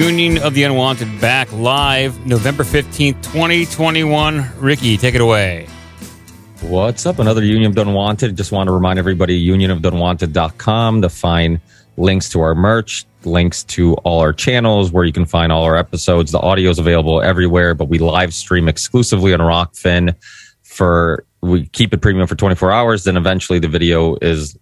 Union 0.00 0.38
of 0.38 0.54
the 0.54 0.62
Unwanted 0.62 1.20
back 1.20 1.52
live 1.52 2.26
November 2.26 2.62
15th, 2.62 3.22
2021. 3.22 4.46
Ricky, 4.58 4.96
take 4.96 5.14
it 5.14 5.20
away. 5.20 5.66
What's 6.62 7.04
up? 7.04 7.18
Another 7.18 7.44
Union 7.44 7.66
of 7.66 7.74
the 7.74 7.82
Unwanted. 7.82 8.34
Just 8.34 8.50
want 8.50 8.68
to 8.68 8.72
remind 8.72 8.98
everybody 8.98 9.46
unionoftheunwanted.com 9.46 11.02
to 11.02 11.10
find 11.10 11.60
links 11.98 12.30
to 12.30 12.40
our 12.40 12.54
merch, 12.54 13.04
links 13.24 13.62
to 13.64 13.92
all 13.96 14.20
our 14.20 14.32
channels 14.32 14.90
where 14.90 15.04
you 15.04 15.12
can 15.12 15.26
find 15.26 15.52
all 15.52 15.64
our 15.64 15.76
episodes. 15.76 16.32
The 16.32 16.40
audio 16.40 16.70
is 16.70 16.78
available 16.78 17.20
everywhere, 17.20 17.74
but 17.74 17.90
we 17.90 17.98
live 17.98 18.32
stream 18.32 18.68
exclusively 18.68 19.34
on 19.34 19.40
Rokfin 19.40 20.14
for 20.62 21.26
we 21.42 21.66
keep 21.66 21.92
it 21.92 22.00
premium 22.00 22.26
for 22.26 22.36
24 22.36 22.72
hours. 22.72 23.04
Then 23.04 23.18
eventually 23.18 23.58
the 23.58 23.68
video 23.68 24.16
is 24.22 24.56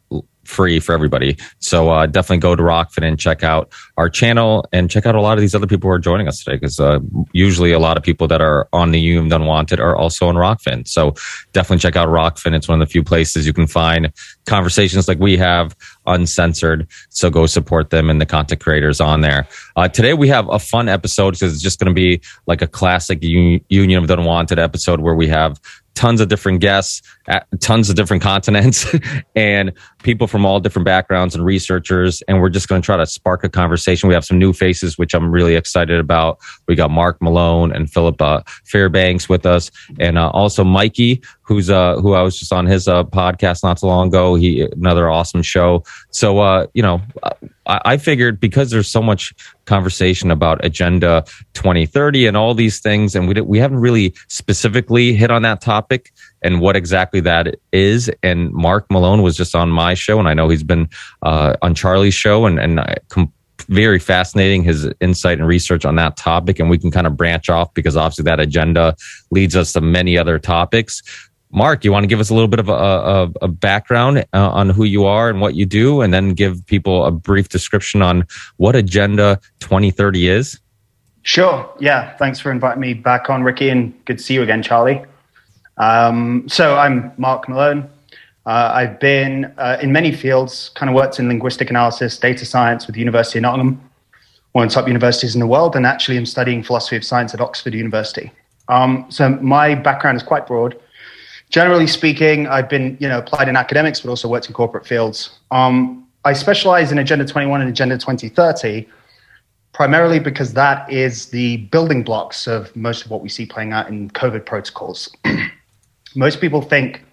free 0.49 0.81
for 0.81 0.93
everybody. 0.93 1.37
So 1.59 1.91
uh, 1.91 2.07
definitely 2.07 2.39
go 2.39 2.57
to 2.57 2.63
Rokfin 2.63 3.07
and 3.07 3.19
check 3.19 3.43
out 3.43 3.73
our 3.97 4.09
channel 4.09 4.67
and 4.73 4.91
check 4.91 5.07
out 5.07 5.15
a 5.15 5.21
lot 5.21 5.37
of 5.37 5.43
these 5.43 5.55
other 5.55 5.67
people 5.67 5.89
who 5.89 5.95
are 5.95 5.99
joining 5.99 6.27
us 6.27 6.43
today 6.43 6.57
because 6.57 6.81
uh, 6.81 6.99
usually 7.33 7.73
a 7.73 7.79
lot 7.79 7.97
of 7.97 8.03
people 8.03 8.27
that 8.29 8.41
are 8.41 8.69
on 8.73 8.91
the 8.91 9.01
Union 9.01 9.33
Unwanted 9.33 9.79
are 9.79 9.95
also 9.95 10.27
on 10.27 10.37
Rokfin. 10.37 10.89
So 10.89 11.15
definitely 11.53 11.81
check 11.81 11.97
out 11.97 12.09
Rokfin. 12.09 12.55
It's 12.55 12.69
one 12.69 12.81
of 12.81 12.89
the 12.89 12.91
few 12.91 13.05
places 13.05 13.47
you 13.47 13.53
can 13.53 13.67
find 13.67 14.13
conversations 14.47 15.07
like 15.07 15.19
we 15.19 15.37
have 15.37 15.77
uncensored. 16.07 16.89
So 17.11 17.29
go 17.31 17.47
support 17.47 17.91
them 17.91 18.09
and 18.09 18.21
the 18.21 18.27
content 18.27 18.61
creators 18.61 19.01
on 19.01 19.21
there. 19.21 19.47
Uh, 19.77 19.89
today 19.89 20.15
we 20.15 20.29
have 20.29 20.49
a 20.49 20.59
fun 20.59 20.89
episode 20.89 21.33
because 21.33 21.53
it's 21.53 21.63
just 21.63 21.79
going 21.79 21.95
to 21.95 21.95
be 21.95 22.23
like 22.47 22.63
a 22.63 22.67
classic 22.67 23.19
Union 23.23 24.03
of 24.03 24.09
the 24.09 24.15
Unwanted 24.15 24.59
episode 24.59 25.01
where 25.01 25.15
we 25.15 25.29
have 25.29 25.61
tons 25.99 26.21
of 26.21 26.29
different 26.29 26.61
guests, 26.61 27.03
tons 27.61 27.91
of 27.91 27.97
different 27.97 28.23
continents, 28.23 28.87
and 29.35 29.73
people 30.03 30.27
from 30.27 30.47
all 30.47 30.61
different 30.61 30.87
backgrounds 30.87 31.35
and 31.35 31.45
researchers. 31.45 32.23
And 32.23 32.41
we're 32.41 32.51
just 32.51 32.69
going 32.69 32.81
to 32.81 32.87
try 32.87 32.97
to 32.97 33.07
spark 33.07 33.45
a 33.45 33.49
conversation. 33.49 34.09
We 34.09 34.15
have 34.15 34.25
some 34.25 34.39
new 34.39 34.53
faces, 34.53 34.99
which 34.99 35.15
I'm 35.15 35.31
really 35.31 35.57
excited 35.57 35.99
about. 35.99 36.39
We 36.67 36.75
got 36.75 36.91
Marc 36.91 37.21
Malone 37.21 37.73
and 37.73 37.91
Philip 37.91 38.21
uh, 38.21 38.43
Fairbanks 38.65 39.29
with 39.29 39.47
us, 39.47 39.71
and 39.99 40.19
uh, 40.19 40.31
also 40.31 40.65
Mikey, 40.65 41.23
who's 41.43 41.71
uh, 41.71 41.97
who 41.97 42.15
I 42.15 42.23
was 42.23 42.39
just 42.39 42.53
on 42.53 42.67
his 42.67 42.87
uh, 42.87 43.05
podcast 43.05 43.63
not 43.63 43.79
so 43.79 43.87
long 43.87 44.09
ago. 44.09 44.35
He 44.35 44.61
another 44.61 45.11
awesome 45.11 45.43
show. 45.43 45.83
So 46.11 46.41
uh, 46.41 46.67
you 46.75 46.83
know, 46.83 47.01
I, 47.67 47.81
I 47.85 47.97
figured 47.97 48.41
because 48.41 48.71
there's 48.71 48.89
so 48.89 49.03
much 49.03 49.35
conversation 49.65 50.31
about 50.31 50.65
Agenda 50.65 51.25
2030 51.55 52.27
and 52.27 52.37
all 52.37 52.55
these 52.55 52.81
things, 52.81 53.15
and 53.15 53.29
we 53.29 53.41
we 53.41 53.59
haven't 53.59 53.79
really 53.79 54.15
specifically 54.29 55.15
hit 55.15 55.31
on 55.31 55.43
that 55.43 55.61
topic 55.61 56.13
and 56.43 56.61
what 56.61 56.77
exactly 56.77 57.21
that 57.21 57.57
is. 57.73 58.11
And 58.23 58.53
Marc 58.53 58.91
Malone 58.91 59.23
was 59.23 59.37
just 59.37 59.55
on 59.55 59.71
my 59.71 59.95
show, 59.95 60.19
and 60.19 60.29
I 60.29 60.35
know 60.35 60.49
he's 60.49 60.63
been 60.63 60.89
uh, 61.23 61.57
on 61.63 61.75
Charlie's 61.75 62.15
show, 62.15 62.47
and 62.47 62.59
and 62.59 62.81
I 62.81 62.97
com- 63.09 63.33
very 63.69 63.99
fascinating 63.99 64.63
his 64.63 64.89
insight 65.01 65.39
and 65.39 65.47
research 65.47 65.85
on 65.85 65.97
that 65.97 66.17
topic 66.17 66.59
and 66.59 66.71
we 66.71 66.79
can 66.79 66.91
kind 66.91 67.07
of 67.07 67.17
branch 67.17 67.51
off 67.51 67.75
because 67.75 67.97
obviously 67.97 68.23
that 68.23 68.41
agenda 68.41 68.97
leads 69.31 69.55
us 69.55 69.75
to 69.75 69.81
many 69.81 70.17
other 70.17 70.39
topics 70.39 71.03
Marc, 71.51 71.85
you 71.85 71.93
want 71.93 72.03
to 72.03 72.07
give 72.07 72.21
us 72.21 72.31
a 72.31 72.35
little 72.35 72.49
bit 72.49 72.61
of 72.61 72.69
a, 72.69 72.73
a, 72.73 73.33
a 73.43 73.49
background 73.49 74.19
uh, 74.33 74.51
on 74.51 74.69
who 74.71 74.85
you 74.85 75.07
are 75.07 75.31
and 75.31 75.41
what 75.41 75.55
you 75.55 75.65
do, 75.65 76.03
and 76.03 76.13
then 76.13 76.35
give 76.35 76.65
people 76.67 77.07
a 77.07 77.11
brief 77.11 77.49
description 77.49 78.03
on 78.03 78.27
what 78.59 78.77
Agenda 78.77 79.41
2030 79.61 80.29
is? 80.29 80.61
Sure. 81.23 81.71
Yeah. 81.81 82.17
Thanks 82.17 82.39
for 82.39 82.51
inviting 82.51 82.81
me 82.81 82.95
back 82.95 83.31
on, 83.31 83.43
Ricky, 83.43 83.71
and 83.71 83.95
good 84.05 84.19
to 84.19 84.25
see 84.25 84.35
you 84.35 84.43
again, 84.43 84.63
Charlie. 84.63 85.03
Um, 85.79 86.49
so 86.49 86.77
I'm 86.77 87.13
Marc 87.17 87.49
Malone. 87.49 87.89
Uh, 88.47 88.71
I've 88.75 88.99
been 88.99 89.53
uh, 89.59 89.79
in 89.83 89.93
many 89.93 90.13
fields, 90.13 90.71
kind 90.75 90.89
of 90.89 90.97
worked 90.97 91.19
in 91.19 91.29
linguistic 91.29 91.71
analysis, 91.71 92.19
data 92.19 92.45
science 92.45 92.87
with 92.87 92.95
the 92.95 93.01
University 93.01 93.39
of 93.39 93.43
Nottingham, 93.43 93.81
one 94.53 94.65
of 94.65 94.71
the 94.71 94.75
top 94.75 94.87
universities 94.87 95.35
in 95.35 95.41
the 95.41 95.47
world, 95.47 95.77
and 95.77 95.85
actually 95.87 96.17
I'm 96.17 96.27
studying 96.27 96.63
philosophy 96.63 96.97
of 96.97 97.05
science 97.05 97.35
at 97.35 97.41
Oxford 97.41 97.75
University. 97.75 98.31
Um, 98.69 99.07
so 99.09 99.29
my 99.29 99.75
background 99.75 100.17
is 100.17 100.23
quite 100.23 100.47
broad 100.47 100.79
generally 101.51 101.87
speaking, 101.87 102.47
I've 102.47 102.69
been 102.69 102.97
you 103.01 103.09
know 103.09 103.19
applied 103.19 103.49
in 103.49 103.57
academics, 103.57 104.01
but 104.01 104.11
also 104.11 104.29
worked 104.29 104.47
in 104.49 104.55
corporate 104.55 104.87
fields. 104.87 105.39
Um, 105.51 106.07
I 106.25 106.33
specialize 106.33 106.93
in 106.93 106.99
Agenda 106.99 107.25
21 107.25 107.61
and 107.61 107.71
Agenda 107.71 107.97
2030, 107.97 108.87
primarily 109.73 110.19
because 110.19 110.53
that 110.55 110.91
is 110.91 111.27
the 111.27 111.59
building 111.69 112.03
blocks 112.03 112.47
of 112.47 112.75
most 112.77 113.05
of 113.05 113.11
what 113.11 113.23
we 113.23 113.29
see 113.29 113.47
playing 113.47 113.73
out 113.73 113.89
in 113.89 114.11
COVID 114.11 114.45
protocols. 114.45 115.15
most 116.19 116.41
people 116.41 116.61
think 116.61 117.05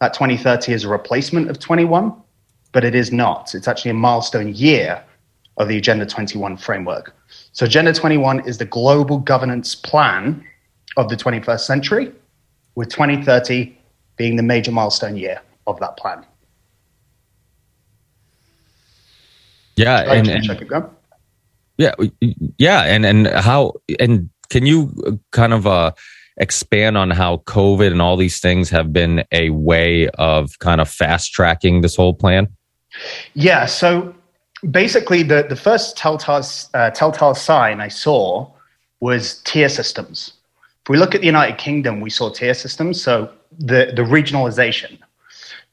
that 0.00 0.14
2030 0.14 0.72
is 0.72 0.84
a 0.84 0.88
replacement 0.88 1.50
of 1.50 1.58
21, 1.58 2.14
but 2.70 2.84
it 2.84 2.94
is 2.94 3.10
not. 3.10 3.56
It's 3.56 3.66
actually 3.66 3.90
a 3.90 3.94
milestone 3.94 4.54
year 4.54 5.02
of 5.56 5.66
the 5.66 5.76
Agenda 5.76 6.06
21 6.06 6.56
framework. 6.56 7.12
So, 7.50 7.66
Agenda 7.66 7.92
21 7.92 8.46
is 8.46 8.58
the 8.58 8.64
global 8.64 9.18
governance 9.18 9.74
plan 9.74 10.46
of 10.96 11.08
the 11.08 11.16
21st 11.16 11.60
century, 11.60 12.12
with 12.76 12.88
2030 12.88 13.76
being 14.16 14.36
the 14.36 14.44
major 14.44 14.70
milestone 14.70 15.16
year 15.16 15.40
of 15.66 15.80
that 15.80 15.96
plan. 15.96 16.24
Yeah, 19.74 20.00
and, 20.02 20.28
and 20.28 20.66
yeah, 21.78 21.94
yeah, 22.58 22.82
and 22.82 23.04
and 23.04 23.26
how 23.26 23.72
and 23.98 24.30
can 24.50 24.66
you 24.66 25.18
kind 25.32 25.52
of 25.52 25.66
uh, 25.66 25.92
expand 26.36 26.96
on 26.96 27.10
how 27.10 27.38
COVID 27.46 27.90
and 27.90 28.02
all 28.02 28.16
these 28.16 28.40
things 28.40 28.70
have 28.70 28.92
been 28.92 29.24
a 29.32 29.50
way 29.50 30.08
of 30.10 30.58
kind 30.58 30.80
of 30.80 30.88
fast 30.88 31.32
tracking 31.32 31.80
this 31.80 31.96
whole 31.96 32.14
plan? 32.14 32.48
Yeah, 33.34 33.66
so 33.66 34.14
basically, 34.70 35.22
the 35.22 35.46
the 35.48 35.56
first 35.56 35.96
telltale 35.96 36.44
uh, 36.74 36.90
telltale 36.90 37.34
sign 37.34 37.80
I 37.80 37.88
saw 37.88 38.50
was 39.00 39.42
tier 39.42 39.68
systems. 39.68 40.34
If 40.82 40.88
we 40.88 40.96
look 40.96 41.14
at 41.14 41.20
the 41.20 41.26
United 41.26 41.58
Kingdom, 41.58 42.00
we 42.00 42.10
saw 42.10 42.30
tier 42.30 42.54
systems. 42.54 43.00
So 43.00 43.30
the, 43.58 43.92
the 43.94 44.02
regionalization. 44.02 44.98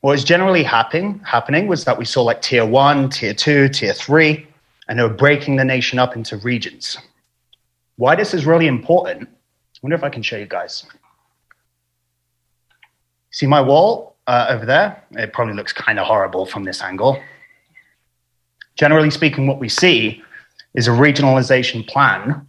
What 0.01 0.11
was 0.11 0.23
generally 0.23 0.63
happening, 0.63 1.19
happening 1.25 1.67
was 1.67 1.83
that 1.85 1.97
we 1.97 2.05
saw 2.05 2.23
like 2.23 2.41
tier 2.41 2.65
one, 2.65 3.09
tier 3.09 3.33
two, 3.33 3.69
tier 3.69 3.93
three, 3.93 4.47
and 4.87 4.97
they 4.97 5.03
were 5.03 5.09
breaking 5.09 5.57
the 5.57 5.65
nation 5.65 5.99
up 5.99 6.15
into 6.15 6.37
regions. 6.37 6.97
Why 7.97 8.15
this 8.15 8.33
is 8.33 8.45
really 8.45 8.67
important, 8.67 9.27
wonder 9.81 9.95
if 9.95 10.03
I 10.03 10.09
can 10.09 10.21
show 10.21 10.37
you 10.37 10.45
guys. 10.45 10.85
See 13.31 13.47
my 13.47 13.61
wall 13.61 14.15
uh, 14.27 14.47
over 14.49 14.65
there? 14.65 15.03
It 15.11 15.33
probably 15.33 15.53
looks 15.53 15.73
kind 15.73 15.99
of 15.99 16.07
horrible 16.07 16.45
from 16.45 16.63
this 16.63 16.81
angle. 16.81 17.21
Generally 18.75 19.11
speaking, 19.11 19.47
what 19.47 19.59
we 19.59 19.69
see 19.69 20.23
is 20.73 20.87
a 20.87 20.91
regionalization 20.91 21.87
plan 21.87 22.45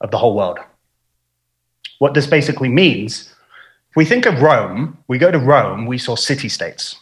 of 0.00 0.10
the 0.10 0.18
whole 0.18 0.34
world. 0.36 0.58
What 1.98 2.14
this 2.14 2.26
basically 2.26 2.68
means 2.68 3.32
if 3.90 3.96
we 3.96 4.04
think 4.04 4.24
of 4.24 4.40
Rome, 4.40 4.96
we 5.08 5.18
go 5.18 5.30
to 5.30 5.38
Rome, 5.38 5.84
we 5.84 5.98
saw 5.98 6.16
city 6.16 6.48
states 6.48 6.96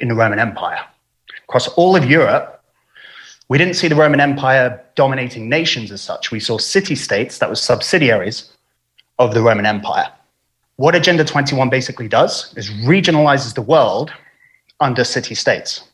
in 0.00 0.08
the 0.08 0.14
Roman 0.14 0.38
Empire. 0.38 0.82
Across 1.44 1.68
all 1.74 1.94
of 1.94 2.08
Europe, 2.08 2.64
we 3.48 3.58
didn't 3.58 3.74
see 3.74 3.88
the 3.88 3.94
Roman 3.94 4.20
Empire 4.20 4.82
dominating 4.94 5.48
nations 5.48 5.92
as 5.92 6.00
such. 6.00 6.30
We 6.30 6.40
saw 6.40 6.56
city 6.56 6.94
states 6.94 7.38
that 7.38 7.50
were 7.50 7.54
subsidiaries 7.54 8.51
of 9.22 9.34
the 9.34 9.42
Roman 9.42 9.66
Empire. 9.66 10.10
What 10.76 10.94
Agenda 10.94 11.24
21 11.24 11.70
basically 11.70 12.08
does 12.08 12.52
is 12.56 12.70
regionalizes 12.70 13.54
the 13.54 13.62
world 13.62 14.12
under 14.80 15.04
city 15.04 15.34
states. 15.34 15.84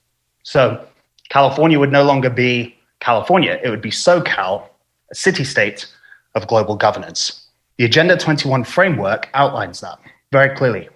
So 0.43 0.87
California 1.29 1.79
would 1.79 1.93
no 1.93 2.05
longer 2.05 2.31
be 2.31 2.75
California, 3.01 3.61
it 3.63 3.69
would 3.69 3.83
be 3.83 3.91
SoCal, 3.91 4.69
a 5.11 5.15
city 5.15 5.45
state 5.45 5.87
of 6.35 6.49
global 6.49 6.75
governance. 6.75 7.47
The 7.77 7.85
Agenda 7.85 8.17
21 8.17 8.65
framework 8.65 9.29
outlines 9.35 9.81
that 9.81 9.99
very 10.33 10.57
clearly. 10.57 10.89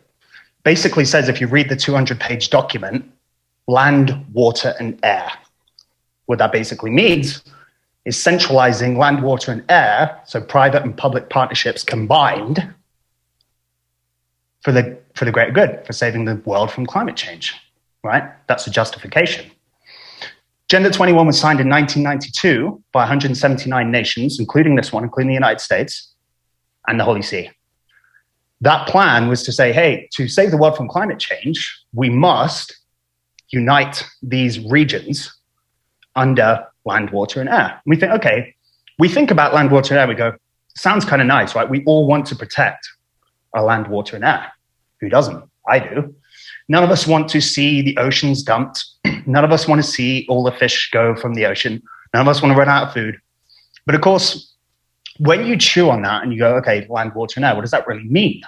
Basically 0.64 1.04
says 1.04 1.28
if 1.28 1.40
you 1.40 1.46
read 1.46 1.68
the 1.68 1.76
200 1.76 2.18
page 2.18 2.50
document, 2.50 3.10
land, 3.66 4.24
water, 4.32 4.74
and 4.80 4.98
air. 5.02 5.30
What 6.26 6.38
that 6.38 6.52
basically 6.52 6.90
means 6.90 7.42
is 8.04 8.20
centralizing 8.20 8.98
land, 8.98 9.22
water, 9.22 9.52
and 9.52 9.64
air, 9.68 10.20
so 10.26 10.40
private 10.40 10.82
and 10.82 10.96
public 10.96 11.30
partnerships 11.30 11.84
combined 11.84 12.74
for 14.62 14.72
the, 14.72 14.98
for 15.14 15.24
the 15.24 15.32
greater 15.32 15.52
good, 15.52 15.84
for 15.86 15.92
saving 15.92 16.24
the 16.24 16.36
world 16.44 16.70
from 16.70 16.86
climate 16.86 17.16
change, 17.16 17.54
right? 18.02 18.24
That's 18.48 18.64
the 18.64 18.70
justification. 18.70 19.50
Agenda 20.68 20.90
21 20.90 21.26
was 21.26 21.38
signed 21.38 21.60
in 21.60 21.68
1992 21.68 22.82
by 22.92 23.00
179 23.00 23.90
nations, 23.90 24.40
including 24.40 24.74
this 24.74 24.92
one, 24.92 25.04
including 25.04 25.28
the 25.28 25.34
United 25.34 25.60
States 25.60 26.14
and 26.88 26.98
the 26.98 27.04
Holy 27.04 27.22
See. 27.22 27.50
That 28.62 28.88
plan 28.88 29.28
was 29.28 29.42
to 29.42 29.52
say, 29.52 29.72
hey, 29.72 30.08
to 30.14 30.28
save 30.28 30.50
the 30.50 30.56
world 30.56 30.76
from 30.76 30.88
climate 30.88 31.18
change, 31.18 31.84
we 31.92 32.08
must 32.08 32.74
unite 33.50 34.08
these 34.22 34.60
regions 34.60 35.36
under 36.16 36.64
land, 36.84 37.10
water, 37.10 37.40
and 37.40 37.48
air. 37.48 37.80
And 37.84 37.90
we 37.90 37.96
think, 37.96 38.12
okay, 38.12 38.54
we 38.98 39.08
think 39.08 39.30
about 39.30 39.54
land, 39.54 39.70
water, 39.70 39.94
and 39.94 40.00
air, 40.00 40.06
we 40.08 40.14
go, 40.14 40.36
sounds 40.76 41.04
kind 41.04 41.22
of 41.22 41.28
nice, 41.28 41.54
right? 41.54 41.68
We 41.68 41.84
all 41.84 42.06
want 42.06 42.26
to 42.26 42.36
protect 42.36 42.88
our 43.54 43.62
land, 43.62 43.86
water, 43.88 44.16
and 44.16 44.24
air. 44.24 44.52
Who 45.00 45.08
doesn't? 45.08 45.42
I 45.68 45.78
do. 45.78 46.14
None 46.68 46.84
of 46.84 46.90
us 46.90 47.06
want 47.06 47.28
to 47.30 47.40
see 47.40 47.82
the 47.82 47.96
oceans 47.98 48.42
dumped. 48.42 48.84
None 49.26 49.44
of 49.44 49.52
us 49.52 49.68
want 49.68 49.82
to 49.82 49.88
see 49.88 50.26
all 50.28 50.42
the 50.42 50.52
fish 50.52 50.90
go 50.92 51.14
from 51.14 51.34
the 51.34 51.46
ocean. 51.46 51.82
None 52.14 52.22
of 52.22 52.28
us 52.28 52.42
want 52.42 52.52
to 52.52 52.58
run 52.58 52.68
out 52.68 52.88
of 52.88 52.94
food. 52.94 53.16
But 53.86 53.94
of 53.94 54.00
course, 54.00 54.54
when 55.18 55.46
you 55.46 55.56
chew 55.56 55.90
on 55.90 56.02
that 56.02 56.22
and 56.22 56.32
you 56.32 56.38
go, 56.38 56.56
okay, 56.56 56.86
land, 56.88 57.14
water, 57.14 57.34
and 57.36 57.44
air, 57.44 57.54
what 57.54 57.62
does 57.62 57.70
that 57.72 57.86
really 57.86 58.04
mean? 58.04 58.42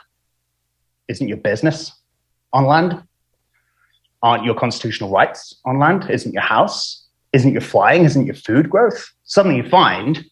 Isn't 1.08 1.28
your 1.28 1.36
business 1.36 1.92
on 2.52 2.64
land? 2.64 3.02
Aren't 4.22 4.44
your 4.44 4.54
constitutional 4.54 5.10
rights 5.10 5.60
on 5.64 5.78
land? 5.78 6.08
Isn't 6.08 6.32
your 6.32 6.42
house? 6.42 7.03
Isn't 7.34 7.52
your 7.52 7.60
flying? 7.60 8.04
Isn't 8.04 8.26
your 8.26 8.36
food 8.36 8.70
growth? 8.70 9.12
Suddenly 9.24 9.56
you 9.58 9.68
find 9.68 10.24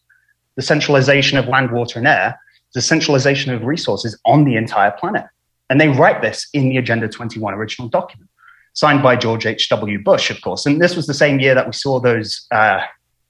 the 0.55 0.63
centralization 0.63 1.37
of 1.37 1.49
land, 1.49 1.73
water, 1.73 1.99
and 1.99 2.07
air, 2.07 2.39
the 2.75 2.81
centralization 2.81 3.53
of 3.53 3.65
resources 3.65 4.19
on 4.25 4.45
the 4.45 4.55
entire 4.55 4.93
planet. 4.93 5.25
And 5.69 5.81
they 5.81 5.89
write 5.89 6.23
this 6.23 6.49
in 6.53 6.69
the 6.69 6.77
Agenda 6.77 7.09
21 7.09 7.55
original 7.55 7.89
document, 7.89 8.31
signed 8.75 9.03
by 9.03 9.17
George 9.17 9.47
H.W. 9.47 10.03
Bush, 10.03 10.31
of 10.31 10.41
course. 10.43 10.65
And 10.65 10.81
this 10.81 10.95
was 10.95 11.09
the 11.09 11.15
same 11.15 11.41
year 11.41 11.57
that 11.57 11.67
we 11.67 11.73
saw 11.73 11.99
those 11.99 12.47
uh, 12.53 12.83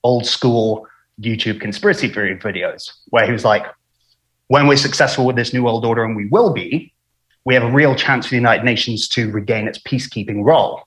old 0.05 0.27
school 0.27 0.87
YouTube 1.19 1.59
conspiracy 1.61 2.09
theory 2.09 2.37
videos, 2.37 2.93
where 3.07 3.25
he 3.25 3.33
was 3.33 3.45
like, 3.45 3.65
when 4.49 4.67
we're 4.67 4.77
successful 4.77 5.25
with 5.25 5.37
this 5.37 5.55
new 5.55 5.63
world 5.63 5.87
order, 5.87 6.05
and 6.05 6.15
we 6.15 6.27
will 6.27 6.53
be, 6.53 6.93
we 7.47 7.55
have 7.55 7.63
a 7.63 7.71
real 7.71 7.95
chance 7.95 8.27
for 8.27 8.31
the 8.31 8.37
United 8.37 8.65
Nations 8.65 9.09
to 9.09 9.31
regain 9.31 9.67
its 9.67 9.79
peacekeeping 9.79 10.45
role. 10.45 10.83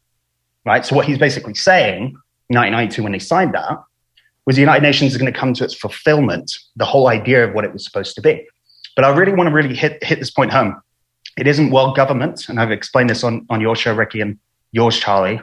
Right? 0.65 0.85
So, 0.85 0.95
what 0.95 1.05
he's 1.05 1.17
basically 1.17 1.55
saying, 1.55 2.15
1992, 2.49 3.03
when 3.03 3.11
they 3.11 3.19
signed 3.19 3.53
that, 3.53 3.83
was 4.45 4.55
the 4.55 4.61
United 4.61 4.83
Nations 4.83 5.11
is 5.11 5.17
going 5.17 5.31
to 5.31 5.37
come 5.37 5.53
to 5.53 5.63
its 5.63 5.73
fulfillment, 5.73 6.51
the 6.75 6.85
whole 6.85 7.07
idea 7.07 7.47
of 7.47 7.53
what 7.53 7.65
it 7.65 7.73
was 7.73 7.83
supposed 7.83 8.15
to 8.15 8.21
be. 8.21 8.47
But 8.95 9.05
I 9.05 9.09
really 9.09 9.33
want 9.33 9.49
to 9.49 9.53
really 9.53 9.75
hit, 9.75 10.03
hit 10.03 10.19
this 10.19 10.29
point 10.29 10.51
home. 10.51 10.81
It 11.37 11.47
isn't 11.47 11.71
world 11.71 11.95
government, 11.95 12.47
and 12.47 12.59
I've 12.59 12.71
explained 12.71 13.09
this 13.09 13.23
on, 13.23 13.45
on 13.49 13.59
your 13.59 13.75
show, 13.75 13.93
Ricky, 13.93 14.21
and 14.21 14.37
yours, 14.71 14.97
Charlie. 14.97 15.41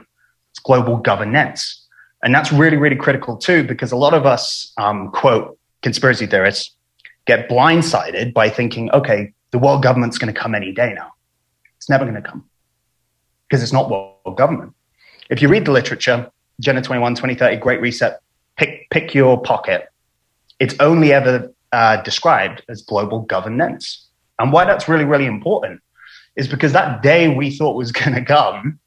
It's 0.51 0.59
global 0.59 0.97
governance. 0.97 1.85
And 2.23 2.33
that's 2.33 2.51
really, 2.53 2.77
really 2.77 2.95
critical 2.95 3.35
too, 3.35 3.63
because 3.63 3.91
a 3.91 3.97
lot 3.97 4.13
of 4.13 4.25
us, 4.25 4.71
um, 4.77 5.11
quote, 5.11 5.57
conspiracy 5.81 6.25
theorists, 6.25 6.73
get 7.25 7.49
blindsided 7.49 8.33
by 8.33 8.49
thinking, 8.49 8.89
okay, 8.91 9.33
the 9.51 9.59
world 9.59 9.83
government's 9.83 10.17
going 10.17 10.33
to 10.33 10.39
come 10.39 10.55
any 10.55 10.71
day 10.71 10.93
now. 10.93 11.11
It's 11.77 11.89
never 11.89 12.05
going 12.05 12.21
to 12.21 12.27
come 12.27 12.45
because 13.47 13.61
it's 13.61 13.73
not 13.73 13.89
world 13.89 14.37
government. 14.37 14.73
If 15.29 15.41
you 15.41 15.47
read 15.47 15.65
the 15.65 15.71
literature, 15.71 16.31
Agenda 16.59 16.81
21, 16.81 17.15
2030, 17.15 17.57
Great 17.57 17.81
Reset, 17.81 18.19
pick, 18.57 18.89
pick 18.89 19.13
your 19.13 19.41
pocket, 19.41 19.87
it's 20.59 20.75
only 20.79 21.11
ever 21.11 21.51
uh, 21.71 22.01
described 22.03 22.63
as 22.69 22.81
global 22.83 23.21
governance. 23.21 24.07
And 24.39 24.51
why 24.51 24.65
that's 24.65 24.87
really, 24.87 25.05
really 25.05 25.25
important 25.25 25.81
is 26.35 26.47
because 26.47 26.73
that 26.73 27.01
day 27.01 27.27
we 27.27 27.51
thought 27.51 27.75
was 27.75 27.91
going 28.01 28.13
to 28.13 28.23
come, 28.23 28.79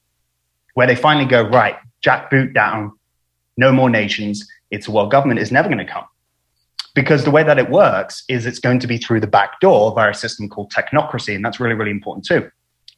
where 0.75 0.87
they 0.87 0.97
finally 0.97 1.27
go, 1.27 1.43
right, 1.43 1.77
jack 2.01 2.31
boot 2.31 2.53
down, 2.53 2.93
no 3.57 3.73
more 3.73 3.91
nations, 3.91 4.47
it's 4.71 4.89
a 4.89 4.91
world 4.91 5.11
government 5.11 5.41
is 5.41 5.51
never 5.51 5.69
going 5.69 5.85
to 5.85 5.91
come. 5.91 6.05
Because 6.95 7.25
the 7.25 7.31
way 7.31 7.43
that 7.43 7.59
it 7.59 7.71
works 7.71 8.25
is 8.29 8.47
it's 8.47 8.59
going 8.59 8.79
to 8.81 8.87
be 8.87 8.97
through 8.97 9.21
the 9.21 9.27
back 9.27 9.61
door 9.61 9.95
via 9.95 10.11
a 10.11 10.15
system 10.15 10.49
called 10.49 10.73
technocracy. 10.73 11.35
And 11.35 11.45
that's 11.45 11.61
really, 11.61 11.75
really 11.75 11.91
important 11.91 12.25
too. 12.25 12.51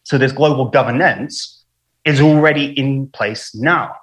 So 0.04 0.18
this 0.18 0.32
global 0.32 0.66
governance 0.70 1.64
is 2.04 2.20
already 2.20 2.66
in 2.78 3.08
place 3.08 3.54
now. 3.54 3.94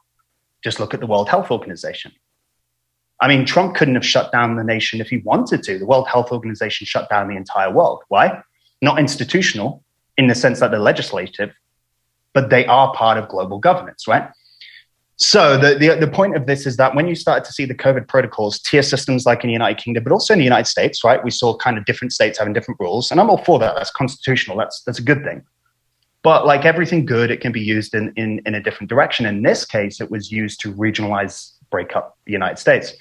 Just 0.65 0.79
look 0.79 0.95
at 0.95 0.99
the 0.99 1.05
World 1.05 1.29
Health 1.29 1.51
Organization. 1.51 2.11
I 3.21 3.27
mean, 3.27 3.45
Trump 3.45 3.75
couldn't 3.75 3.93
have 3.93 4.05
shut 4.05 4.31
down 4.31 4.55
the 4.55 4.63
nation 4.63 4.99
if 4.99 5.09
he 5.09 5.17
wanted 5.17 5.61
to. 5.61 5.77
The 5.77 5.85
World 5.85 6.07
Health 6.07 6.31
Organization 6.31 6.87
shut 6.87 7.07
down 7.07 7.27
the 7.27 7.35
entire 7.35 7.71
world. 7.71 8.01
Why? 8.07 8.41
Not 8.81 8.97
institutional 8.97 9.83
in 10.17 10.25
the 10.25 10.33
sense 10.33 10.59
that 10.61 10.71
they're 10.71 10.79
legislative, 10.79 11.51
but 12.33 12.49
they 12.49 12.65
are 12.65 12.91
part 12.95 13.19
of 13.19 13.29
global 13.29 13.59
governance, 13.59 14.07
right? 14.07 14.27
So 15.17 15.55
the, 15.55 15.75
the, 15.75 15.99
the 15.99 16.07
point 16.07 16.35
of 16.35 16.47
this 16.47 16.65
is 16.65 16.77
that 16.77 16.95
when 16.95 17.07
you 17.07 17.13
started 17.13 17.45
to 17.45 17.53
see 17.53 17.65
the 17.65 17.75
COVID 17.75 18.07
protocols, 18.07 18.57
tier 18.57 18.81
systems 18.81 19.27
like 19.27 19.43
in 19.43 19.49
the 19.49 19.53
United 19.53 19.77
Kingdom, 19.77 20.03
but 20.03 20.11
also 20.11 20.33
in 20.33 20.39
the 20.39 20.43
United 20.43 20.65
States, 20.65 21.03
right? 21.03 21.23
We 21.23 21.29
saw 21.29 21.55
kind 21.55 21.77
of 21.77 21.85
different 21.85 22.11
states 22.11 22.39
having 22.39 22.53
different 22.53 22.79
rules, 22.79 23.11
and 23.11 23.19
I'm 23.21 23.29
all 23.29 23.43
for 23.43 23.59
that. 23.59 23.75
That's 23.75 23.91
constitutional. 23.91 24.57
That's 24.57 24.81
that's 24.81 24.97
a 24.97 25.03
good 25.03 25.23
thing. 25.23 25.43
But 26.25 26.47
like 26.47 26.65
everything 26.65 27.05
good, 27.05 27.29
it 27.29 27.39
can 27.39 27.51
be 27.51 27.61
used 27.61 27.93
in, 27.93 28.11
in, 28.15 28.41
in 28.47 28.55
a 28.55 28.59
different 28.59 28.89
direction. 28.89 29.27
In 29.27 29.43
this 29.43 29.63
case, 29.63 30.01
it 30.01 30.09
was 30.09 30.31
used 30.31 30.59
to 30.61 30.73
regionalize, 30.73 31.51
break 31.69 31.95
up 31.95 32.17
the 32.25 32.31
United 32.31 32.57
States. 32.57 32.93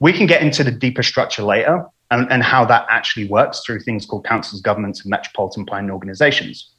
We 0.00 0.14
can 0.14 0.26
get 0.26 0.40
into 0.40 0.64
the 0.64 0.70
deeper 0.70 1.02
structure 1.02 1.42
later 1.42 1.84
and, 2.10 2.26
and 2.32 2.42
how 2.42 2.64
that 2.64 2.86
actually 2.88 3.28
works 3.28 3.60
through 3.66 3.80
things 3.80 4.06
called 4.06 4.24
councils, 4.24 4.62
governments, 4.62 5.02
and 5.02 5.10
metropolitan 5.10 5.66
planning 5.66 5.90
organizations. 5.90 6.70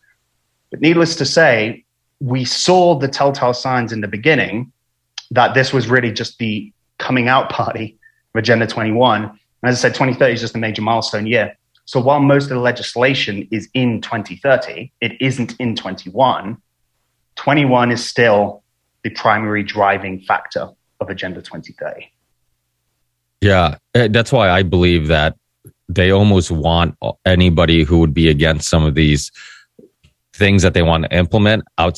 But 0.71 0.81
needless 0.81 1.15
to 1.17 1.25
say, 1.25 1.85
we 2.19 2.45
saw 2.45 2.97
the 2.97 3.07
telltale 3.07 3.53
signs 3.53 3.93
in 3.93 4.01
the 4.01 4.07
beginning 4.07 4.71
that 5.29 5.53
this 5.53 5.71
was 5.71 5.87
really 5.87 6.11
just 6.11 6.39
the 6.39 6.73
coming 6.97 7.27
out 7.27 7.49
party 7.51 7.95
of 8.33 8.39
Agenda 8.39 8.65
21. 8.65 9.23
And 9.25 9.37
as 9.61 9.77
I 9.77 9.81
said, 9.89 9.93
2030 9.93 10.33
is 10.33 10.41
just 10.41 10.55
a 10.55 10.57
major 10.57 10.81
milestone 10.81 11.27
year. 11.27 11.55
So 11.85 11.99
while 11.99 12.19
most 12.19 12.45
of 12.45 12.49
the 12.49 12.59
legislation 12.59 13.47
is 13.51 13.69
in 13.73 14.01
2030, 14.01 14.91
it 15.01 15.21
isn't 15.21 15.55
in 15.59 15.75
21. 15.75 16.57
21 17.35 17.91
is 17.91 18.03
still 18.03 18.63
the 19.03 19.11
primary 19.11 19.61
driving 19.63 20.19
factor 20.21 20.69
of 20.99 21.09
Agenda 21.09 21.41
2030. 21.41 22.11
Yeah, 23.41 23.77
eh, 23.93 24.07
that's 24.09 24.31
why 24.31 24.49
I 24.49 24.63
believe 24.63 25.07
that 25.07 25.35
they 25.87 26.11
almost 26.11 26.49
want 26.49 26.95
anybody 27.25 27.83
who 27.83 27.99
would 27.99 28.13
be 28.13 28.29
against 28.29 28.67
some 28.67 28.83
of 28.83 28.95
these 28.95 29.31
things 30.33 30.63
that 30.63 30.73
they 30.73 30.81
want 30.81 31.03
to 31.03 31.15
implement 31.15 31.63
out 31.77 31.97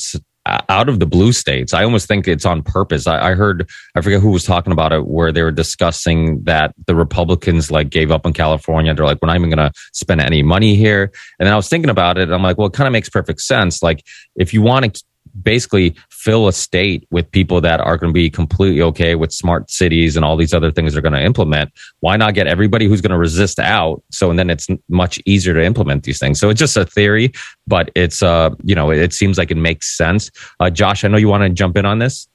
out 0.68 0.88
of 0.88 1.00
the 1.00 1.06
blue 1.06 1.32
states. 1.32 1.74
I 1.74 1.84
almost 1.84 2.08
think 2.08 2.26
it's 2.26 2.46
on 2.46 2.62
purpose. 2.62 3.06
I, 3.06 3.30
I, 3.30 3.34
heard, 3.34 3.68
I 3.94 4.00
forget 4.00 4.20
who 4.20 4.30
was 4.30 4.44
talking 4.44 4.72
about 4.72 4.92
it, 4.92 5.06
where 5.06 5.32
they 5.32 5.42
were 5.42 5.52
discussing 5.52 6.42
that 6.44 6.74
the 6.86 6.94
Republicans 6.94 7.70
like 7.70 7.90
gave 7.90 8.10
up 8.10 8.26
on 8.26 8.32
California. 8.32 8.94
They're 8.94 9.04
like, 9.04 9.18
we're 9.22 9.28
not 9.28 9.36
even 9.36 9.50
going 9.50 9.70
to 9.70 9.72
spend 9.92 10.20
any 10.20 10.42
money 10.42 10.74
here. 10.74 11.12
And 11.38 11.46
then 11.46 11.52
I 11.52 11.56
was 11.56 11.68
thinking 11.68 11.90
about 11.90 12.18
it. 12.18 12.22
And 12.22 12.34
I'm 12.34 12.42
like, 12.42 12.58
well, 12.58 12.68
it 12.68 12.72
kind 12.72 12.86
of 12.86 12.92
makes 12.92 13.08
perfect 13.08 13.40
sense. 13.40 13.82
Like, 13.82 14.04
if 14.36 14.54
you 14.54 14.62
want 14.62 14.94
to 14.94 15.04
basically 15.42 15.94
fill 16.18 16.48
a 16.48 16.52
state 16.52 17.06
with 17.12 17.30
people 17.30 17.60
that 17.60 17.80
are 17.80 17.96
going 17.96 18.10
to 18.10 18.14
be 18.14 18.28
completely 18.28 18.82
okay 18.82 19.14
with 19.14 19.32
smart 19.32 19.70
cities 19.70 20.16
and 20.16 20.24
all 20.24 20.36
these 20.36 20.52
other 20.52 20.72
things 20.72 20.92
they're 20.92 21.00
going 21.00 21.12
to 21.12 21.22
implement. 21.22 21.70
Why 22.00 22.16
not 22.16 22.34
get 22.34 22.48
everybody 22.48 22.86
who's 22.86 23.00
going 23.00 23.12
to 23.12 23.18
resist 23.18 23.60
out? 23.60 24.02
So, 24.10 24.28
and 24.28 24.36
then 24.36 24.50
it's 24.50 24.66
much 24.88 25.20
easier 25.26 25.54
to 25.54 25.62
implement 25.62 26.02
these 26.02 26.18
things. 26.18 26.40
So 26.40 26.50
it's 26.50 26.58
just 26.58 26.76
a 26.76 26.84
theory, 26.84 27.32
but 27.68 27.92
it's, 27.94 28.20
uh, 28.20 28.50
you 28.64 28.74
know, 28.74 28.90
it 28.90 29.12
seems 29.12 29.38
like 29.38 29.52
it 29.52 29.56
makes 29.56 29.96
sense. 29.96 30.32
Uh, 30.58 30.70
Josh, 30.70 31.04
I 31.04 31.08
know 31.08 31.18
you 31.18 31.28
want 31.28 31.44
to 31.44 31.50
jump 31.50 31.76
in 31.76 31.86
on 31.86 32.00
this. 32.00 32.26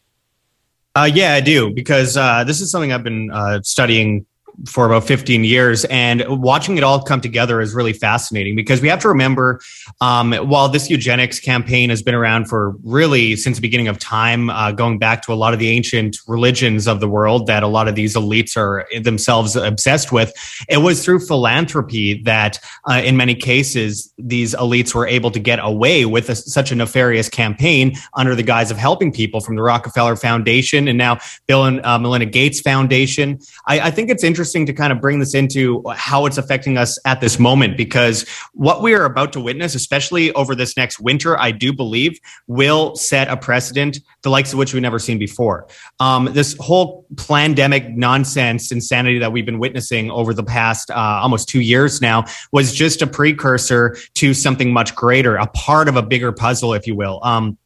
Uh, 0.96 1.10
yeah, 1.14 1.34
I 1.34 1.42
do 1.42 1.74
because 1.74 2.16
uh, 2.16 2.46
this 2.46 2.62
is 2.62 2.72
something 2.72 2.94
I've 2.94 3.04
been 3.04 3.32
uh, 3.32 3.62
studying 3.64 4.26
for 4.68 4.86
about 4.86 5.04
15 5.04 5.44
years 5.44 5.84
and 5.86 6.24
watching 6.28 6.78
it 6.78 6.84
all 6.84 7.02
come 7.02 7.20
together 7.20 7.60
is 7.60 7.74
really 7.74 7.94
fascinating 7.94 8.56
because 8.56 8.82
we 8.82 8.88
have 8.88 9.00
to 9.00 9.08
remember 9.08 9.60
um, 10.00 10.34
while 10.34 10.70
this 10.70 10.90
eugenics 10.90 11.40
campaign 11.40 11.90
has 11.90 12.02
been 12.04 12.14
around 12.14 12.46
for 12.46 12.76
really 12.84 13.36
since 13.36 13.58
the 13.58 13.62
beginning 13.62 13.88
of 13.88 13.98
time 14.00 14.50
uh, 14.50 14.72
going 14.72 15.00
back 15.00 15.22
to 15.24 15.34
a 15.34 15.36
lot 15.36 15.54
of 15.54 15.60
the 15.60 15.70
ancient 15.70 16.18
religions 16.28 16.88
of 16.88 17.00
the 17.00 17.08
world 17.08 17.48
that 17.48 17.64
a 17.64 17.68
lot 17.68 17.88
of 17.88 17.96
these 17.96 18.16
elites 18.16 18.56
are 18.56 18.86
themselves 19.02 19.56
obsessed 19.56 20.12
with 20.12 20.32
it 20.70 20.78
was 20.78 21.04
through 21.04 21.20
philanthropy 21.20 22.22
that 22.22 22.60
uh, 22.90 23.02
in 23.04 23.18
many 23.18 23.34
cases 23.34 24.14
these 24.18 24.54
elites 24.56 24.94
were 24.94 25.08
able 25.08 25.32
to 25.32 25.40
get 25.40 25.60
away 25.62 26.06
with 26.06 26.30
a, 26.30 26.36
such 26.36 26.72
a 26.72 26.76
nefarious 26.76 27.28
campaign 27.28 27.96
under 28.14 28.36
the 28.36 28.44
guise 28.44 28.70
of 28.70 28.78
helping 28.78 29.12
people 29.12 29.42
from 29.42 29.56
the 29.56 29.62
rockefeller 29.64 30.16
foundation 30.16 30.88
and 30.88 30.98
now 30.98 31.18
bill 31.48 31.66
and 31.66 31.84
uh, 31.86 31.98
melinda 31.98 32.26
gates 32.26 32.62
foundation. 32.62 33.40
I, 33.68 33.80
I 33.80 33.92
think 33.92 34.10
it's 34.10 34.24
interesting 34.24 34.43
interesting 34.44 34.66
to 34.66 34.74
kind 34.74 34.92
of 34.92 35.00
bring 35.00 35.20
this 35.20 35.34
into 35.34 35.82
how 35.96 36.26
it's 36.26 36.38
affecting 36.38 36.78
us 36.78 37.00
at 37.06 37.22
this 37.22 37.40
moment 37.40 37.78
because 37.78 38.28
what 38.52 38.82
we 38.82 38.94
are 38.94 39.06
about 39.06 39.32
to 39.32 39.40
witness, 39.40 39.74
especially 39.74 40.34
over 40.34 40.54
this 40.54 40.76
next 40.76 41.00
winter, 41.00 41.40
I 41.40 41.52
do 41.52 41.72
believe 41.72 42.20
will 42.48 42.94
set 42.98 43.30
a 43.30 43.38
precedent 43.38 44.00
the 44.22 44.30
likes 44.30 44.52
of 44.52 44.60
which 44.60 44.74
we've 44.74 44.82
never 44.82 45.00
seen 45.00 45.18
before. 45.18 45.66
Um, 46.02 46.26
this 46.34 46.58
whole 46.60 47.06
pandemic 47.16 47.88
nonsense 47.96 48.70
insanity 48.70 49.18
that 49.20 49.32
we've 49.32 49.46
been 49.46 49.60
witnessing 49.60 50.12
over 50.12 50.34
the 50.34 50.44
past 50.44 50.92
uh, 50.92 51.20
almost 51.24 51.48
two 51.48 51.62
years 51.62 52.02
now 52.02 52.26
was 52.52 52.74
just 52.74 53.02
a 53.02 53.08
precursor 53.08 53.96
to 54.16 54.34
something 54.34 54.74
much 54.74 54.94
greater, 54.94 55.38
a 55.38 55.48
part 55.48 55.88
of 55.88 55.96
a 55.96 56.02
bigger 56.02 56.34
puzzle, 56.34 56.74
if 56.74 56.86
you 56.86 56.96
will. 56.98 57.22
Um, 57.24 57.58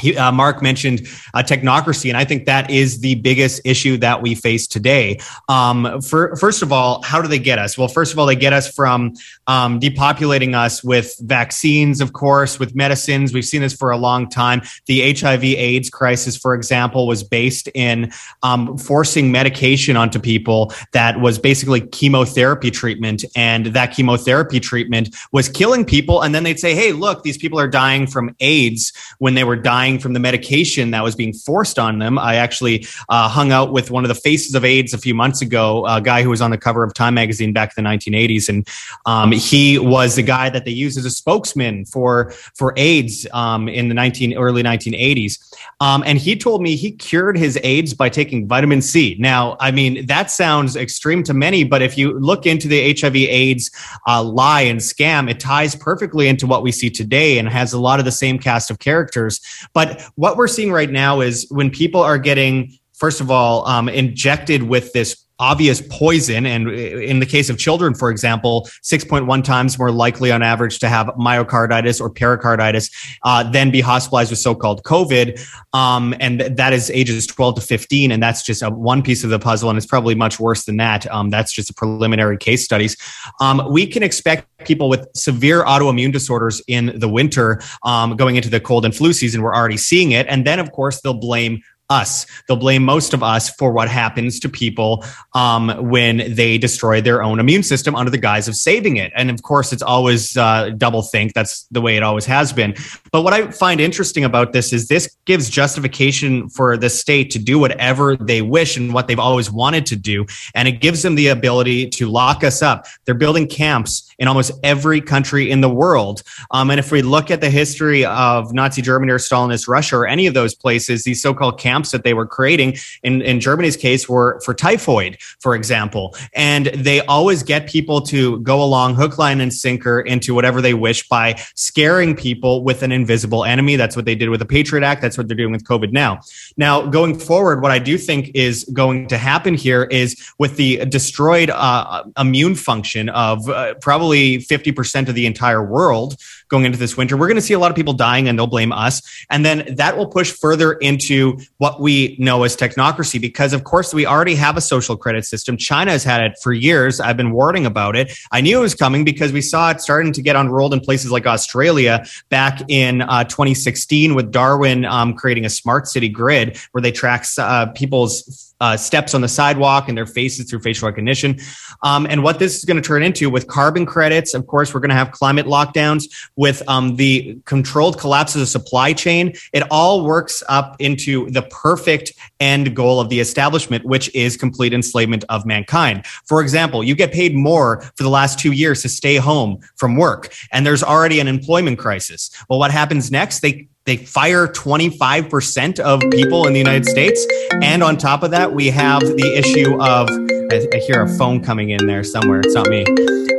he, 0.00 0.16
uh, 0.16 0.32
Marc 0.32 0.62
mentioned 0.62 1.02
uh, 1.34 1.42
technocracy, 1.42 2.08
and 2.08 2.16
I 2.16 2.24
think 2.24 2.46
that 2.46 2.70
is 2.70 3.00
the 3.00 3.16
biggest 3.16 3.60
issue 3.64 3.98
that 3.98 4.22
we 4.22 4.34
face 4.34 4.66
today. 4.66 5.20
Um, 5.48 6.00
for, 6.00 6.34
first 6.36 6.62
of 6.62 6.72
all, 6.72 7.02
how 7.02 7.20
do 7.20 7.28
they 7.28 7.38
get 7.38 7.58
us? 7.58 7.76
Well, 7.76 7.88
first 7.88 8.12
of 8.12 8.18
all, 8.18 8.26
they 8.26 8.36
get 8.36 8.52
us 8.52 8.72
from 8.72 9.14
um, 9.46 9.78
depopulating 9.78 10.54
us 10.54 10.82
with 10.82 11.14
vaccines, 11.20 12.00
of 12.00 12.12
course, 12.12 12.58
with 12.58 12.74
medicines. 12.74 13.34
We've 13.34 13.44
seen 13.44 13.60
this 13.60 13.74
for 13.74 13.90
a 13.90 13.96
long 13.96 14.28
time. 14.28 14.62
The 14.86 15.12
HIV/AIDS 15.12 15.90
crisis, 15.90 16.36
for 16.36 16.54
example, 16.54 17.06
was 17.06 17.22
based 17.22 17.68
in 17.74 18.12
um, 18.42 18.78
forcing 18.78 19.30
medication 19.30 19.96
onto 19.96 20.18
people 20.18 20.72
that 20.92 21.20
was 21.20 21.38
basically 21.38 21.82
chemotherapy 21.82 22.70
treatment, 22.70 23.24
and 23.36 23.66
that 23.66 23.92
chemotherapy 23.92 24.60
treatment 24.60 25.14
was 25.32 25.48
killing 25.48 25.84
people. 25.84 26.22
And 26.22 26.34
then 26.34 26.44
they'd 26.44 26.60
say, 26.60 26.74
"Hey, 26.74 26.92
look, 26.92 27.22
these 27.22 27.38
people 27.38 27.60
are 27.60 27.68
dying 27.68 28.06
from 28.06 28.34
AIDS 28.40 28.92
when 29.18 29.34
they 29.34 29.44
were 29.44 29.56
dying." 29.56 29.89
Dying 29.90 29.98
from 29.98 30.12
the 30.12 30.20
medication 30.20 30.90
that 30.92 31.02
was 31.02 31.14
being 31.14 31.32
forced 31.32 31.78
on 31.78 31.98
them. 31.98 32.18
I 32.18 32.36
actually 32.36 32.86
uh, 33.08 33.28
hung 33.28 33.52
out 33.52 33.72
with 33.72 33.90
one 33.90 34.04
of 34.04 34.08
the 34.08 34.14
faces 34.14 34.54
of 34.54 34.64
AIDS 34.64 34.94
a 34.94 34.98
few 34.98 35.14
months 35.14 35.42
ago, 35.42 35.86
a 35.86 36.00
guy 36.00 36.22
who 36.22 36.30
was 36.30 36.40
on 36.40 36.50
the 36.50 36.58
cover 36.58 36.84
of 36.84 36.94
Time 36.94 37.14
magazine 37.14 37.52
back 37.52 37.72
in 37.76 37.84
the 37.84 37.90
1980s, 37.90 38.48
and 38.48 38.68
um, 39.06 39.32
he 39.32 39.78
was 39.78 40.16
the 40.16 40.22
guy 40.22 40.50
that 40.50 40.64
they 40.64 40.70
used 40.70 40.98
as 40.98 41.04
a 41.04 41.10
spokesman 41.10 41.84
for 41.84 42.30
for 42.54 42.72
AIDS 42.76 43.26
um, 43.32 43.68
in 43.68 43.88
the 43.88 43.94
19 43.94 44.36
early 44.36 44.62
1980s. 44.62 45.38
Um, 45.80 46.02
and 46.06 46.18
he 46.18 46.36
told 46.36 46.62
me 46.62 46.76
he 46.76 46.92
cured 46.92 47.36
his 47.36 47.58
AIDS 47.62 47.94
by 47.94 48.08
taking 48.08 48.46
vitamin 48.46 48.82
C. 48.82 49.16
Now, 49.18 49.56
I 49.60 49.70
mean, 49.70 50.06
that 50.06 50.30
sounds 50.30 50.76
extreme 50.76 51.22
to 51.24 51.34
many, 51.34 51.64
but 51.64 51.82
if 51.82 51.96
you 51.96 52.18
look 52.18 52.46
into 52.46 52.68
the 52.68 52.94
HIV 52.98 53.16
AIDS 53.16 53.70
uh, 54.06 54.22
lie 54.22 54.62
and 54.62 54.80
scam, 54.80 55.30
it 55.30 55.40
ties 55.40 55.74
perfectly 55.74 56.28
into 56.28 56.46
what 56.46 56.62
we 56.62 56.72
see 56.72 56.90
today 56.90 57.38
and 57.38 57.48
has 57.48 57.72
a 57.72 57.80
lot 57.80 57.98
of 57.98 58.04
the 58.04 58.12
same 58.12 58.38
cast 58.38 58.70
of 58.70 58.78
characters. 58.78 59.40
But 59.72 59.79
what 60.14 60.36
we're 60.36 60.48
seeing 60.48 60.72
right 60.72 60.90
now 60.90 61.20
is 61.20 61.46
when 61.50 61.70
people 61.70 62.00
are 62.00 62.18
getting 62.18 62.78
first 63.00 63.22
of 63.22 63.30
all, 63.30 63.66
um, 63.66 63.88
injected 63.88 64.62
with 64.62 64.92
this 64.92 65.24
obvious 65.40 65.82
poison. 65.88 66.46
And 66.46 66.68
in 66.70 67.18
the 67.18 67.26
case 67.26 67.48
of 67.48 67.58
children, 67.58 67.94
for 67.94 68.10
example, 68.10 68.68
6.1 68.82 69.42
times 69.42 69.78
more 69.78 69.90
likely 69.90 70.30
on 70.30 70.42
average 70.42 70.78
to 70.80 70.88
have 70.88 71.06
myocarditis 71.18 72.00
or 72.00 72.10
pericarditis 72.10 72.90
uh, 73.24 73.42
than 73.50 73.70
be 73.70 73.80
hospitalized 73.80 74.30
with 74.30 74.38
so-called 74.38 74.84
COVID. 74.84 75.40
Um, 75.72 76.14
and 76.20 76.40
that 76.40 76.72
is 76.72 76.90
ages 76.90 77.26
12 77.26 77.56
to 77.56 77.60
15. 77.62 78.12
And 78.12 78.22
that's 78.22 78.44
just 78.44 78.62
a, 78.62 78.70
one 78.70 79.02
piece 79.02 79.24
of 79.24 79.30
the 79.30 79.38
puzzle. 79.38 79.70
And 79.70 79.76
it's 79.78 79.86
probably 79.86 80.14
much 80.14 80.38
worse 80.38 80.64
than 80.66 80.76
that. 80.76 81.10
Um, 81.10 81.30
that's 81.30 81.52
just 81.52 81.74
preliminary 81.74 82.36
case 82.36 82.62
studies. 82.64 82.96
Um, 83.40 83.62
we 83.70 83.86
can 83.86 84.02
expect 84.02 84.46
people 84.66 84.90
with 84.90 85.08
severe 85.14 85.64
autoimmune 85.64 86.12
disorders 86.12 86.60
in 86.68 86.98
the 86.98 87.08
winter 87.08 87.62
um, 87.82 88.14
going 88.16 88.36
into 88.36 88.50
the 88.50 88.60
cold 88.60 88.84
and 88.84 88.94
flu 88.94 89.14
season. 89.14 89.40
We're 89.40 89.54
already 89.54 89.78
seeing 89.78 90.12
it. 90.12 90.26
And 90.28 90.46
then, 90.46 90.58
of 90.58 90.70
course, 90.72 91.00
they'll 91.00 91.14
blame 91.14 91.62
us. 91.90 92.24
They'll 92.46 92.56
blame 92.56 92.84
most 92.84 93.12
of 93.12 93.22
us 93.22 93.50
for 93.50 93.72
what 93.72 93.88
happens 93.88 94.40
to 94.40 94.48
people 94.48 95.04
um, 95.34 95.68
when 95.90 96.34
they 96.34 96.56
destroy 96.56 97.00
their 97.00 97.22
own 97.22 97.40
immune 97.40 97.62
system 97.62 97.94
under 97.94 98.10
the 98.10 98.18
guise 98.18 98.48
of 98.48 98.56
saving 98.56 98.96
it. 98.96 99.12
And 99.14 99.30
of 99.30 99.42
course, 99.42 99.72
it's 99.72 99.82
always 99.82 100.36
uh, 100.36 100.70
double 100.70 101.02
think. 101.02 101.34
That's 101.34 101.64
the 101.64 101.80
way 101.80 101.96
it 101.96 102.02
always 102.02 102.24
has 102.26 102.52
been. 102.52 102.74
But 103.12 103.22
what 103.22 103.32
I 103.32 103.50
find 103.50 103.80
interesting 103.80 104.24
about 104.24 104.52
this 104.52 104.72
is 104.72 104.88
this 104.88 105.14
gives 105.24 105.50
justification 105.50 106.48
for 106.48 106.76
the 106.76 106.88
state 106.88 107.30
to 107.32 107.38
do 107.38 107.58
whatever 107.58 108.16
they 108.16 108.42
wish 108.42 108.76
and 108.76 108.94
what 108.94 109.08
they've 109.08 109.18
always 109.18 109.50
wanted 109.50 109.86
to 109.86 109.96
do. 109.96 110.26
And 110.54 110.68
it 110.68 110.80
gives 110.80 111.02
them 111.02 111.16
the 111.16 111.28
ability 111.28 111.88
to 111.90 112.08
lock 112.08 112.44
us 112.44 112.62
up. 112.62 112.86
They're 113.04 113.14
building 113.14 113.48
camps 113.48 114.14
in 114.18 114.28
almost 114.28 114.52
every 114.62 115.00
country 115.00 115.50
in 115.50 115.60
the 115.60 115.68
world. 115.68 116.22
Um, 116.50 116.70
and 116.70 116.78
if 116.78 116.92
we 116.92 117.02
look 117.02 117.30
at 117.30 117.40
the 117.40 117.50
history 117.50 118.04
of 118.04 118.52
Nazi 118.52 118.82
Germany 118.82 119.10
or 119.12 119.18
Stalinist 119.18 119.66
Russia 119.66 119.96
or 119.96 120.06
any 120.06 120.26
of 120.26 120.34
those 120.34 120.54
places, 120.54 121.04
these 121.04 121.22
so 121.22 121.34
called 121.34 121.58
camps 121.58 121.79
that 121.88 122.04
they 122.04 122.14
were 122.14 122.26
creating 122.26 122.76
in, 123.02 123.22
in 123.22 123.40
Germany's 123.40 123.76
case 123.76 124.08
were 124.08 124.40
for 124.44 124.54
typhoid, 124.54 125.18
for 125.40 125.54
example. 125.54 126.14
And 126.34 126.66
they 126.66 127.00
always 127.06 127.42
get 127.42 127.68
people 127.68 128.00
to 128.02 128.40
go 128.40 128.62
along 128.62 128.94
hook, 128.94 129.18
line, 129.18 129.40
and 129.40 129.52
sinker 129.52 130.00
into 130.00 130.34
whatever 130.34 130.60
they 130.60 130.74
wish 130.74 131.08
by 131.08 131.40
scaring 131.54 132.14
people 132.14 132.62
with 132.62 132.82
an 132.82 132.92
invisible 132.92 133.44
enemy. 133.44 133.76
That's 133.76 133.96
what 133.96 134.04
they 134.04 134.14
did 134.14 134.28
with 134.28 134.40
the 134.40 134.46
Patriot 134.46 134.84
Act. 134.84 135.02
That's 135.02 135.16
what 135.16 135.28
they're 135.28 135.36
doing 135.36 135.52
with 135.52 135.64
COVID 135.64 135.92
now. 135.92 136.20
Now, 136.56 136.86
going 136.86 137.18
forward, 137.18 137.62
what 137.62 137.70
I 137.70 137.78
do 137.78 137.96
think 137.96 138.30
is 138.34 138.64
going 138.72 139.08
to 139.08 139.18
happen 139.18 139.54
here 139.54 139.84
is 139.84 140.16
with 140.38 140.56
the 140.56 140.84
destroyed 140.86 141.50
uh, 141.50 142.04
immune 142.18 142.54
function 142.54 143.08
of 143.10 143.48
uh, 143.48 143.74
probably 143.80 144.38
50% 144.38 145.08
of 145.08 145.14
the 145.14 145.26
entire 145.26 145.64
world 145.64 146.16
going 146.50 146.64
into 146.64 146.78
this 146.78 146.96
winter. 146.96 147.16
We're 147.16 147.28
going 147.28 147.36
to 147.36 147.42
see 147.42 147.54
a 147.54 147.58
lot 147.58 147.70
of 147.70 147.76
people 147.76 147.94
dying 147.94 148.28
and 148.28 148.38
they'll 148.38 148.46
blame 148.46 148.72
us. 148.72 149.00
And 149.30 149.46
then 149.46 149.74
that 149.76 149.96
will 149.96 150.08
push 150.08 150.32
further 150.32 150.72
into 150.74 151.38
what 151.58 151.80
we 151.80 152.16
know 152.18 152.42
as 152.42 152.56
technocracy 152.56 153.20
because, 153.20 153.52
of 153.52 153.64
course, 153.64 153.94
we 153.94 154.04
already 154.04 154.34
have 154.34 154.56
a 154.56 154.60
social 154.60 154.96
credit 154.96 155.24
system. 155.24 155.56
China 155.56 155.92
has 155.92 156.04
had 156.04 156.20
it 156.20 156.36
for 156.42 156.52
years. 156.52 157.00
I've 157.00 157.16
been 157.16 157.32
warning 157.32 157.64
about 157.64 157.96
it. 157.96 158.12
I 158.32 158.40
knew 158.40 158.58
it 158.58 158.62
was 158.62 158.74
coming 158.74 159.04
because 159.04 159.32
we 159.32 159.40
saw 159.40 159.70
it 159.70 159.80
starting 159.80 160.12
to 160.12 160.22
get 160.22 160.36
unrolled 160.36 160.74
in 160.74 160.80
places 160.80 161.10
like 161.10 161.26
Australia 161.26 162.04
back 162.28 162.60
in 162.68 163.02
uh, 163.02 163.24
2016 163.24 164.14
with 164.14 164.30
Darwin 164.30 164.84
um, 164.84 165.14
creating 165.14 165.46
a 165.46 165.50
smart 165.50 165.86
city 165.86 166.08
grid 166.08 166.58
where 166.72 166.82
they 166.82 166.92
track 166.92 167.24
uh, 167.38 167.66
people's 167.66 168.49
uh, 168.60 168.76
steps 168.76 169.14
on 169.14 169.20
the 169.20 169.28
sidewalk 169.28 169.88
and 169.88 169.96
their 169.96 170.06
faces 170.06 170.48
through 170.48 170.60
facial 170.60 170.88
recognition. 170.88 171.38
Um, 171.82 172.06
and 172.08 172.22
what 172.22 172.38
this 172.38 172.58
is 172.58 172.64
going 172.64 172.76
to 172.76 172.86
turn 172.86 173.02
into 173.02 173.30
with 173.30 173.46
carbon 173.46 173.86
credits, 173.86 174.34
of 174.34 174.46
course, 174.46 174.74
we're 174.74 174.80
going 174.80 174.90
to 174.90 174.96
have 174.96 175.12
climate 175.12 175.46
lockdowns 175.46 176.04
with 176.36 176.62
um, 176.68 176.96
the 176.96 177.38
controlled 177.44 177.98
collapse 177.98 178.34
of 178.34 178.40
the 178.40 178.46
supply 178.46 178.92
chain. 178.92 179.34
It 179.52 179.62
all 179.70 180.04
works 180.04 180.42
up 180.48 180.76
into 180.78 181.30
the 181.30 181.42
perfect 181.42 182.12
end 182.38 182.74
goal 182.74 183.00
of 183.00 183.08
the 183.08 183.20
establishment, 183.20 183.84
which 183.84 184.14
is 184.14 184.36
complete 184.36 184.72
enslavement 184.72 185.24
of 185.28 185.46
mankind. 185.46 186.06
For 186.26 186.40
example, 186.40 186.84
you 186.84 186.94
get 186.94 187.12
paid 187.12 187.34
more 187.34 187.80
for 187.96 188.02
the 188.02 188.10
last 188.10 188.38
two 188.38 188.52
years 188.52 188.82
to 188.82 188.88
stay 188.88 189.16
home 189.16 189.58
from 189.76 189.96
work, 189.96 190.32
and 190.52 190.66
there's 190.66 190.82
already 190.82 191.20
an 191.20 191.28
employment 191.28 191.78
crisis. 191.78 192.30
Well, 192.48 192.58
what 192.58 192.70
happens 192.70 193.10
next? 193.10 193.40
They 193.40 193.68
they 193.90 193.96
fire 193.96 194.46
25% 194.46 195.80
of 195.80 196.00
people 196.12 196.46
in 196.46 196.52
the 196.52 196.60
United 196.60 196.86
States. 196.86 197.26
And 197.60 197.82
on 197.82 197.96
top 197.96 198.22
of 198.22 198.30
that, 198.30 198.52
we 198.52 198.68
have 198.68 199.00
the 199.00 199.34
issue 199.36 199.82
of, 199.82 200.08
I, 200.52 200.68
I 200.72 200.78
hear 200.78 201.02
a 201.02 201.08
phone 201.18 201.42
coming 201.42 201.70
in 201.70 201.86
there 201.86 202.04
somewhere. 202.04 202.40
It's 202.40 202.54
not 202.54 202.68
me. 202.68 202.84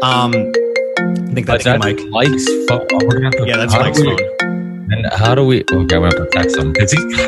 Um, 0.01 0.34
I 0.34 1.34
think 1.34 1.48
that's, 1.48 1.63
that's 1.63 1.81
Mike. 1.81 2.00
Mike's 2.10 2.46
phone. 2.67 2.86
Oh, 2.91 3.00
we're 3.03 3.22
gonna 3.22 3.25
have 3.27 3.38
to, 3.38 3.48
yeah, 3.48 3.55
that's 3.55 3.74
Mike's 3.74 4.03
phone. 4.03 4.20
And 4.91 5.08
how 5.13 5.36
do 5.36 5.46
we? 5.46 5.63
Okay, 5.72 5.98
we 5.98 6.03
have 6.03 6.15
to 6.15 6.27
text 6.34 6.58
him 6.58 6.74
because 6.74 6.91
he's 6.91 7.20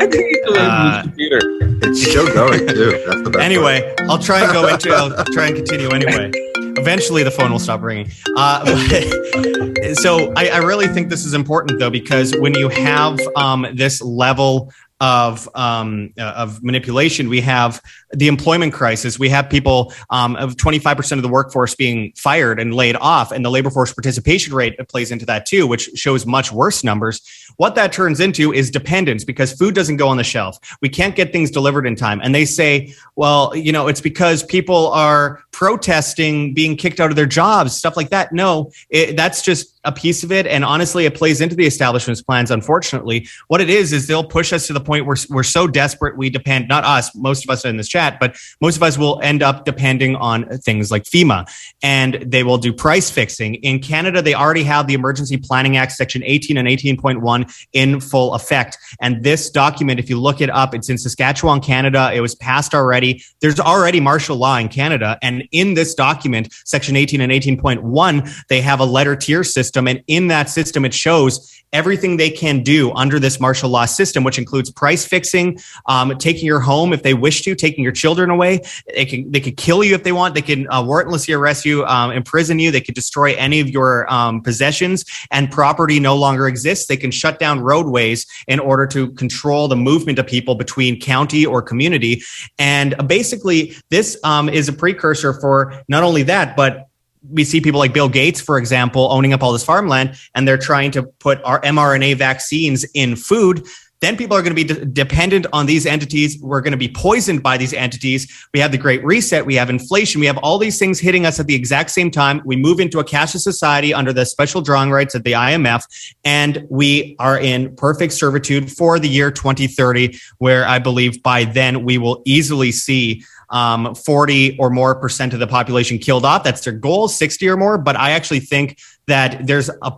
uh, 0.50 1.00
computer. 1.02 1.40
It's 1.82 2.02
still 2.02 2.26
going 2.34 2.66
too. 2.66 3.02
That's 3.06 3.22
the 3.22 3.30
best 3.30 3.42
anyway, 3.42 3.94
part. 3.96 4.10
I'll 4.10 4.18
try 4.18 4.42
and 4.42 4.52
go 4.52 4.68
into. 4.68 4.92
I'll 4.92 5.24
try 5.32 5.46
and 5.46 5.56
continue 5.56 5.88
anyway. 5.88 6.30
Eventually, 6.76 7.22
the 7.22 7.30
phone 7.30 7.50
will 7.50 7.58
stop 7.58 7.82
ringing. 7.82 8.10
Uh, 8.36 8.64
so 9.94 10.32
I, 10.36 10.48
I, 10.48 10.58
really 10.58 10.86
think 10.88 11.08
this 11.08 11.24
is 11.24 11.34
important 11.34 11.78
though 11.78 11.90
because 11.90 12.34
when 12.38 12.54
you 12.54 12.68
have 12.68 13.18
um, 13.36 13.66
this 13.74 14.02
level 14.02 14.72
of 15.00 15.48
um, 15.54 16.12
uh, 16.18 16.22
of 16.22 16.62
manipulation. 16.62 17.28
We 17.28 17.40
have 17.42 17.82
the 18.14 18.28
employment 18.28 18.72
crisis. 18.72 19.18
We 19.18 19.28
have 19.30 19.48
people 19.48 19.92
um, 20.10 20.36
of 20.36 20.56
25 20.56 20.96
percent 20.96 21.18
of 21.18 21.22
the 21.22 21.28
workforce 21.28 21.74
being 21.74 22.12
fired 22.16 22.60
and 22.60 22.74
laid 22.74 22.96
off, 22.96 23.32
and 23.32 23.44
the 23.44 23.50
labor 23.50 23.70
force 23.70 23.92
participation 23.92 24.54
rate 24.54 24.76
plays 24.88 25.10
into 25.10 25.26
that 25.26 25.46
too, 25.46 25.66
which 25.66 25.90
shows 25.94 26.26
much 26.26 26.52
worse 26.52 26.84
numbers. 26.84 27.20
What 27.56 27.74
that 27.76 27.92
turns 27.92 28.20
into 28.20 28.52
is 28.52 28.70
dependence 28.70 29.24
because 29.24 29.52
food 29.52 29.74
doesn't 29.74 29.96
go 29.96 30.08
on 30.08 30.16
the 30.16 30.24
shelf. 30.24 30.58
We 30.80 30.88
can't 30.88 31.14
get 31.14 31.32
things 31.32 31.50
delivered 31.50 31.86
in 31.86 31.96
time, 31.96 32.20
and 32.22 32.34
they 32.34 32.44
say, 32.44 32.94
well, 33.16 33.54
you 33.54 33.72
know, 33.72 33.88
it's 33.88 34.00
because 34.00 34.42
people 34.42 34.88
are 34.88 35.42
protesting 35.54 36.52
being 36.52 36.76
kicked 36.76 36.98
out 36.98 37.10
of 37.10 37.16
their 37.16 37.26
jobs, 37.26 37.76
stuff 37.76 37.96
like 37.96 38.10
that. 38.10 38.32
No, 38.32 38.72
it, 38.90 39.16
that's 39.16 39.40
just 39.40 39.78
a 39.84 39.92
piece 39.92 40.24
of 40.24 40.32
it. 40.32 40.46
And 40.46 40.64
honestly, 40.64 41.04
it 41.04 41.14
plays 41.14 41.40
into 41.40 41.54
the 41.54 41.64
establishment's 41.64 42.22
plans. 42.22 42.50
Unfortunately, 42.50 43.28
what 43.48 43.60
it 43.60 43.70
is 43.70 43.92
is 43.92 44.06
they'll 44.06 44.24
push 44.24 44.52
us 44.52 44.66
to 44.66 44.72
the 44.72 44.80
point 44.80 45.06
where 45.06 45.16
we're 45.30 45.42
so 45.42 45.68
desperate 45.68 46.16
we 46.16 46.28
depend. 46.28 46.68
Not 46.68 46.84
us, 46.84 47.14
most 47.14 47.44
of 47.44 47.50
us 47.50 47.64
in 47.64 47.76
this 47.76 47.88
chat, 47.88 48.03
but 48.20 48.36
most 48.60 48.76
of 48.76 48.82
us 48.82 48.96
will 48.96 49.20
end 49.22 49.42
up 49.42 49.64
depending 49.64 50.16
on 50.16 50.46
things 50.58 50.90
like 50.90 51.04
FEMA, 51.04 51.46
and 51.82 52.14
they 52.26 52.42
will 52.42 52.58
do 52.58 52.72
price 52.72 53.10
fixing. 53.10 53.56
In 53.56 53.80
Canada, 53.80 54.22
they 54.22 54.34
already 54.34 54.62
have 54.62 54.86
the 54.86 54.94
Emergency 54.94 55.36
Planning 55.36 55.76
Act, 55.76 55.92
Section 55.92 56.22
18 56.24 56.56
and 56.56 56.68
18.1, 56.68 57.66
in 57.72 58.00
full 58.00 58.34
effect. 58.34 58.78
And 59.00 59.22
this 59.22 59.50
document, 59.50 60.00
if 60.00 60.08
you 60.08 60.20
look 60.20 60.40
it 60.40 60.50
up, 60.50 60.74
it's 60.74 60.88
in 60.88 60.98
Saskatchewan, 60.98 61.60
Canada. 61.60 62.10
It 62.14 62.20
was 62.20 62.34
passed 62.34 62.74
already. 62.74 63.22
There's 63.40 63.60
already 63.60 64.00
martial 64.00 64.36
law 64.36 64.56
in 64.56 64.68
Canada, 64.68 65.18
and 65.22 65.44
in 65.52 65.74
this 65.74 65.94
document, 65.94 66.52
Section 66.64 66.96
18 66.96 67.20
and 67.20 67.32
18.1, 67.32 68.46
they 68.48 68.60
have 68.60 68.80
a 68.80 68.84
letter 68.84 69.16
tier 69.16 69.44
system 69.44 69.64
system. 69.64 69.88
And 69.88 70.02
in 70.06 70.28
that 70.28 70.48
system, 70.48 70.84
it 70.84 70.94
shows 70.94 71.50
everything 71.72 72.16
they 72.16 72.30
can 72.30 72.62
do 72.62 72.92
under 72.92 73.18
this 73.18 73.40
martial 73.40 73.68
law 73.68 73.84
system, 73.84 74.22
which 74.22 74.38
includes 74.38 74.70
price 74.70 75.04
fixing, 75.04 75.58
um, 75.86 76.16
taking 76.18 76.46
your 76.46 76.60
home 76.60 76.92
if 76.92 77.02
they 77.02 77.14
wish 77.14 77.42
to, 77.42 77.54
taking 77.54 77.82
your 77.82 77.92
children 77.94 78.30
away. 78.30 78.60
They 78.94 79.04
can 79.04 79.30
they 79.30 79.40
could 79.40 79.56
kill 79.56 79.82
you 79.84 79.94
if 79.94 80.02
they 80.02 80.12
want. 80.12 80.34
They 80.34 80.42
can 80.42 80.66
uh, 80.68 80.82
warrantlessly 80.82 81.36
arrest 81.36 81.64
you, 81.64 81.84
um, 81.86 82.12
imprison 82.12 82.58
you. 82.58 82.70
They 82.70 82.80
could 82.80 82.94
destroy 82.94 83.34
any 83.34 83.60
of 83.60 83.68
your 83.68 84.10
um, 84.12 84.42
possessions, 84.42 85.04
and 85.30 85.50
property 85.50 86.00
no 86.00 86.16
longer 86.16 86.48
exists. 86.48 86.86
They 86.86 86.96
can 86.96 87.10
shut 87.10 87.38
down 87.38 87.60
roadways 87.60 88.26
in 88.48 88.60
order 88.60 88.86
to 88.88 89.10
control 89.12 89.68
the 89.68 89.76
movement 89.76 90.18
of 90.18 90.26
people 90.26 90.54
between 90.54 91.00
county 91.00 91.46
or 91.46 91.62
community. 91.62 92.22
And 92.58 92.94
basically, 93.06 93.74
this 93.90 94.18
um, 94.24 94.48
is 94.48 94.68
a 94.68 94.72
precursor 94.72 95.32
for 95.40 95.82
not 95.88 96.02
only 96.02 96.22
that, 96.24 96.56
but 96.56 96.88
we 97.30 97.44
see 97.44 97.60
people 97.60 97.80
like 97.80 97.92
Bill 97.92 98.08
Gates, 98.08 98.40
for 98.40 98.58
example, 98.58 99.08
owning 99.10 99.32
up 99.32 99.42
all 99.42 99.52
this 99.52 99.64
farmland, 99.64 100.16
and 100.34 100.46
they're 100.46 100.58
trying 100.58 100.90
to 100.92 101.02
put 101.02 101.42
our 101.44 101.60
mRNA 101.62 102.16
vaccines 102.16 102.84
in 102.94 103.16
food 103.16 103.66
then 104.04 104.16
people 104.16 104.36
are 104.36 104.42
going 104.42 104.54
to 104.54 104.64
be 104.64 104.64
de- 104.64 104.84
dependent 104.84 105.46
on 105.52 105.66
these 105.66 105.86
entities. 105.86 106.38
We're 106.40 106.60
going 106.60 106.72
to 106.72 106.78
be 106.78 106.88
poisoned 106.88 107.42
by 107.42 107.56
these 107.56 107.72
entities. 107.72 108.30
We 108.52 108.60
have 108.60 108.72
the 108.72 108.78
Great 108.78 109.04
Reset. 109.04 109.46
We 109.46 109.54
have 109.54 109.70
inflation. 109.70 110.20
We 110.20 110.26
have 110.26 110.38
all 110.38 110.58
these 110.58 110.78
things 110.78 111.00
hitting 111.00 111.26
us 111.26 111.40
at 111.40 111.46
the 111.46 111.54
exact 111.54 111.90
same 111.90 112.10
time. 112.10 112.42
We 112.44 112.56
move 112.56 112.80
into 112.80 112.98
a 112.98 113.04
cashless 113.04 113.40
society 113.40 113.94
under 113.94 114.12
the 114.12 114.26
special 114.26 114.60
drawing 114.60 114.90
rights 114.90 115.14
of 115.14 115.24
the 115.24 115.32
IMF, 115.32 115.84
and 116.24 116.66
we 116.68 117.16
are 117.18 117.38
in 117.38 117.74
perfect 117.76 118.12
servitude 118.12 118.70
for 118.70 118.98
the 118.98 119.08
year 119.08 119.30
2030, 119.30 120.18
where 120.38 120.66
I 120.66 120.78
believe 120.78 121.22
by 121.22 121.44
then 121.44 121.84
we 121.84 121.98
will 121.98 122.22
easily 122.24 122.72
see 122.72 123.24
um, 123.50 123.94
40 123.94 124.58
or 124.58 124.70
more 124.70 124.94
percent 124.94 125.32
of 125.32 125.40
the 125.40 125.46
population 125.46 125.98
killed 125.98 126.24
off. 126.24 126.44
That's 126.44 126.62
their 126.64 126.72
goal, 126.72 127.08
60 127.08 127.48
or 127.48 127.56
more. 127.56 127.78
But 127.78 127.96
I 127.96 128.10
actually 128.10 128.40
think 128.40 128.78
that 129.06 129.46
there's 129.46 129.70
a 129.82 129.92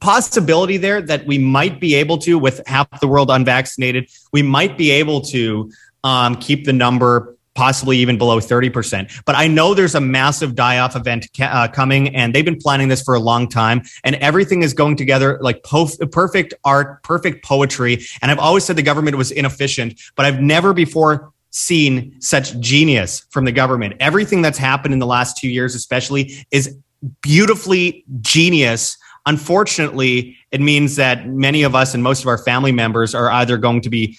possibility 0.00 0.76
there 0.76 1.00
that 1.02 1.26
we 1.26 1.38
might 1.38 1.80
be 1.80 1.94
able 1.94 2.18
to, 2.18 2.38
with 2.38 2.60
half 2.66 2.88
the 3.00 3.08
world 3.08 3.30
unvaccinated, 3.30 4.08
we 4.32 4.42
might 4.42 4.78
be 4.78 4.90
able 4.90 5.20
to 5.22 5.70
um, 6.04 6.36
keep 6.36 6.64
the 6.64 6.72
number 6.72 7.36
possibly 7.54 7.98
even 7.98 8.16
below 8.16 8.38
30%. 8.38 9.24
But 9.24 9.34
I 9.34 9.48
know 9.48 9.74
there's 9.74 9.96
a 9.96 10.00
massive 10.00 10.54
die 10.54 10.78
off 10.78 10.94
event 10.94 11.26
uh, 11.40 11.66
coming, 11.66 12.14
and 12.14 12.32
they've 12.32 12.44
been 12.44 12.58
planning 12.58 12.86
this 12.86 13.02
for 13.02 13.14
a 13.14 13.18
long 13.18 13.48
time, 13.48 13.82
and 14.04 14.14
everything 14.16 14.62
is 14.62 14.72
going 14.72 14.94
together 14.94 15.38
like 15.40 15.64
perfect 15.64 16.54
art, 16.64 17.02
perfect 17.02 17.44
poetry. 17.44 17.98
And 18.22 18.30
I've 18.30 18.38
always 18.38 18.64
said 18.64 18.76
the 18.76 18.82
government 18.82 19.16
was 19.16 19.32
inefficient, 19.32 20.00
but 20.14 20.24
I've 20.24 20.40
never 20.40 20.72
before 20.72 21.32
seen 21.50 22.20
such 22.20 22.58
genius 22.60 23.26
from 23.30 23.44
the 23.44 23.52
government. 23.52 23.96
Everything 23.98 24.40
that's 24.40 24.58
happened 24.58 24.92
in 24.92 25.00
the 25.00 25.06
last 25.06 25.36
two 25.36 25.48
years, 25.48 25.74
especially, 25.74 26.46
is 26.52 26.76
beautifully 27.22 28.04
genius. 28.20 28.97
Unfortunately, 29.28 30.34
it 30.52 30.60
means 30.62 30.96
that 30.96 31.28
many 31.28 31.62
of 31.62 31.74
us 31.74 31.92
and 31.92 32.02
most 32.02 32.22
of 32.22 32.28
our 32.28 32.38
family 32.38 32.72
members 32.72 33.14
are 33.14 33.30
either 33.30 33.58
going 33.58 33.82
to 33.82 33.90
be 33.90 34.18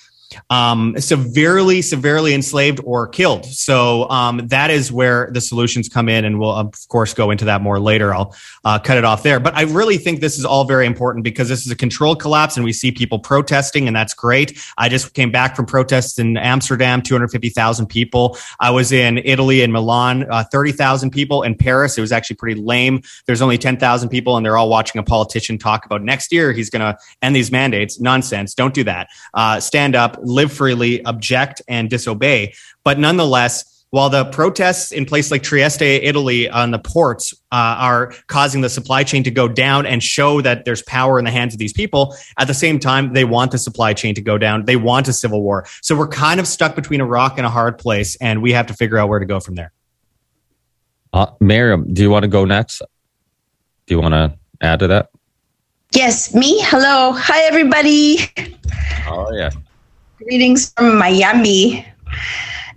um, 0.49 0.95
severely, 0.99 1.81
severely 1.81 2.33
enslaved 2.33 2.79
or 2.83 3.07
killed. 3.07 3.45
So 3.45 4.09
um, 4.09 4.47
that 4.47 4.69
is 4.69 4.91
where 4.91 5.29
the 5.31 5.41
solutions 5.41 5.89
come 5.89 6.09
in, 6.09 6.25
and 6.25 6.39
we'll 6.39 6.51
of 6.51 6.73
course 6.87 7.13
go 7.13 7.31
into 7.31 7.45
that 7.45 7.61
more 7.61 7.79
later. 7.79 8.13
I'll 8.13 8.35
uh, 8.63 8.79
cut 8.79 8.97
it 8.97 9.05
off 9.05 9.23
there, 9.23 9.39
but 9.39 9.55
I 9.55 9.63
really 9.63 9.97
think 9.97 10.19
this 10.19 10.37
is 10.37 10.45
all 10.45 10.65
very 10.65 10.85
important 10.85 11.23
because 11.23 11.49
this 11.49 11.65
is 11.65 11.71
a 11.71 11.75
control 11.75 12.15
collapse, 12.15 12.55
and 12.55 12.63
we 12.63 12.73
see 12.73 12.91
people 12.91 13.19
protesting, 13.19 13.87
and 13.87 13.95
that's 13.95 14.13
great. 14.13 14.61
I 14.77 14.89
just 14.89 15.13
came 15.13 15.31
back 15.31 15.55
from 15.55 15.65
protests 15.65 16.19
in 16.19 16.37
Amsterdam, 16.37 17.01
two 17.01 17.13
hundred 17.13 17.29
fifty 17.29 17.49
thousand 17.49 17.87
people. 17.87 18.37
I 18.59 18.71
was 18.71 18.91
in 18.91 19.19
Italy 19.19 19.61
and 19.61 19.73
Milan, 19.73 20.25
uh, 20.29 20.43
thirty 20.51 20.71
thousand 20.71 21.11
people. 21.11 21.43
In 21.43 21.55
Paris, 21.55 21.97
it 21.97 22.01
was 22.01 22.11
actually 22.11 22.35
pretty 22.35 22.61
lame. 22.61 23.01
There's 23.25 23.41
only 23.41 23.57
ten 23.57 23.77
thousand 23.77 24.09
people, 24.09 24.37
and 24.37 24.45
they're 24.45 24.57
all 24.57 24.69
watching 24.69 24.99
a 24.99 25.03
politician 25.03 25.57
talk 25.57 25.85
about 25.85 26.03
next 26.03 26.31
year 26.31 26.51
he's 26.51 26.69
going 26.69 26.81
to 26.81 26.97
end 27.21 27.35
these 27.35 27.51
mandates. 27.51 27.99
Nonsense! 27.99 28.53
Don't 28.53 28.73
do 28.73 28.83
that. 28.83 29.07
Uh, 29.33 29.59
stand 29.59 29.95
up 29.95 30.18
live 30.23 30.51
freely, 30.51 31.03
object, 31.05 31.61
and 31.67 31.89
disobey. 31.89 32.53
But 32.83 32.99
nonetheless, 32.99 33.65
while 33.91 34.09
the 34.09 34.25
protests 34.25 34.91
in 34.91 35.05
places 35.05 35.31
like 35.31 35.41
Trieste, 35.41 35.81
Italy, 35.81 36.47
on 36.47 36.69
the 36.71 36.77
ports 36.77 37.33
uh, 37.51 37.55
are 37.79 38.13
causing 38.27 38.61
the 38.61 38.69
supply 38.69 39.03
chain 39.03 39.23
to 39.23 39.31
go 39.31 39.47
down 39.47 39.87
and 39.87 40.03
show 40.03 40.41
that 40.41 40.63
there's 40.63 40.83
power 40.83 41.17
in 41.17 41.25
the 41.25 41.31
hands 41.31 41.55
of 41.55 41.59
these 41.59 41.73
people, 41.73 42.15
at 42.37 42.47
the 42.47 42.53
same 42.53 42.79
time, 42.79 43.13
they 43.13 43.25
want 43.25 43.51
the 43.51 43.57
supply 43.57 43.93
chain 43.93 44.13
to 44.13 44.21
go 44.21 44.37
down. 44.37 44.65
They 44.65 44.75
want 44.75 45.07
a 45.07 45.13
civil 45.13 45.41
war. 45.41 45.65
So 45.81 45.97
we're 45.97 46.07
kind 46.07 46.39
of 46.39 46.47
stuck 46.47 46.75
between 46.75 47.01
a 47.01 47.05
rock 47.05 47.37
and 47.37 47.47
a 47.47 47.49
hard 47.49 47.79
place, 47.79 48.15
and 48.17 48.43
we 48.43 48.51
have 48.51 48.67
to 48.67 48.75
figure 48.75 48.99
out 48.99 49.09
where 49.09 49.19
to 49.19 49.25
go 49.25 49.39
from 49.39 49.55
there. 49.55 49.71
Uh, 51.11 51.25
Maryam, 51.39 51.91
do 51.91 52.03
you 52.03 52.11
want 52.11 52.23
to 52.23 52.29
go 52.29 52.45
next? 52.45 52.83
Do 53.87 53.95
you 53.95 53.99
want 53.99 54.13
to 54.13 54.37
add 54.61 54.79
to 54.79 54.87
that? 54.87 55.09
Yes, 55.93 56.35
me. 56.35 56.59
Hello. 56.61 57.13
Hi, 57.13 57.41
everybody. 57.45 58.19
Oh, 59.07 59.31
yeah. 59.33 59.49
Greetings 60.29 60.71
from 60.77 60.95
Miami. 60.95 61.83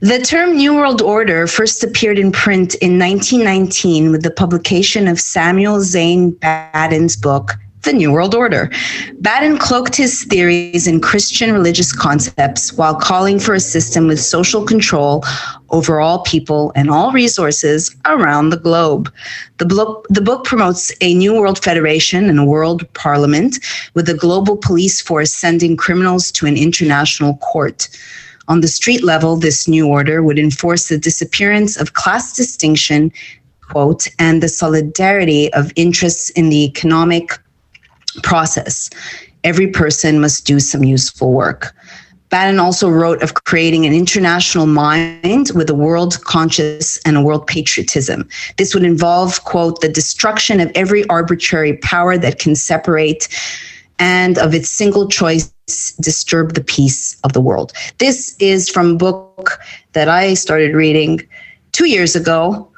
The 0.01 0.21
term 0.21 0.57
New 0.57 0.75
World 0.75 1.03
Order 1.03 1.47
first 1.47 1.85
appeared 1.85 2.19
in 2.19 2.33
print 2.33 2.75
in 2.77 2.99
1919 2.99 4.11
with 4.11 4.23
the 4.23 4.31
publication 4.31 5.07
of 5.07 5.21
Samuel 5.21 5.83
Zane 5.83 6.31
Batten's 6.31 7.15
book, 7.15 7.57
The 7.83 7.93
New 7.93 8.13
World 8.13 8.37
Order. 8.37 8.71
Batten 9.19 9.59
cloaked 9.59 9.97
his 9.97 10.23
theories 10.25 10.87
in 10.87 11.01
Christian 11.01 11.53
religious 11.53 11.93
concepts 11.93 12.73
while 12.73 12.95
calling 12.95 13.41
for 13.41 13.55
a 13.55 13.61
system 13.61 14.07
with 14.07 14.21
social 14.21 14.65
control 14.65 15.25
over 15.71 16.01
all 16.01 16.23
people 16.23 16.71
and 16.77 16.89
all 16.89 17.11
resources 17.11 17.97
around 18.05 18.51
the 18.51 18.57
globe. 18.57 19.13
The 19.59 19.67
book, 19.67 20.07
the 20.11 20.21
book 20.21 20.45
promotes 20.45 20.93
a 21.01 21.15
new 21.15 21.35
world 21.35 21.59
federation 21.59 22.29
and 22.29 22.39
a 22.39 22.45
world 22.45 22.87
parliament 22.95 23.59
with 23.95 24.09
a 24.09 24.15
global 24.15 24.57
police 24.57 25.01
force 25.01 25.33
sending 25.33 25.77
criminals 25.77 26.31
to 26.33 26.47
an 26.47 26.57
international 26.57 27.37
court. 27.39 27.89
On 28.47 28.61
the 28.61 28.69
street 28.69 29.03
level, 29.03 29.37
this 29.37 29.67
new 29.67 29.89
order 29.89 30.23
would 30.23 30.39
enforce 30.39 30.89
the 30.89 30.99
disappearance 30.99 31.77
of 31.77 31.95
class 31.95 32.37
distinction, 32.37 33.13
quote, 33.61 34.07
and 34.21 34.41
the 34.41 34.49
solidarity 34.49 35.53
of 35.53 35.73
interests 35.75 36.31
in 36.31 36.49
the 36.49 36.65
economic 36.65 37.39
process. 38.23 38.91
Every 39.45 39.69
person 39.69 40.21
must 40.21 40.47
do 40.47 40.61
some 40.61 40.85
useful 40.85 41.33
work. 41.33 41.75
Batten 42.33 42.59
also 42.59 42.89
wrote 42.89 43.23
of 43.23 43.35
creating 43.35 43.85
an 43.85 43.93
international 43.93 44.65
mind 44.65 45.51
with 45.55 45.69
a 45.69 45.75
world 45.75 46.19
conscious 46.25 46.99
and 47.05 47.17
a 47.17 47.21
world 47.21 47.47
patriotism. 47.47 48.27
This 48.57 48.73
would 48.73 48.85
involve, 48.85 49.45
quote, 49.45 49.83
the 49.83 49.89
destruction 49.89 50.59
of 50.59 50.73
every 50.75 51.07
arbitrary 51.09 51.77
power 51.77 52.17
that 52.17 52.39
can 52.39 52.55
separate 52.55 53.29
and 53.99 54.39
of 54.39 54.55
its 54.55 54.71
single 54.71 55.09
choice 55.09 55.53
disturb 56.01 56.55
the 56.55 56.65
peace 56.65 57.21
of 57.23 57.35
the 57.35 57.41
world. 57.41 57.73
This 57.99 58.35
is 58.39 58.69
from 58.69 58.93
a 58.93 58.97
book 58.97 59.61
that 59.93 60.09
I 60.09 60.33
started 60.33 60.75
reading 60.75 61.21
two 61.73 61.87
years 61.87 62.17
ago 62.17 62.72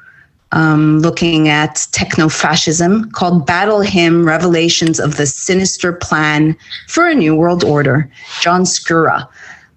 um, 0.51 0.99
looking 0.99 1.49
at 1.49 1.85
techno 1.91 2.29
fascism 2.29 3.11
called 3.11 3.45
Battle 3.45 3.81
Hymn 3.81 4.25
Revelations 4.25 4.99
of 4.99 5.17
the 5.17 5.25
Sinister 5.25 5.93
Plan 5.93 6.57
for 6.87 7.07
a 7.07 7.15
New 7.15 7.35
World 7.35 7.63
Order, 7.63 8.09
John 8.41 8.61
Skura. 8.61 9.27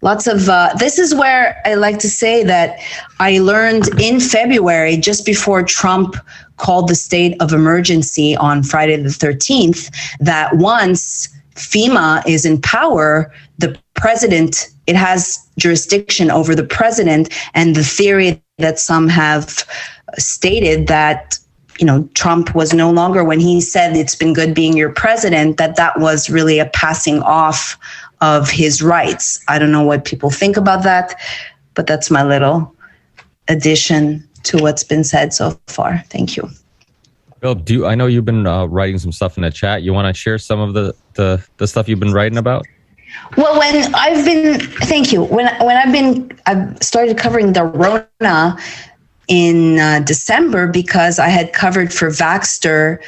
Lots 0.01 0.29
of, 0.29 0.49
uh, 0.49 0.75
this 0.79 0.99
is 0.99 1.15
where 1.15 1.61
I 1.65 1.75
like 1.75 1.99
to 2.01 2.09
say 2.09 2.45
that 2.45 2.79
I 3.19 3.39
learned 3.39 3.89
in 4.01 4.21
February, 4.21 4.97
just 4.97 5.27
before 5.27 5.65
Trump 5.65 6.15
called 6.57 6.89
the 6.89 6.95
state 6.95 7.37
of 7.41 7.53
emergency 7.53 8.37
on 8.37 8.63
Friday 8.63 8.97
the 8.97 9.09
13th, 9.09 9.91
that 10.21 10.55
once 10.57 11.29
FEMA 11.57 12.25
is 12.27 12.45
in 12.45 12.61
power, 12.61 13.33
the 13.59 13.77
president, 13.95 14.69
it 14.87 14.95
has 14.95 15.45
jurisdiction 15.59 16.31
over 16.31 16.55
the 16.55 16.65
president, 16.65 17.29
and 17.55 17.75
the 17.75 17.83
theory 17.83 18.41
that 18.59 18.79
some 18.79 19.09
have 19.09 19.65
stated 20.17 20.87
that 20.87 21.39
you 21.79 21.87
know 21.87 22.09
Trump 22.15 22.55
was 22.55 22.73
no 22.73 22.91
longer 22.91 23.25
when 23.25 23.41
he 23.41 23.61
said 23.61 23.97
it's 23.97 24.15
been 24.15 24.33
good 24.33 24.55
being 24.55 24.77
your 24.77 24.93
president 24.93 25.57
that 25.59 25.77
that 25.77 25.99
was 25.99 26.31
really 26.31 26.59
a 26.59 26.67
passing 26.67 27.21
off 27.23 27.79
of 28.21 28.51
his 28.51 28.83
rights. 28.83 29.43
I 29.49 29.59
don't 29.59 29.73
know 29.73 29.85
what 29.85 30.05
people 30.05 30.31
think 30.31 30.57
about 30.57 30.83
that, 30.83 31.15
but 31.75 31.87
that's 31.87 32.11
my 32.11 32.25
little 32.25 32.75
addition 33.49 34.29
to 34.45 34.59
what's 34.59 34.85
been 34.85 35.05
said 35.05 35.33
so 35.33 35.59
far. 35.67 36.03
Thank 36.11 36.37
you. 36.37 36.49
Bill, 37.41 37.55
do 37.55 37.73
you, 37.73 37.87
I 37.87 37.95
know 37.95 38.07
you've 38.07 38.25
been 38.25 38.47
uh, 38.47 38.67
writing 38.67 38.99
some 38.99 39.13
stuff 39.13 39.37
in 39.37 39.43
the 39.45 39.51
chat? 39.51 39.83
You 39.83 39.93
want 39.93 40.13
to 40.13 40.19
share 40.19 40.39
some 40.39 40.59
of 40.59 40.75
the, 40.75 40.95
the 41.15 41.45
the 41.59 41.69
stuff 41.69 41.89
you've 41.89 42.01
been 42.01 42.13
writing 42.13 42.39
about? 42.39 42.67
Well, 43.37 43.59
when 43.59 43.95
I've 43.95 44.25
been, 44.25 44.61
thank 44.61 45.13
you. 45.13 45.23
When 45.23 45.47
when 45.65 45.77
I've 45.77 45.93
been, 45.93 46.37
I've 46.47 46.83
started 46.83 47.17
covering 47.17 47.53
the 47.53 47.65
Rona 47.65 48.59
in 49.29 49.79
uh, 49.79 50.01
December 50.01 50.67
because 50.67 51.19
I 51.19 51.29
had 51.29 51.53
covered 51.53 51.93
for 51.93 52.09
Vaxxter 52.09 52.99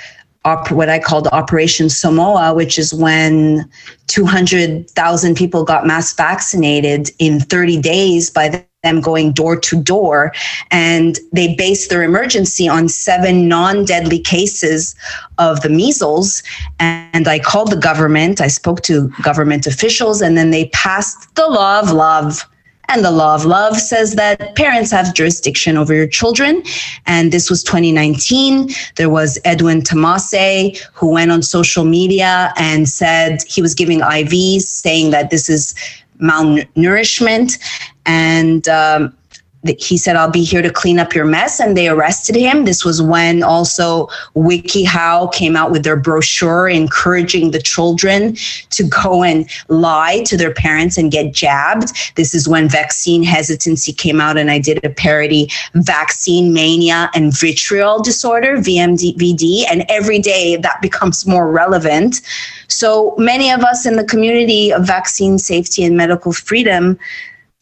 op- 0.45 0.71
what 0.71 0.89
I 0.89 0.99
called 0.99 1.27
Operation 1.29 1.89
Samoa, 1.89 2.55
which 2.55 2.79
is 2.79 2.95
when 2.95 3.69
200,000 4.07 5.35
people 5.35 5.65
got 5.65 5.87
mass 5.87 6.15
vaccinated 6.15 7.11
in 7.19 7.41
30 7.41 7.81
days 7.81 8.31
by 8.31 8.65
them 8.83 9.01
going 9.01 9.33
door 9.33 9.57
to 9.57 9.83
door. 9.83 10.33
And 10.71 11.19
they 11.33 11.55
based 11.55 11.91
their 11.91 12.03
emergency 12.03 12.69
on 12.69 12.89
seven 12.89 13.49
non 13.49 13.85
deadly 13.85 14.19
cases 14.19 14.95
of 15.39 15.61
the 15.61 15.69
measles. 15.69 16.43
And 16.79 17.29
I 17.29 17.39
called 17.39 17.71
the 17.71 17.77
government, 17.77 18.41
I 18.41 18.49
spoke 18.49 18.83
to 18.83 19.09
government 19.23 19.67
officials, 19.67 20.23
and 20.23 20.37
then 20.37 20.51
they 20.51 20.67
passed 20.69 21.35
the 21.35 21.47
law 21.47 21.81
of 21.81 21.93
love 21.93 22.47
and 22.91 23.05
the 23.05 23.11
law 23.11 23.35
of 23.35 23.45
love 23.45 23.77
says 23.77 24.17
that 24.17 24.57
parents 24.57 24.91
have 24.91 25.15
jurisdiction 25.15 25.77
over 25.77 25.95
your 25.95 26.09
children. 26.09 26.63
And 27.07 27.31
this 27.31 27.49
was 27.49 27.63
2019. 27.63 28.71
There 28.97 29.09
was 29.09 29.39
Edwin 29.45 29.83
Tamasese 29.83 30.79
who 30.95 31.09
went 31.11 31.31
on 31.31 31.43
social 31.43 31.85
media 31.85 32.53
and 32.57 32.89
said 32.89 33.43
he 33.47 33.63
was 33.63 33.75
giving 33.75 34.01
IVs, 34.01 34.63
saying 34.63 35.11
that 35.13 35.31
this 35.31 35.49
is 35.49 35.75
malnourishment. 36.21 37.59
And 38.07 38.69
um, 38.69 39.17
he 39.65 39.99
said, 39.99 40.17
I'll 40.17 40.31
be 40.31 40.43
here 40.43 40.63
to 40.63 40.71
clean 40.71 40.99
up 40.99 41.15
your 41.15 41.27
mess. 41.27 41.61
And 41.61 41.77
they 41.77 41.89
arrested 41.89 42.35
him. 42.35 42.65
This 42.65 42.85
was 42.85 43.03
when 43.03 43.43
also 43.43 44.07
WikiHow 44.35 45.33
came 45.33 45.55
out 45.55 45.71
with 45.71 45.85
their 45.85 45.97
brochure 45.97 46.69
encouraging 46.69 47.51
the 47.51 47.61
children 47.61 48.37
to 48.71 48.85
go 48.85 49.23
and 49.23 49.49
lie 49.69 50.23
to 50.25 50.37
their 50.37 50.55
parents 50.55 50.97
and 50.97 51.13
get 51.13 51.35
jabbed. 51.35 51.93
This 52.17 52.35
is 52.35 52.49
when 52.49 52.69
vaccine 52.69 53.23
hesitancy 53.23 53.93
came 53.93 54.21
out. 54.21 54.39
And 54.39 54.51
I 54.51 54.59
did 54.59 54.83
a 54.83 54.91
parody 54.91 55.51
vaccine 55.75 56.55
mania 56.55 57.11
and 57.15 57.37
vitriol 57.39 58.03
disorder, 58.03 58.57
VMD, 58.57 59.65
And 59.71 59.85
every 59.89 60.21
day 60.21 60.57
that 60.57 60.81
becomes 60.81 61.27
more 61.27 61.51
relevant. 61.51 62.23
So 62.69 63.15
many 63.19 63.51
of 63.51 63.61
us 63.61 63.85
in 63.85 63.97
the 63.97 64.05
community 64.05 64.73
of 64.73 64.87
vaccine 64.87 65.39
safety 65.39 65.85
and 65.85 65.97
medical 65.97 66.33
freedom 66.33 66.99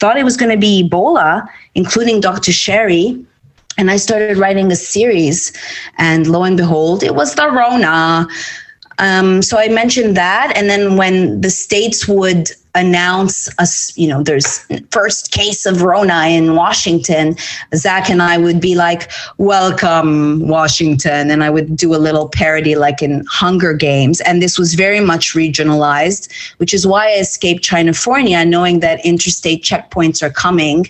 thought 0.01 0.17
it 0.17 0.25
was 0.25 0.37
going 0.37 0.51
to 0.51 0.59
be 0.59 0.89
Ebola, 0.89 1.49
including 1.75 2.21
Dr. 2.21 2.53
Sherry. 2.53 3.25
And 3.77 3.91
I 3.91 3.97
started 3.97 4.39
writing 4.39 4.73
a 4.73 4.77
series, 4.77 5.53
and 5.99 6.27
lo 6.27 6.43
and 6.43 6.57
behold, 6.57 7.05
it 7.05 7.15
was 7.15 7.37
the 7.37 7.49
Rona. 7.49 8.27
Um, 8.99 9.41
so 9.41 9.57
I 9.57 9.69
mentioned 9.69 10.17
that. 10.17 10.53
And 10.57 10.69
then 10.69 10.97
when 10.97 11.41
the 11.41 11.51
states 11.51 12.09
would 12.09 12.51
announce 12.79 13.49
us, 13.59 13.97
you 13.97 14.09
know, 14.09 14.23
there's 14.23 14.67
first 14.91 15.33
case 15.33 15.67
of 15.67 15.83
Rona 15.83 16.29
in 16.29 16.55
Washington, 16.55 17.37
Zach 17.75 18.09
and 18.09 18.23
I 18.23 18.39
would 18.39 18.61
be 18.61 18.75
like, 18.75 19.11
welcome 19.39 20.47
Washington. 20.49 21.31
And 21.31 21.43
I 21.43 21.51
would 21.51 21.77
do 21.77 21.95
a 21.95 21.99
little 21.99 22.29
parody 22.29 22.75
like 22.77 23.03
in 23.03 23.25
Hunger 23.29 23.75
Games. 23.75 24.21
And 24.23 24.43
this 24.43 24.59
was 24.59 24.75
very 24.75 25.01
much 25.01 25.35
regionalized, 25.35 26.33
which 26.59 26.73
is 26.73 26.87
why 26.87 27.09
I 27.09 27.19
escaped 27.19 27.65
Chinafornia, 27.65 28.47
knowing 28.47 28.81
that 28.81 29.05
interstate 29.05 29.63
checkpoints 29.63 30.23
are 30.23 30.31
coming 30.31 30.87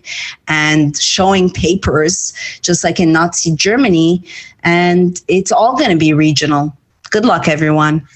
and 0.47 0.97
showing 0.97 1.51
papers, 1.51 2.33
just 2.63 2.85
like 2.85 3.01
in 3.01 3.13
Nazi 3.13 3.55
Germany. 3.55 4.25
And 4.63 5.21
it's 5.29 5.53
all 5.53 5.77
going 5.77 5.91
to 5.91 5.97
be 5.97 6.13
regional. 6.13 6.77
Good 7.11 7.25
luck, 7.25 7.49
everyone. 7.49 8.07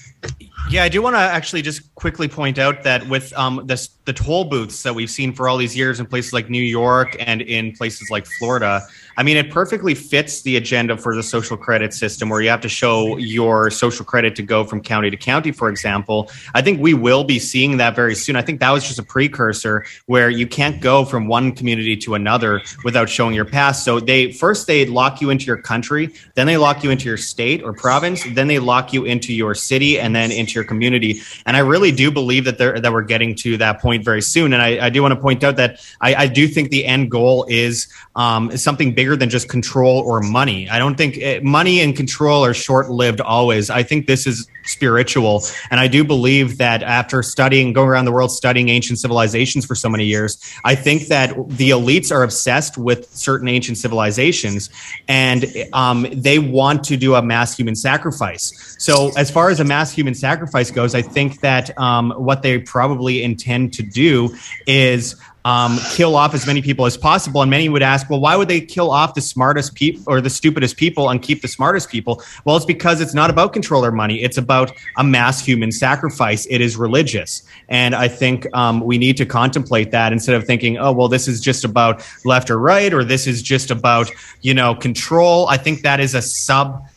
Yeah, 0.69 0.83
I 0.83 0.89
do 0.89 1.01
want 1.01 1.15
to 1.15 1.19
actually 1.19 1.61
just 1.61 1.92
quickly 2.03 2.27
point 2.27 2.59
out 2.59 2.83
that 2.83 3.07
with 3.07 3.31
um, 3.37 3.61
this, 3.63 3.87
the 4.03 4.11
toll 4.11 4.43
booths 4.43 4.83
that 4.83 4.93
we've 4.93 5.09
seen 5.09 5.31
for 5.31 5.47
all 5.47 5.55
these 5.55 5.73
years 5.73 6.01
in 6.01 6.05
places 6.05 6.33
like 6.33 6.49
New 6.49 6.61
York 6.61 7.15
and 7.17 7.41
in 7.41 7.71
places 7.71 8.09
like 8.11 8.25
Florida, 8.25 8.81
I 9.15 9.23
mean, 9.23 9.37
it 9.37 9.49
perfectly 9.51 9.95
fits 9.95 10.41
the 10.41 10.57
agenda 10.57 10.97
for 10.97 11.15
the 11.15 11.23
social 11.23 11.55
credit 11.55 11.93
system 11.93 12.27
where 12.27 12.41
you 12.41 12.49
have 12.49 12.59
to 12.59 12.67
show 12.67 13.15
your 13.15 13.69
social 13.69 14.03
credit 14.03 14.35
to 14.35 14.41
go 14.41 14.65
from 14.65 14.81
county 14.81 15.11
to 15.11 15.15
county, 15.15 15.53
for 15.53 15.69
example. 15.69 16.29
I 16.53 16.61
think 16.61 16.81
we 16.81 16.93
will 16.93 17.23
be 17.23 17.39
seeing 17.39 17.77
that 17.77 17.95
very 17.95 18.15
soon. 18.15 18.35
I 18.35 18.41
think 18.41 18.59
that 18.59 18.71
was 18.71 18.83
just 18.85 18.99
a 18.99 19.03
precursor 19.03 19.85
where 20.07 20.29
you 20.29 20.45
can't 20.45 20.81
go 20.81 21.05
from 21.05 21.27
one 21.27 21.53
community 21.53 21.95
to 21.97 22.15
another 22.15 22.61
without 22.83 23.07
showing 23.07 23.33
your 23.33 23.45
pass. 23.45 23.85
So 23.85 24.01
they 24.01 24.33
first 24.33 24.67
they 24.67 24.85
lock 24.85 25.21
you 25.21 25.29
into 25.29 25.45
your 25.45 25.61
country, 25.61 26.13
then 26.35 26.47
they 26.47 26.57
lock 26.57 26.83
you 26.83 26.89
into 26.89 27.05
your 27.05 27.17
state 27.17 27.63
or 27.63 27.71
province, 27.71 28.25
then 28.33 28.47
they 28.47 28.59
lock 28.59 28.91
you 28.91 29.05
into 29.05 29.33
your 29.33 29.55
city 29.55 29.99
and 29.99 30.13
then 30.13 30.33
into 30.33 30.55
your 30.55 30.65
community. 30.65 31.21
And 31.45 31.55
I 31.55 31.61
really 31.61 31.92
do 31.93 32.11
believe 32.11 32.45
that 32.45 32.57
that 32.57 32.91
we're 32.91 33.03
getting 33.03 33.35
to 33.35 33.57
that 33.57 33.81
point 33.81 34.03
very 34.03 34.21
soon. 34.21 34.53
And 34.53 34.61
I, 34.61 34.87
I 34.87 34.89
do 34.89 35.01
want 35.01 35.13
to 35.13 35.19
point 35.19 35.43
out 35.43 35.55
that 35.57 35.79
I, 36.01 36.15
I, 36.15 36.27
do 36.27 36.47
think 36.47 36.69
the 36.69 36.85
end 36.85 37.11
goal 37.11 37.45
is 37.49 37.87
um, 38.15 38.55
something 38.57 38.93
bigger 38.93 39.15
than 39.15 39.29
just 39.29 39.49
control 39.49 39.99
or 39.99 40.21
money. 40.21 40.69
I 40.69 40.79
don't 40.79 40.95
think 40.95 41.17
it, 41.17 41.21
eh, 41.21 41.39
money 41.43 41.81
and 41.81 41.95
control 41.95 42.43
are 42.43 42.53
short 42.53 42.89
lived 42.89 43.21
always. 43.21 43.69
I 43.69 43.83
think 43.83 44.07
this 44.07 44.27
is 44.27 44.47
spiritual. 44.65 45.43
And 45.69 45.79
I 45.79 45.87
do 45.87 46.03
believe 46.03 46.57
that 46.57 46.83
after 46.83 47.21
studying, 47.23 47.73
going 47.73 47.89
around 47.89 48.05
the 48.05 48.11
world 48.11 48.31
studying 48.31 48.69
ancient 48.69 48.99
civilizations 48.99 49.65
for 49.65 49.75
so 49.75 49.89
many 49.89 50.05
years, 50.05 50.39
I 50.63 50.75
think 50.75 51.07
that 51.07 51.35
the 51.49 51.71
elites 51.71 52.11
are 52.11 52.23
obsessed 52.23 52.77
with 52.77 53.13
certain 53.13 53.47
ancient 53.47 53.77
civilizations 53.77 54.69
and 55.07 55.45
um, 55.73 56.07
they 56.11 56.39
want 56.39 56.83
to 56.85 56.97
do 56.97 57.15
a 57.15 57.21
mass 57.21 57.55
human 57.55 57.75
sacrifice. 57.75 58.75
So, 58.79 59.11
as 59.15 59.29
far 59.29 59.49
as 59.49 59.59
a 59.59 59.63
mass 59.63 59.91
human 59.91 60.13
sacrifice 60.13 60.71
goes, 60.71 60.95
I 60.95 61.01
think 61.01 61.41
that 61.41 61.71
um, 61.77 62.11
what 62.11 62.41
they 62.41 62.59
probably 62.59 63.23
intend 63.23 63.73
to 63.73 63.83
do 63.83 64.35
is 64.67 65.15
um, 65.45 65.77
kill 65.91 66.15
off 66.15 66.33
as 66.33 66.47
many 66.47 66.61
people 66.61 66.85
as 66.85 66.95
possible. 66.95 67.41
And 67.41 67.49
many 67.49 67.67
would 67.67 67.83
ask, 67.83 68.09
well, 68.09 68.19
why 68.19 68.35
would 68.35 68.47
they 68.47 68.61
kill 68.61 68.91
off 68.91 69.13
the 69.13 69.21
smartest 69.21 69.75
people 69.75 70.03
or 70.07 70.21
the 70.21 70.29
stupidest 70.29 70.77
people 70.77 71.09
and 71.09 71.21
keep 71.21 71.41
the 71.41 71.47
smartest 71.47 71.89
people? 71.89 72.23
Well, 72.45 72.55
it's 72.55 72.65
because 72.65 73.01
it's 73.01 73.13
not 73.13 73.29
about 73.29 73.53
control 73.53 73.83
or 73.83 73.91
money. 73.91 74.21
It's 74.21 74.37
about 74.37 74.71
a 74.97 75.03
mass 75.03 75.45
human 75.45 75.71
sacrifice. 75.71 76.45
It 76.45 76.61
is 76.61 76.77
religious. 76.77 77.43
And 77.67 77.93
I 77.93 78.07
think 78.07 78.47
um, 78.55 78.81
we 78.81 78.97
need 78.97 79.17
to 79.17 79.25
contemplate 79.25 79.91
that 79.91 80.13
instead 80.13 80.35
of 80.35 80.45
thinking, 80.45 80.77
oh, 80.77 80.93
well, 80.93 81.07
this 81.07 81.27
is 81.27 81.41
just 81.41 81.65
about 81.65 82.07
left 82.23 82.49
or 82.49 82.57
right, 82.57 82.93
or 82.93 83.03
this 83.03 83.27
is 83.27 83.41
just 83.41 83.69
about, 83.69 84.09
you 84.41 84.53
know, 84.53 84.75
control. 84.75 85.47
I 85.47 85.57
think 85.57 85.81
that 85.81 85.99
is 85.99 86.15
a 86.15 86.21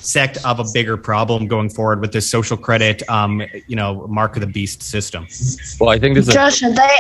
subsect 0.07 0.45
of 0.45 0.61
a 0.61 0.64
bigger 0.73 0.97
problem 0.97 1.47
going 1.47 1.69
forward 1.69 2.01
with 2.01 2.12
this 2.12 2.31
social 2.31 2.57
credit, 2.57 3.09
um, 3.09 3.42
you 3.66 3.77
know, 3.77 4.07
mark 4.09 4.37
of 4.37 4.40
the 4.40 4.47
beast 4.47 4.83
system. 4.83 5.27
Well, 5.81 5.90
I 5.90 5.99
think 5.99 6.14
this 6.14 6.29
Josh, 6.29 6.62
is. 6.62 6.75
Josh, 6.75 6.90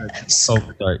oh, 0.00 0.08
sorry. 0.28 0.98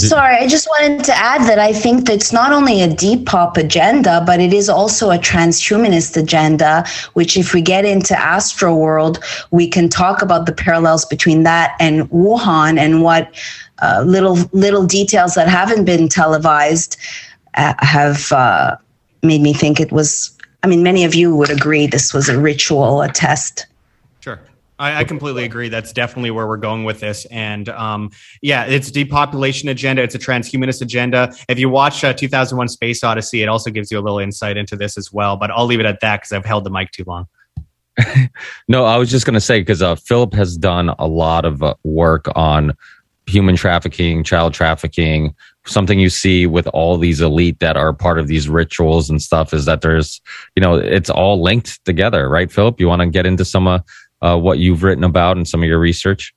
Sorry, 0.00 0.36
I 0.36 0.46
just 0.46 0.68
wanted 0.68 1.04
to 1.06 1.16
add 1.16 1.42
that 1.48 1.58
I 1.58 1.72
think 1.72 2.06
that 2.06 2.14
it's 2.14 2.32
not 2.32 2.52
only 2.52 2.82
a 2.82 2.94
deep 2.94 3.26
pop 3.26 3.56
agenda, 3.56 4.22
but 4.24 4.38
it 4.38 4.52
is 4.52 4.68
also 4.68 5.10
a 5.10 5.18
transhumanist 5.18 6.16
agenda, 6.16 6.84
which 7.14 7.36
if 7.36 7.52
we 7.52 7.60
get 7.60 7.84
into 7.84 8.16
Astro 8.16 8.76
World, 8.76 9.18
we 9.50 9.66
can 9.66 9.88
talk 9.88 10.22
about 10.22 10.46
the 10.46 10.52
parallels 10.52 11.04
between 11.04 11.42
that 11.42 11.74
and 11.80 12.08
Wuhan 12.10 12.78
and 12.78 13.02
what 13.02 13.34
uh, 13.82 14.04
little 14.06 14.36
little 14.52 14.86
details 14.86 15.34
that 15.34 15.48
haven't 15.48 15.84
been 15.84 16.08
televised 16.08 16.96
uh, 17.54 17.74
have 17.80 18.30
uh, 18.30 18.76
made 19.24 19.40
me 19.40 19.52
think 19.52 19.80
it 19.80 19.90
was. 19.90 20.37
I 20.62 20.66
mean, 20.66 20.82
many 20.82 21.04
of 21.04 21.14
you 21.14 21.34
would 21.36 21.50
agree 21.50 21.86
this 21.86 22.12
was 22.12 22.28
a 22.28 22.38
ritual, 22.38 23.02
a 23.02 23.08
test. 23.08 23.66
I, 24.78 25.00
I, 25.00 25.04
completely 25.04 25.44
agree. 25.44 25.68
That's 25.68 25.92
definitely 25.92 26.30
where 26.30 26.46
we're 26.46 26.56
going 26.56 26.84
with 26.84 27.00
this. 27.00 27.24
And 27.26 27.68
um, 27.70 28.10
yeah, 28.42 28.64
it's 28.64 28.90
depopulation 28.90 29.68
agenda. 29.68 30.02
It's 30.02 30.14
a 30.14 30.18
transhumanist 30.18 30.82
agenda. 30.82 31.34
If 31.48 31.58
you 31.58 31.68
watch 31.68 32.04
uh, 32.04 32.12
2001 32.12 32.68
Space 32.68 33.02
Odyssey, 33.02 33.42
it 33.42 33.48
also 33.48 33.70
gives 33.70 33.90
you 33.90 33.98
a 33.98 34.02
little 34.02 34.18
insight 34.18 34.56
into 34.56 34.76
this 34.76 34.96
as 34.96 35.12
well. 35.12 35.36
But 35.36 35.50
I'll 35.50 35.66
leave 35.66 35.80
it 35.80 35.86
at 35.86 36.00
that 36.00 36.20
because 36.20 36.32
I've 36.32 36.44
held 36.44 36.64
the 36.64 36.70
mic 36.70 36.92
too 36.92 37.04
long. 37.06 37.26
no, 38.68 38.84
I 38.84 38.96
was 38.96 39.10
just 39.10 39.26
going 39.26 39.34
to 39.34 39.40
say 39.40 39.60
because 39.60 39.82
uh, 39.82 39.96
Philip 39.96 40.32
has 40.34 40.56
done 40.56 40.90
a 40.98 41.06
lot 41.06 41.44
of 41.44 41.62
uh, 41.62 41.74
work 41.82 42.26
on 42.36 42.76
human 43.26 43.56
trafficking, 43.56 44.22
child 44.24 44.54
trafficking. 44.54 45.34
Something 45.68 46.00
you 46.00 46.08
see 46.08 46.46
with 46.46 46.66
all 46.68 46.96
these 46.96 47.20
elite 47.20 47.60
that 47.60 47.76
are 47.76 47.92
part 47.92 48.18
of 48.18 48.26
these 48.26 48.48
rituals 48.48 49.10
and 49.10 49.20
stuff 49.20 49.52
is 49.52 49.66
that 49.66 49.82
there's, 49.82 50.20
you 50.56 50.62
know, 50.62 50.74
it's 50.74 51.10
all 51.10 51.42
linked 51.42 51.84
together, 51.84 52.28
right, 52.28 52.50
Philip? 52.50 52.80
You 52.80 52.88
want 52.88 53.02
to 53.02 53.08
get 53.08 53.26
into 53.26 53.44
some 53.44 53.66
uh, 53.66 53.80
uh, 54.22 54.38
what 54.38 54.58
you've 54.58 54.82
written 54.82 55.04
about 55.04 55.36
and 55.36 55.46
some 55.46 55.62
of 55.62 55.68
your 55.68 55.78
research? 55.78 56.34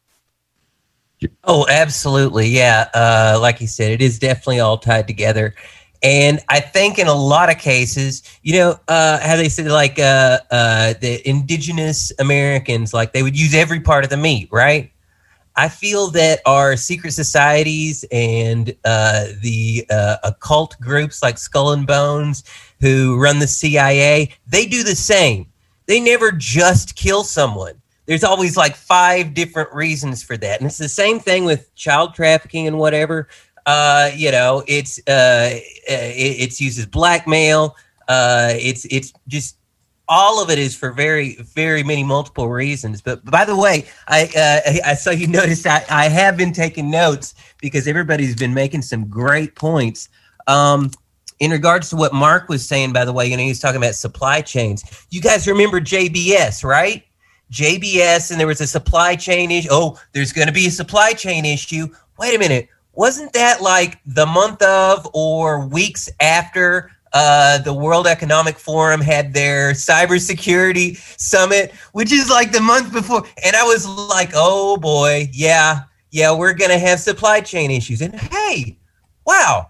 Oh, 1.43 1.65
absolutely. 1.69 2.47
Yeah. 2.47 2.89
Uh, 2.93 3.37
like 3.41 3.61
you 3.61 3.67
said, 3.67 3.91
it 3.91 4.01
is 4.01 4.19
definitely 4.19 4.59
all 4.59 4.77
tied 4.77 5.07
together. 5.07 5.53
And 6.03 6.39
I 6.49 6.59
think 6.59 6.97
in 6.97 7.07
a 7.07 7.13
lot 7.13 7.51
of 7.51 7.59
cases, 7.59 8.23
you 8.41 8.53
know, 8.53 8.79
uh, 8.87 9.19
how 9.19 9.35
they 9.35 9.49
say 9.49 9.69
like 9.69 9.99
uh, 9.99 10.39
uh, 10.49 10.93
the 10.99 11.27
indigenous 11.29 12.11
Americans, 12.17 12.93
like 12.93 13.13
they 13.13 13.21
would 13.21 13.37
use 13.37 13.53
every 13.53 13.79
part 13.79 14.03
of 14.03 14.09
the 14.09 14.17
meat, 14.17 14.49
right? 14.51 14.90
I 15.55 15.69
feel 15.69 16.07
that 16.11 16.39
our 16.45 16.77
secret 16.77 17.11
societies 17.11 18.05
and 18.11 18.73
uh, 18.85 19.27
the 19.41 19.85
uh, 19.89 20.17
occult 20.23 20.79
groups 20.79 21.21
like 21.21 21.37
Skull 21.37 21.73
and 21.73 21.85
Bones, 21.85 22.43
who 22.79 23.19
run 23.19 23.39
the 23.39 23.47
CIA, 23.47 24.33
they 24.47 24.65
do 24.65 24.83
the 24.83 24.95
same 24.95 25.51
they 25.91 25.99
never 25.99 26.31
just 26.31 26.95
kill 26.95 27.23
someone. 27.23 27.73
There's 28.05 28.23
always 28.23 28.55
like 28.55 28.77
five 28.77 29.33
different 29.33 29.73
reasons 29.73 30.23
for 30.23 30.37
that. 30.37 30.61
And 30.61 30.67
it's 30.67 30.77
the 30.77 30.87
same 30.87 31.19
thing 31.19 31.43
with 31.43 31.73
child 31.75 32.13
trafficking 32.13 32.65
and 32.65 32.77
whatever. 32.77 33.27
Uh, 33.65 34.09
you 34.15 34.31
know, 34.31 34.63
it's 34.67 34.99
uh, 34.99 35.49
it, 35.51 35.61
it's 35.87 36.61
used 36.61 36.79
as 36.79 36.85
blackmail. 36.85 37.75
Uh, 38.07 38.53
it's 38.55 38.85
it's 38.85 39.11
just 39.27 39.57
all 40.11 40.43
of 40.43 40.49
it 40.49 40.59
is 40.59 40.75
for 40.75 40.91
very 40.91 41.35
very 41.37 41.83
many 41.83 42.03
multiple 42.03 42.49
reasons. 42.49 43.01
But 43.01 43.23
by 43.23 43.45
the 43.45 43.55
way, 43.55 43.85
I 44.07 44.25
uh, 44.35 44.89
I 44.89 44.93
saw 44.95 45.09
you 45.11 45.25
noticed 45.27 45.65
I, 45.65 45.83
I 45.89 46.09
have 46.09 46.35
been 46.35 46.51
taking 46.51 46.91
notes 46.91 47.33
because 47.61 47.87
everybody's 47.87 48.35
been 48.35 48.53
making 48.53 48.81
some 48.81 49.07
great 49.07 49.55
points. 49.55 50.09
Um, 50.47 50.91
in 51.39 51.49
regards 51.49 51.89
to 51.89 51.95
what 51.95 52.13
Marc 52.13 52.49
was 52.49 52.67
saying, 52.67 52.93
by 52.93 53.05
the 53.05 53.13
way, 53.13 53.25
you 53.25 53.37
know, 53.37 53.41
he's 53.41 53.59
talking 53.59 53.77
about 53.81 53.95
supply 53.95 54.41
chains. 54.41 54.83
You 55.09 55.21
guys 55.21 55.47
remember 55.47 55.79
JBS, 55.79 56.63
right? 56.63 57.03
JBS, 57.51 58.31
and 58.31 58.39
there 58.39 58.47
was 58.47 58.61
a 58.61 58.67
supply 58.67 59.15
chain 59.15 59.49
issue. 59.49 59.69
Oh, 59.71 59.99
there's 60.13 60.33
going 60.33 60.47
to 60.47 60.53
be 60.53 60.67
a 60.67 60.71
supply 60.71 61.13
chain 61.13 61.45
issue. 61.45 61.87
Wait 62.19 62.35
a 62.35 62.39
minute. 62.39 62.67
Wasn't 62.93 63.33
that 63.33 63.61
like 63.61 63.99
the 64.05 64.25
month 64.25 64.61
of 64.61 65.09
or 65.13 65.65
weeks 65.65 66.09
after 66.19 66.91
uh, 67.13 67.57
the 67.59 67.73
World 67.73 68.07
Economic 68.07 68.57
Forum 68.57 69.01
had 69.01 69.33
their 69.33 69.71
cybersecurity 69.71 70.97
summit, 71.19 71.71
which 71.91 72.11
is 72.11 72.29
like 72.29 72.51
the 72.51 72.61
month 72.61 72.93
before? 72.93 73.23
And 73.43 73.55
I 73.55 73.63
was 73.63 73.85
like, 73.85 74.31
oh 74.33 74.77
boy, 74.77 75.29
yeah, 75.31 75.81
yeah, 76.11 76.35
we're 76.35 76.53
going 76.53 76.71
to 76.71 76.79
have 76.79 76.99
supply 76.99 77.41
chain 77.41 77.71
issues. 77.71 78.01
And 78.01 78.15
hey, 78.15 78.77
wow, 79.25 79.69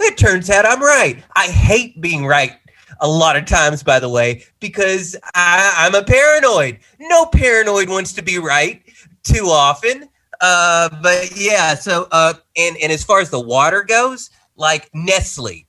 it 0.00 0.16
turns 0.16 0.50
out 0.50 0.66
I'm 0.66 0.82
right. 0.82 1.22
I 1.36 1.46
hate 1.46 2.00
being 2.00 2.26
right 2.26 2.52
a 3.00 3.08
lot 3.08 3.36
of 3.36 3.44
times, 3.44 3.82
by 3.82 3.98
the 3.98 4.08
way, 4.08 4.44
because 4.60 5.16
I, 5.34 5.74
I'm 5.76 5.94
a 5.94 6.02
paranoid. 6.02 6.78
No 6.98 7.26
paranoid 7.26 7.88
wants 7.88 8.12
to 8.14 8.22
be 8.22 8.38
right 8.38 8.82
too 9.22 9.46
often. 9.46 10.08
Uh, 10.40 10.88
but 11.02 11.30
yeah, 11.36 11.74
so 11.74 12.08
uh, 12.12 12.34
and 12.56 12.76
and 12.82 12.92
as 12.92 13.04
far 13.04 13.20
as 13.20 13.30
the 13.30 13.40
water 13.40 13.82
goes, 13.82 14.30
like 14.56 14.90
Nestle, 14.94 15.66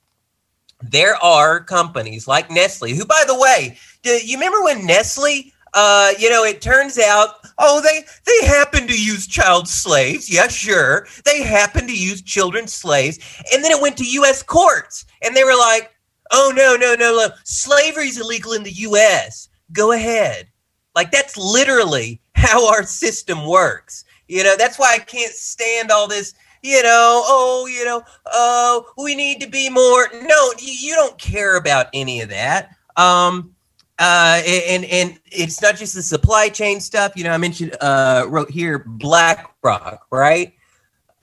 there 0.82 1.16
are 1.24 1.64
companies 1.64 2.28
like 2.28 2.52
Nestle 2.52 2.96
who, 2.96 3.06
by 3.06 3.24
the 3.28 3.38
way, 3.40 3.78
do 4.04 4.12
you 4.12 4.38
remember 4.38 4.64
when 4.64 4.86
Nestle? 4.86 5.52
Uh, 5.74 6.14
you 6.18 6.30
know, 6.30 6.46
it 6.46 6.62
turns 6.62 6.98
out, 6.98 7.46
oh, 7.58 7.82
they 7.82 8.06
they 8.26 8.48
happen 8.48 8.88
to 8.88 8.98
use 8.98 9.28
child 9.28 9.68
slaves. 9.68 10.30
Yeah, 10.30 10.48
sure, 10.48 11.08
they 11.26 11.44
happen 11.44 11.86
to 11.88 11.98
use 11.98 12.22
children 12.22 12.68
slaves, 12.68 13.20
and 13.52 13.64
then 13.64 13.72
it 13.72 13.82
went 13.82 13.98
to 13.98 14.06
U.S. 14.06 14.42
courts, 14.42 15.06
and 15.22 15.36
they 15.36 15.44
were 15.44 15.58
like, 15.58 15.94
oh 16.32 16.54
no, 16.56 16.76
no, 16.76 16.96
no, 16.96 17.12
no, 17.12 17.30
slavery 17.44 18.08
is 18.08 18.20
illegal 18.20 18.54
in 18.54 18.64
the 18.64 18.72
U.S. 18.72 19.50
Go 19.74 19.92
ahead. 19.92 20.48
Like 20.96 21.12
that's 21.12 21.38
literally 21.38 22.22
how 22.36 22.70
our 22.70 22.84
system 22.84 23.46
works. 23.46 24.06
You 24.28 24.44
know, 24.44 24.56
that's 24.58 24.80
why 24.80 24.94
I 24.94 25.00
can't 25.00 25.34
stand 25.34 25.92
all 25.92 26.08
this, 26.08 26.34
you 26.66 26.82
know, 26.82 27.22
oh, 27.28 27.68
you 27.70 27.86
know, 27.86 28.02
oh, 28.26 28.92
we 28.98 29.14
need 29.14 29.40
to 29.42 29.48
be 29.48 29.70
more. 29.70 30.10
No, 30.24 30.52
you, 30.58 30.96
don't 30.96 31.18
care 31.20 31.58
about 31.58 31.88
any 31.94 32.22
of 32.22 32.30
that. 32.30 32.76
Um, 32.98 33.54
uh, 34.00 34.42
and 34.46 34.84
and 34.86 35.20
it's 35.32 35.62
not 35.62 35.76
just 35.76 35.94
the 35.94 36.02
supply 36.02 36.50
chain 36.50 36.80
stuff. 36.82 37.14
You 37.16 37.24
know, 37.24 37.32
I 37.32 37.38
mentioned 37.38 37.78
uh, 37.82 38.26
wrote 38.28 38.50
here 38.50 38.80
BlackRock, 38.80 40.08
right? 40.10 40.54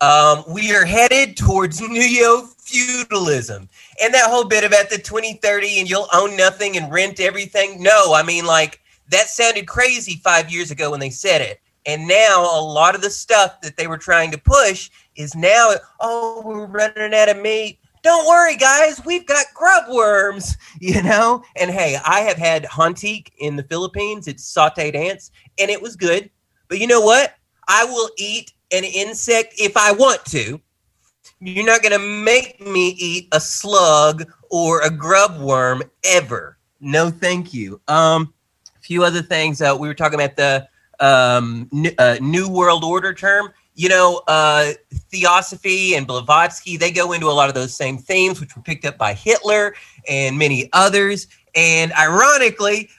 Um, 0.01 0.45
we 0.49 0.75
are 0.75 0.85
headed 0.85 1.37
towards 1.37 1.81
neo 1.89 2.43
feudalism, 2.59 3.69
and 4.01 4.15
that 4.15 4.31
whole 4.31 4.45
bit 4.45 4.63
about 4.63 4.91
the 4.91 4.99
2030 4.99 5.81
and 5.81 5.91
you'll 5.91 6.09
own 6.15 6.37
nothing 6.37 6.77
and 6.77 6.91
rent 6.91 7.19
everything. 7.19 7.83
No, 7.83 8.15
I 8.15 8.23
mean 8.23 8.47
like 8.47 8.81
that 9.09 9.29
sounded 9.29 9.67
crazy 9.67 10.21
five 10.23 10.53
years 10.53 10.71
ago 10.71 10.93
when 10.93 11.01
they 11.01 11.11
said 11.11 11.41
it. 11.41 11.61
And 11.85 12.07
now 12.07 12.43
a 12.43 12.63
lot 12.63 12.95
of 12.95 13.03
the 13.03 13.11
stuff 13.11 13.61
that 13.61 13.77
they 13.77 13.89
were 13.89 13.99
trying 13.99 14.31
to 14.31 14.39
push 14.39 14.89
is 15.17 15.35
now, 15.35 15.73
oh, 16.01 16.43
we're 16.45 16.67
running 16.67 17.15
out 17.15 17.29
of 17.29 17.39
meat. 17.39 17.79
Don't 18.03 18.27
worry, 18.27 18.57
guys, 18.57 19.01
we've 19.05 19.27
got 19.27 19.47
grub 19.55 19.85
worms, 19.89 20.57
you 20.81 21.03
know? 21.03 21.43
And 21.57 21.71
hey, 21.71 21.99
I 22.05 22.21
have 22.21 22.37
had 22.37 22.65
hantique 22.65 23.29
in 23.39 23.57
the 23.57 23.63
Philippines. 23.65 24.27
It's 24.27 24.53
sauteed 24.53 24.95
ants, 24.95 25.31
and 25.59 25.71
it 25.71 25.81
was 25.81 25.97
good. 25.97 26.31
But 26.69 26.79
you 26.79 26.87
know 26.87 27.01
what? 27.01 27.35
I 27.69 27.85
will 27.85 28.11
eat 28.19 28.53
an 28.73 28.85
insect 28.85 29.55
if 29.59 29.77
I 29.77 29.93
want 29.93 30.25
to. 30.27 30.61
You're 31.41 31.67
not 31.67 31.83
going 31.83 31.93
to 31.93 31.99
make 31.99 32.61
me 32.61 32.91
eat 32.91 33.29
a 33.33 33.41
slug 33.41 34.31
or 34.51 34.81
a 34.81 34.91
grub 34.91 35.41
worm 35.41 35.83
ever. 36.05 36.59
No, 36.81 37.11
thank 37.11 37.53
you. 37.53 37.81
Um, 37.89 38.33
a 38.77 38.81
few 38.81 39.05
other 39.05 39.23
things. 39.23 39.61
Uh, 39.61 39.77
we 39.79 39.89
were 39.89 39.95
talking 39.95 40.21
about 40.21 40.37
the 40.37 40.69
um, 41.01 41.69
uh, 41.99 42.19
new 42.21 42.49
World 42.49 42.85
Order 42.85 43.13
term. 43.13 43.53
You 43.75 43.89
know, 43.89 44.23
uh, 44.29 44.73
Theosophy 45.11 45.95
and 45.95 46.07
Blavatsky, 46.07 46.77
they 46.77 46.91
go 46.91 47.13
into 47.13 47.29
a 47.29 47.33
lot 47.33 47.49
of 47.49 47.55
those 47.55 47.75
same 47.75 47.99
themes, 47.99 48.41
which 48.41 48.55
were 48.55 48.63
picked 48.63 48.85
up 48.85 48.99
by 48.99 49.15
Hitler 49.15 49.75
and 50.09 50.39
many 50.39 50.69
others. 50.73 51.27
And 51.55 51.93
ironically, 51.95 52.91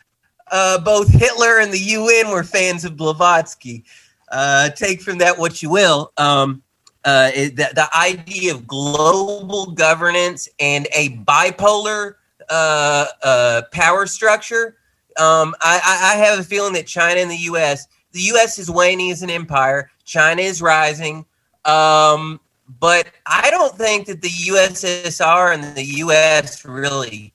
uh, 0.51 0.79
both 0.79 1.09
Hitler 1.09 1.59
and 1.59 1.71
the 1.71 1.79
UN 1.79 2.29
were 2.29 2.43
fans 2.43 2.85
of 2.85 2.97
Blavatsky. 2.97 3.83
Uh, 4.31 4.69
take 4.69 5.01
from 5.01 5.19
that 5.19 5.37
what 5.37 5.61
you 5.61 5.69
will. 5.69 6.11
Um, 6.17 6.63
uh, 7.05 7.31
the, 7.31 7.69
the 7.75 7.87
idea 7.95 8.53
of 8.53 8.65
global 8.65 9.71
governance 9.71 10.47
and 10.59 10.87
a 10.93 11.09
bipolar 11.17 12.15
uh, 12.49 13.05
uh, 13.23 13.61
power 13.71 14.05
structure. 14.05 14.77
Um, 15.17 15.53
I, 15.61 16.13
I 16.15 16.17
have 16.17 16.39
a 16.39 16.43
feeling 16.43 16.73
that 16.73 16.87
China 16.87 17.19
and 17.19 17.29
the 17.29 17.37
U.S. 17.37 17.87
The 18.13 18.21
U.S. 18.21 18.57
is 18.57 18.69
waning 18.69 19.11
as 19.11 19.21
an 19.21 19.29
empire. 19.29 19.91
China 20.05 20.41
is 20.41 20.61
rising. 20.61 21.25
Um, 21.65 22.39
but 22.79 23.07
I 23.25 23.49
don't 23.51 23.75
think 23.75 24.07
that 24.07 24.21
the 24.21 24.29
USSR 24.29 25.53
and 25.53 25.75
the 25.75 25.85
U.S. 25.97 26.63
really 26.63 27.33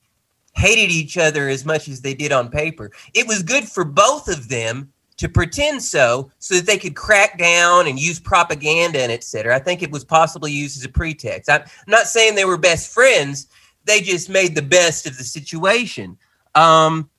hated 0.55 0.91
each 0.91 1.17
other 1.17 1.47
as 1.47 1.65
much 1.65 1.87
as 1.87 2.01
they 2.01 2.13
did 2.13 2.31
on 2.31 2.49
paper. 2.49 2.91
It 3.13 3.27
was 3.27 3.43
good 3.43 3.65
for 3.65 3.85
both 3.85 4.27
of 4.27 4.49
them 4.49 4.91
to 5.17 5.27
pretend 5.27 5.83
so, 5.83 6.31
so 6.39 6.55
that 6.55 6.65
they 6.65 6.77
could 6.77 6.95
crack 6.95 7.37
down 7.37 7.87
and 7.87 7.99
use 7.99 8.19
propaganda 8.19 9.01
and 9.01 9.11
etc. 9.11 9.55
I 9.55 9.59
think 9.59 9.83
it 9.83 9.91
was 9.91 10.05
possibly 10.05 10.51
used 10.51 10.77
as 10.77 10.85
a 10.85 10.89
pretext. 10.89 11.49
I'm 11.49 11.63
not 11.87 12.07
saying 12.07 12.35
they 12.35 12.45
were 12.45 12.57
best 12.57 12.93
friends; 12.93 13.47
they 13.85 14.01
just 14.01 14.29
made 14.29 14.55
the 14.55 14.61
best 14.61 15.05
of 15.05 15.17
the 15.17 15.23
situation. 15.25 16.17
Um, 16.55 17.09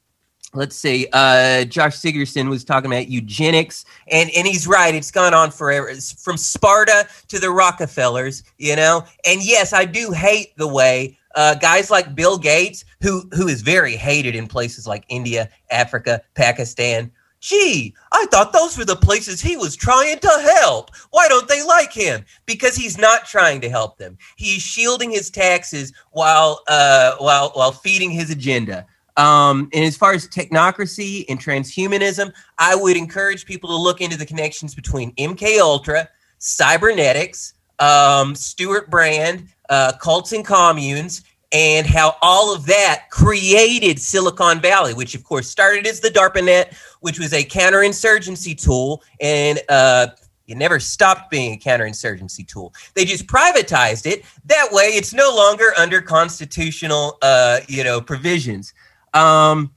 let's 0.55 0.77
see. 0.77 1.07
Uh, 1.13 1.65
Josh 1.65 1.97
Sigurdson 1.97 2.49
was 2.49 2.65
talking 2.65 2.91
about 2.91 3.09
eugenics, 3.09 3.85
and 4.09 4.31
and 4.37 4.47
he's 4.47 4.67
right. 4.67 4.95
It's 4.95 5.11
gone 5.11 5.35
on 5.35 5.51
forever, 5.51 5.89
it's 5.89 6.13
from 6.23 6.37
Sparta 6.37 7.09
to 7.29 7.39
the 7.39 7.51
Rockefellers, 7.51 8.43
you 8.59 8.77
know. 8.77 9.05
And 9.27 9.43
yes, 9.43 9.73
I 9.73 9.85
do 9.85 10.11
hate 10.13 10.57
the 10.57 10.69
way 10.69 11.19
uh, 11.35 11.55
guys 11.57 11.91
like 11.91 12.15
Bill 12.15 12.39
Gates, 12.39 12.85
who 13.01 13.29
who 13.33 13.49
is 13.49 13.63
very 13.63 13.97
hated 13.97 14.35
in 14.35 14.47
places 14.47 14.87
like 14.87 15.05
India, 15.09 15.49
Africa, 15.71 16.23
Pakistan. 16.35 17.11
Gee, 17.41 17.95
I 18.13 18.27
thought 18.27 18.53
those 18.53 18.77
were 18.77 18.85
the 18.85 18.97
places 18.97 19.41
he 19.41 19.57
was 19.57 19.75
trying 19.75 20.19
to 20.19 20.53
help. 20.61 20.91
Why 21.09 21.27
don't 21.27 21.49
they 21.49 21.63
like 21.63 21.91
him? 21.91 22.23
Because 22.45 22.77
he's 22.77 22.99
not 22.99 23.25
trying 23.25 23.63
to 23.63 23.71
help 23.71 23.97
them. 23.97 24.19
He's 24.37 24.61
shielding 24.61 25.11
his 25.11 25.31
taxes 25.31 25.95
while 26.11 26.61
uh, 26.69 27.17
while 27.19 27.51
while 27.55 27.73
feeding 27.73 28.11
his 28.11 28.31
agenda. 28.31 28.87
Um, 29.17 29.69
and 29.73 29.85
as 29.85 29.97
far 29.97 30.13
as 30.13 30.29
technocracy 30.29 31.25
and 31.29 31.39
transhumanism, 31.39 32.33
I 32.59 32.75
would 32.75 32.97
encourage 32.97 33.47
people 33.47 33.71
to 33.71 33.77
look 33.77 34.01
into 34.01 34.17
the 34.17 34.27
connections 34.27 34.75
between 34.75 35.13
MK 35.17 35.59
Ultra, 35.59 36.09
cybernetics, 36.39 37.55
um, 37.79 38.35
Stewart 38.35 38.91
Brand, 38.91 39.49
uh, 39.69 39.93
cults 40.01 40.33
and 40.33 40.45
communes, 40.45 41.23
and 41.53 41.87
how 41.87 42.17
all 42.23 42.55
of 42.55 42.67
that 42.67 43.07
created 43.11 43.99
Silicon 43.99 44.61
Valley, 44.61 44.95
which 44.95 45.15
of 45.15 45.25
course 45.25 45.49
started 45.49 45.87
as 45.87 46.01
the 46.01 46.11
DARPANET, 46.11 46.75
which 47.01 47.19
was 47.19 47.33
a 47.33 47.45
counterinsurgency 47.45 48.61
tool, 48.61 49.03
and 49.21 49.61
uh, 49.69 50.09
it 50.47 50.57
never 50.57 50.81
stopped 50.81 51.31
being 51.31 51.55
a 51.55 51.57
counterinsurgency 51.57 52.47
tool. 52.47 52.75
They 52.95 53.05
just 53.05 53.27
privatized 53.27 54.07
it. 54.07 54.25
That 54.45 54.69
way, 54.73 54.87
it's 54.87 55.15
no 55.15 55.35
longer 55.35 55.73
under 55.79 56.01
constitutional, 56.01 57.19
uh, 57.23 57.61
you 57.69 57.85
know, 57.85 58.01
provisions. 58.01 58.75
Um, 59.15 59.73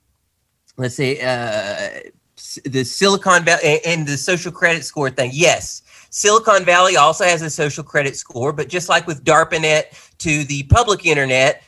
let's 0.77 0.95
say 0.95 1.19
uh, 1.21 2.09
the 2.65 2.83
Silicon 2.83 3.43
Valley 3.45 3.79
and 3.85 4.07
the 4.07 4.17
social 4.17 4.51
credit 4.51 4.83
score 4.83 5.09
thing. 5.09 5.31
Yes, 5.33 5.81
Silicon 6.09 6.63
Valley 6.63 6.95
also 6.95 7.23
has 7.23 7.41
a 7.41 7.49
social 7.49 7.83
credit 7.83 8.15
score, 8.15 8.53
but 8.53 8.69
just 8.69 8.89
like 8.89 9.07
with 9.07 9.23
DARPANET 9.23 9.85
to 10.19 10.43
the 10.43 10.63
public 10.63 11.05
internet, 11.05 11.63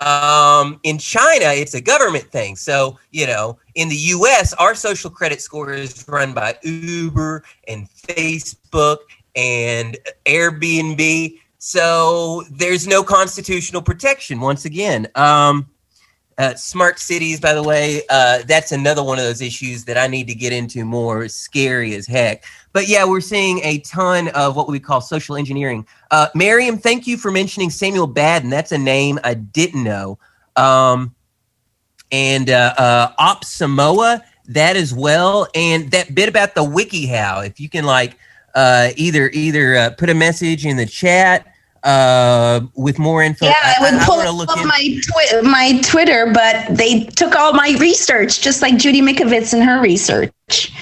um, 0.00 0.78
in 0.82 0.98
China, 0.98 1.46
it's 1.46 1.74
a 1.74 1.80
government 1.80 2.24
thing. 2.24 2.56
So, 2.56 2.98
you 3.10 3.26
know, 3.26 3.58
in 3.74 3.88
the 3.88 3.96
US, 3.96 4.52
our 4.54 4.74
social 4.74 5.10
credit 5.10 5.40
score 5.40 5.72
is 5.72 6.04
run 6.08 6.32
by 6.32 6.56
Uber 6.62 7.44
and 7.68 7.88
Facebook 7.88 8.98
and 9.34 9.96
Airbnb. 10.26 11.38
So 11.58 12.42
there's 12.50 12.86
no 12.86 13.02
constitutional 13.02 13.82
protection 13.82 14.40
once 14.40 14.64
again. 14.64 15.08
Um, 15.14 15.68
uh, 16.38 16.54
smart 16.54 16.98
cities, 16.98 17.40
by 17.40 17.54
the 17.54 17.62
way, 17.62 18.02
uh, 18.10 18.42
that's 18.46 18.72
another 18.72 19.02
one 19.02 19.18
of 19.18 19.24
those 19.24 19.40
issues 19.40 19.84
that 19.84 19.96
I 19.96 20.06
need 20.06 20.28
to 20.28 20.34
get 20.34 20.52
into 20.52 20.84
more. 20.84 21.28
Scary 21.28 21.94
as 21.94 22.06
heck. 22.06 22.44
But 22.72 22.88
yeah, 22.88 23.06
we're 23.06 23.22
seeing 23.22 23.60
a 23.60 23.78
ton 23.80 24.28
of 24.28 24.54
what 24.54 24.68
we 24.68 24.78
call 24.78 25.00
social 25.00 25.36
engineering. 25.36 25.86
Uh, 26.10 26.28
Maryam, 26.34 26.76
thank 26.76 27.06
you 27.06 27.16
for 27.16 27.30
mentioning 27.30 27.70
Samuel 27.70 28.06
Batten. 28.06 28.50
That's 28.50 28.72
a 28.72 28.78
name 28.78 29.18
I 29.24 29.34
didn't 29.34 29.82
know. 29.82 30.18
Um, 30.56 31.14
and 32.12 32.50
uh, 32.50 32.74
uh, 32.76 33.12
Op 33.18 33.44
Samoa, 33.44 34.22
that 34.48 34.76
as 34.76 34.92
well. 34.92 35.48
And 35.54 35.90
that 35.92 36.14
bit 36.14 36.28
about 36.28 36.54
the 36.54 36.64
WikiHow, 36.64 37.46
if 37.46 37.58
you 37.58 37.70
can 37.70 37.84
like 37.84 38.18
uh, 38.54 38.90
either 38.96 39.30
either 39.32 39.90
put 39.92 40.10
a 40.10 40.14
message 40.14 40.66
in 40.66 40.76
the 40.76 40.86
chat 40.86 41.55
uh, 41.86 42.60
with 42.74 42.98
more 42.98 43.22
info. 43.22 43.46
Yeah, 43.46 43.54
I, 43.62 43.76
would 43.80 43.94
I, 43.94 44.04
pull 44.04 44.20
I 44.20 44.28
look 44.28 44.50
up 44.50 44.58
in- 44.58 44.66
my 44.66 45.00
twi- 45.02 45.40
my 45.42 45.80
Twitter, 45.82 46.30
but 46.32 46.66
they 46.76 47.04
took 47.04 47.36
all 47.36 47.52
my 47.52 47.76
research, 47.78 48.40
just 48.40 48.60
like 48.60 48.76
Judy 48.76 49.00
Mikovits 49.00 49.54
and 49.54 49.62
her 49.62 49.80
research. 49.80 50.72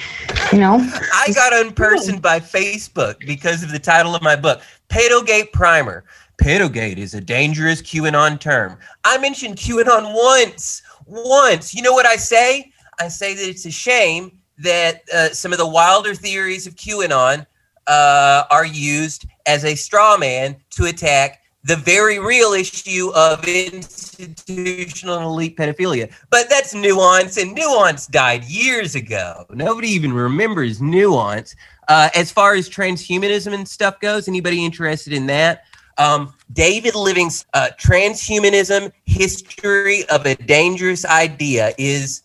You 0.51 0.59
know, 0.59 0.77
I 1.12 1.31
got 1.35 1.53
unpersoned 1.53 2.23
by 2.23 2.40
Facebook 2.40 3.19
because 3.27 3.62
of 3.62 3.71
the 3.71 3.79
title 3.79 4.14
of 4.14 4.23
my 4.23 4.35
book, 4.35 4.62
Pedogate 4.88 5.53
Primer. 5.53 6.05
Pedogate 6.38 6.99
is 6.99 7.14
a 7.14 7.21
dangerous 7.21 7.81
QAnon 7.83 8.40
term. 8.40 8.79
I 9.05 9.19
mentioned 9.19 9.57
QAnon 9.57 10.14
once. 10.14 10.83
Once. 11.07 11.75
You 11.75 11.83
know 11.83 11.93
what 11.93 12.07
I 12.07 12.17
say? 12.17 12.73
I 12.99 13.09
say 13.09 13.35
that 13.35 13.49
it's 13.49 13.67
a 13.67 13.71
shame 13.71 14.38
that 14.59 15.03
uh, 15.12 15.29
some 15.29 15.53
of 15.53 15.59
the 15.59 15.67
wilder 15.69 16.14
theories 16.14 16.67
of 16.67 16.75
QAnon 16.77 17.47
uh, 17.87 18.45
are 18.51 18.64
used 18.67 19.27
as 19.46 19.64
a 19.64 19.74
straw 19.74 20.16
man 20.16 20.57
to 20.70 20.87
attack 20.87 21.40
the 21.64 21.76
very 21.76 22.18
real 22.18 22.52
issue 22.52 23.11
of 23.14 23.42
institutional 23.48 25.22
elite 25.22 25.57
pedophilia. 25.57 26.12
But 26.28 26.50
that's 26.50 26.74
nuance, 26.74 27.38
and 27.38 27.54
nuance 27.54 28.07
died 28.07 28.44
years 28.44 28.94
ago. 28.94 29.46
Nobody 29.50 29.88
even 29.88 30.12
remembers 30.12 30.83
nuance. 30.83 31.57
Uh, 31.88 32.11
as 32.14 32.30
far 32.30 32.54
as 32.54 32.68
transhumanism 32.68 33.54
and 33.54 33.66
stuff 33.66 33.98
goes, 34.00 34.28
anybody 34.28 34.64
interested 34.64 35.14
in 35.14 35.26
that? 35.26 35.64
Um, 35.96 36.35
David 36.52 36.94
Living's 36.94 37.46
uh, 37.54 37.70
Transhumanism 37.78 38.92
History 39.07 40.07
of 40.09 40.26
a 40.26 40.35
Dangerous 40.35 41.07
Idea 41.07 41.72
is 41.78 42.22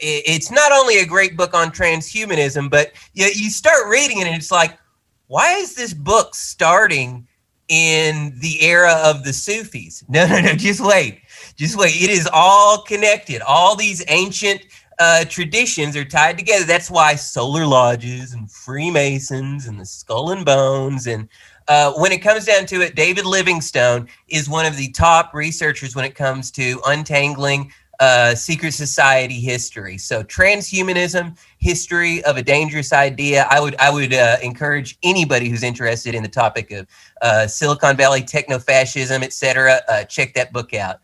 it's 0.00 0.50
not 0.50 0.70
only 0.70 0.98
a 0.98 1.06
great 1.06 1.36
book 1.36 1.54
on 1.54 1.70
transhumanism, 1.70 2.70
but 2.70 2.92
you 3.14 3.50
start 3.50 3.88
reading 3.88 4.20
it 4.20 4.26
and 4.26 4.36
it's 4.36 4.50
like, 4.50 4.78
why 5.26 5.54
is 5.54 5.74
this 5.74 5.94
book 5.94 6.34
starting 6.34 7.26
in 7.68 8.38
the 8.40 8.62
era 8.62 8.94
of 9.04 9.24
the 9.24 9.32
Sufis? 9.32 10.04
No, 10.08 10.26
no, 10.26 10.40
no, 10.40 10.54
just 10.54 10.80
wait. 10.80 11.20
Just 11.56 11.78
wait. 11.78 12.00
It 12.00 12.10
is 12.10 12.28
all 12.32 12.82
connected. 12.82 13.42
All 13.42 13.74
these 13.74 14.04
ancient 14.08 14.62
uh, 14.98 15.24
traditions 15.24 15.96
are 15.96 16.04
tied 16.04 16.38
together. 16.38 16.64
That's 16.64 16.90
why 16.90 17.14
solar 17.14 17.66
lodges 17.66 18.32
and 18.32 18.50
Freemasons 18.50 19.66
and 19.66 19.80
the 19.80 19.86
skull 19.86 20.30
and 20.30 20.44
bones 20.44 21.06
and 21.06 21.28
uh, 21.68 21.92
when 21.94 22.12
it 22.12 22.18
comes 22.18 22.44
down 22.44 22.66
to 22.66 22.82
it, 22.82 22.94
David 22.94 23.24
Livingstone 23.24 24.08
is 24.28 24.48
one 24.48 24.66
of 24.66 24.76
the 24.76 24.90
top 24.90 25.32
researchers 25.32 25.96
when 25.96 26.04
it 26.04 26.14
comes 26.14 26.50
to 26.52 26.80
untangling 26.86 27.72
uh, 28.04 28.34
secret 28.34 28.72
society 28.72 29.40
history. 29.40 29.96
So 29.96 30.22
transhumanism, 30.22 31.38
history 31.58 32.22
of 32.24 32.36
a 32.36 32.42
dangerous 32.42 32.92
idea. 32.92 33.46
I 33.48 33.60
would 33.60 33.76
I 33.76 33.90
would 33.90 34.12
uh, 34.12 34.36
encourage 34.42 34.98
anybody 35.02 35.48
who's 35.48 35.62
interested 35.62 36.14
in 36.14 36.22
the 36.22 36.28
topic 36.28 36.70
of 36.70 36.86
uh, 37.22 37.46
Silicon 37.46 37.96
Valley 37.96 38.22
techno 38.22 38.58
fascism, 38.58 39.22
etc. 39.22 39.80
Uh, 39.88 40.04
check 40.04 40.34
that 40.34 40.52
book 40.52 40.74
out. 40.74 41.00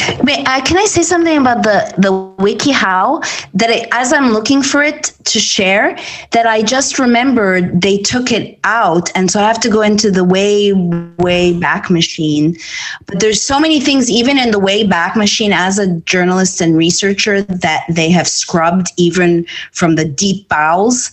Uh, 0.00 0.60
can 0.64 0.76
I 0.76 0.86
say 0.86 1.02
something 1.02 1.38
about 1.38 1.62
the 1.62 1.94
the 1.98 2.10
WikiHow 2.42 3.24
that 3.54 3.70
it, 3.70 3.88
as 3.92 4.12
I'm 4.12 4.32
looking 4.32 4.60
for 4.60 4.82
it 4.82 5.12
to 5.24 5.38
share, 5.38 5.96
that 6.32 6.46
I 6.46 6.62
just 6.62 6.98
remembered 6.98 7.80
they 7.80 7.98
took 7.98 8.32
it 8.32 8.58
out, 8.64 9.10
and 9.14 9.30
so 9.30 9.40
I 9.40 9.44
have 9.44 9.60
to 9.60 9.70
go 9.70 9.82
into 9.82 10.10
the 10.10 10.24
way 10.24 10.72
way 11.18 11.56
back 11.56 11.90
machine. 11.90 12.56
But 13.06 13.20
there's 13.20 13.40
so 13.40 13.60
many 13.60 13.80
things, 13.80 14.10
even 14.10 14.36
in 14.36 14.50
the 14.50 14.58
way 14.58 14.84
back 14.84 15.14
machine, 15.14 15.52
as 15.52 15.78
a 15.78 16.00
journalist 16.00 16.60
and 16.60 16.76
researcher, 16.76 17.42
that 17.42 17.84
they 17.88 18.10
have 18.10 18.26
scrubbed 18.26 18.88
even 18.96 19.46
from 19.70 19.94
the 19.94 20.04
deep 20.04 20.48
bowels, 20.48 21.12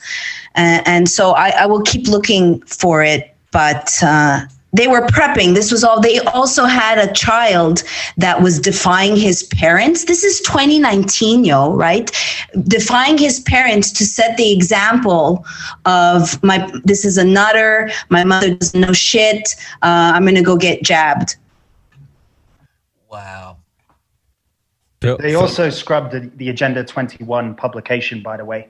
uh, 0.55 0.81
and 0.85 1.07
so 1.07 1.31
I, 1.31 1.49
I, 1.49 1.65
will 1.67 1.83
keep 1.83 2.07
looking 2.07 2.61
for 2.61 3.03
it, 3.03 3.35
but. 3.51 3.91
Uh, 4.01 4.41
they 4.73 4.87
were 4.87 5.01
prepping. 5.01 5.53
This 5.53 5.71
was 5.71 5.83
all, 5.83 5.99
they 5.99 6.19
also 6.19 6.65
had 6.65 6.97
a 6.97 7.11
child 7.13 7.83
that 8.17 8.41
was 8.41 8.59
defying 8.59 9.15
his 9.15 9.43
parents. 9.43 10.05
This 10.05 10.23
is 10.23 10.39
2019, 10.41 11.43
yo, 11.43 11.73
right? 11.73 12.09
Defying 12.63 13.17
his 13.17 13.41
parents 13.41 13.91
to 13.93 14.05
set 14.05 14.37
the 14.37 14.51
example 14.51 15.45
of 15.85 16.41
my, 16.43 16.69
this 16.85 17.03
is 17.03 17.17
a 17.17 17.23
nutter, 17.23 17.89
my 18.09 18.23
mother 18.23 18.55
doesn't 18.55 18.79
know 18.79 18.93
shit, 18.93 19.55
uh, 19.81 20.11
I'm 20.15 20.25
gonna 20.25 20.41
go 20.41 20.55
get 20.55 20.83
jabbed. 20.83 21.35
Wow. 23.09 23.57
They 25.01 25.33
also 25.33 25.69
scrubbed 25.69 26.11
the, 26.11 26.31
the 26.35 26.49
Agenda 26.49 26.83
21 26.83 27.55
publication, 27.55 28.21
by 28.21 28.37
the 28.37 28.45
way. 28.45 28.69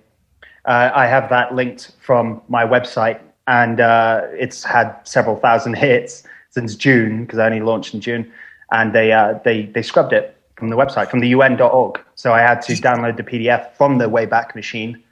Uh, 0.63 0.89
I 0.93 1.05
have 1.07 1.29
that 1.29 1.53
linked 1.53 1.91
from 1.99 2.41
my 2.47 2.65
website 2.65 3.19
and 3.51 3.81
uh, 3.81 4.21
it's 4.31 4.63
had 4.63 4.95
several 5.03 5.35
thousand 5.35 5.73
hits 5.73 6.23
since 6.51 6.73
June 6.73 7.25
because 7.25 7.37
I 7.37 7.47
only 7.47 7.59
launched 7.59 7.93
in 7.93 7.99
June, 7.99 8.31
and 8.71 8.93
they 8.93 9.11
uh, 9.11 9.39
they 9.43 9.63
they 9.65 9.81
scrubbed 9.81 10.13
it 10.13 10.37
from 10.55 10.69
the 10.69 10.77
website 10.77 11.09
from 11.09 11.19
the 11.19 11.27
UN.org. 11.29 11.99
So 12.15 12.33
I 12.33 12.39
had 12.39 12.61
to 12.63 12.73
download 12.73 13.17
the 13.17 13.23
PDF 13.23 13.73
from 13.73 13.97
the 13.97 14.05
Wayback 14.05 14.55
Machine 14.55 15.03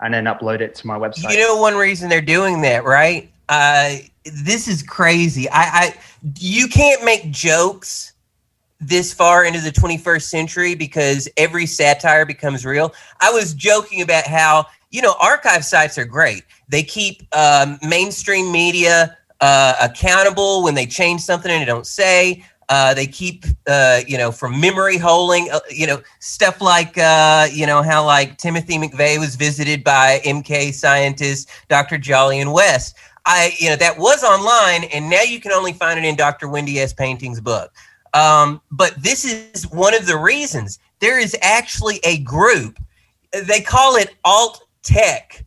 and 0.00 0.14
then 0.14 0.26
upload 0.26 0.60
it 0.60 0.76
to 0.76 0.86
my 0.86 0.96
website. 0.96 1.32
You 1.32 1.40
know, 1.40 1.56
one 1.56 1.74
reason 1.74 2.08
they're 2.08 2.20
doing 2.20 2.62
that, 2.62 2.84
right? 2.84 3.30
Uh, 3.48 3.96
this 4.24 4.68
is 4.68 4.82
crazy. 4.82 5.48
I, 5.50 5.62
I 5.62 5.94
you 6.38 6.68
can't 6.68 7.04
make 7.04 7.30
jokes 7.32 8.12
this 8.78 9.12
far 9.12 9.44
into 9.44 9.60
the 9.60 9.72
21st 9.72 10.22
century 10.22 10.74
because 10.76 11.28
every 11.36 11.66
satire 11.66 12.26
becomes 12.26 12.64
real. 12.64 12.94
I 13.20 13.30
was 13.30 13.54
joking 13.54 14.02
about 14.02 14.24
how 14.24 14.66
you 14.96 15.02
know 15.02 15.14
archive 15.20 15.64
sites 15.64 15.96
are 15.98 16.04
great 16.04 16.42
they 16.68 16.82
keep 16.82 17.22
um, 17.34 17.78
mainstream 17.82 18.50
media 18.50 19.16
uh, 19.40 19.74
accountable 19.80 20.62
when 20.62 20.74
they 20.74 20.86
change 20.86 21.20
something 21.20 21.50
and 21.50 21.62
they 21.62 21.66
don't 21.66 21.86
say. 21.86 22.44
Uh, 22.68 22.92
they 22.94 23.06
keep, 23.06 23.44
uh, 23.68 24.00
you 24.08 24.18
know, 24.18 24.32
from 24.32 24.60
memory 24.60 24.96
holding, 24.96 25.48
uh, 25.52 25.60
you 25.70 25.86
know, 25.86 26.02
stuff 26.18 26.60
like, 26.60 26.98
uh, 26.98 27.46
you 27.52 27.64
know, 27.64 27.80
how 27.80 28.04
like 28.04 28.38
Timothy 28.38 28.76
McVeigh 28.76 29.20
was 29.20 29.36
visited 29.36 29.84
by 29.84 30.20
MK 30.24 30.74
scientist 30.74 31.48
Dr. 31.68 31.96
Jolyon 31.96 32.52
West. 32.52 32.96
I, 33.24 33.52
you 33.58 33.68
know, 33.68 33.76
that 33.76 33.98
was 33.98 34.24
online, 34.24 34.84
and 34.84 35.10
now 35.10 35.22
you 35.22 35.40
can 35.40 35.52
only 35.52 35.72
find 35.72 35.98
it 35.98 36.04
in 36.04 36.16
Dr. 36.16 36.48
Wendy 36.48 36.78
S. 36.78 36.92
Painting's 36.92 37.40
book. 37.40 37.72
Um, 38.14 38.60
but 38.70 39.00
this 39.00 39.24
is 39.24 39.68
one 39.70 39.94
of 39.94 40.06
the 40.06 40.16
reasons 40.16 40.78
there 41.00 41.18
is 41.18 41.36
actually 41.42 42.00
a 42.02 42.18
group. 42.18 42.78
They 43.32 43.60
call 43.60 43.96
it 43.96 44.14
alt 44.24 44.65
tech 44.86 45.46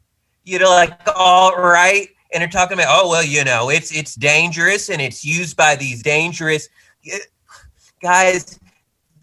you 0.49 0.57
know, 0.57 0.69
like 0.69 0.97
all 1.15 1.55
right, 1.55 2.09
and 2.33 2.41
they're 2.41 2.49
talking 2.49 2.73
about, 2.73 2.87
oh 2.89 3.09
well, 3.09 3.23
you 3.23 3.43
know, 3.43 3.69
it's 3.69 3.95
it's 3.95 4.15
dangerous 4.15 4.89
and 4.89 5.01
it's 5.01 5.23
used 5.23 5.55
by 5.55 5.75
these 5.75 6.01
dangerous 6.01 6.67
guys. 8.01 8.59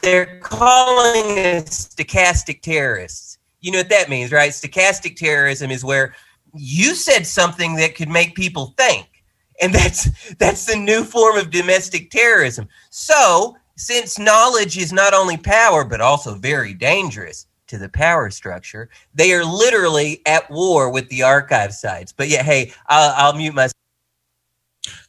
They're 0.02 0.38
calling 0.40 1.36
it 1.38 1.66
stochastic 1.66 2.62
terrorists. 2.62 3.38
You 3.60 3.72
know 3.72 3.78
what 3.78 3.88
that 3.88 4.08
means, 4.08 4.30
right? 4.30 4.52
Stochastic 4.52 5.16
terrorism 5.16 5.70
is 5.70 5.84
where 5.84 6.14
you 6.54 6.94
said 6.94 7.26
something 7.26 7.74
that 7.76 7.96
could 7.96 8.08
make 8.08 8.36
people 8.36 8.74
think, 8.76 9.24
and 9.60 9.74
that's 9.74 10.34
that's 10.34 10.66
the 10.66 10.76
new 10.76 11.02
form 11.02 11.38
of 11.38 11.50
domestic 11.50 12.10
terrorism. 12.10 12.68
So, 12.90 13.56
since 13.74 14.18
knowledge 14.18 14.78
is 14.78 14.92
not 14.92 15.12
only 15.12 15.38
power 15.38 15.84
but 15.84 16.00
also 16.00 16.36
very 16.36 16.72
dangerous, 16.72 17.46
to 17.68 17.78
the 17.78 17.88
power 17.88 18.30
structure. 18.30 18.88
They 19.14 19.32
are 19.32 19.44
literally 19.44 20.22
at 20.26 20.50
war 20.50 20.90
with 20.90 21.08
the 21.08 21.22
archive 21.22 21.72
sites. 21.72 22.12
But 22.12 22.28
yeah, 22.28 22.42
hey, 22.42 22.72
I'll, 22.88 23.14
I'll 23.16 23.32
mute 23.34 23.54
myself. 23.54 23.72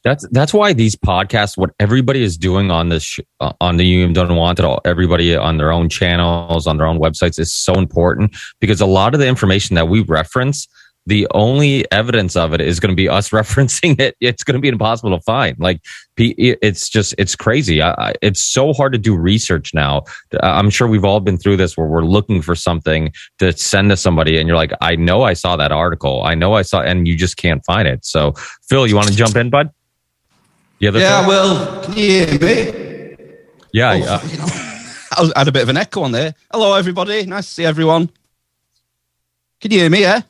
That's 0.02 0.26
that's 0.30 0.52
why 0.52 0.72
these 0.72 0.96
podcasts, 0.96 1.56
what 1.56 1.70
everybody 1.78 2.22
is 2.22 2.36
doing 2.36 2.70
on 2.70 2.88
this 2.88 3.04
sh- 3.04 3.20
uh, 3.40 3.52
on 3.60 3.76
the 3.76 3.86
Union 3.86 4.10
of 4.10 4.14
the 4.14 4.32
Unwanted, 4.32 4.66
everybody 4.84 5.36
on 5.36 5.56
their 5.56 5.70
own 5.70 5.88
channels, 5.88 6.66
on 6.66 6.78
their 6.78 6.86
own 6.86 6.98
websites, 6.98 7.38
is 7.38 7.52
so 7.52 7.74
important 7.74 8.36
because 8.60 8.80
a 8.80 8.86
lot 8.86 9.14
of 9.14 9.20
the 9.20 9.28
information 9.28 9.74
that 9.76 9.88
we 9.88 10.00
reference 10.00 10.66
the 11.08 11.26
only 11.32 11.90
evidence 11.90 12.36
of 12.36 12.52
it 12.52 12.60
is 12.60 12.78
going 12.78 12.90
to 12.90 12.96
be 12.96 13.08
us 13.08 13.30
referencing 13.40 13.98
it. 13.98 14.14
It's 14.20 14.44
going 14.44 14.56
to 14.56 14.60
be 14.60 14.68
impossible 14.68 15.16
to 15.16 15.22
find. 15.22 15.58
Like, 15.58 15.80
it's 16.18 16.90
just, 16.90 17.14
it's 17.16 17.34
crazy. 17.34 17.82
I, 17.82 18.12
it's 18.20 18.44
so 18.44 18.74
hard 18.74 18.92
to 18.92 18.98
do 18.98 19.16
research 19.16 19.72
now. 19.72 20.02
I'm 20.42 20.68
sure 20.68 20.86
we've 20.86 21.06
all 21.06 21.20
been 21.20 21.38
through 21.38 21.56
this 21.56 21.76
where 21.76 21.86
we're 21.86 22.04
looking 22.04 22.42
for 22.42 22.54
something 22.54 23.12
to 23.38 23.56
send 23.56 23.88
to 23.88 23.96
somebody 23.96 24.38
and 24.38 24.46
you're 24.46 24.56
like, 24.56 24.72
I 24.82 24.96
know 24.96 25.22
I 25.22 25.32
saw 25.32 25.56
that 25.56 25.72
article. 25.72 26.22
I 26.24 26.34
know 26.34 26.52
I 26.52 26.62
saw, 26.62 26.82
and 26.82 27.08
you 27.08 27.16
just 27.16 27.38
can't 27.38 27.64
find 27.64 27.88
it. 27.88 28.04
So, 28.04 28.32
Phil, 28.68 28.86
you 28.86 28.94
want 28.94 29.08
to 29.08 29.16
jump 29.16 29.34
in, 29.36 29.48
bud? 29.48 29.70
Yeah, 30.78 30.90
yeah 30.90 31.26
well, 31.26 31.84
can 31.84 31.94
you 31.94 32.26
hear 32.26 32.38
me? 32.38 33.16
Yeah, 33.72 33.92
oh, 33.92 33.94
yeah. 33.94 34.26
You 34.26 34.38
know, 34.38 34.46
I 35.34 35.38
had 35.38 35.48
a 35.48 35.52
bit 35.52 35.62
of 35.62 35.70
an 35.70 35.78
echo 35.78 36.02
on 36.02 36.12
there. 36.12 36.34
Hello, 36.52 36.74
everybody. 36.74 37.24
Nice 37.24 37.46
to 37.46 37.52
see 37.52 37.64
everyone. 37.64 38.10
Can 39.60 39.72
you 39.72 39.80
hear 39.80 39.90
me? 39.90 40.02
Yeah. 40.02 40.20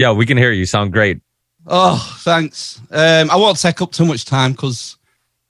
Yeah, 0.00 0.12
we 0.12 0.24
can 0.24 0.38
hear 0.38 0.50
you. 0.50 0.64
Sound 0.64 0.94
great. 0.94 1.20
Oh, 1.66 2.16
thanks. 2.20 2.80
Um, 2.90 3.30
I 3.30 3.36
won't 3.36 3.60
take 3.60 3.82
up 3.82 3.92
too 3.92 4.06
much 4.06 4.24
time 4.24 4.52
because, 4.52 4.96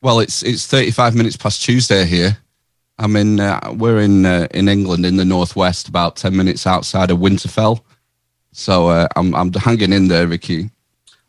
well, 0.02 0.18
it's 0.18 0.42
it's 0.42 0.66
35 0.66 1.14
minutes 1.14 1.36
past 1.36 1.62
Tuesday 1.62 2.04
here. 2.04 2.36
I'm 2.98 3.14
in. 3.14 3.38
Uh, 3.38 3.60
we're 3.76 4.00
in 4.00 4.26
uh, 4.26 4.48
in 4.50 4.68
England 4.68 5.06
in 5.06 5.14
the 5.14 5.24
northwest, 5.24 5.86
about 5.86 6.16
10 6.16 6.36
minutes 6.36 6.66
outside 6.66 7.12
of 7.12 7.18
Winterfell. 7.18 7.80
So 8.50 8.88
uh, 8.88 9.06
I'm 9.14 9.36
I'm 9.36 9.52
hanging 9.52 9.92
in 9.92 10.08
there, 10.08 10.26
Ricky. 10.26 10.70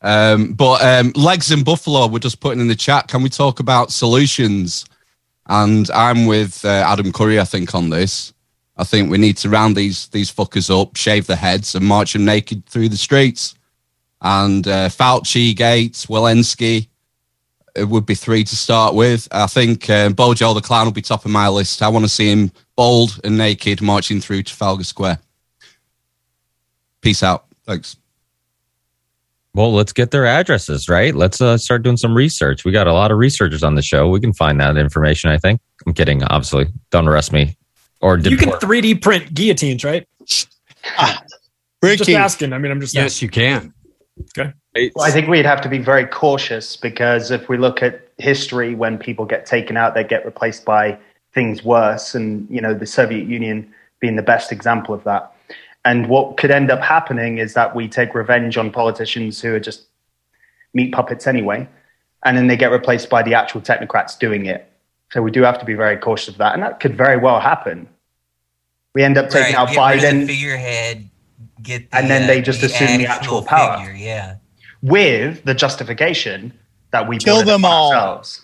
Um, 0.01 0.53
but 0.53 0.81
um, 0.83 1.11
legs 1.15 1.51
in 1.51 1.63
Buffalo, 1.63 2.07
we're 2.07 2.17
just 2.17 2.39
putting 2.39 2.59
in 2.59 2.69
the 2.69 2.75
chat. 2.75 3.07
Can 3.07 3.21
we 3.21 3.29
talk 3.29 3.59
about 3.59 3.91
solutions? 3.91 4.85
And 5.45 5.87
I'm 5.91 6.25
with 6.25 6.65
uh, 6.65 6.69
Adam 6.69 7.11
Curry, 7.11 7.39
I 7.39 7.45
think, 7.45 7.75
on 7.75 7.91
this. 7.91 8.33
I 8.77 8.83
think 8.83 9.11
we 9.11 9.17
need 9.17 9.37
to 9.37 9.49
round 9.49 9.75
these 9.75 10.07
these 10.07 10.31
fuckers 10.31 10.69
up, 10.69 10.95
shave 10.95 11.27
their 11.27 11.37
heads, 11.37 11.75
and 11.75 11.85
march 11.85 12.13
them 12.13 12.25
naked 12.25 12.65
through 12.65 12.89
the 12.89 12.97
streets. 12.97 13.55
And 14.21 14.67
uh, 14.67 14.89
Fauci, 14.89 15.55
Gates, 15.55 16.05
Walensky, 16.05 16.87
it 17.75 17.85
would 17.85 18.05
be 18.05 18.15
three 18.15 18.43
to 18.43 18.55
start 18.55 18.93
with. 18.93 19.27
I 19.31 19.47
think 19.47 19.89
uh, 19.89 20.09
Bojo 20.09 20.53
the 20.53 20.61
Clown 20.61 20.85
will 20.85 20.93
be 20.93 21.01
top 21.01 21.25
of 21.25 21.31
my 21.31 21.47
list. 21.47 21.81
I 21.81 21.87
want 21.89 22.05
to 22.05 22.09
see 22.09 22.29
him 22.29 22.51
bald 22.75 23.19
and 23.23 23.37
naked 23.37 23.81
marching 23.81 24.21
through 24.21 24.43
Trafalgar 24.43 24.83
Square. 24.83 25.19
Peace 27.01 27.23
out. 27.23 27.45
Thanks. 27.65 27.97
Well, 29.53 29.73
let's 29.73 29.91
get 29.91 30.11
their 30.11 30.25
addresses, 30.25 30.87
right? 30.87 31.13
Let's 31.13 31.41
uh, 31.41 31.57
start 31.57 31.83
doing 31.83 31.97
some 31.97 32.15
research. 32.15 32.63
We 32.63 32.71
got 32.71 32.87
a 32.87 32.93
lot 32.93 33.11
of 33.11 33.17
researchers 33.17 33.63
on 33.63 33.75
the 33.75 33.81
show. 33.81 34.07
We 34.09 34.21
can 34.21 34.33
find 34.33 34.61
that 34.61 34.77
information, 34.77 35.29
I 35.29 35.37
think. 35.37 35.59
I'm 35.85 35.93
kidding, 35.93 36.23
obviously. 36.23 36.67
Don't 36.89 37.07
arrest 37.07 37.33
me. 37.33 37.57
Or 38.01 38.17
You 38.17 38.37
can 38.37 38.49
3D 38.49 39.01
print 39.01 39.33
guillotines, 39.33 39.83
right? 39.83 40.07
Ah, 40.97 41.21
Just 41.83 42.09
asking. 42.09 42.53
I 42.53 42.57
mean, 42.57 42.71
I'm 42.71 42.81
just 42.81 42.93
Yes, 42.95 43.21
you 43.21 43.29
can. 43.29 43.73
It's- 44.35 44.91
Well, 44.95 45.05
I 45.05 45.11
think 45.11 45.27
we'd 45.27 45.45
have 45.45 45.61
to 45.61 45.69
be 45.69 45.77
very 45.77 46.05
cautious 46.05 46.75
because 46.77 47.29
if 47.31 47.49
we 47.49 47.57
look 47.57 47.83
at 47.83 48.07
history, 48.17 48.73
when 48.75 48.97
people 48.97 49.25
get 49.25 49.45
taken 49.45 49.77
out, 49.77 49.93
they 49.93 50.03
get 50.03 50.25
replaced 50.25 50.63
by 50.65 50.97
things 51.33 51.63
worse, 51.63 52.15
and 52.15 52.47
you 52.49 52.61
know 52.61 52.73
the 52.73 52.85
Soviet 52.85 53.27
Union 53.27 53.71
being 53.99 54.15
the 54.15 54.21
best 54.23 54.51
example 54.51 54.93
of 54.95 55.03
that. 55.03 55.31
And 55.85 56.07
what 56.07 56.37
could 56.37 56.51
end 56.51 56.71
up 56.71 56.79
happening 56.81 57.37
is 57.39 57.53
that 57.53 57.75
we 57.75 57.87
take 57.87 58.13
revenge 58.15 58.57
on 58.57 58.71
politicians 58.71 59.41
who 59.41 59.53
are 59.53 59.59
just 59.59 59.83
meat 60.73 60.93
puppets 60.93 61.27
anyway, 61.27 61.67
and 62.23 62.37
then 62.37 62.47
they 62.47 62.55
get 62.57 62.71
replaced 62.71 63.09
by 63.09 63.23
the 63.23 63.33
actual 63.33 63.61
technocrats 63.61 64.17
doing 64.17 64.45
it. 64.45 64.70
So 65.11 65.21
we 65.21 65.31
do 65.31 65.41
have 65.43 65.59
to 65.59 65.65
be 65.65 65.73
very 65.73 65.97
cautious 65.97 66.29
of 66.29 66.37
that, 66.37 66.53
and 66.53 66.63
that 66.63 66.79
could 66.79 66.95
very 66.95 67.17
well 67.17 67.39
happen. 67.39 67.87
We 68.95 69.03
end 69.03 69.17
up 69.17 69.29
taking 69.29 69.55
Right, 69.55 69.55
out 69.55 69.69
get 69.73 69.77
rid 69.89 69.95
of 69.95 70.01
the 70.01 70.07
Biden 70.23 70.27
figurehead, 70.27 71.09
get 71.61 71.91
the, 71.91 71.97
And 71.97 72.09
then 72.09 72.23
uh, 72.23 72.27
they 72.27 72.41
just 72.41 72.63
assume 72.63 72.97
the 72.97 73.07
actual 73.07 73.41
power. 73.43 73.77
figure, 73.77 73.93
yeah. 73.93 74.35
with 74.81 75.43
the 75.43 75.53
justification 75.53 76.53
that 76.91 77.07
we 77.07 77.17
Kill 77.17 77.43
them 77.43 77.61
upon 77.63 77.71
all. 77.73 77.93
ourselves. 77.93 78.41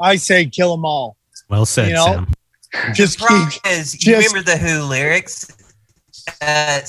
I 0.00 0.16
say 0.16 0.46
kill 0.46 0.76
them 0.76 0.84
all. 0.84 1.16
Well 1.48 1.64
said, 1.66 1.88
You 1.88 1.94
know, 1.94 2.04
Sam. 2.06 2.28
Just 2.94 3.18
Problem 3.18 3.48
keep. 3.50 3.66
is, 3.72 4.06
you 4.06 4.14
remember 4.16 4.42
the 4.42 4.56
Who 4.58 4.82
lyrics? 4.82 5.48
Uh, 6.42 6.80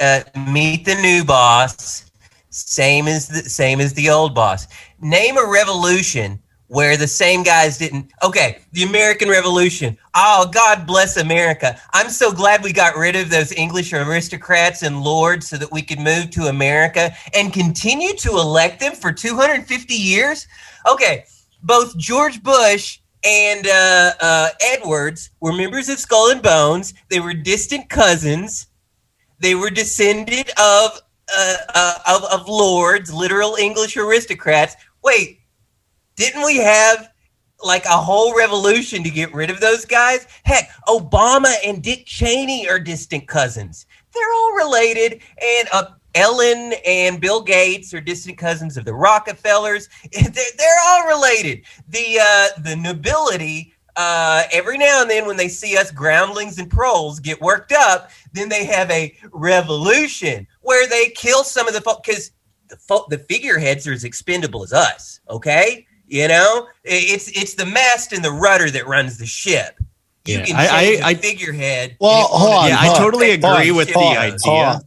uh, 0.00 0.20
meet 0.50 0.84
the 0.86 0.94
new 0.96 1.22
boss, 1.24 2.10
same 2.50 3.06
as 3.06 3.28
the 3.28 3.42
same 3.48 3.80
as 3.80 3.92
the 3.92 4.08
old 4.08 4.34
boss. 4.34 4.66
Name 5.00 5.36
a 5.36 5.46
revolution 5.46 6.40
where 6.68 6.96
the 6.96 7.08
same 7.08 7.42
guys 7.42 7.78
didn't. 7.78 8.12
Okay, 8.22 8.58
the 8.72 8.84
American 8.84 9.28
Revolution. 9.28 9.98
Oh, 10.14 10.48
God 10.52 10.86
bless 10.86 11.16
America! 11.16 11.78
I'm 11.92 12.10
so 12.10 12.30
glad 12.30 12.62
we 12.62 12.72
got 12.72 12.96
rid 12.96 13.16
of 13.16 13.30
those 13.30 13.52
English 13.52 13.92
aristocrats 13.92 14.82
and 14.82 15.02
lords 15.02 15.48
so 15.48 15.56
that 15.56 15.72
we 15.72 15.82
could 15.82 15.98
move 15.98 16.30
to 16.30 16.44
America 16.44 17.12
and 17.34 17.52
continue 17.52 18.14
to 18.14 18.30
elect 18.30 18.80
them 18.80 18.94
for 18.94 19.12
250 19.12 19.94
years. 19.94 20.46
Okay, 20.90 21.24
both 21.62 21.96
George 21.96 22.42
Bush 22.42 23.00
and 23.24 23.66
uh, 23.66 24.12
uh, 24.20 24.48
Edwards 24.62 25.30
were 25.40 25.52
members 25.52 25.88
of 25.88 25.98
Skull 25.98 26.30
and 26.30 26.42
Bones. 26.42 26.94
They 27.10 27.20
were 27.20 27.34
distant 27.34 27.88
cousins. 27.88 28.68
They 29.40 29.54
were 29.54 29.70
descended 29.70 30.50
of 30.58 31.00
uh, 31.36 31.56
uh, 31.74 31.98
of, 32.06 32.24
of 32.24 32.48
lords, 32.48 33.12
literal 33.12 33.56
English 33.56 33.96
aristocrats. 33.96 34.76
Wait, 35.02 35.37
didn't 36.18 36.44
we 36.44 36.56
have 36.56 37.12
like 37.64 37.84
a 37.84 37.90
whole 37.90 38.36
revolution 38.36 39.04
to 39.04 39.10
get 39.10 39.32
rid 39.32 39.50
of 39.50 39.60
those 39.60 39.84
guys? 39.84 40.26
Heck, 40.42 40.70
Obama 40.88 41.54
and 41.64 41.80
Dick 41.82 42.04
Cheney 42.06 42.68
are 42.68 42.80
distant 42.80 43.28
cousins. 43.28 43.86
They're 44.12 44.32
all 44.34 44.52
related, 44.54 45.22
and 45.40 45.68
uh, 45.72 45.84
Ellen 46.16 46.74
and 46.84 47.20
Bill 47.20 47.40
Gates 47.40 47.94
are 47.94 48.00
distant 48.00 48.36
cousins 48.36 48.76
of 48.76 48.84
the 48.84 48.94
Rockefellers. 48.94 49.88
They're, 50.12 50.80
all 50.88 51.06
related. 51.06 51.62
The 51.88 52.18
uh, 52.20 52.60
the 52.62 52.76
nobility. 52.76 53.74
Uh, 53.94 54.44
every 54.52 54.78
now 54.78 55.02
and 55.02 55.10
then, 55.10 55.26
when 55.26 55.36
they 55.36 55.48
see 55.48 55.76
us 55.76 55.90
groundlings 55.90 56.58
and 56.58 56.70
proles 56.70 57.18
get 57.18 57.40
worked 57.40 57.72
up, 57.72 58.10
then 58.32 58.48
they 58.48 58.64
have 58.64 58.88
a 58.92 59.12
revolution 59.32 60.46
where 60.60 60.86
they 60.88 61.08
kill 61.10 61.42
some 61.42 61.66
of 61.66 61.74
the 61.74 61.80
folk 61.80 62.04
because 62.04 62.30
the 62.68 62.76
fo- 62.76 63.06
the 63.08 63.18
figureheads 63.18 63.88
are 63.88 63.92
as 63.92 64.04
expendable 64.04 64.62
as 64.62 64.72
us. 64.72 65.20
Okay, 65.28 65.86
you 66.08 66.26
know, 66.28 66.66
it's 66.84 67.28
it's 67.28 67.54
the 67.54 67.66
mast 67.66 68.12
and 68.12 68.24
the 68.24 68.30
rudder 68.32 68.70
that 68.70 68.86
runs 68.86 69.18
the 69.18 69.26
ship. 69.26 69.78
You 70.24 70.38
Yeah, 70.38 70.44
can 70.44 70.56
I- 70.56 70.66
I- 70.68 70.84
the 70.96 71.02
I- 71.04 71.14
figurehead. 71.14 71.96
Well, 72.00 72.10
and 72.12 72.18
it 72.18 72.30
won't 72.30 72.42
hold 72.42 72.54
on, 72.54 72.68
Yeah, 72.68 72.74
affect 72.74 72.82
I 72.82 72.86
hold 72.86 72.96
on, 72.96 73.02
totally 73.04 73.30
agree 73.32 73.66
ship 73.66 73.76
with 73.76 73.88
the 73.88 73.94
on, 73.98 74.14
does. 74.30 74.42
hold 74.44 74.58
idea. 74.58 74.68
on. 74.74 74.82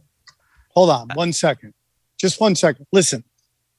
Hold 0.74 0.90
on 0.90 1.08
one 1.14 1.32
second. 1.32 1.74
Just 2.20 2.40
one 2.40 2.54
second. 2.54 2.86
Listen, 2.92 3.24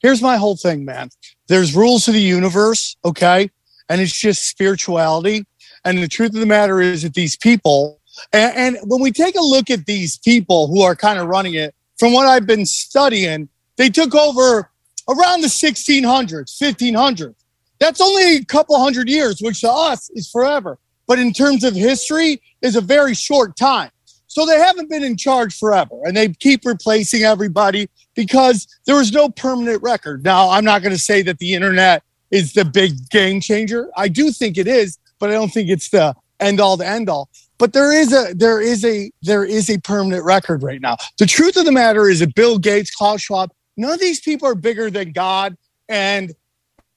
here's 0.02 0.22
my 0.22 0.38
whole 0.38 0.56
thing, 0.58 0.84
man. 0.86 1.10
There's 1.48 1.76
rules 1.76 2.08
of 2.08 2.14
the 2.14 2.22
universe, 2.22 2.96
okay? 3.06 3.50
And 3.90 4.02
it's 4.02 4.18
just 4.20 4.48
spirituality. 4.50 5.46
And 5.86 6.02
the 6.04 6.08
truth 6.08 6.34
of 6.34 6.40
the 6.40 6.46
matter 6.46 6.82
is 6.82 7.04
that 7.04 7.14
these 7.14 7.36
people, 7.38 8.00
and, 8.32 8.56
and 8.56 8.78
when 8.90 9.02
we 9.02 9.12
take 9.12 9.36
a 9.36 9.42
look 9.42 9.70
at 9.70 9.86
these 9.86 10.18
people 10.18 10.68
who 10.68 10.82
are 10.82 10.96
kind 10.96 11.20
of 11.20 11.28
running 11.28 11.54
it, 11.56 11.74
from 11.98 12.14
what 12.14 12.28
I've 12.28 12.46
been 12.48 12.66
studying, 12.66 13.50
they 13.78 13.90
took 13.90 14.14
over 14.14 14.70
around 15.10 15.42
the 15.42 15.48
1600s, 15.48 16.58
1500s. 16.62 17.36
That's 17.80 18.02
only 18.02 18.38
a 18.38 18.46
couple 18.46 18.80
hundred 18.80 19.10
years, 19.10 19.42
which 19.42 19.62
to 19.62 19.72
us 19.72 20.10
is 20.12 20.30
forever. 20.30 20.80
But 21.08 21.20
in 21.20 21.34
terms 21.34 21.64
of 21.64 21.76
history, 21.76 22.42
is 22.62 22.76
a 22.76 22.82
very 22.82 23.14
short 23.14 23.56
time. 23.56 23.92
So 24.28 24.48
they 24.48 24.58
haven't 24.58 24.90
been 24.90 25.04
in 25.04 25.16
charge 25.16 25.60
forever 25.60 25.96
and 26.06 26.18
they 26.18 26.30
keep 26.30 26.66
replacing 26.66 27.22
everybody 27.22 27.88
because 28.16 28.68
there 28.88 28.96
was 28.96 29.12
no 29.12 29.30
permanent 29.30 29.84
record. 29.84 30.24
Now, 30.24 30.50
I'm 30.50 30.66
not 30.66 30.82
going 30.82 30.94
to 30.94 31.00
say 31.00 31.22
that 31.24 31.38
the 31.38 31.54
internet 31.54 32.02
is 32.32 32.54
the 32.54 32.66
big 32.66 32.94
game 33.10 33.40
changer. 33.40 33.92
I 33.96 34.08
do 34.08 34.32
think 34.32 34.58
it 34.58 34.68
is, 34.68 34.98
but 35.20 35.30
I 35.30 35.34
don't 35.34 35.54
think 35.54 35.70
it's 35.70 35.90
the 35.90 36.16
end 36.40 36.60
all 36.60 36.78
to 36.78 36.88
end 36.88 37.10
all. 37.10 37.30
But 37.60 37.74
there 37.74 37.94
is 37.94 38.12
a 38.12 38.34
there 38.34 38.60
is 38.60 38.84
a 38.84 39.12
there 39.22 39.46
is 39.46 39.70
a 39.70 39.78
permanent 39.80 40.26
record 40.26 40.64
right 40.64 40.82
now. 40.82 40.98
The 41.20 41.28
truth 41.28 41.56
of 41.56 41.66
the 41.66 41.72
matter 41.72 42.10
is 42.10 42.20
that 42.20 42.34
Bill 42.34 42.58
Gates, 42.58 42.90
Klaus 42.90 43.22
Schwab, 43.22 43.52
none 43.78 43.92
of 43.92 44.00
these 44.00 44.20
people 44.20 44.48
are 44.48 44.56
bigger 44.56 44.90
than 44.90 45.12
God 45.12 45.58
and 45.90 46.34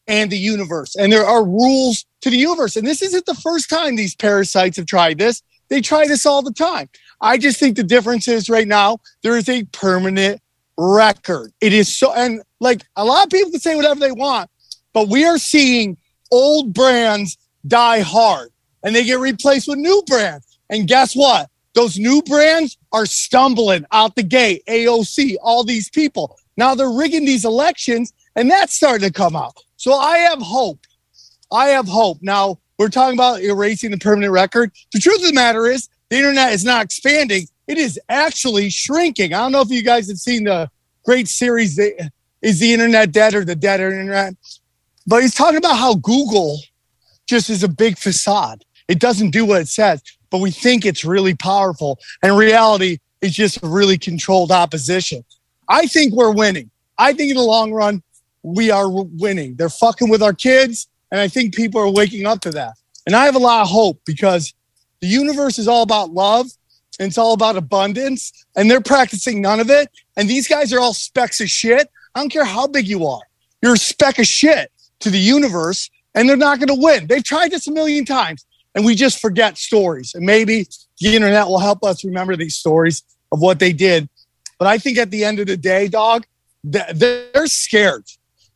and 0.08 0.30
the 0.30 0.38
universe. 0.38 0.94
And 0.96 1.12
there 1.12 1.26
are 1.26 1.44
rules 1.44 2.06
to 2.20 2.30
the 2.30 2.36
universe. 2.36 2.76
And 2.76 2.86
this 2.86 3.02
isn't 3.02 3.26
the 3.26 3.34
first 3.34 3.68
time 3.68 3.96
these 3.96 4.14
parasites 4.14 4.76
have 4.76 4.86
tried 4.86 5.18
this. 5.18 5.42
They 5.68 5.80
try 5.80 6.06
this 6.06 6.24
all 6.26 6.42
the 6.42 6.52
time. 6.52 6.88
I 7.20 7.38
just 7.38 7.58
think 7.58 7.76
the 7.76 7.82
difference 7.82 8.28
is 8.28 8.48
right 8.48 8.68
now 8.68 8.98
there 9.22 9.36
is 9.36 9.48
a 9.48 9.64
permanent 9.64 10.40
record. 10.78 11.52
It 11.60 11.72
is 11.72 11.94
so, 11.96 12.12
and 12.12 12.42
like 12.60 12.82
a 12.94 13.04
lot 13.04 13.24
of 13.24 13.30
people 13.30 13.50
can 13.50 13.60
say 13.60 13.74
whatever 13.74 13.98
they 13.98 14.12
want, 14.12 14.50
but 14.92 15.08
we 15.08 15.24
are 15.24 15.38
seeing 15.38 15.96
old 16.30 16.72
brands 16.72 17.36
die 17.66 18.00
hard 18.00 18.50
and 18.82 18.94
they 18.94 19.04
get 19.04 19.18
replaced 19.18 19.66
with 19.66 19.78
new 19.78 20.02
brands. 20.06 20.58
And 20.70 20.86
guess 20.86 21.14
what? 21.14 21.50
Those 21.74 21.98
new 21.98 22.22
brands 22.22 22.78
are 22.92 23.06
stumbling 23.06 23.84
out 23.92 24.16
the 24.16 24.22
gate. 24.22 24.62
AOC, 24.66 25.36
all 25.42 25.64
these 25.64 25.90
people. 25.90 26.38
Now 26.56 26.74
they're 26.74 26.90
rigging 26.90 27.24
these 27.24 27.44
elections 27.44 28.12
and 28.34 28.50
that's 28.50 28.74
starting 28.74 29.06
to 29.06 29.12
come 29.12 29.36
out. 29.36 29.56
So 29.76 29.92
I 29.94 30.18
have 30.18 30.40
hope. 30.40 30.80
I 31.52 31.68
have 31.68 31.86
hope. 31.86 32.18
Now 32.22 32.58
we're 32.78 32.88
talking 32.88 33.16
about 33.16 33.40
erasing 33.40 33.90
the 33.90 33.98
permanent 33.98 34.32
record. 34.32 34.70
The 34.92 34.98
truth 34.98 35.20
of 35.20 35.28
the 35.28 35.34
matter 35.34 35.66
is 35.66 35.88
the 36.08 36.16
internet 36.16 36.52
is 36.52 36.64
not 36.64 36.84
expanding. 36.84 37.46
It 37.66 37.78
is 37.78 37.98
actually 38.08 38.70
shrinking. 38.70 39.34
I 39.34 39.38
don't 39.38 39.52
know 39.52 39.60
if 39.60 39.70
you 39.70 39.82
guys 39.82 40.08
have 40.08 40.18
seen 40.18 40.44
the 40.44 40.70
great 41.04 41.28
series, 41.28 41.78
Is 42.42 42.60
the 42.60 42.72
Internet 42.72 43.12
Dead 43.12 43.34
or 43.34 43.44
the 43.44 43.56
Dead 43.56 43.80
Internet? 43.80 44.34
But 45.06 45.22
he's 45.22 45.34
talking 45.34 45.56
about 45.56 45.76
how 45.76 45.94
Google 45.94 46.60
just 47.26 47.50
is 47.50 47.62
a 47.62 47.68
big 47.68 47.98
facade. 47.98 48.64
It 48.88 49.00
doesn't 49.00 49.30
do 49.30 49.44
what 49.44 49.62
it 49.62 49.68
says, 49.68 50.02
but 50.30 50.38
we 50.38 50.50
think 50.50 50.84
it's 50.84 51.04
really 51.04 51.34
powerful. 51.34 51.98
And 52.22 52.36
reality, 52.36 52.98
is 53.20 53.34
just 53.34 53.62
a 53.62 53.66
really 53.66 53.98
controlled 53.98 54.52
opposition. 54.52 55.24
I 55.68 55.86
think 55.86 56.14
we're 56.14 56.32
winning. 56.32 56.70
I 56.98 57.12
think 57.12 57.30
in 57.30 57.36
the 57.36 57.42
long 57.42 57.72
run, 57.72 58.02
we 58.42 58.70
are 58.70 58.88
winning. 58.88 59.56
They're 59.56 59.68
fucking 59.68 60.08
with 60.08 60.22
our 60.22 60.32
kids. 60.32 60.88
And 61.10 61.20
I 61.20 61.28
think 61.28 61.54
people 61.54 61.80
are 61.80 61.90
waking 61.90 62.26
up 62.26 62.40
to 62.42 62.50
that. 62.52 62.74
And 63.06 63.14
I 63.14 63.24
have 63.24 63.36
a 63.36 63.40
lot 63.40 63.62
of 63.62 63.68
hope 63.68 64.00
because 64.04 64.54
the 65.00 65.06
universe 65.06 65.58
is 65.58 65.68
all 65.68 65.82
about 65.82 66.10
love 66.10 66.46
and 66.98 67.08
it's 67.08 67.18
all 67.18 67.32
about 67.32 67.56
abundance. 67.56 68.32
And 68.56 68.70
they're 68.70 68.80
practicing 68.80 69.40
none 69.40 69.60
of 69.60 69.70
it. 69.70 69.90
And 70.16 70.28
these 70.28 70.48
guys 70.48 70.72
are 70.72 70.80
all 70.80 70.94
specks 70.94 71.40
of 71.40 71.48
shit. 71.48 71.88
I 72.14 72.20
don't 72.20 72.30
care 72.30 72.44
how 72.44 72.66
big 72.66 72.88
you 72.88 73.06
are. 73.06 73.22
You're 73.62 73.74
a 73.74 73.78
speck 73.78 74.18
of 74.18 74.26
shit 74.26 74.70
to 75.00 75.10
the 75.10 75.18
universe 75.18 75.90
and 76.14 76.28
they're 76.28 76.36
not 76.36 76.58
going 76.58 76.68
to 76.68 76.82
win. 76.82 77.06
They've 77.06 77.22
tried 77.22 77.50
this 77.50 77.66
a 77.66 77.72
million 77.72 78.04
times 78.04 78.46
and 78.74 78.84
we 78.84 78.94
just 78.94 79.20
forget 79.20 79.58
stories. 79.58 80.14
And 80.14 80.24
maybe 80.24 80.66
the 81.00 81.14
internet 81.14 81.46
will 81.46 81.58
help 81.58 81.84
us 81.84 82.04
remember 82.04 82.36
these 82.36 82.56
stories 82.56 83.02
of 83.32 83.40
what 83.40 83.58
they 83.58 83.72
did. 83.72 84.08
But 84.58 84.68
I 84.68 84.78
think 84.78 84.98
at 84.98 85.10
the 85.10 85.24
end 85.24 85.38
of 85.38 85.46
the 85.46 85.56
day, 85.56 85.88
dog, 85.88 86.26
they're 86.64 87.46
scared. 87.46 88.04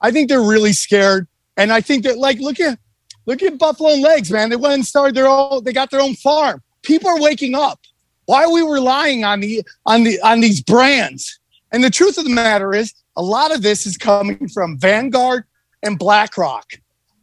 I 0.00 0.10
think 0.10 0.28
they're 0.28 0.40
really 0.40 0.72
scared. 0.72 1.28
And 1.56 1.72
I 1.72 1.80
think 1.80 2.04
that, 2.04 2.18
like, 2.18 2.38
look 2.38 2.58
at 2.58 2.78
look 3.26 3.42
at 3.42 3.58
Buffalo 3.58 3.90
and 3.90 4.02
Legs, 4.02 4.30
man. 4.30 4.48
They 4.48 4.56
went 4.56 4.74
and 4.74 4.86
started 4.86 5.14
their 5.14 5.28
own. 5.28 5.64
They 5.64 5.72
got 5.72 5.90
their 5.90 6.00
own 6.00 6.14
farm. 6.14 6.62
People 6.82 7.10
are 7.10 7.20
waking 7.20 7.54
up. 7.54 7.80
Why 8.24 8.44
are 8.44 8.52
we 8.52 8.62
relying 8.62 9.24
on 9.24 9.40
the 9.40 9.62
on 9.86 10.04
the 10.04 10.20
on 10.22 10.40
these 10.40 10.62
brands? 10.62 11.38
And 11.72 11.84
the 11.84 11.90
truth 11.90 12.18
of 12.18 12.24
the 12.24 12.30
matter 12.30 12.74
is, 12.74 12.94
a 13.16 13.22
lot 13.22 13.54
of 13.54 13.62
this 13.62 13.86
is 13.86 13.96
coming 13.96 14.48
from 14.48 14.78
Vanguard 14.78 15.44
and 15.82 15.98
BlackRock. 15.98 16.72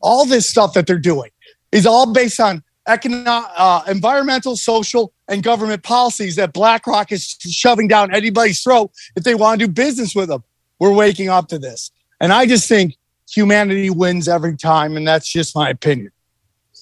All 0.01 0.25
this 0.25 0.49
stuff 0.49 0.73
that 0.73 0.85
they're 0.87 0.99
doing 0.99 1.31
is 1.71 1.85
all 1.85 2.13
based 2.13 2.39
on 2.39 2.63
economic, 2.87 3.49
uh, 3.57 3.83
environmental, 3.87 4.55
social, 4.55 5.13
and 5.27 5.43
government 5.43 5.83
policies 5.83 6.35
that 6.37 6.53
BlackRock 6.53 7.11
is 7.11 7.37
shoving 7.49 7.87
down 7.87 8.13
anybody's 8.13 8.61
throat 8.61 8.91
if 9.15 9.23
they 9.23 9.35
want 9.35 9.59
to 9.59 9.67
do 9.67 9.71
business 9.71 10.15
with 10.15 10.29
them. 10.29 10.43
We're 10.79 10.93
waking 10.93 11.29
up 11.29 11.47
to 11.49 11.59
this. 11.59 11.91
And 12.19 12.31
I 12.31 12.45
just 12.45 12.67
think 12.67 12.95
humanity 13.29 13.89
wins 13.89 14.27
every 14.27 14.55
time. 14.55 14.97
And 14.97 15.07
that's 15.07 15.27
just 15.27 15.55
my 15.55 15.69
opinion. 15.69 16.11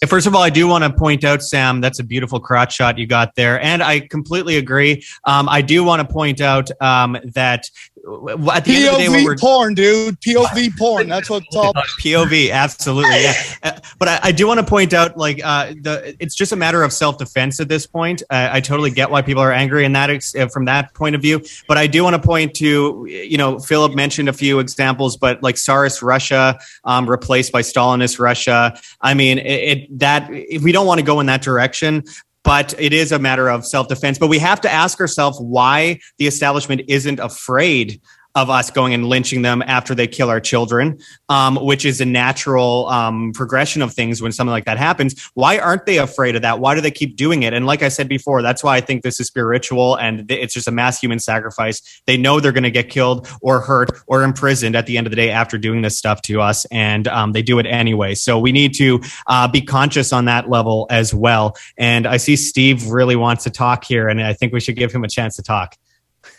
First 0.08 0.28
of 0.28 0.36
all, 0.36 0.43
I 0.43 0.49
do 0.49 0.68
want 0.68 0.84
to 0.84 0.91
point 0.91 1.24
out, 1.24 1.41
Sam, 1.41 1.80
that's 1.80 1.99
a 1.99 2.03
beautiful 2.03 2.39
crotch 2.39 2.76
shot 2.76 2.97
you 2.97 3.08
got 3.08 3.36
there. 3.36 3.62
And 3.62 3.82
I 3.82 4.01
completely 4.01 4.58
agree. 4.58 5.03
Um, 5.24 5.47
I 5.47 5.62
do 5.62 5.84
want 5.84 6.08
to 6.08 6.14
point 6.14 6.41
out 6.41 6.70
um, 6.82 7.18
that 7.34 7.70
at 8.06 8.66
the 8.66 8.72
POV 8.72 8.78
end 8.78 8.88
of 8.88 9.12
the 9.12 9.18
day, 9.18 9.26
we're 9.26 9.36
porn, 9.36 9.74
dude. 9.74 10.20
POV 10.22 10.76
porn. 10.78 11.08
That's 11.08 11.30
what 11.30 11.43
it's 11.43 11.56
all 11.56 11.74
POV, 12.01 12.51
absolutely, 12.51 13.24
yeah. 13.24 13.34
Uh, 13.64 13.72
but 13.97 14.08
I, 14.08 14.20
I 14.24 14.32
do 14.32 14.45
want 14.45 14.60
to 14.60 14.66
point 14.66 14.93
out, 14.93 15.18
like, 15.18 15.43
uh, 15.43 15.74
the 15.82 16.16
it's 16.20 16.36
just 16.36 16.51
a 16.51 16.56
matter 16.56 16.84
of 16.84 16.93
self 16.93 17.18
defense 17.18 17.60
at 17.60 17.68
this 17.68 17.88
point. 17.88 18.22
Uh, 18.30 18.49
I 18.51 18.62
totally 18.62 18.91
get 18.91 19.10
why 19.10 19.24
people 19.24 19.41
are 19.41 19.51
angry 19.51 19.86
in 19.86 19.93
that 19.93 20.12
ex- 20.12 20.36
uh, 20.36 20.47
from 20.49 20.66
that 20.66 20.93
point 20.93 21.16
of 21.16 21.22
view. 21.22 21.41
But 21.68 21.78
I 21.78 21.88
do 21.88 22.03
want 22.03 22.16
to 22.16 22.22
point 22.22 22.53
to, 22.56 23.08
you 23.10 23.38
know, 23.38 23.58
Philip 23.58 23.95
mentioned 23.95 24.30
a 24.30 24.34
few 24.34 24.60
examples, 24.60 25.18
but 25.18 25.41
like 25.41 25.56
Tsarist 25.56 26.03
Russia 26.03 26.60
um, 26.84 27.10
replaced 27.10 27.51
by 27.51 27.62
Stalinist 27.62 28.20
Russia. 28.20 28.80
I 29.01 29.16
mean, 29.16 29.39
it, 29.39 29.45
it 29.45 29.99
that 29.99 30.28
if 30.32 30.62
we 30.62 30.72
don't 30.72 30.86
want 30.86 30.99
to 30.99 31.06
go 31.06 31.20
in 31.22 31.26
that 31.26 31.41
direction, 31.41 32.03
but 32.46 32.76
it 32.78 32.93
is 32.93 33.12
a 33.12 33.20
matter 33.20 33.50
of 33.50 33.66
self 33.66 33.88
defense. 33.88 34.18
But 34.18 34.28
we 34.28 34.39
have 34.39 34.62
to 34.62 34.72
ask 34.72 35.02
ourselves 35.02 35.39
why 35.41 36.00
the 36.20 36.28
establishment 36.28 36.84
isn't 36.88 37.20
afraid 37.20 38.00
of 38.36 38.50
us 38.50 38.70
going 38.70 38.94
and 38.94 39.06
lynching 39.08 39.42
them 39.42 39.64
after 39.66 39.96
they 39.96 40.08
kill 40.08 40.30
our 40.30 40.42
children, 40.42 41.00
um, 41.30 41.56
which 41.56 41.86
is 41.86 42.02
a 42.02 42.06
natural 42.06 42.88
um, 42.90 43.32
progression 43.34 43.82
of 43.82 43.94
things 43.94 44.22
when 44.22 44.32
something 44.32 44.52
like 44.52 44.66
that 44.66 44.78
happens. 44.78 45.30
Why 45.34 45.58
aren't 45.58 45.86
they 45.86 45.98
afraid 45.98 46.36
of 46.36 46.42
that? 46.42 46.60
Why 46.60 46.76
do 46.76 46.82
they 46.82 46.92
keep 46.92 47.16
doing 47.16 47.44
it? 47.44 47.54
And 47.54 47.66
like 47.66 47.82
I 47.82 47.88
said 47.88 48.10
before, 48.10 48.42
that's 48.42 48.64
why 48.64 48.76
I 48.76 48.82
think 48.82 49.04
this 49.04 49.20
is 49.20 49.28
spiritual 49.28 49.96
and 49.96 50.30
it's 50.30 50.54
just 50.54 50.68
a 50.68 50.72
mass 50.72 51.00
human 51.00 51.20
sacrifice. 51.20 52.02
They 52.06 52.18
know 52.18 52.40
they're 52.40 52.52
going 52.52 52.64
to 52.64 52.72
get 52.72 52.90
killed 52.90 53.28
or 53.42 53.62
hurt 53.62 53.90
or 54.08 54.24
imprisoned 54.24 54.76
at 54.76 54.86
the 54.86 54.98
end 54.98 55.08
of 55.08 55.12
the 55.12 55.18
day 55.18 55.32
after 55.32 55.58
doing 55.58 55.82
this 55.82 55.98
stuff 55.98 56.22
to 56.24 56.42
us, 56.42 56.66
and 56.66 57.08
um, 57.08 57.32
they 57.32 57.42
do 57.42 57.60
it 57.60 57.66
anyway. 57.66 58.16
So 58.16 58.38
we 58.40 58.52
need 58.52 58.74
to 58.76 59.02
uh, 59.28 59.48
be 59.48 59.62
conscious 59.62 60.12
on 60.12 60.26
that 60.26 60.50
level 60.50 60.88
as 60.90 61.14
well. 61.14 61.56
And 61.78 62.06
I 62.06 62.18
see 62.18 62.36
Steve 62.36 62.88
really 62.90 63.16
wants 63.16 63.44
to 63.46 63.50
talk 63.50 63.86
here, 63.86 64.08
and 64.08 64.22
I 64.22 64.34
think 64.34 64.54
we 64.54 64.60
should 64.60 64.76
give 64.76 64.92
him 64.92 65.04
a 65.04 65.10
chance 65.10 65.36
to 65.38 65.44
talk. 65.44 65.76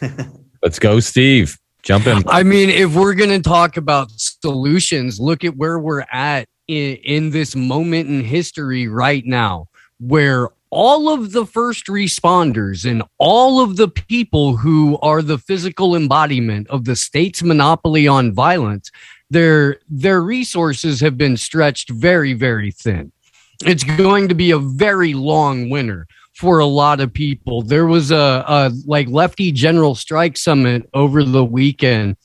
Let's 0.62 0.78
go, 0.78 1.00
Steve. 1.00 1.58
Jump 1.86 2.08
in. 2.08 2.24
I 2.26 2.42
mean, 2.42 2.68
if 2.68 2.96
we're 2.96 3.14
going 3.14 3.30
to 3.30 3.40
talk 3.40 3.76
about 3.76 4.10
solutions, 4.10 5.20
look 5.20 5.44
at 5.44 5.56
where 5.56 5.78
we're 5.78 6.04
at 6.10 6.48
in, 6.66 6.96
in 6.96 7.30
this 7.30 7.54
moment 7.54 8.08
in 8.08 8.24
history 8.24 8.88
right 8.88 9.24
now, 9.24 9.68
where 10.00 10.48
all 10.70 11.08
of 11.08 11.30
the 11.30 11.46
first 11.46 11.86
responders 11.86 12.90
and 12.90 13.04
all 13.18 13.60
of 13.60 13.76
the 13.76 13.86
people 13.86 14.56
who 14.56 14.98
are 14.98 15.22
the 15.22 15.38
physical 15.38 15.94
embodiment 15.94 16.68
of 16.70 16.86
the 16.86 16.96
state's 16.96 17.44
monopoly 17.44 18.08
on 18.08 18.34
violence, 18.34 18.90
their 19.30 19.78
their 19.88 20.20
resources 20.20 21.00
have 21.00 21.16
been 21.16 21.36
stretched 21.36 21.90
very, 21.90 22.32
very 22.32 22.72
thin. 22.72 23.12
It's 23.64 23.84
going 23.84 24.26
to 24.26 24.34
be 24.34 24.50
a 24.50 24.58
very 24.58 25.14
long 25.14 25.70
winter 25.70 26.08
for 26.36 26.58
a 26.58 26.66
lot 26.66 27.00
of 27.00 27.12
people. 27.12 27.62
There 27.62 27.86
was 27.86 28.10
a, 28.10 28.44
a 28.46 28.72
like 28.84 29.08
lefty 29.08 29.52
general 29.52 29.94
strike 29.94 30.36
summit 30.36 30.88
over 30.92 31.24
the 31.24 31.44
weekend. 31.44 32.16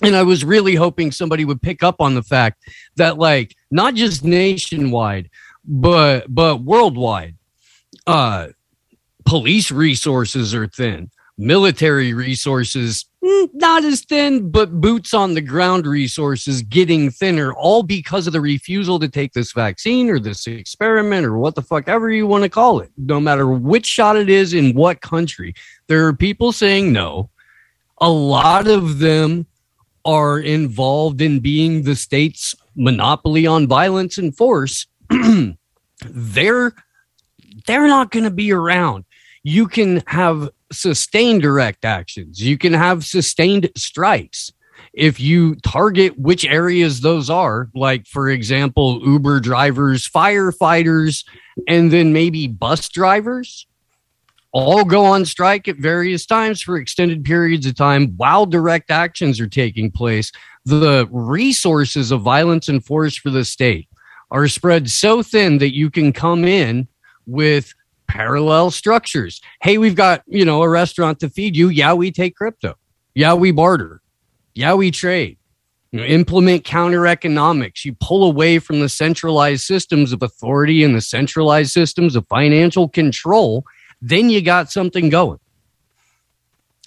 And 0.00 0.14
I 0.14 0.22
was 0.22 0.44
really 0.44 0.76
hoping 0.76 1.10
somebody 1.10 1.44
would 1.44 1.60
pick 1.60 1.82
up 1.82 1.96
on 2.00 2.14
the 2.14 2.22
fact 2.22 2.62
that 2.96 3.18
like 3.18 3.56
not 3.70 3.94
just 3.94 4.22
nationwide, 4.22 5.28
but 5.64 6.32
but 6.32 6.62
worldwide, 6.62 7.36
uh 8.06 8.48
police 9.26 9.72
resources 9.72 10.54
are 10.54 10.68
thin. 10.68 11.10
Military 11.36 12.14
resources 12.14 13.06
Mm, 13.24 13.50
not 13.54 13.84
as 13.84 14.02
thin, 14.02 14.48
but 14.50 14.80
boots 14.80 15.12
on 15.12 15.34
the 15.34 15.40
ground 15.40 15.86
resources 15.86 16.62
getting 16.62 17.10
thinner, 17.10 17.52
all 17.52 17.82
because 17.82 18.28
of 18.28 18.32
the 18.32 18.40
refusal 18.40 19.00
to 19.00 19.08
take 19.08 19.32
this 19.32 19.52
vaccine 19.52 20.08
or 20.08 20.20
this 20.20 20.46
experiment 20.46 21.26
or 21.26 21.36
what 21.36 21.56
the 21.56 21.62
fuck 21.62 21.88
ever 21.88 22.10
you 22.10 22.28
want 22.28 22.44
to 22.44 22.48
call 22.48 22.78
it, 22.78 22.90
no 22.96 23.18
matter 23.18 23.48
which 23.48 23.86
shot 23.86 24.16
it 24.16 24.30
is 24.30 24.54
in 24.54 24.72
what 24.72 25.00
country. 25.00 25.52
There 25.88 26.06
are 26.06 26.12
people 26.12 26.52
saying 26.52 26.92
no. 26.92 27.28
A 28.00 28.08
lot 28.08 28.68
of 28.68 29.00
them 29.00 29.46
are 30.04 30.38
involved 30.38 31.20
in 31.20 31.40
being 31.40 31.82
the 31.82 31.96
state's 31.96 32.54
monopoly 32.76 33.46
on 33.46 33.66
violence 33.66 34.16
and 34.16 34.36
force. 34.36 34.86
they're 36.06 36.72
they're 37.66 37.88
not 37.88 38.12
going 38.12 38.24
to 38.24 38.30
be 38.30 38.52
around. 38.52 39.04
You 39.42 39.66
can 39.66 40.02
have 40.06 40.48
sustained 40.72 41.42
direct 41.42 41.84
actions. 41.84 42.42
You 42.42 42.58
can 42.58 42.72
have 42.72 43.04
sustained 43.04 43.70
strikes. 43.76 44.52
If 44.92 45.20
you 45.20 45.54
target 45.56 46.18
which 46.18 46.44
areas 46.44 47.00
those 47.00 47.30
are, 47.30 47.68
like, 47.74 48.06
for 48.06 48.28
example, 48.28 49.00
Uber 49.04 49.40
drivers, 49.40 50.08
firefighters, 50.08 51.24
and 51.66 51.90
then 51.90 52.12
maybe 52.12 52.46
bus 52.46 52.88
drivers, 52.88 53.66
all 54.52 54.84
go 54.84 55.04
on 55.04 55.24
strike 55.24 55.68
at 55.68 55.76
various 55.76 56.24
times 56.26 56.62
for 56.62 56.76
extended 56.76 57.24
periods 57.24 57.66
of 57.66 57.74
time 57.76 58.14
while 58.16 58.46
direct 58.46 58.90
actions 58.90 59.40
are 59.40 59.48
taking 59.48 59.90
place. 59.90 60.32
The 60.64 61.06
resources 61.10 62.10
of 62.10 62.22
violence 62.22 62.68
and 62.68 62.84
force 62.84 63.16
for 63.16 63.30
the 63.30 63.44
state 63.44 63.88
are 64.30 64.48
spread 64.48 64.90
so 64.90 65.22
thin 65.22 65.58
that 65.58 65.74
you 65.74 65.90
can 65.90 66.12
come 66.12 66.44
in 66.44 66.88
with 67.26 67.74
parallel 68.08 68.70
structures. 68.70 69.40
Hey, 69.62 69.78
we've 69.78 69.94
got, 69.94 70.22
you 70.26 70.44
know, 70.44 70.62
a 70.62 70.68
restaurant 70.68 71.20
to 71.20 71.30
feed 71.30 71.56
you. 71.56 71.68
Yeah, 71.68 71.94
we 71.94 72.10
take 72.10 72.34
crypto. 72.34 72.74
Yeah, 73.14 73.34
we 73.34 73.52
barter. 73.52 74.00
Yeah, 74.54 74.74
we 74.74 74.90
trade. 74.90 75.38
You 75.92 76.00
know, 76.00 76.06
implement 76.06 76.64
counter 76.64 77.06
economics. 77.06 77.84
You 77.84 77.94
pull 78.00 78.24
away 78.24 78.58
from 78.58 78.80
the 78.80 78.88
centralized 78.88 79.64
systems 79.64 80.12
of 80.12 80.22
authority 80.22 80.82
and 80.82 80.94
the 80.94 81.00
centralized 81.00 81.70
systems 81.70 82.16
of 82.16 82.26
financial 82.26 82.88
control. 82.88 83.64
Then 84.02 84.28
you 84.28 84.42
got 84.42 84.70
something 84.70 85.08
going. 85.08 85.38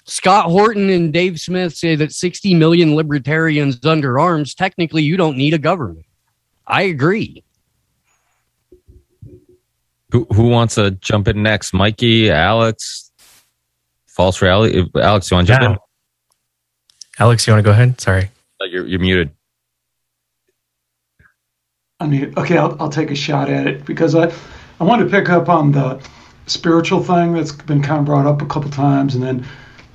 Scott 0.06 0.46
Horton 0.46 0.90
and 0.90 1.14
Dave 1.14 1.40
Smith 1.40 1.76
say 1.76 1.96
that 1.96 2.12
60 2.12 2.56
million 2.56 2.96
libertarians 2.96 3.84
under 3.86 4.20
arms, 4.20 4.54
technically, 4.54 5.04
you 5.04 5.16
don't 5.16 5.38
need 5.38 5.54
a 5.54 5.60
government. 5.60 6.06
I 6.68 6.84
agree. 6.84 7.44
Who, 10.12 10.26
who 10.34 10.50
wants 10.50 10.76
to 10.76 10.92
jump 10.92 11.28
in 11.28 11.42
next? 11.44 11.74
Mikey, 11.74 12.30
Alex, 12.32 13.12
false 14.08 14.42
reality. 14.42 14.84
Alex, 14.96 15.32
you 15.32 15.36
want 15.36 15.48
to 15.48 15.54
jump 15.54 15.64
Yeah. 15.64 15.72
in? 15.72 15.78
Alex, 17.20 17.48
you 17.48 17.54
want 17.54 17.64
to 17.64 17.68
go 17.68 17.72
ahead? 17.72 18.00
Sorry. 18.02 18.30
Uh, 18.62 18.66
You're, 18.66 18.86
you're 18.88 19.00
muted. 19.00 19.32
I 22.00 22.08
mean, 22.08 22.34
okay, 22.38 22.58
I'll, 22.58 22.76
I'll 22.82 22.90
take 22.90 23.12
a 23.12 23.16
shot 23.16 23.50
at 23.50 23.68
it 23.68 23.86
because 23.86 24.16
I, 24.16 24.32
I 24.80 24.84
want 24.84 25.02
to 25.04 25.08
pick 25.10 25.30
up 25.30 25.50
on 25.50 25.72
the 25.72 26.02
spiritual 26.48 27.04
thing 27.04 27.34
that's 27.34 27.52
been 27.52 27.82
kind 27.82 28.00
of 28.00 28.06
brought 28.06 28.26
up 28.26 28.42
a 28.42 28.46
couple 28.48 28.70
times, 28.72 29.14
and 29.16 29.24
then 29.24 29.46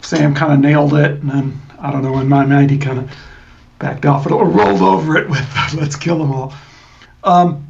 Sam 0.02 0.34
kind 0.34 0.52
of 0.52 0.60
nailed 0.60 0.94
it, 0.94 1.20
and 1.20 1.28
then 1.30 1.60
I 1.80 1.90
don't 1.90 2.02
know 2.02 2.18
in 2.20 2.28
my 2.28 2.46
mind 2.46 2.70
he 2.70 2.78
kind 2.78 3.00
of 3.00 3.10
backed 3.80 4.06
off 4.06 4.24
it 4.24 4.32
or 4.32 4.46
rolled 4.48 4.82
over 4.82 5.16
it 5.16 5.28
with 5.28 5.46
"Let's 5.74 5.96
kill 5.96 6.18
them 6.18 6.30
all." 6.32 6.54
Um, 7.24 7.66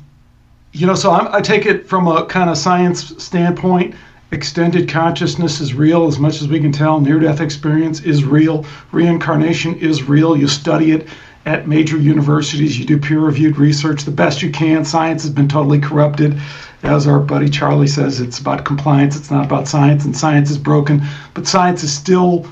you 0.77 0.87
know, 0.87 0.95
so 0.95 1.11
I'm, 1.11 1.35
I 1.35 1.41
take 1.41 1.64
it 1.64 1.89
from 1.89 2.07
a 2.07 2.27
kind 2.27 2.51
of 2.51 2.59
science 2.59 3.22
standpoint. 3.22 3.95
Extended 4.31 4.91
consciousness 4.91 5.59
is 5.59 5.72
real 5.72 6.07
as 6.07 6.18
much 6.18 6.43
as 6.43 6.49
we 6.49 6.61
can 6.61 6.70
tell. 6.70 7.01
Near 7.01 7.18
death 7.18 7.41
experience 7.41 8.01
is 8.01 8.24
real. 8.24 8.66
Reincarnation 8.93 9.77
is 9.77 10.03
real. 10.03 10.37
You 10.37 10.47
study 10.47 10.93
it 10.93 11.09
at 11.47 11.66
major 11.66 11.97
universities. 11.97 12.79
You 12.79 12.85
do 12.85 12.99
peer 12.99 13.20
reviewed 13.20 13.57
research 13.57 14.03
the 14.03 14.11
best 14.11 14.43
you 14.43 14.51
can. 14.51 14.85
Science 14.85 15.22
has 15.22 15.33
been 15.33 15.49
totally 15.49 15.79
corrupted. 15.79 16.39
As 16.83 17.07
our 17.07 17.20
buddy 17.20 17.49
Charlie 17.49 17.87
says, 17.87 18.20
it's 18.20 18.39
about 18.39 18.66
compliance, 18.66 19.16
it's 19.16 19.31
not 19.31 19.47
about 19.47 19.66
science, 19.66 20.05
and 20.05 20.14
science 20.14 20.51
is 20.51 20.59
broken. 20.59 21.03
But 21.33 21.47
science 21.47 21.83
is 21.83 21.93
still 21.93 22.47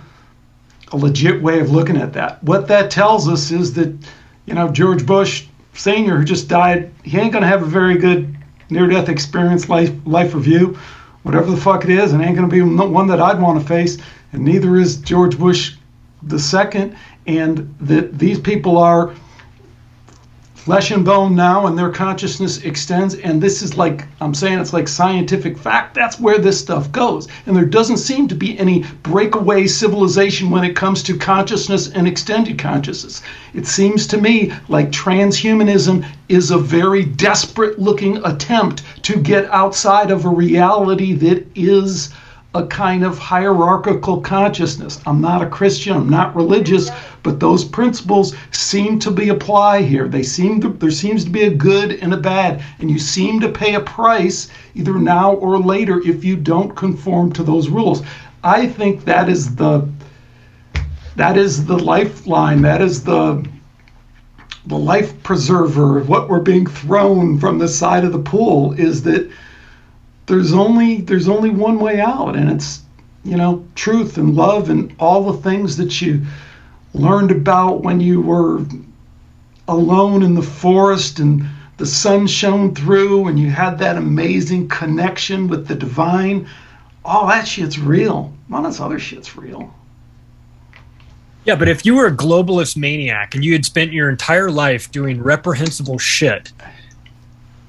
a 0.92 0.96
legit 0.96 1.42
way 1.42 1.60
of 1.60 1.72
looking 1.72 1.98
at 1.98 2.14
that. 2.14 2.42
What 2.42 2.68
that 2.68 2.90
tells 2.90 3.28
us 3.28 3.50
is 3.50 3.74
that, 3.74 3.94
you 4.46 4.54
know, 4.54 4.70
George 4.70 5.04
Bush 5.04 5.46
Sr., 5.74 6.16
who 6.18 6.24
just 6.24 6.48
died, 6.48 6.92
he 7.02 7.18
ain't 7.18 7.32
to 7.42 7.48
have 7.48 7.62
a 7.62 7.66
very 7.66 7.98
good 7.98 8.36
near 8.70 8.86
death 8.86 9.08
experience 9.08 9.68
life, 9.68 9.92
life 10.06 10.34
review, 10.34 10.78
whatever 11.22 11.50
the 11.50 11.56
fuck 11.56 11.84
it 11.84 11.90
is, 11.90 12.12
and 12.12 12.22
ain't 12.22 12.36
to 12.48 12.54
be 12.54 12.62
one 12.62 13.06
that 13.08 13.20
I'd 13.20 13.40
want 13.40 13.60
to 13.60 13.66
face. 13.66 13.98
And 14.32 14.44
neither 14.44 14.76
is 14.76 14.96
George 14.96 15.38
Bush 15.38 15.76
the 16.22 16.38
second. 16.38 16.96
And 17.26 17.74
that 17.80 18.18
these 18.18 18.38
people 18.38 18.78
are 18.78 19.14
flesh 20.64 20.90
and 20.90 21.04
bone 21.04 21.34
now 21.34 21.66
and 21.66 21.76
their 21.76 21.90
consciousness 21.90 22.58
extends 22.62 23.16
and 23.16 23.40
this 23.40 23.60
is 23.60 23.76
like 23.76 24.06
i'm 24.22 24.32
saying 24.32 24.58
it's 24.58 24.72
like 24.72 24.88
scientific 24.88 25.58
fact 25.58 25.94
that's 25.94 26.18
where 26.18 26.38
this 26.38 26.58
stuff 26.58 26.90
goes. 26.92 27.28
And 27.46 27.56
there 27.56 27.64
doesn't 27.64 27.98
seem 27.98 28.28
to 28.28 28.34
be 28.34 28.58
any 28.58 28.84
breakaway 29.02 29.66
civilization 29.66 30.50
when 30.50 30.64
it 30.64 30.74
comes 30.76 31.02
to 31.04 31.16
consciousness 31.16 31.88
and 31.88 32.06
extended 32.06 32.58
consciousness. 32.58 33.22
It 33.54 33.66
seems 33.66 34.06
to 34.08 34.18
me 34.18 34.52
like 34.68 34.90
transhumanism 34.90 36.04
is 36.28 36.50
a 36.50 36.58
very 36.58 37.04
desperate 37.04 37.78
looking 37.78 38.18
attempt 38.24 38.82
to 39.02 39.16
get 39.16 39.50
outside 39.50 40.10
of 40.10 40.24
a 40.24 40.28
reality 40.28 41.12
that 41.14 41.46
is 41.54 42.10
a 42.54 42.64
kind 42.66 43.04
of 43.04 43.18
hierarchical 43.18 44.20
consciousness. 44.20 45.00
I'm 45.06 45.20
not 45.20 45.42
a 45.42 45.48
Christian, 45.48 45.96
I'm 45.96 46.08
not 46.08 46.36
religious, 46.36 46.90
but 47.24 47.40
those 47.40 47.64
principles 47.64 48.34
seem 48.52 48.98
to 49.00 49.10
be 49.10 49.30
apply 49.30 49.82
here. 49.82 50.06
They 50.06 50.22
seem 50.22 50.60
to 50.60 50.68
there 50.68 50.90
seems 50.90 51.24
to 51.24 51.30
be 51.30 51.42
a 51.42 51.54
good 51.54 51.92
and 51.92 52.14
a 52.14 52.16
bad, 52.16 52.62
and 52.78 52.90
you 52.90 52.98
seem 52.98 53.40
to 53.40 53.48
pay 53.48 53.74
a 53.74 53.80
price 53.80 54.48
either 54.74 54.94
now 54.94 55.32
or 55.32 55.58
later 55.58 56.00
if 56.06 56.24
you 56.24 56.36
don't 56.36 56.76
conform 56.76 57.32
to 57.32 57.42
those 57.42 57.68
rules. 57.68 58.02
I 58.44 58.66
think 58.66 59.04
that 59.04 59.28
is 59.28 59.56
the 59.56 59.88
that 61.16 61.36
is 61.36 61.64
the 61.66 61.78
lifeline, 61.78 62.62
that 62.62 62.80
is 62.80 63.02
the 63.02 63.44
the 64.66 64.78
life 64.78 65.22
preserver, 65.22 66.00
what 66.04 66.28
we're 66.28 66.40
being 66.40 66.66
thrown 66.66 67.38
from 67.38 67.58
the 67.58 67.68
side 67.68 68.04
of 68.04 68.12
the 68.12 68.18
pool 68.18 68.72
is 68.72 69.02
that 69.02 69.30
there's 70.26 70.52
only 70.52 71.00
there's 71.02 71.28
only 71.28 71.50
one 71.50 71.78
way 71.78 72.00
out 72.00 72.36
and 72.36 72.50
it's 72.50 72.82
you 73.24 73.36
know 73.36 73.64
truth 73.74 74.16
and 74.16 74.34
love 74.34 74.70
and 74.70 74.94
all 74.98 75.32
the 75.32 75.42
things 75.42 75.76
that 75.76 76.00
you 76.00 76.24
learned 76.94 77.30
about 77.30 77.82
when 77.82 78.00
you 78.00 78.20
were 78.20 78.64
alone 79.68 80.22
in 80.22 80.34
the 80.34 80.42
forest 80.42 81.18
and 81.18 81.44
the 81.76 81.86
sun 81.86 82.26
shone 82.26 82.74
through 82.74 83.26
and 83.26 83.38
you 83.38 83.50
had 83.50 83.78
that 83.78 83.96
amazing 83.96 84.68
connection 84.68 85.48
with 85.48 85.66
the 85.66 85.74
divine. 85.74 86.48
All 87.04 87.26
that 87.26 87.46
shit's 87.46 87.78
real. 87.78 88.32
None 88.48 88.64
of 88.64 88.72
this 88.72 88.80
other 88.80 88.98
shit's 88.98 89.36
real. 89.36 89.74
Yeah, 91.44 91.56
but 91.56 91.68
if 91.68 91.84
you 91.84 91.96
were 91.96 92.06
a 92.06 92.16
globalist 92.16 92.76
maniac 92.76 93.34
and 93.34 93.44
you 93.44 93.52
had 93.52 93.66
spent 93.66 93.92
your 93.92 94.08
entire 94.08 94.50
life 94.50 94.90
doing 94.90 95.22
reprehensible 95.22 95.98
shit, 95.98 96.52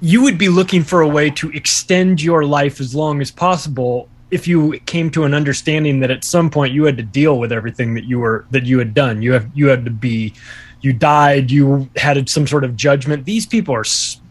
you 0.06 0.22
would 0.22 0.38
be 0.38 0.49
looking 0.49 0.84
for 0.84 1.01
a 1.01 1.08
way 1.08 1.32
to 1.32 1.49
extend 1.51 2.22
your 2.22 2.45
life 2.45 2.80
as 2.80 2.93
long 2.93 3.22
as 3.22 3.32
possible 3.32 4.08
if 4.30 4.47
you 4.47 4.80
came 4.82 5.10
to 5.10 5.24
an 5.24 5.34
understanding 5.34 5.99
that 5.99 6.12
at 6.12 6.24
some 6.24 6.47
point 6.51 6.72
you 6.74 6.84
had 6.84 6.95
to 6.95 7.03
deal 7.03 7.39
with 7.39 7.51
everything 7.51 7.95
that 7.95 8.03
you 8.03 8.20
were 8.20 8.45
that 8.51 8.66
you 8.66 8.78
had 8.78 8.93
done. 8.93 9.24
You 9.24 9.34
have 9.34 9.49
you 9.56 9.68
had 9.68 9.84
to 9.86 9.89
be 9.89 10.34
you 10.82 10.93
died, 10.93 11.49
you 11.49 11.89
had 11.95 12.30
some 12.30 12.45
sort 12.45 12.64
of 12.64 12.76
judgment. 12.76 13.26
These 13.26 13.47
people 13.47 13.74
are 13.74 13.82
s- 13.82 14.22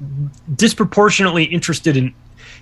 disproportionately 0.55 1.43
interested 1.43 1.97
in 1.97 2.15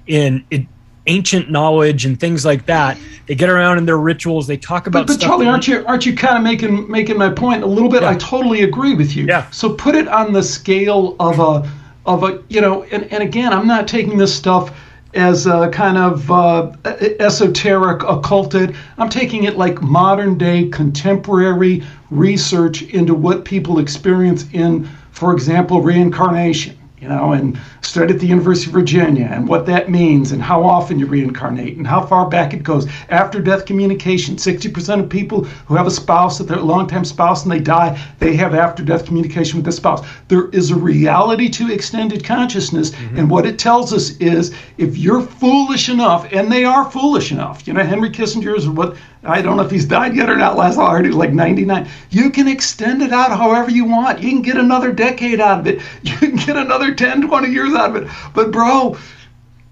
in, 0.06 0.42
in 0.50 0.66
ancient 1.06 1.50
knowledge 1.50 2.06
and 2.06 2.18
things 2.18 2.46
like 2.46 2.64
that. 2.64 2.96
They 3.26 3.34
get 3.34 3.50
around 3.50 3.76
in 3.76 3.84
their 3.84 3.98
rituals, 3.98 4.46
they 4.46 4.56
talk 4.56 4.86
about 4.86 5.06
But, 5.06 5.18
but 5.18 5.26
Charlie, 5.26 5.46
aren't 5.46 5.68
you 5.68 5.84
aren't 5.86 6.06
you 6.06 6.16
kind 6.16 6.38
of 6.38 6.42
making 6.42 6.90
making 6.90 7.18
my 7.18 7.28
point 7.28 7.62
a 7.62 7.66
little 7.66 7.90
bit? 7.90 8.04
I 8.04 8.14
totally 8.16 8.62
agree 8.62 8.94
with 8.94 9.14
you. 9.14 9.26
Yeah. 9.26 9.50
So 9.50 9.74
put 9.74 9.94
it 9.94 10.08
on 10.08 10.32
the 10.32 10.42
scale 10.42 11.14
of 11.20 11.40
a 11.40 11.70
of 12.06 12.24
a 12.24 12.42
you 12.48 12.60
know, 12.60 12.82
and, 12.84 13.04
and 13.12 13.22
again, 13.22 13.52
I'm 13.52 13.66
not 13.66 13.86
taking 13.88 14.18
this 14.18 14.34
stuff 14.34 14.76
as 15.14 15.46
a 15.46 15.68
kind 15.70 15.98
of 15.98 16.30
uh, 16.30 16.72
esoteric 16.84 18.02
occulted. 18.02 18.74
I'm 18.98 19.10
taking 19.10 19.44
it 19.44 19.58
like 19.58 19.82
modern 19.82 20.38
day 20.38 20.68
contemporary 20.68 21.84
research 22.10 22.82
into 22.82 23.14
what 23.14 23.44
people 23.44 23.78
experience 23.78 24.46
in, 24.52 24.88
for 25.10 25.32
example, 25.32 25.82
reincarnation. 25.82 26.78
You 27.02 27.08
know, 27.08 27.32
and 27.32 27.58
studied 27.80 28.14
at 28.14 28.20
the 28.20 28.28
University 28.28 28.70
of 28.70 28.74
Virginia 28.74 29.28
and 29.28 29.48
what 29.48 29.66
that 29.66 29.90
means 29.90 30.30
and 30.30 30.40
how 30.40 30.62
often 30.62 31.00
you 31.00 31.06
reincarnate 31.06 31.76
and 31.76 31.84
how 31.84 32.06
far 32.06 32.28
back 32.28 32.54
it 32.54 32.62
goes. 32.62 32.86
After 33.08 33.40
death 33.40 33.66
communication, 33.66 34.36
60% 34.36 35.00
of 35.00 35.08
people 35.10 35.42
who 35.66 35.74
have 35.74 35.88
a 35.88 35.90
spouse, 35.90 36.38
that 36.38 36.44
they're 36.44 36.58
a 36.58 36.62
longtime 36.62 37.04
spouse 37.04 37.42
and 37.42 37.50
they 37.50 37.58
die, 37.58 38.00
they 38.20 38.36
have 38.36 38.54
after 38.54 38.84
death 38.84 39.04
communication 39.04 39.58
with 39.58 39.64
the 39.64 39.72
spouse. 39.72 40.06
There 40.28 40.48
is 40.50 40.70
a 40.70 40.76
reality 40.76 41.48
to 41.48 41.72
extended 41.72 42.24
consciousness. 42.24 42.90
Mm-hmm. 42.92 43.18
And 43.18 43.30
what 43.30 43.46
it 43.46 43.58
tells 43.58 43.92
us 43.92 44.16
is 44.18 44.54
if 44.78 44.96
you're 44.96 45.22
foolish 45.22 45.88
enough, 45.88 46.32
and 46.32 46.52
they 46.52 46.64
are 46.64 46.88
foolish 46.88 47.32
enough, 47.32 47.66
you 47.66 47.72
know, 47.72 47.82
Henry 47.82 48.10
Kissinger 48.10 48.56
is 48.56 48.68
what 48.68 48.96
I 49.24 49.40
don't 49.40 49.56
know 49.56 49.62
if 49.62 49.70
he's 49.70 49.84
died 49.84 50.16
yet 50.16 50.28
or 50.28 50.36
not. 50.36 50.56
Last 50.56 50.78
I 50.78 50.90
heard 50.90 51.04
he 51.04 51.08
was 51.08 51.16
like 51.16 51.32
99. 51.32 51.88
You 52.10 52.30
can 52.30 52.48
extend 52.48 53.02
it 53.02 53.12
out 53.12 53.30
however 53.30 53.70
you 53.70 53.84
want. 53.84 54.20
You 54.20 54.30
can 54.30 54.42
get 54.42 54.56
another 54.56 54.90
decade 54.92 55.40
out 55.40 55.60
of 55.60 55.66
it. 55.66 55.80
You 56.02 56.16
can 56.16 56.36
get 56.36 56.56
another 56.56 56.94
10, 56.94 57.28
20 57.28 57.48
years 57.48 57.72
out 57.74 57.90
of 57.94 58.02
it. 58.02 58.08
But 58.34 58.50
bro, 58.50 58.96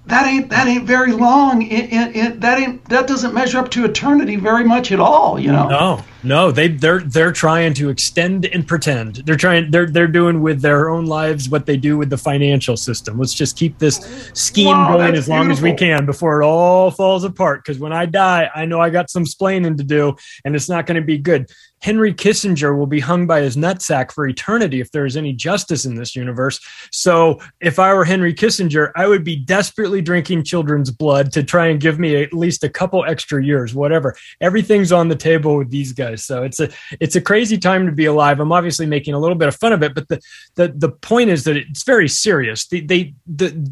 that 0.06 0.26
ain't 0.26 0.50
that 0.50 0.68
ain't 0.68 0.84
very 0.84 1.12
long. 1.12 1.62
It, 1.62 1.92
it, 1.92 2.16
it, 2.16 2.40
that 2.40 2.58
ain't 2.58 2.84
that 2.88 3.06
doesn't 3.06 3.34
measure 3.34 3.58
up 3.58 3.70
to 3.72 3.84
eternity 3.84 4.36
very 4.36 4.64
much 4.64 4.92
at 4.92 5.00
all. 5.00 5.38
You 5.38 5.52
know. 5.52 5.68
No, 5.68 6.04
no, 6.22 6.50
they 6.52 6.68
they're 6.68 7.00
they're 7.00 7.32
trying 7.32 7.74
to 7.74 7.88
extend 7.88 8.46
and 8.46 8.66
pretend. 8.66 9.16
They're 9.16 9.36
trying 9.36 9.70
they're 9.70 9.86
they're 9.86 10.06
doing 10.06 10.42
with 10.42 10.60
their 10.60 10.90
own 10.90 11.06
lives 11.06 11.48
what 11.48 11.66
they 11.66 11.76
do 11.76 11.96
with 11.96 12.10
the 12.10 12.18
financial 12.18 12.76
system. 12.76 13.18
Let's 13.18 13.34
just 13.34 13.56
keep 13.56 13.78
this 13.78 14.30
scheme 14.34 14.66
Wow, 14.66 14.96
going 14.96 15.14
as 15.14 15.28
long 15.28 15.50
as 15.50 15.62
we 15.62 15.74
can 15.74 16.06
before 16.06 16.40
it 16.40 16.44
all 16.44 16.90
falls 16.90 17.24
apart. 17.24 17.64
Because 17.64 17.78
when 17.78 17.92
I 17.92 18.06
die, 18.06 18.50
I 18.54 18.64
know 18.64 18.80
I 18.80 18.90
got 18.90 19.10
some 19.10 19.24
splaining 19.24 19.76
to 19.78 19.84
do, 19.84 20.16
and 20.44 20.54
it's 20.54 20.68
not 20.68 20.86
going 20.86 21.00
to 21.00 21.06
be 21.06 21.18
good. 21.18 21.50
Henry 21.82 22.12
Kissinger 22.12 22.76
will 22.76 22.86
be 22.86 23.00
hung 23.00 23.26
by 23.26 23.40
his 23.40 23.56
nutsack 23.56 24.12
for 24.12 24.26
eternity 24.28 24.80
if 24.80 24.90
there 24.92 25.06
is 25.06 25.16
any 25.16 25.32
justice 25.32 25.86
in 25.86 25.94
this 25.94 26.14
universe. 26.14 26.60
So, 26.92 27.40
if 27.60 27.78
I 27.78 27.94
were 27.94 28.04
Henry 28.04 28.34
Kissinger, 28.34 28.92
I 28.96 29.06
would 29.06 29.24
be 29.24 29.36
desperately 29.36 30.02
drinking 30.02 30.44
children's 30.44 30.90
blood 30.90 31.32
to 31.32 31.42
try 31.42 31.68
and 31.68 31.80
give 31.80 31.98
me 31.98 32.22
at 32.22 32.34
least 32.34 32.64
a 32.64 32.68
couple 32.68 33.04
extra 33.06 33.42
years, 33.42 33.74
whatever. 33.74 34.14
Everything's 34.40 34.92
on 34.92 35.08
the 35.08 35.16
table 35.16 35.56
with 35.56 35.70
these 35.70 35.92
guys. 35.92 36.09
So 36.16 36.42
it's 36.42 36.60
a 36.60 36.68
it's 37.00 37.16
a 37.16 37.20
crazy 37.20 37.58
time 37.58 37.86
to 37.86 37.92
be 37.92 38.06
alive. 38.06 38.40
I'm 38.40 38.52
obviously 38.52 38.86
making 38.86 39.14
a 39.14 39.18
little 39.18 39.36
bit 39.36 39.48
of 39.48 39.56
fun 39.56 39.72
of 39.72 39.82
it, 39.82 39.94
but 39.94 40.08
the 40.08 40.20
the 40.54 40.68
the 40.68 40.90
point 40.90 41.30
is 41.30 41.44
that 41.44 41.56
it's 41.56 41.82
very 41.82 42.08
serious. 42.08 42.66
They, 42.66 42.80
they 42.80 43.14
the 43.26 43.70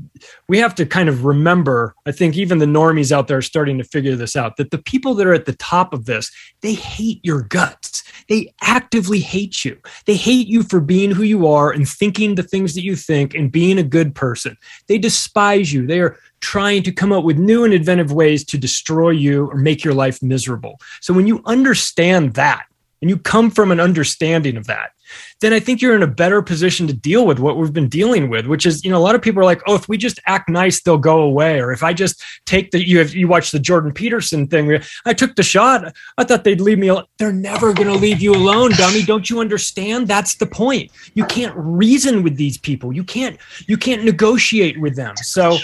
we 0.48 0.58
have 0.58 0.74
to 0.76 0.86
kind 0.86 1.08
of 1.08 1.24
remember. 1.24 1.94
I 2.06 2.12
think 2.12 2.36
even 2.36 2.58
the 2.58 2.66
normies 2.66 3.12
out 3.12 3.28
there 3.28 3.38
are 3.38 3.42
starting 3.42 3.78
to 3.78 3.84
figure 3.84 4.16
this 4.16 4.36
out. 4.36 4.56
That 4.56 4.70
the 4.70 4.78
people 4.78 5.14
that 5.14 5.26
are 5.26 5.34
at 5.34 5.46
the 5.46 5.56
top 5.56 5.92
of 5.92 6.06
this, 6.06 6.30
they 6.60 6.74
hate 6.74 7.20
your 7.22 7.42
guts. 7.42 8.04
They 8.28 8.52
actively 8.62 9.20
hate 9.20 9.64
you. 9.64 9.78
They 10.06 10.16
hate 10.16 10.48
you 10.48 10.62
for 10.62 10.80
being 10.80 11.10
who 11.10 11.22
you 11.22 11.46
are 11.46 11.70
and 11.70 11.88
thinking 11.88 12.34
the 12.34 12.42
things 12.42 12.74
that 12.74 12.82
you 12.82 12.94
think 12.94 13.34
and 13.34 13.50
being 13.50 13.78
a 13.78 13.82
good 13.82 14.14
person. 14.14 14.56
They 14.86 14.98
despise 14.98 15.72
you. 15.72 15.86
They 15.86 16.00
are 16.00 16.18
trying 16.40 16.82
to 16.84 16.92
come 16.92 17.12
up 17.12 17.24
with 17.24 17.38
new 17.38 17.64
and 17.64 17.74
inventive 17.74 18.12
ways 18.12 18.44
to 18.44 18.58
destroy 18.58 19.10
you 19.10 19.46
or 19.50 19.56
make 19.56 19.84
your 19.84 19.94
life 19.94 20.22
miserable. 20.22 20.80
So 21.00 21.12
when 21.12 21.26
you 21.26 21.42
understand 21.44 22.34
that 22.34 22.66
and 23.00 23.10
you 23.10 23.18
come 23.18 23.50
from 23.50 23.70
an 23.70 23.80
understanding 23.80 24.56
of 24.56 24.66
that, 24.66 24.92
then 25.40 25.52
I 25.52 25.60
think 25.60 25.80
you're 25.80 25.94
in 25.94 26.02
a 26.02 26.08
better 26.08 26.42
position 26.42 26.86
to 26.86 26.92
deal 26.92 27.26
with 27.26 27.38
what 27.38 27.56
we've 27.56 27.72
been 27.72 27.88
dealing 27.88 28.28
with, 28.28 28.46
which 28.46 28.66
is, 28.66 28.84
you 28.84 28.90
know, 28.90 28.98
a 28.98 29.00
lot 29.00 29.14
of 29.14 29.22
people 29.22 29.40
are 29.40 29.44
like, 29.44 29.62
oh, 29.66 29.74
if 29.74 29.88
we 29.88 29.96
just 29.96 30.20
act 30.26 30.48
nice, 30.48 30.80
they'll 30.82 30.98
go 30.98 31.22
away. 31.22 31.60
Or 31.60 31.72
if 31.72 31.82
I 31.82 31.92
just 31.92 32.22
take 32.46 32.70
the, 32.70 32.86
you 32.86 32.98
have, 32.98 33.14
you 33.14 33.28
watch 33.28 33.50
the 33.50 33.58
Jordan 33.58 33.92
Peterson 33.92 34.46
thing, 34.46 34.78
I 35.04 35.14
took 35.14 35.36
the 35.36 35.42
shot. 35.42 35.94
I 36.16 36.24
thought 36.24 36.44
they'd 36.44 36.60
leave 36.60 36.78
me 36.78 36.88
alone. 36.88 37.04
They're 37.18 37.32
never 37.32 37.72
going 37.72 37.88
to 37.88 37.94
leave 37.94 38.20
you 38.20 38.34
alone, 38.34 38.72
dummy. 38.72 39.02
Don't 39.02 39.28
you 39.30 39.40
understand? 39.40 40.08
That's 40.08 40.36
the 40.36 40.46
point. 40.46 40.90
You 41.14 41.24
can't 41.24 41.54
reason 41.56 42.22
with 42.22 42.36
these 42.36 42.58
people. 42.58 42.92
You 42.92 43.04
can't, 43.04 43.38
you 43.66 43.76
can't 43.76 44.04
negotiate 44.04 44.80
with 44.80 44.96
them. 44.96 45.16
So 45.16 45.58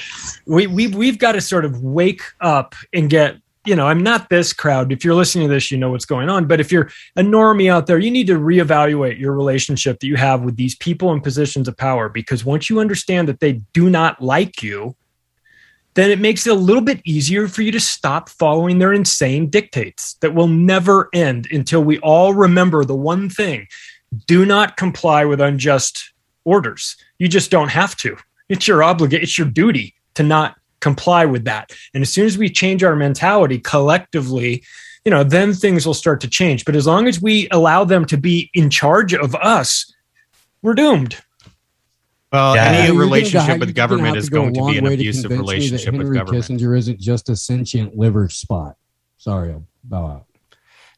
we, 0.47 0.67
we, 0.67 0.89
we've 0.89 1.19
got 1.19 1.33
to 1.33 1.41
sort 1.41 1.65
of 1.65 1.83
wake 1.83 2.23
up 2.41 2.75
and 2.93 3.11
get 3.11 3.37
you 3.65 3.75
know, 3.75 3.87
I'm 3.87 4.03
not 4.03 4.29
this 4.29 4.53
crowd. 4.53 4.93
If 4.93 5.05
you're 5.05 5.15
listening 5.15 5.49
to 5.49 5.55
this, 5.55 5.71
you 5.71 5.79
know 5.79 5.91
what's 5.91 6.05
going 6.05 6.29
on. 6.29 6.47
But 6.47 6.61
if 6.61 6.71
you're 6.71 6.91
a 7.17 7.23
normie 7.23 7.71
out 7.71 7.87
there, 7.87 7.99
you 7.99 8.11
need 8.11 8.27
to 8.27 8.39
reevaluate 8.39 9.19
your 9.19 9.33
relationship 9.33 10.01
that 10.01 10.07
you 10.07 10.17
have 10.17 10.43
with 10.43 10.57
these 10.57 10.75
people 10.77 11.13
in 11.13 11.21
positions 11.21 11.67
of 11.67 11.77
power. 11.77 12.09
Because 12.09 12.45
once 12.45 12.69
you 12.69 12.81
understand 12.81 13.29
that 13.29 13.41
they 13.41 13.55
do 13.73 13.89
not 13.89 14.23
like 14.23 14.63
you, 14.63 14.95
then 15.95 16.11
it 16.11 16.19
makes 16.19 16.47
it 16.47 16.51
a 16.51 16.55
little 16.55 16.83
bit 16.83 17.01
easier 17.05 17.49
for 17.49 17.63
you 17.63 17.73
to 17.73 17.81
stop 17.81 18.29
following 18.29 18.79
their 18.79 18.93
insane 18.93 19.49
dictates 19.49 20.15
that 20.15 20.35
will 20.35 20.49
never 20.49 21.09
end 21.15 21.47
until 21.51 21.83
we 21.83 21.99
all 22.01 22.35
remember 22.35 22.85
the 22.85 22.95
one 22.95 23.31
thing 23.31 23.67
do 24.27 24.45
not 24.45 24.77
comply 24.77 25.25
with 25.25 25.41
unjust 25.41 26.13
orders. 26.45 26.97
You 27.19 27.29
just 27.29 27.51
don't 27.51 27.71
have 27.71 27.97
to. 27.99 28.17
It's 28.49 28.69
your 28.69 28.85
obligation, 28.85 29.23
it's 29.23 29.39
your 29.39 29.49
duty 29.49 29.95
to 30.15 30.23
not 30.23 30.57
comply 30.85 31.25
with 31.25 31.45
that. 31.47 31.73
And 31.95 32.03
as 32.03 32.13
soon 32.13 32.27
as 32.27 32.37
we 32.39 32.49
change 32.49 32.85
our 32.85 32.95
mentality 32.95 33.59
collectively, 33.59 34.63
you 35.05 35.11
know, 35.11 35.25
then 35.25 35.53
things 35.53 35.87
will 35.87 35.95
start 35.95 36.21
to 36.21 36.29
change. 36.29 36.65
But 36.65 36.77
as 36.77 36.87
long 36.87 37.09
as 37.09 37.21
we 37.21 37.49
allow 37.51 37.85
them 37.85 38.05
to 38.07 38.17
be 38.17 38.51
in 38.55 38.71
charge 38.71 39.13
of 39.15 39.35
us, 39.35 39.93
we're 40.63 40.75
doomed. 40.75 41.17
Well, 42.33 42.55
Yeah. 42.57 42.65
any 42.65 42.87
You're 42.87 43.01
relationship 43.01 43.49
have- 43.49 43.61
with 43.61 43.75
government 43.75 44.17
is 44.17 44.29
go 44.29 44.43
going 44.43 44.55
to 44.55 44.67
be 44.73 44.79
an 44.79 44.87
abusive 44.87 45.31
convince 45.31 45.31
me 45.31 45.37
that 45.37 45.41
relationship 45.41 45.95
with 45.95 46.13
government. 46.15 46.45
Kissinger 46.45 46.79
isn't 46.79 47.01
just 47.01 47.29
a 47.29 47.37
sentient 47.37 47.97
liver 47.97 48.29
spot. 48.29 48.75
Sorry, 49.19 49.51
I'll 49.53 49.67
bow 49.85 50.07
out. 50.07 50.25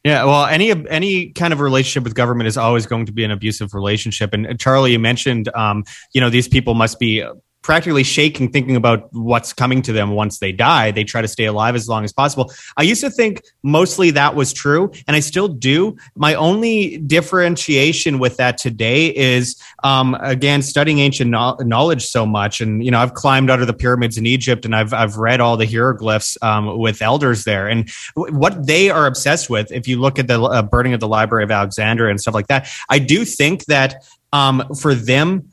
Yeah, 0.03 0.23
well, 0.23 0.45
any 0.45 0.71
any 0.87 1.29
kind 1.31 1.51
of 1.53 1.59
relationship 1.59 2.03
with 2.03 2.15
government 2.15 2.47
is 2.47 2.57
always 2.57 2.85
going 2.85 3.07
to 3.07 3.11
be 3.11 3.23
an 3.25 3.31
abusive 3.31 3.73
relationship. 3.73 4.33
And 4.33 4.47
uh, 4.47 4.53
Charlie, 4.53 4.93
you 4.93 4.99
mentioned, 4.99 5.49
um, 5.53 5.83
you 6.13 6.21
know, 6.21 6.29
these 6.29 6.47
people 6.47 6.73
must 6.75 6.97
be 6.97 7.23
practically 7.67 8.01
shaking 8.01 8.49
thinking 8.49 8.77
about 8.77 9.09
what's 9.11 9.51
coming 9.51 9.81
to 9.81 9.91
them 9.91 10.11
once 10.11 10.39
they 10.39 10.53
die. 10.53 10.89
They 10.89 11.03
try 11.03 11.21
to 11.21 11.27
stay 11.27 11.43
alive 11.43 11.75
as 11.75 11.89
long 11.89 12.05
as 12.05 12.13
possible. 12.13 12.49
I 12.77 12.83
used 12.83 13.01
to 13.01 13.09
think 13.09 13.41
mostly 13.61 14.09
that 14.11 14.35
was 14.35 14.53
true, 14.53 14.89
and 15.05 15.17
I 15.17 15.19
still 15.19 15.49
do. 15.49 15.97
My 16.15 16.33
only 16.35 16.97
differentiation 16.99 18.19
with 18.19 18.37
that 18.37 18.57
today 18.57 19.13
is, 19.13 19.61
um, 19.83 20.15
again, 20.21 20.61
studying 20.61 20.99
ancient 20.99 21.29
no- 21.29 21.57
knowledge 21.59 22.05
so 22.05 22.25
much, 22.25 22.61
and 22.61 22.85
you 22.85 22.89
know, 22.89 22.99
I've 22.99 23.15
climbed 23.15 23.51
out 23.51 23.59
of 23.59 23.67
the 23.67 23.73
pyramids 23.73 24.17
in 24.17 24.25
Egypt, 24.25 24.63
and 24.63 24.73
I've 24.73 24.93
I've 24.93 25.17
read 25.17 25.41
all 25.41 25.57
the 25.57 25.65
hieroglyphs 25.65 26.37
um, 26.41 26.77
with 26.79 27.01
elders 27.01 27.43
there, 27.43 27.67
and 27.67 27.89
what 28.15 28.65
they 28.65 28.89
are 28.89 29.07
obsessed 29.07 29.49
with. 29.49 29.73
If 29.73 29.89
you 29.89 29.99
look 29.99 30.19
at 30.19 30.27
the 30.27 30.41
uh, 30.41 30.61
burning 30.61 30.93
of 30.93 31.01
the 31.01 31.07
Library 31.09 31.43
of 31.43 31.51
Alexandria 31.51 32.11
and 32.11 32.21
stuff 32.21 32.33
like 32.33 32.47
that, 32.47 32.69
I 32.89 32.99
do 32.99 33.25
think 33.25 33.65
that 33.65 34.05
um, 34.31 34.73
for 34.73 34.95
them 34.95 35.49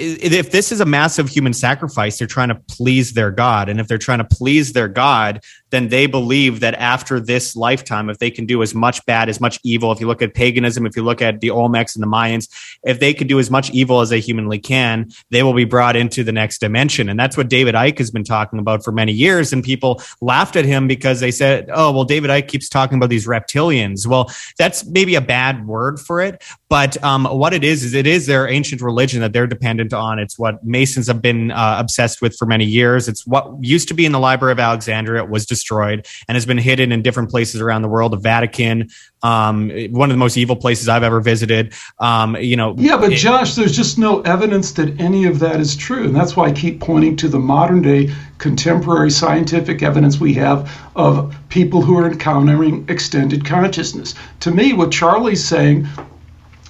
if 0.00 0.50
this 0.50 0.72
is 0.72 0.80
a 0.80 0.86
massive 0.86 1.28
human 1.28 1.52
sacrifice, 1.52 2.18
they're 2.18 2.26
trying 2.26 2.48
to 2.48 2.60
please 2.68 3.12
their 3.12 3.30
God. 3.30 3.68
And 3.68 3.78
if 3.78 3.86
they're 3.86 3.98
trying 3.98 4.18
to 4.18 4.24
please 4.24 4.72
their 4.72 4.88
God, 4.88 5.42
then 5.70 5.88
they 5.88 6.06
believe 6.06 6.60
that 6.60 6.74
after 6.74 7.20
this 7.20 7.56
lifetime, 7.56 8.10
if 8.10 8.18
they 8.18 8.30
can 8.30 8.46
do 8.46 8.62
as 8.62 8.74
much 8.74 9.04
bad, 9.06 9.28
as 9.28 9.40
much 9.40 9.58
evil, 9.62 9.92
if 9.92 10.00
you 10.00 10.06
look 10.06 10.22
at 10.22 10.34
paganism, 10.34 10.86
if 10.86 10.96
you 10.96 11.02
look 11.02 11.22
at 11.22 11.40
the 11.40 11.48
Olmecs 11.48 11.94
and 11.94 12.02
the 12.02 12.06
Mayans, 12.08 12.48
if 12.82 13.00
they 13.00 13.14
could 13.14 13.28
do 13.28 13.38
as 13.38 13.50
much 13.50 13.70
evil 13.70 14.00
as 14.00 14.08
they 14.10 14.20
humanly 14.20 14.58
can, 14.58 15.10
they 15.30 15.42
will 15.42 15.54
be 15.54 15.64
brought 15.64 15.96
into 15.96 16.24
the 16.24 16.32
next 16.32 16.58
dimension. 16.58 17.08
And 17.08 17.18
that's 17.18 17.36
what 17.36 17.48
David 17.48 17.74
Icke 17.74 17.98
has 17.98 18.10
been 18.10 18.24
talking 18.24 18.58
about 18.58 18.84
for 18.84 18.92
many 18.92 19.12
years. 19.12 19.52
And 19.52 19.62
people 19.62 20.02
laughed 20.20 20.56
at 20.56 20.64
him 20.64 20.88
because 20.88 21.20
they 21.20 21.30
said, 21.30 21.68
oh, 21.72 21.92
well, 21.92 22.04
David 22.04 22.30
Icke 22.30 22.48
keeps 22.48 22.68
talking 22.68 22.96
about 22.96 23.10
these 23.10 23.26
reptilians. 23.26 24.06
Well, 24.06 24.30
that's 24.58 24.84
maybe 24.86 25.14
a 25.14 25.20
bad 25.20 25.66
word 25.66 26.00
for 26.00 26.20
it. 26.20 26.42
But 26.68 27.02
um, 27.02 27.24
what 27.24 27.52
it 27.52 27.64
is, 27.64 27.82
is 27.82 27.94
it 27.94 28.06
is 28.06 28.26
their 28.26 28.48
ancient 28.48 28.80
religion 28.80 29.20
that 29.20 29.32
they're 29.32 29.46
dependent 29.46 29.92
on. 29.92 30.18
It's 30.18 30.38
what 30.38 30.64
Masons 30.64 31.08
have 31.08 31.20
been 31.20 31.50
uh, 31.50 31.76
obsessed 31.78 32.22
with 32.22 32.36
for 32.36 32.46
many 32.46 32.64
years. 32.64 33.08
It's 33.08 33.26
what 33.26 33.52
used 33.60 33.88
to 33.88 33.94
be 33.94 34.06
in 34.06 34.12
the 34.12 34.20
Library 34.20 34.52
of 34.52 34.60
Alexandria. 34.60 35.22
It 35.22 35.30
was 35.30 35.46
just 35.46 35.59
destroyed 35.60 36.06
and 36.26 36.36
has 36.36 36.46
been 36.46 36.58
hidden 36.58 36.90
in 36.92 37.02
different 37.02 37.30
places 37.30 37.60
around 37.60 37.82
the 37.82 37.88
world. 37.88 38.12
The 38.12 38.16
Vatican, 38.16 38.88
um, 39.22 39.70
one 39.90 40.10
of 40.10 40.14
the 40.14 40.18
most 40.18 40.36
evil 40.36 40.56
places 40.56 40.88
I've 40.88 41.02
ever 41.02 41.20
visited. 41.20 41.74
Um, 41.98 42.36
you 42.36 42.56
know, 42.56 42.74
yeah, 42.78 42.96
but 42.96 43.12
it, 43.12 43.16
Josh, 43.16 43.54
there's 43.54 43.76
just 43.76 43.98
no 43.98 44.22
evidence 44.22 44.72
that 44.72 44.98
any 44.98 45.26
of 45.26 45.38
that 45.40 45.60
is 45.60 45.76
true, 45.76 46.04
and 46.04 46.16
that's 46.16 46.36
why 46.36 46.46
I 46.46 46.52
keep 46.52 46.80
pointing 46.80 47.16
to 47.16 47.28
the 47.28 47.38
modern 47.38 47.82
day 47.82 48.12
contemporary 48.38 49.10
scientific 49.10 49.82
evidence 49.82 50.18
we 50.18 50.32
have 50.34 50.70
of 50.96 51.34
people 51.50 51.82
who 51.82 51.98
are 51.98 52.10
encountering 52.10 52.86
extended 52.88 53.44
consciousness. 53.44 54.14
To 54.40 54.50
me, 54.50 54.72
what 54.72 54.90
Charlie's 54.90 55.44
saying 55.44 55.86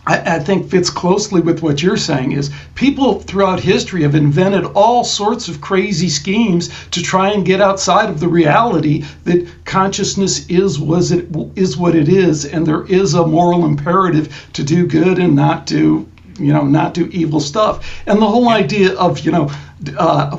I, 0.07 0.36
I, 0.36 0.38
think 0.38 0.70
fits 0.70 0.88
closely 0.88 1.40
with 1.40 1.62
what 1.62 1.82
you're 1.82 1.96
saying 1.96 2.32
is 2.32 2.51
people 2.74 3.20
throughout 3.20 3.61
history 3.61 4.03
have 4.03 4.14
invented 4.14 4.64
all 4.64 5.05
sorts 5.05 5.48
of 5.48 5.61
crazy 5.61 6.09
schemes 6.09 6.70
to 6.92 7.03
try 7.03 7.30
and 7.30 7.44
get 7.44 7.61
outside 7.61 8.09
of 8.09 8.18
the 8.18 8.28
reality 8.28 9.05
that 9.24 9.46
consciousness 9.64 10.46
is 10.48 10.78
was 10.78 11.12
it 11.12 11.28
is 11.55 11.76
what 11.76 11.94
it 11.94 12.09
is 12.09 12.46
and 12.46 12.66
there 12.66 12.86
is 12.86 13.14
a 13.14 13.26
moral 13.26 13.66
imperative 13.66 14.48
to 14.55 14.62
do 14.62 14.86
good 14.86 15.18
and 15.18 15.36
not 15.36 15.66
do 15.66 16.09
you 16.38 16.53
know 16.53 16.64
not 16.64 16.94
do 16.94 17.09
evil 17.12 17.40
stuff. 17.40 18.03
And 18.07 18.20
the 18.20 18.26
whole 18.26 18.48
idea 18.48 18.94
of 18.94 19.20
you 19.20 19.32
know 19.32 19.51
uh, 19.98 20.36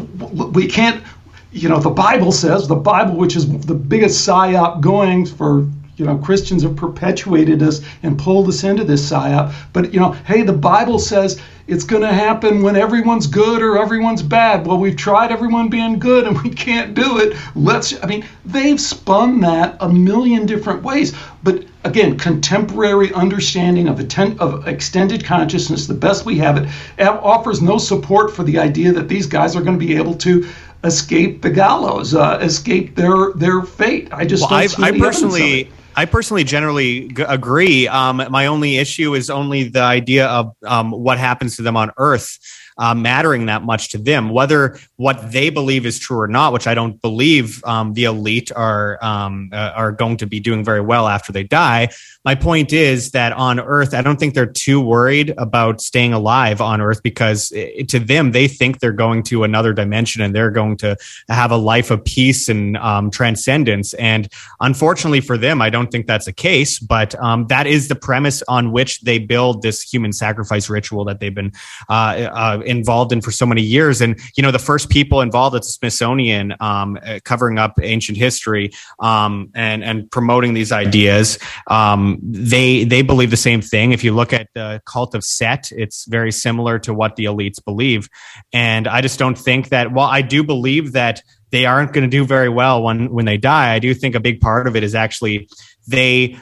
we 0.52 0.68
can't 0.68 1.04
you 1.52 1.70
know 1.70 1.80
the 1.80 1.90
bible 1.90 2.32
says 2.32 2.68
the 2.68 2.76
bible 2.76 3.16
which 3.16 3.36
is 3.36 3.48
the 3.66 3.76
biggest 3.76 4.28
psyop 4.28 4.82
going 4.82 5.26
for 5.26 5.68
you 5.98 6.06
know, 6.06 6.18
Christians 6.18 6.64
have 6.64 6.76
perpetuated 6.76 7.62
us 7.62 7.82
and 8.04 8.18
pulled 8.18 8.48
us 8.48 8.64
into 8.64 8.84
this 8.84 9.08
psyop. 9.10 9.54
But, 9.74 9.94
you 9.94 10.00
know, 10.00 10.12
hey, 10.12 10.42
the 10.42 10.54
Bible 10.54 11.00
says 11.00 11.40
it's 11.68 11.84
going 11.84 12.02
to 12.02 12.14
happen 12.14 12.64
when 12.64 12.76
everyone's 12.76 13.28
good 13.28 13.62
or 13.62 13.78
everyone's 13.78 14.24
bad. 14.24 14.66
Well, 14.66 14.78
we've 14.78 14.96
tried 14.96 15.32
everyone 15.32 15.70
being 15.70 16.00
good 16.00 16.26
and 16.28 16.42
we 16.44 16.50
can't 16.50 16.94
do 16.94 17.20
it. 17.20 17.38
Let's, 17.56 17.94
I 18.04 18.08
mean, 18.08 18.26
they've 18.46 18.80
spun 18.80 19.42
that 19.42 19.78
a 19.80 19.90
million 19.90 20.46
different 20.46 20.84
ways. 20.84 21.14
But 21.44 21.66
again, 21.84 22.18
contemporary 22.18 23.14
understanding 23.14 23.88
of, 23.88 24.00
atten- 24.00 24.40
of 24.40 24.68
extended 24.68 25.24
consciousness, 25.24 25.88
the 25.88 25.94
best 25.94 26.26
we 26.26 26.38
have 26.38 26.58
it, 26.58 26.70
offers 27.00 27.62
no 27.62 27.78
support 27.78 28.36
for 28.36 28.44
the 28.44 28.60
idea 28.60 28.92
that 28.94 29.08
these 29.08 29.28
guys 29.28 29.56
are 29.56 29.62
going 29.62 29.80
to 29.80 29.86
be 29.86 29.96
able 29.96 30.16
to 30.16 30.48
escape 30.84 31.42
the 31.42 31.50
gallows, 31.50 32.16
uh, 32.16 32.40
escape 32.42 32.96
their 32.96 33.34
their 33.34 33.62
fate. 33.62 34.10
I 34.12 34.26
just 34.26 34.50
well, 34.50 34.54
I, 34.54 34.68
I 34.80 34.98
personally 34.98 35.70
I 35.96 36.06
personally 36.06 36.44
generally 36.44 37.10
g- 37.10 37.24
agree. 37.24 37.88
Um, 37.88 38.24
my 38.30 38.48
only 38.48 38.78
issue 38.78 39.14
is 39.14 39.30
only 39.30 39.70
the 39.70 39.82
idea 39.82 40.28
of 40.28 40.56
um, 40.66 40.92
what 40.92 41.18
happens 41.18 41.58
to 41.58 41.62
them 41.62 41.76
on 41.76 41.92
Earth 41.98 42.40
uh, 42.78 42.94
mattering 42.94 43.46
that 43.48 43.64
much 43.64 43.90
to 43.90 43.98
them. 43.98 44.30
Whether 44.30 44.80
what 44.96 45.32
they 45.32 45.50
believe 45.50 45.86
is 45.86 46.00
true 46.00 46.20
or 46.20 46.28
not, 46.28 46.54
which 46.54 46.68
I 46.68 46.74
don't 46.74 47.02
believe 47.02 47.64
um, 47.66 47.94
the 47.94 48.06
elite 48.06 48.52
are 48.56 49.04
um, 49.04 49.50
uh, 49.52 49.74
are 49.76 49.92
going 49.92 50.18
to 50.18 50.26
be 50.26 50.40
doing 50.40 50.64
very 50.64 50.82
well 50.82 51.08
after 51.08 51.32
they 51.32 51.44
die. 51.44 51.90
My 52.24 52.36
point 52.36 52.72
is 52.72 53.12
that 53.12 53.34
on 53.34 53.60
Earth, 53.60 53.96
I 53.96 54.02
don't 54.02 54.20
think 54.20 54.36
they're 54.36 54.46
too 54.46 54.80
worried 54.80 55.34
about 55.40 55.82
staying 55.82 56.14
alive 56.14 56.62
on 56.62 56.80
Earth 56.80 57.02
because 57.02 57.52
it, 57.56 57.90
to 57.90 58.00
them, 58.00 58.32
they 58.32 58.48
think 58.48 58.80
they're 58.80 58.92
going 58.92 59.24
to 59.24 59.44
another 59.44 59.74
dimension 59.74 60.22
and 60.22 60.36
they're 60.36 60.52
going 60.52 60.78
to 60.78 60.96
have 61.30 61.52
a 61.52 61.58
life 61.58 61.90
of 61.90 62.06
peace 62.06 62.48
and 62.48 62.78
um, 62.78 63.10
transcendence. 63.10 63.96
And 63.96 64.32
unfortunately 64.60 65.22
for 65.22 65.36
them, 65.36 65.64
I 65.64 65.72
don't 65.72 65.92
think 65.92 66.06
that's 66.06 66.26
the 66.26 66.34
case. 66.34 66.80
But 66.80 67.16
um, 67.24 67.48
that 67.48 67.66
is 67.66 67.88
the 67.88 67.96
premise 67.96 68.44
on 68.48 68.72
which 68.72 69.02
they 69.02 69.18
build 69.18 69.64
this 69.64 69.82
human 69.82 70.14
sacrifice 70.14 70.70
ritual 70.70 71.04
that 71.06 71.20
they've 71.20 71.34
been 71.34 71.52
uh, 71.90 72.30
uh, 72.32 72.62
involved 72.66 73.12
in 73.12 73.22
for 73.22 73.32
so 73.32 73.48
many 73.48 73.64
years. 73.64 74.00
And 74.00 74.20
you 74.38 74.44
know, 74.44 74.52
the 74.52 74.60
first 74.60 74.90
people 74.90 75.22
involved 75.22 75.56
at 75.56 75.64
the 75.64 75.70
Smithsonian, 75.70 76.54
um, 76.60 77.00
uh, 77.04 77.20
covering 77.24 77.58
up 77.58 77.74
ancient 77.82 78.18
history 78.18 78.72
um, 79.00 79.50
and 79.56 79.84
and 79.84 80.10
promoting 80.12 80.54
these 80.54 80.72
ideas, 80.72 81.40
um, 81.68 82.11
they 82.22 82.84
they 82.84 83.02
believe 83.02 83.32
the 83.32 83.38
same 83.38 83.62
thing. 83.62 83.92
If 83.92 84.04
you 84.04 84.14
look 84.14 84.34
at 84.34 84.48
the 84.54 84.82
cult 84.86 85.16
of 85.16 85.24
Set, 85.24 85.72
it's 85.72 86.06
very 86.06 86.32
similar 86.32 86.80
to 86.80 86.94
what 86.94 87.16
the 87.16 87.26
elites 87.26 87.64
believe. 87.64 88.10
And 88.54 88.88
I 88.88 89.02
just 89.02 89.20
don't 89.20 89.38
think 89.38 89.70
that. 89.70 89.92
While 89.92 90.10
I 90.10 90.22
do 90.22 90.44
believe 90.44 90.94
that 90.94 91.22
they 91.52 91.66
aren't 91.66 91.94
going 91.94 92.04
to 92.04 92.10
do 92.10 92.26
very 92.26 92.50
well 92.50 92.84
when 92.84 93.12
when 93.12 93.26
they 93.26 93.38
die, 93.38 93.74
I 93.74 93.80
do 93.80 93.94
think 93.94 94.16
a 94.16 94.20
big 94.20 94.42
part 94.42 94.68
of 94.68 94.76
it 94.76 94.84
is 94.84 94.96
actually 94.96 95.48
they 95.88 96.38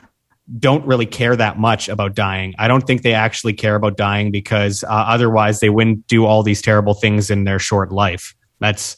don't 0.57 0.85
really 0.85 1.05
care 1.05 1.35
that 1.35 1.59
much 1.59 1.89
about 1.89 2.15
dying. 2.15 2.55
I 2.57 2.67
don't 2.67 2.81
think 2.81 3.03
they 3.03 3.13
actually 3.13 3.53
care 3.53 3.75
about 3.75 3.97
dying 3.97 4.31
because 4.31 4.83
uh, 4.83 4.87
otherwise 4.87 5.59
they 5.59 5.69
wouldn't 5.69 6.07
do 6.07 6.25
all 6.25 6.41
these 6.41 6.61
terrible 6.61 6.95
things 6.95 7.29
in 7.29 7.43
their 7.43 7.59
short 7.59 7.91
life. 7.91 8.33
That's 8.59 8.97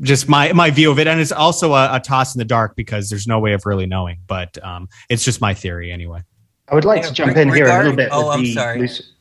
just 0.00 0.28
my 0.28 0.52
my 0.52 0.70
view 0.70 0.90
of 0.90 0.98
it, 0.98 1.06
and 1.06 1.20
it's 1.20 1.32
also 1.32 1.74
a, 1.74 1.96
a 1.96 2.00
toss 2.00 2.34
in 2.34 2.38
the 2.38 2.44
dark 2.44 2.74
because 2.76 3.08
there's 3.08 3.26
no 3.26 3.38
way 3.38 3.52
of 3.52 3.66
really 3.66 3.86
knowing. 3.86 4.18
But 4.26 4.62
um, 4.64 4.88
it's 5.08 5.24
just 5.24 5.40
my 5.40 5.54
theory 5.54 5.92
anyway. 5.92 6.22
I 6.68 6.74
would 6.74 6.84
like 6.84 7.02
yeah, 7.02 7.08
to 7.08 7.14
jump 7.14 7.36
in 7.36 7.52
here 7.52 7.66
a 7.66 7.78
little 7.78 7.96
bit. 7.96 8.08
Oh, 8.10 8.30
I'm 8.30 8.46
sorry. 8.46 8.80
Loose, 8.80 9.12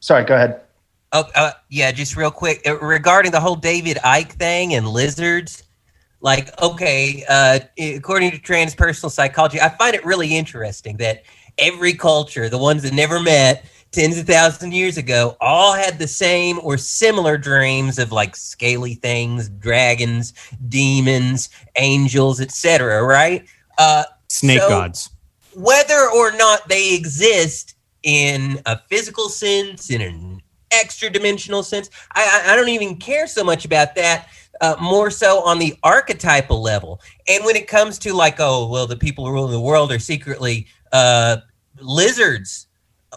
sorry, 0.00 0.24
go 0.24 0.34
ahead. 0.34 0.60
Oh, 1.12 1.24
uh, 1.34 1.52
yeah, 1.70 1.90
just 1.92 2.16
real 2.16 2.30
quick 2.30 2.60
uh, 2.66 2.78
regarding 2.78 3.32
the 3.32 3.40
whole 3.40 3.56
David 3.56 3.96
Icke 3.98 4.32
thing 4.32 4.74
and 4.74 4.86
lizards 4.86 5.62
like 6.20 6.50
okay 6.60 7.24
uh, 7.28 7.60
according 7.78 8.30
to 8.30 8.38
transpersonal 8.38 9.10
psychology 9.10 9.60
i 9.60 9.68
find 9.68 9.94
it 9.94 10.04
really 10.04 10.36
interesting 10.36 10.96
that 10.96 11.22
every 11.58 11.94
culture 11.94 12.48
the 12.48 12.58
ones 12.58 12.82
that 12.82 12.92
never 12.92 13.20
met 13.20 13.64
tens 13.90 14.18
of 14.18 14.26
thousands 14.26 14.64
of 14.64 14.72
years 14.72 14.96
ago 14.96 15.36
all 15.40 15.72
had 15.72 15.98
the 15.98 16.08
same 16.08 16.58
or 16.62 16.76
similar 16.76 17.38
dreams 17.38 17.98
of 17.98 18.12
like 18.12 18.36
scaly 18.36 18.94
things 18.94 19.48
dragons 19.48 20.34
demons 20.68 21.48
angels 21.76 22.40
etc 22.40 23.02
right 23.02 23.46
uh, 23.78 24.04
snake 24.28 24.60
so 24.60 24.68
gods 24.68 25.10
whether 25.54 26.10
or 26.14 26.32
not 26.32 26.68
they 26.68 26.94
exist 26.94 27.74
in 28.02 28.60
a 28.66 28.78
physical 28.88 29.28
sense 29.28 29.90
in 29.90 30.00
an 30.00 30.40
extra 30.70 31.08
dimensional 31.08 31.62
sense 31.62 31.88
I, 32.12 32.44
I 32.48 32.56
don't 32.56 32.68
even 32.68 32.96
care 32.96 33.26
so 33.26 33.42
much 33.42 33.64
about 33.64 33.94
that 33.94 34.28
uh, 34.60 34.76
more 34.80 35.10
so 35.10 35.44
on 35.44 35.58
the 35.58 35.76
archetypal 35.82 36.60
level. 36.60 37.00
And 37.28 37.44
when 37.44 37.56
it 37.56 37.68
comes 37.68 37.98
to 38.00 38.12
like, 38.12 38.36
oh, 38.38 38.68
well, 38.68 38.86
the 38.86 38.96
people 38.96 39.26
who 39.26 39.32
rule 39.32 39.48
the 39.48 39.60
world 39.60 39.92
are 39.92 39.98
secretly 39.98 40.66
uh, 40.92 41.38
lizards. 41.80 42.66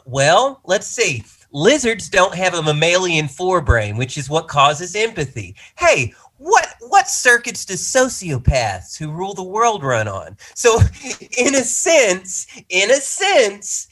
Well, 0.06 0.62
let's 0.66 0.88
see. 0.88 1.24
Lizards 1.52 2.10
don't 2.10 2.34
have 2.36 2.54
a 2.54 2.64
mammalian 2.64 3.26
forebrain, 3.26 3.97
which 3.97 4.18
is 4.18 4.30
what 4.30 4.47
causes 4.47 4.95
empathy. 4.95 5.56
Hey, 5.78 6.14
what 6.38 6.68
what 6.88 7.08
circuits 7.08 7.66
do 7.66 7.74
sociopaths 7.74 8.97
who 8.97 9.12
rule 9.12 9.34
the 9.34 9.43
world 9.43 9.84
run 9.84 10.08
on? 10.08 10.38
So, 10.56 10.80
in 11.38 11.56
a 11.56 11.64
sense, 11.64 12.47
in 12.70 12.89
a 12.89 12.95
sense, 12.95 13.88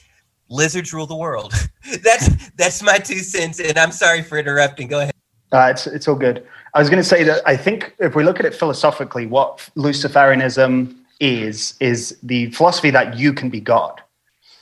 lizards 0.48 0.92
rule 0.92 1.06
the 1.06 1.16
world. 1.16 1.52
that's 2.02 2.50
that's 2.52 2.82
my 2.82 2.98
two 2.98 3.18
cents, 3.18 3.60
and 3.60 3.78
I'm 3.78 3.92
sorry 3.92 4.22
for 4.22 4.38
interrupting. 4.38 4.88
Go 4.88 5.00
ahead. 5.00 5.14
Uh, 5.52 5.68
it's 5.70 5.86
it's 5.86 6.08
all 6.08 6.16
good. 6.16 6.46
I 6.74 6.78
was 6.78 6.88
going 6.88 7.02
to 7.02 7.08
say 7.08 7.24
that 7.24 7.42
I 7.46 7.56
think 7.56 7.94
if 7.98 8.14
we 8.14 8.24
look 8.24 8.40
at 8.40 8.46
it 8.46 8.54
philosophically, 8.54 9.26
what 9.26 9.58
Luciferianism, 9.76 10.96
is 11.20 11.74
is 11.80 12.18
the 12.22 12.50
philosophy 12.50 12.90
that 12.90 13.16
you 13.16 13.32
can 13.32 13.50
be 13.50 13.60
God. 13.60 14.02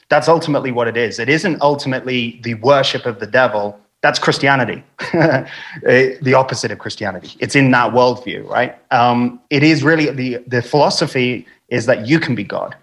That's 0.08 0.28
ultimately 0.28 0.72
what 0.72 0.88
it 0.88 0.96
is. 0.96 1.18
It 1.18 1.28
isn't 1.28 1.60
ultimately 1.60 2.40
the 2.42 2.54
worship 2.54 3.06
of 3.06 3.20
the 3.20 3.26
devil. 3.26 3.78
That's 4.00 4.18
Christianity, 4.18 4.84
the 5.12 6.34
opposite 6.36 6.70
of 6.70 6.78
Christianity. 6.78 7.36
It's 7.40 7.56
in 7.56 7.70
that 7.72 7.92
worldview, 7.92 8.48
right? 8.48 8.78
Um, 8.92 9.40
it 9.50 9.62
is 9.62 9.82
really 9.82 10.08
the 10.10 10.38
the 10.46 10.62
philosophy 10.62 11.46
is 11.68 11.86
that 11.86 12.06
you 12.06 12.20
can 12.20 12.34
be 12.34 12.44
God. 12.44 12.76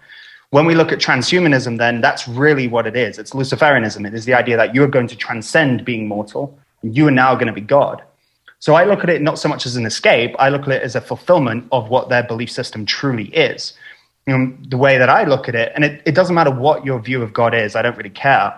When 0.50 0.66
we 0.66 0.74
look 0.74 0.92
at 0.92 0.98
transhumanism, 0.98 1.78
then 1.78 2.00
that's 2.00 2.28
really 2.28 2.68
what 2.68 2.86
it 2.86 2.96
is. 2.96 3.18
It's 3.18 3.32
Luciferianism. 3.32 4.06
It 4.06 4.14
is 4.14 4.26
the 4.26 4.34
idea 4.34 4.56
that 4.56 4.74
you 4.74 4.82
are 4.84 4.88
going 4.88 5.08
to 5.08 5.16
transcend 5.16 5.84
being 5.84 6.06
mortal. 6.06 6.56
And 6.82 6.96
you 6.96 7.08
are 7.08 7.10
now 7.10 7.34
going 7.34 7.48
to 7.48 7.52
be 7.52 7.60
God. 7.60 8.02
So 8.58 8.74
I 8.74 8.84
look 8.84 9.02
at 9.02 9.10
it 9.10 9.22
not 9.22 9.38
so 9.38 9.48
much 9.48 9.66
as 9.66 9.76
an 9.76 9.86
escape, 9.86 10.34
I 10.38 10.48
look 10.48 10.62
at 10.62 10.68
it 10.68 10.82
as 10.82 10.96
a 10.96 11.00
fulfillment 11.00 11.68
of 11.72 11.90
what 11.90 12.08
their 12.08 12.22
belief 12.22 12.50
system 12.50 12.86
truly 12.86 13.26
is. 13.26 13.74
You 14.26 14.38
know, 14.38 14.56
the 14.68 14.76
way 14.76 14.98
that 14.98 15.08
I 15.08 15.24
look 15.24 15.48
at 15.48 15.54
it, 15.54 15.72
and 15.74 15.84
it, 15.84 16.02
it 16.04 16.14
doesn't 16.14 16.34
matter 16.34 16.50
what 16.50 16.84
your 16.84 17.00
view 17.00 17.22
of 17.22 17.32
God 17.32 17.54
is, 17.54 17.76
I 17.76 17.82
don't 17.82 17.96
really 17.96 18.10
care. 18.10 18.54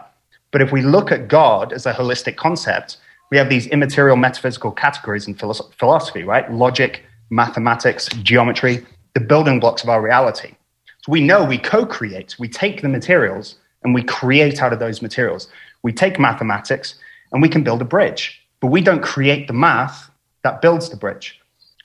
But 0.51 0.63
if 0.63 0.73
we 0.73 0.81
look 0.81 1.13
at 1.13 1.29
God 1.29 1.73
as 1.73 1.85
a 1.85 1.93
holistic 1.93 2.37
concept, 2.37 2.97
we 3.31 3.37
have 3.37 3.51
these 3.51 3.67
immaterial 3.67 4.17
metaphysical 4.17 4.73
categories 4.73 5.29
in 5.29 5.35
philosophy, 5.35 6.23
right? 6.23 6.51
Logic, 6.51 7.05
mathematics, 7.29 8.09
geometry, 8.23 8.87
the 9.15 9.21
building 9.21 9.61
blocks 9.61 9.83
of 9.83 9.91
our 9.91 10.01
reality. 10.01 10.55
So 11.03 11.13
we 11.13 11.21
know 11.21 11.45
we 11.45 11.59
co 11.59 11.85
create, 11.85 12.37
we 12.39 12.49
take 12.49 12.81
the 12.81 12.89
materials 12.89 13.57
and 13.83 13.95
we 13.95 14.03
create 14.03 14.63
out 14.63 14.73
of 14.73 14.79
those 14.79 15.03
materials. 15.03 15.49
We 15.83 15.93
take 15.93 16.19
mathematics 16.19 16.95
and 17.33 17.43
we 17.43 17.51
can 17.51 17.63
build 17.63 17.83
a 17.83 17.85
bridge 17.85 18.43
but 18.61 18.69
we 18.69 18.81
don't 18.81 19.03
create 19.03 19.47
the 19.47 19.53
math 19.53 20.11
that 20.43 20.61
builds 20.61 20.91
the 20.91 20.97
bridge. 20.97 21.41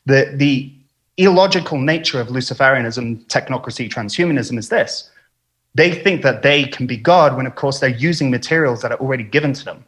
The, 0.05 0.33
the 0.35 0.73
illogical 1.17 1.79
nature 1.79 2.19
of 2.19 2.27
Luciferianism, 2.27 3.25
technocracy, 3.27 3.89
transhumanism 3.89 4.57
is 4.57 4.69
this 4.69 5.09
they 5.75 5.91
think 5.91 6.21
that 6.21 6.43
they 6.43 6.65
can 6.65 6.85
be 6.85 6.97
God 6.97 7.35
when, 7.35 7.47
of 7.47 7.55
course, 7.55 7.79
they're 7.79 7.89
using 7.89 8.29
materials 8.29 8.81
that 8.81 8.91
are 8.91 8.99
already 8.99 9.23
given 9.23 9.53
to 9.53 9.65
them. 9.65 9.83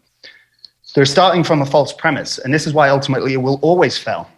They're 0.95 1.05
starting 1.05 1.43
from 1.43 1.61
a 1.61 1.65
false 1.65 1.93
premise, 1.93 2.39
and 2.39 2.53
this 2.53 2.65
is 2.65 2.73
why 2.73 2.89
ultimately 2.89 3.33
it 3.33 3.41
will 3.41 3.59
always 3.61 3.97
fail. 3.97 4.29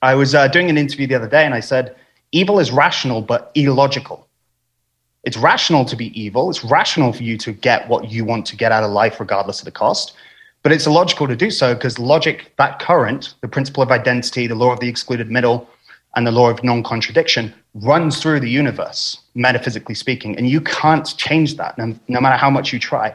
I 0.00 0.14
was 0.14 0.34
uh, 0.34 0.48
doing 0.48 0.70
an 0.70 0.78
interview 0.78 1.06
the 1.06 1.16
other 1.16 1.28
day, 1.28 1.44
and 1.44 1.54
I 1.54 1.60
said, 1.60 1.96
Evil 2.30 2.58
is 2.58 2.70
rational 2.70 3.20
but 3.20 3.52
illogical. 3.54 4.26
It's 5.24 5.36
rational 5.36 5.84
to 5.84 5.94
be 5.94 6.18
evil. 6.18 6.48
It's 6.48 6.64
rational 6.64 7.12
for 7.12 7.22
you 7.22 7.36
to 7.38 7.52
get 7.52 7.86
what 7.88 8.10
you 8.10 8.24
want 8.24 8.46
to 8.46 8.56
get 8.56 8.72
out 8.72 8.82
of 8.82 8.90
life, 8.90 9.20
regardless 9.20 9.60
of 9.60 9.66
the 9.66 9.70
cost. 9.70 10.14
But 10.62 10.72
it's 10.72 10.86
illogical 10.86 11.28
to 11.28 11.36
do 11.36 11.50
so 11.50 11.74
because 11.74 11.98
logic, 11.98 12.52
that 12.56 12.78
current, 12.78 13.34
the 13.40 13.48
principle 13.48 13.82
of 13.82 13.90
identity, 13.90 14.46
the 14.46 14.54
law 14.54 14.72
of 14.72 14.80
the 14.80 14.88
excluded 14.88 15.30
middle, 15.30 15.68
and 16.14 16.26
the 16.26 16.32
law 16.32 16.50
of 16.50 16.62
non 16.62 16.82
contradiction 16.82 17.54
runs 17.74 18.20
through 18.20 18.40
the 18.40 18.50
universe, 18.50 19.18
metaphysically 19.34 19.94
speaking. 19.94 20.36
And 20.36 20.48
you 20.48 20.60
can't 20.60 21.06
change 21.16 21.56
that 21.56 21.78
no, 21.78 21.94
no, 22.08 22.20
matter 22.20 22.36
how 22.36 22.50
much 22.50 22.72
you 22.72 22.78
try. 22.78 23.14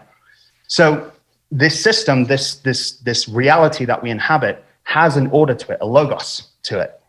So, 0.68 1.12
this 1.52 1.82
system, 1.82 2.26
this, 2.26 2.56
this, 2.56 2.94
this 3.00 3.30
reality 3.30 3.86
that 3.86 4.04
we 4.04 4.10
inhabit, 4.10 4.64
has 4.84 5.16
an 5.16 5.28
order 5.28 5.54
to 5.54 5.72
it, 5.74 5.78
a 5.80 5.86
logos 5.86 6.50
to 6.64 6.80
it. 6.80 7.00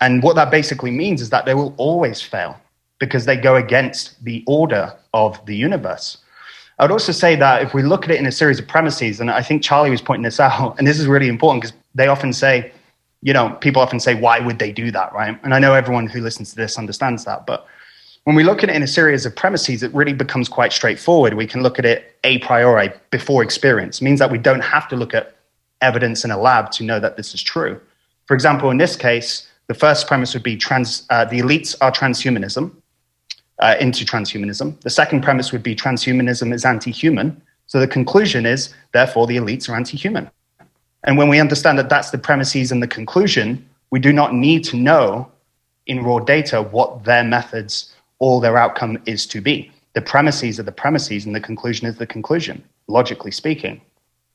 And 0.00 0.22
what 0.22 0.36
that 0.36 0.50
basically 0.50 0.90
means 0.90 1.20
is 1.20 1.30
that 1.30 1.46
they 1.46 1.54
will 1.54 1.74
always 1.78 2.20
fail 2.20 2.60
because 2.98 3.24
they 3.24 3.36
go 3.36 3.56
against 3.56 4.22
the 4.24 4.44
order 4.46 4.94
of 5.14 5.44
the 5.46 5.56
universe. 5.56 6.18
I 6.78 6.84
would 6.84 6.92
also 6.92 7.12
say 7.12 7.36
that 7.36 7.62
if 7.62 7.74
we 7.74 7.82
look 7.82 8.04
at 8.04 8.10
it 8.10 8.18
in 8.18 8.26
a 8.26 8.32
series 8.32 8.58
of 8.58 8.66
premises, 8.66 9.20
and 9.20 9.30
I 9.30 9.42
think 9.42 9.62
Charlie 9.62 9.90
was 9.90 10.02
pointing 10.02 10.22
this 10.22 10.40
out, 10.40 10.76
and 10.78 10.86
this 10.86 10.98
is 10.98 11.06
really 11.06 11.28
important 11.28 11.62
because 11.62 11.76
they 11.94 12.08
often 12.08 12.32
say, 12.32 12.72
you 13.22 13.32
know, 13.32 13.50
people 13.60 13.80
often 13.80 14.00
say, 14.00 14.14
why 14.14 14.40
would 14.40 14.58
they 14.58 14.72
do 14.72 14.90
that, 14.90 15.12
right? 15.12 15.38
And 15.44 15.54
I 15.54 15.58
know 15.60 15.74
everyone 15.74 16.08
who 16.08 16.20
listens 16.20 16.50
to 16.50 16.56
this 16.56 16.76
understands 16.76 17.24
that. 17.24 17.46
But 17.46 17.66
when 18.24 18.36
we 18.36 18.42
look 18.42 18.62
at 18.62 18.68
it 18.68 18.76
in 18.76 18.82
a 18.82 18.88
series 18.88 19.24
of 19.24 19.34
premises, 19.34 19.82
it 19.82 19.94
really 19.94 20.12
becomes 20.12 20.48
quite 20.48 20.72
straightforward. 20.72 21.34
We 21.34 21.46
can 21.46 21.62
look 21.62 21.78
at 21.78 21.84
it 21.84 22.16
a 22.24 22.38
priori 22.38 22.92
before 23.10 23.42
experience. 23.42 24.00
It 24.00 24.04
means 24.04 24.18
that 24.18 24.30
we 24.30 24.38
don't 24.38 24.60
have 24.60 24.88
to 24.88 24.96
look 24.96 25.14
at 25.14 25.36
evidence 25.80 26.24
in 26.24 26.30
a 26.30 26.38
lab 26.38 26.70
to 26.72 26.84
know 26.84 26.98
that 27.00 27.16
this 27.16 27.32
is 27.32 27.42
true. 27.42 27.80
For 28.26 28.34
example, 28.34 28.70
in 28.70 28.78
this 28.78 28.96
case, 28.96 29.48
the 29.68 29.74
first 29.74 30.06
premise 30.06 30.34
would 30.34 30.42
be 30.42 30.56
trans, 30.56 31.06
uh, 31.10 31.24
the 31.24 31.40
elites 31.40 31.76
are 31.80 31.92
transhumanism 31.92 32.72
uh, 33.60 33.76
into 33.80 34.04
transhumanism. 34.04 34.80
The 34.80 34.90
second 34.90 35.22
premise 35.22 35.52
would 35.52 35.62
be 35.62 35.76
transhumanism 35.76 36.52
is 36.52 36.64
anti 36.64 36.90
human. 36.90 37.40
So 37.66 37.78
the 37.80 37.88
conclusion 37.88 38.46
is, 38.46 38.74
therefore, 38.92 39.26
the 39.26 39.36
elites 39.36 39.68
are 39.68 39.74
anti 39.74 39.96
human. 39.96 40.30
And 41.04 41.18
when 41.18 41.28
we 41.28 41.40
understand 41.40 41.78
that 41.78 41.88
that's 41.88 42.10
the 42.10 42.18
premises 42.18 42.70
and 42.70 42.82
the 42.82 42.88
conclusion, 42.88 43.68
we 43.90 43.98
do 43.98 44.12
not 44.12 44.34
need 44.34 44.64
to 44.64 44.76
know 44.76 45.30
in 45.86 46.02
raw 46.02 46.18
data 46.18 46.62
what 46.62 47.04
their 47.04 47.24
methods 47.24 47.94
or 48.18 48.40
their 48.40 48.56
outcome 48.56 49.02
is 49.06 49.26
to 49.26 49.40
be. 49.40 49.70
The 49.94 50.00
premises 50.00 50.58
are 50.58 50.62
the 50.62 50.72
premises, 50.72 51.26
and 51.26 51.34
the 51.34 51.40
conclusion 51.40 51.86
is 51.86 51.96
the 51.98 52.06
conclusion, 52.06 52.64
logically 52.86 53.30
speaking. 53.30 53.80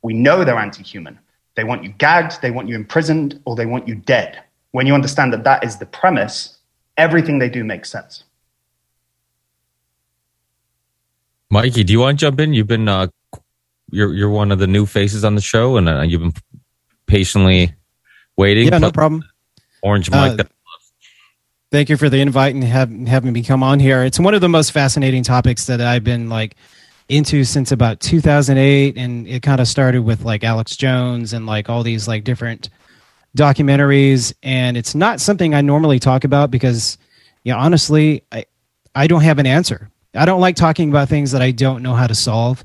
We 0.03 0.13
know 0.13 0.43
they're 0.43 0.59
anti 0.59 0.83
human. 0.83 1.17
They 1.55 1.63
want 1.63 1.83
you 1.83 1.89
gagged, 1.97 2.41
they 2.41 2.51
want 2.51 2.67
you 2.67 2.75
imprisoned, 2.75 3.41
or 3.45 3.55
they 3.55 3.65
want 3.65 3.87
you 3.87 3.95
dead. 3.95 4.43
When 4.71 4.85
you 4.85 4.93
understand 4.93 5.33
that 5.33 5.43
that 5.45 5.63
is 5.63 5.77
the 5.77 5.87
premise, 5.87 6.57
everything 6.97 7.39
they 7.39 7.49
do 7.49 7.63
makes 7.63 7.89
sense. 7.89 8.23
Mikey, 11.49 11.83
do 11.83 11.93
you 11.93 11.99
want 12.01 12.19
to 12.19 12.25
jump 12.25 12.39
in? 12.39 12.53
You've 12.53 12.67
been 12.67 12.87
uh, 12.87 13.07
you're 13.89 14.13
you're 14.13 14.29
one 14.29 14.51
of 14.51 14.59
the 14.59 14.67
new 14.67 14.85
faces 14.85 15.23
on 15.23 15.35
the 15.35 15.41
show, 15.41 15.77
and 15.77 15.87
uh, 15.87 16.01
you've 16.01 16.21
been 16.21 16.33
patiently 17.07 17.73
waiting. 18.35 18.67
Yeah, 18.67 18.77
no 18.77 18.91
problem. 18.91 19.23
Orange 19.81 20.11
mic. 20.11 20.39
Uh, 20.39 20.43
thank 21.71 21.89
you 21.89 21.97
for 21.97 22.09
the 22.09 22.19
invite 22.19 22.53
and 22.53 22.63
have, 22.63 22.91
having 23.07 23.33
me 23.33 23.43
come 23.43 23.63
on 23.63 23.79
here. 23.79 24.03
It's 24.03 24.19
one 24.19 24.33
of 24.33 24.41
the 24.41 24.49
most 24.49 24.71
fascinating 24.71 25.23
topics 25.23 25.65
that 25.65 25.81
I've 25.81 26.03
been 26.03 26.29
like 26.29 26.55
into 27.09 27.43
since 27.43 27.71
about 27.71 27.99
2008, 27.99 28.97
and 28.97 29.27
it 29.27 29.41
kind 29.41 29.61
of 29.61 29.67
started 29.67 30.01
with 30.01 30.23
like 30.23 30.43
Alex 30.43 30.75
Jones 30.75 31.33
and 31.33 31.45
like 31.45 31.69
all 31.69 31.83
these 31.83 32.07
like 32.07 32.23
different 32.23 32.69
documentaries. 33.35 34.33
And 34.43 34.77
it's 34.77 34.93
not 34.93 35.21
something 35.21 35.53
I 35.53 35.61
normally 35.61 35.99
talk 35.99 36.23
about 36.23 36.51
because, 36.51 36.97
yeah, 37.43 37.55
honestly, 37.55 38.23
I 38.31 38.45
I 38.93 39.07
don't 39.07 39.21
have 39.21 39.39
an 39.39 39.45
answer. 39.45 39.89
I 40.13 40.25
don't 40.25 40.41
like 40.41 40.55
talking 40.55 40.89
about 40.89 41.09
things 41.09 41.31
that 41.31 41.41
I 41.41 41.51
don't 41.51 41.83
know 41.83 41.93
how 41.93 42.07
to 42.07 42.15
solve 42.15 42.63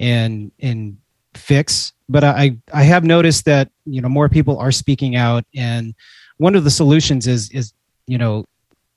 and 0.00 0.50
and 0.58 0.96
fix. 1.34 1.92
But 2.08 2.24
I 2.24 2.56
I 2.72 2.82
have 2.82 3.04
noticed 3.04 3.44
that 3.44 3.70
you 3.84 4.00
know 4.00 4.08
more 4.08 4.28
people 4.28 4.58
are 4.58 4.72
speaking 4.72 5.16
out, 5.16 5.44
and 5.54 5.94
one 6.38 6.54
of 6.54 6.64
the 6.64 6.70
solutions 6.70 7.26
is 7.26 7.50
is 7.50 7.72
you 8.06 8.18
know 8.18 8.44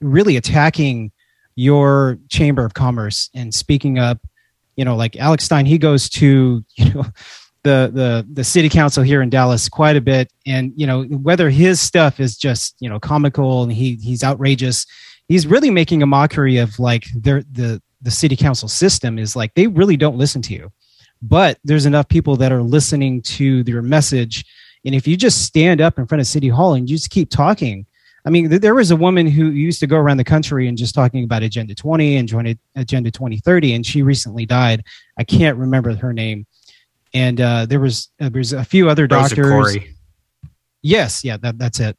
really 0.01 0.37
attacking 0.37 1.11
your 1.55 2.17
chamber 2.29 2.65
of 2.65 2.73
commerce 2.73 3.29
and 3.33 3.53
speaking 3.53 3.99
up. 3.99 4.19
You 4.75 4.85
know, 4.85 4.95
like 4.95 5.15
Alex 5.17 5.45
Stein, 5.45 5.67
he 5.67 5.77
goes 5.77 6.09
to 6.09 6.63
you 6.75 6.93
know 6.93 7.05
the 7.63 7.91
the 7.93 8.27
the 8.33 8.43
city 8.43 8.69
council 8.69 9.03
here 9.03 9.21
in 9.21 9.29
Dallas 9.29 9.69
quite 9.69 9.95
a 9.95 10.01
bit, 10.01 10.31
and 10.45 10.73
you 10.75 10.87
know 10.87 11.03
whether 11.03 11.49
his 11.49 11.79
stuff 11.79 12.19
is 12.19 12.35
just 12.35 12.75
you 12.79 12.89
know 12.89 12.99
comical 12.99 13.63
and 13.63 13.71
he 13.71 13.95
he's 13.95 14.23
outrageous 14.23 14.85
he's 15.27 15.47
really 15.47 15.69
making 15.69 16.03
a 16.03 16.05
mockery 16.05 16.57
of 16.57 16.79
like 16.79 17.05
their 17.15 17.43
the 17.51 17.81
the 18.01 18.11
city 18.11 18.35
council 18.35 18.67
system 18.67 19.17
is 19.17 19.35
like 19.35 19.53
they 19.53 19.67
really 19.67 19.97
don't 19.97 20.17
listen 20.17 20.41
to 20.41 20.53
you 20.53 20.71
but 21.23 21.57
there's 21.63 21.85
enough 21.85 22.07
people 22.09 22.35
that 22.35 22.51
are 22.51 22.61
listening 22.61 23.21
to 23.21 23.63
your 23.65 23.81
message. 23.81 24.45
And 24.85 24.93
if 24.93 25.07
you 25.07 25.15
just 25.15 25.45
stand 25.45 25.79
up 25.79 25.97
in 25.97 26.05
front 26.05 26.19
of 26.19 26.27
city 26.27 26.49
hall 26.49 26.73
and 26.73 26.89
you 26.89 26.97
just 26.97 27.09
keep 27.09 27.29
talking 27.29 27.85
i 28.25 28.29
mean 28.29 28.49
there 28.49 28.75
was 28.75 28.91
a 28.91 28.95
woman 28.95 29.27
who 29.27 29.51
used 29.51 29.79
to 29.79 29.87
go 29.87 29.97
around 29.97 30.17
the 30.17 30.23
country 30.23 30.67
and 30.67 30.77
just 30.77 30.95
talking 30.95 31.23
about 31.23 31.43
agenda 31.43 31.75
20 31.75 32.17
and 32.17 32.27
joined 32.27 32.57
agenda 32.75 33.11
2030 33.11 33.73
and 33.73 33.85
she 33.85 34.01
recently 34.01 34.45
died. 34.45 34.83
I 35.17 35.23
can't 35.23 35.57
remember 35.57 35.95
her 35.95 36.13
name. 36.13 36.45
And 37.13 37.39
uh, 37.39 37.65
there 37.67 37.79
was 37.79 38.09
uh, 38.19 38.29
there's 38.29 38.53
a 38.53 38.65
few 38.65 38.89
other 38.89 39.07
doctors. 39.07 39.77
Yes 40.81 41.23
yeah 41.23 41.37
that, 41.37 41.57
that's 41.57 41.79
it. 41.79 41.97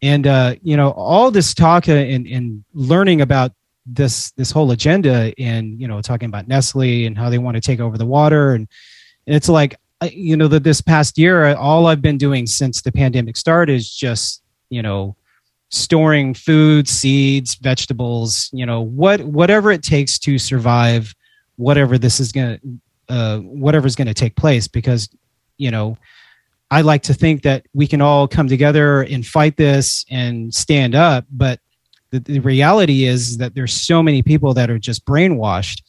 And 0.00 0.26
uh, 0.26 0.54
you 0.62 0.76
know 0.76 0.90
all 0.92 1.30
this 1.30 1.54
talk 1.54 1.88
and, 1.88 2.26
and 2.26 2.64
learning 2.72 3.20
about 3.20 3.52
this 3.86 4.30
this 4.32 4.50
whole 4.50 4.70
agenda 4.70 5.32
in 5.34 5.78
you 5.78 5.86
know 5.86 6.00
talking 6.00 6.28
about 6.28 6.48
Nestle 6.48 7.06
and 7.06 7.16
how 7.16 7.28
they 7.28 7.38
want 7.38 7.56
to 7.56 7.60
take 7.60 7.80
over 7.80 7.98
the 7.98 8.06
water 8.06 8.54
and, 8.54 8.66
and 9.26 9.36
it's 9.36 9.48
like 9.48 9.76
you 10.10 10.36
know 10.36 10.48
that 10.48 10.64
this 10.64 10.80
past 10.80 11.18
year 11.18 11.54
all 11.56 11.86
I've 11.86 12.02
been 12.02 12.18
doing 12.18 12.46
since 12.46 12.82
the 12.82 12.92
pandemic 12.92 13.36
started 13.36 13.74
is 13.74 13.94
just 13.94 14.42
you 14.70 14.82
know 14.82 15.16
storing 15.70 16.34
food 16.34 16.88
seeds 16.88 17.56
vegetables 17.56 18.48
you 18.52 18.64
know 18.64 18.80
what 18.80 19.20
whatever 19.22 19.70
it 19.70 19.82
takes 19.82 20.18
to 20.20 20.38
survive 20.38 21.14
whatever 21.56 21.98
this 21.98 22.20
is 22.20 22.32
going 22.32 22.58
to 22.58 23.14
uh, 23.14 23.38
whatever's 23.40 23.96
going 23.96 24.06
to 24.06 24.14
take 24.14 24.34
place 24.34 24.66
because 24.66 25.08
you 25.58 25.70
know 25.70 25.96
I 26.70 26.80
like 26.80 27.02
to 27.04 27.14
think 27.14 27.42
that 27.42 27.66
we 27.74 27.86
can 27.86 28.00
all 28.00 28.26
come 28.26 28.48
together 28.48 29.02
and 29.02 29.24
fight 29.24 29.56
this 29.56 30.04
and 30.10 30.52
stand 30.52 30.94
up. 30.94 31.24
But 31.30 31.60
the, 32.14 32.32
the 32.32 32.40
reality 32.40 33.04
is 33.04 33.38
that 33.38 33.54
there's 33.54 33.72
so 33.72 34.02
many 34.02 34.22
people 34.22 34.54
that 34.54 34.70
are 34.70 34.78
just 34.78 35.04
brainwashed 35.04 35.82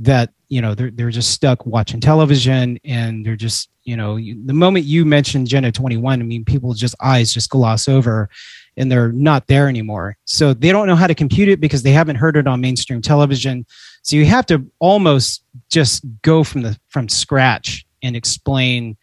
that 0.00 0.30
you 0.48 0.60
know 0.60 0.74
they're 0.74 0.90
they're 0.90 1.10
just 1.10 1.30
stuck 1.30 1.66
watching 1.66 2.00
television 2.00 2.78
and 2.84 3.24
they're 3.24 3.36
just 3.36 3.70
you 3.84 3.96
know 3.96 4.16
you, 4.16 4.40
the 4.46 4.52
moment 4.52 4.84
you 4.84 5.04
mention 5.04 5.42
Agenda 5.42 5.72
21, 5.72 6.20
I 6.20 6.22
mean 6.22 6.44
people 6.44 6.74
just 6.74 6.94
eyes 7.00 7.32
just 7.32 7.50
gloss 7.50 7.88
over, 7.88 8.28
and 8.76 8.90
they're 8.90 9.12
not 9.12 9.46
there 9.46 9.68
anymore. 9.68 10.16
So 10.24 10.54
they 10.54 10.70
don't 10.70 10.86
know 10.86 10.96
how 10.96 11.06
to 11.06 11.14
compute 11.14 11.48
it 11.48 11.60
because 11.60 11.82
they 11.82 11.92
haven't 11.92 12.16
heard 12.16 12.36
it 12.36 12.46
on 12.46 12.60
mainstream 12.60 13.02
television. 13.02 13.66
So 14.02 14.16
you 14.16 14.26
have 14.26 14.46
to 14.46 14.64
almost 14.78 15.42
just 15.70 16.04
go 16.22 16.44
from 16.44 16.62
the 16.62 16.78
from 16.88 17.08
scratch 17.08 17.84
and 18.02 18.14
explain, 18.14 18.96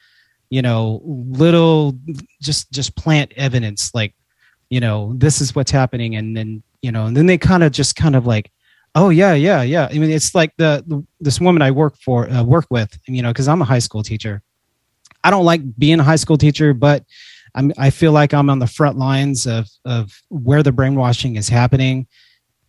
you 0.50 0.62
know, 0.62 1.02
little 1.06 1.98
just 2.42 2.72
just 2.72 2.96
plant 2.96 3.34
evidence 3.36 3.94
like, 3.94 4.14
you 4.72 4.80
know, 4.80 5.14
this 5.16 5.40
is 5.40 5.56
what's 5.56 5.70
happening 5.70 6.16
and 6.16 6.36
then, 6.36 6.64
you 6.82 6.92
know, 6.92 7.06
and 7.06 7.16
then 7.16 7.28
they 7.28 7.38
kind 7.38 7.62
of 7.62 7.72
just 7.72 7.96
kind 7.96 8.16
of 8.16 8.26
like 8.26 8.50
Oh 8.94 9.10
yeah, 9.10 9.34
yeah, 9.34 9.62
yeah. 9.62 9.88
I 9.90 9.98
mean, 10.00 10.12
it's 10.12 10.36
like 10.36 10.54
the, 10.58 10.84
the 10.86 11.06
this 11.22 11.40
woman 11.40 11.62
I 11.62 11.72
work 11.72 11.96
for, 11.98 12.30
uh, 12.30 12.44
work 12.44 12.66
with, 12.70 12.98
you 13.08 13.22
know, 13.22 13.30
because 13.30 13.48
I'm 13.48 13.62
a 13.62 13.66
high 13.66 13.80
school 13.80 14.04
teacher. 14.04 14.42
I 15.24 15.32
don't 15.32 15.46
like 15.46 15.62
being 15.78 16.00
a 16.00 16.04
high 16.04 16.18
school 16.18 16.38
teacher, 16.38 16.74
but 16.74 17.06
I'm, 17.56 17.72
I 17.78 17.90
feel 17.90 18.12
like 18.12 18.34
I'm 18.34 18.50
on 18.50 18.60
the 18.60 18.68
front 18.68 18.98
lines 18.98 19.46
of 19.46 19.70
of 19.86 20.12
where 20.30 20.64
the 20.64 20.72
brainwashing 20.72 21.36
is 21.38 21.48
happening, 21.48 22.08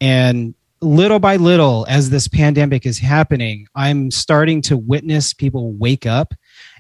and 0.01 0.55
little 0.81 1.19
by 1.19 1.37
little, 1.37 1.87
as 1.89 2.11
this 2.11 2.29
pandemic 2.29 2.87
is 2.87 2.99
happening, 2.99 3.67
I'm 3.75 4.11
starting 4.11 4.63
to 4.63 4.77
witness 4.77 5.33
people 5.33 5.73
wake 5.73 6.07
up, 6.07 6.35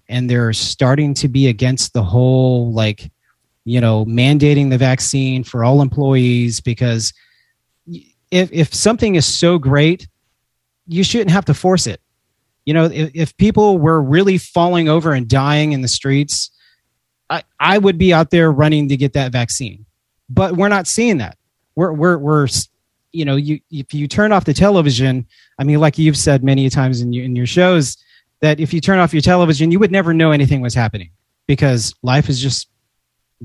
and 0.08 0.28
they're 0.28 0.52
starting 0.52 1.14
to 1.14 1.28
be 1.28 1.48
against 1.48 1.94
the 1.94 2.02
whole 2.02 2.72
like, 2.72 3.10
you 3.64 3.80
know, 3.80 4.04
mandating 4.06 4.70
the 4.70 4.78
vaccine 4.78 5.44
for 5.44 5.64
all 5.64 5.82
employees 5.82 6.60
because 6.60 7.12
if 7.86 8.50
if 8.52 8.74
something 8.74 9.14
is 9.14 9.26
so 9.26 9.58
great, 9.58 10.08
you 10.86 11.04
shouldn't 11.04 11.30
have 11.30 11.44
to 11.46 11.54
force 11.54 11.86
it. 11.86 12.00
You 12.64 12.74
know, 12.74 12.84
if, 12.84 13.10
if 13.14 13.36
people 13.36 13.78
were 13.78 14.00
really 14.00 14.38
falling 14.38 14.88
over 14.88 15.12
and 15.12 15.28
dying 15.28 15.72
in 15.72 15.82
the 15.82 15.88
streets, 15.88 16.50
I, 17.28 17.42
I 17.58 17.78
would 17.78 17.98
be 17.98 18.12
out 18.12 18.30
there 18.30 18.50
running 18.50 18.88
to 18.88 18.96
get 18.96 19.14
that 19.14 19.32
vaccine. 19.32 19.84
But 20.28 20.56
we're 20.56 20.68
not 20.68 20.86
seeing 20.86 21.18
that. 21.18 21.36
We're 21.74 21.92
we're 21.92 22.18
we're 22.18 22.48
you 23.12 23.24
know, 23.24 23.36
you 23.36 23.60
if 23.70 23.92
you 23.94 24.08
turn 24.08 24.32
off 24.32 24.44
the 24.44 24.54
television, 24.54 25.26
I 25.58 25.64
mean, 25.64 25.78
like 25.78 25.98
you've 25.98 26.16
said 26.16 26.42
many 26.42 26.68
times 26.70 27.00
in 27.00 27.12
your 27.12 27.24
in 27.24 27.36
your 27.36 27.46
shows, 27.46 27.96
that 28.40 28.58
if 28.58 28.72
you 28.72 28.80
turn 28.80 28.98
off 28.98 29.12
your 29.12 29.22
television, 29.22 29.70
you 29.70 29.78
would 29.78 29.92
never 29.92 30.12
know 30.14 30.32
anything 30.32 30.60
was 30.60 30.74
happening 30.74 31.10
because 31.46 31.94
life 32.02 32.28
is 32.28 32.40
just 32.40 32.68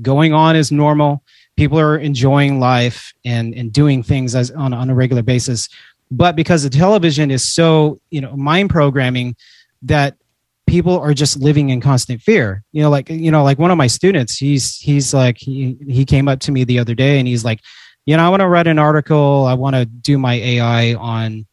going 0.02 0.32
on 0.32 0.56
as 0.56 0.70
normal. 0.70 1.22
People 1.56 1.78
are 1.78 1.98
enjoying 1.98 2.60
life 2.60 3.12
and 3.24 3.54
and 3.54 3.72
doing 3.72 4.02
things 4.02 4.34
as 4.34 4.50
on, 4.52 4.72
on 4.72 4.90
a 4.90 4.94
regular 4.94 5.22
basis. 5.22 5.68
But 6.10 6.36
because 6.36 6.62
the 6.62 6.70
television 6.70 7.30
is 7.30 7.48
so 7.48 8.00
you 8.10 8.20
know 8.20 8.36
mind 8.36 8.70
programming 8.70 9.36
that 9.82 10.16
people 10.68 10.98
are 10.98 11.14
just 11.14 11.38
living 11.38 11.70
in 11.70 11.80
constant 11.80 12.20
fear. 12.22 12.62
You 12.72 12.82
know 12.82 12.90
like 12.90 13.08
you 13.08 13.30
know 13.30 13.42
like 13.42 13.58
one 13.58 13.70
of 13.70 13.78
my 13.78 13.86
students 13.86 14.36
he's 14.36 14.76
he's 14.76 15.12
like 15.12 15.38
he, 15.38 15.76
he 15.88 16.04
came 16.04 16.28
up 16.28 16.40
to 16.40 16.52
me 16.52 16.64
the 16.64 16.78
other 16.78 16.94
day 16.94 17.18
and 17.18 17.26
he's 17.26 17.44
like 17.44 17.60
you 18.06 18.16
know 18.16 18.24
i 18.24 18.28
want 18.28 18.40
to 18.40 18.48
write 18.48 18.66
an 18.66 18.78
article. 18.78 19.46
I 19.46 19.54
want 19.54 19.74
to 19.74 19.84
do 19.84 20.18
my 20.18 20.34
ai 20.34 20.94
on 20.94 21.46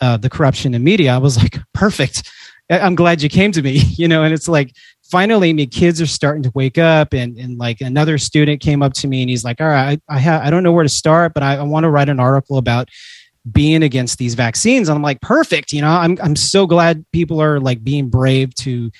uh, 0.00 0.16
the 0.16 0.30
corruption 0.30 0.74
in 0.74 0.82
media. 0.82 1.14
I 1.14 1.18
was 1.18 1.36
like 1.36 1.58
perfect. 1.74 2.30
I'm 2.70 2.94
glad 2.94 3.20
you 3.20 3.28
came 3.28 3.52
to 3.52 3.62
me. 3.62 3.82
You 3.98 4.08
know 4.08 4.22
and 4.22 4.32
it's 4.32 4.48
like 4.48 4.74
finally 5.12 5.52
me 5.52 5.66
kids 5.66 6.00
are 6.00 6.06
starting 6.06 6.42
to 6.42 6.50
wake 6.54 6.78
up 6.78 7.12
and, 7.12 7.36
and 7.36 7.58
like 7.58 7.82
another 7.82 8.16
student 8.16 8.62
came 8.62 8.82
up 8.82 8.94
to 8.94 9.06
me 9.06 9.20
and 9.20 9.28
he's 9.28 9.44
like 9.44 9.60
all 9.60 9.68
right 9.68 10.00
i, 10.08 10.16
I, 10.16 10.18
ha- 10.18 10.40
I 10.42 10.48
don't 10.48 10.62
know 10.62 10.72
where 10.72 10.82
to 10.82 10.88
start 10.88 11.34
but 11.34 11.42
i, 11.42 11.56
I 11.56 11.62
want 11.62 11.84
to 11.84 11.90
write 11.90 12.08
an 12.08 12.18
article 12.18 12.56
about 12.56 12.88
being 13.50 13.82
against 13.82 14.16
these 14.16 14.34
vaccines. 14.34 14.88
And 14.88 14.96
i'm 14.96 15.02
like 15.02 15.20
perfect 15.20 15.70
you 15.70 15.82
know 15.82 15.90
I'm, 15.90 16.16
I'm 16.22 16.34
so 16.34 16.66
glad 16.66 17.04
people 17.12 17.42
are 17.42 17.60
like 17.60 17.84
being 17.84 18.08
brave 18.08 18.54
to 18.54 18.90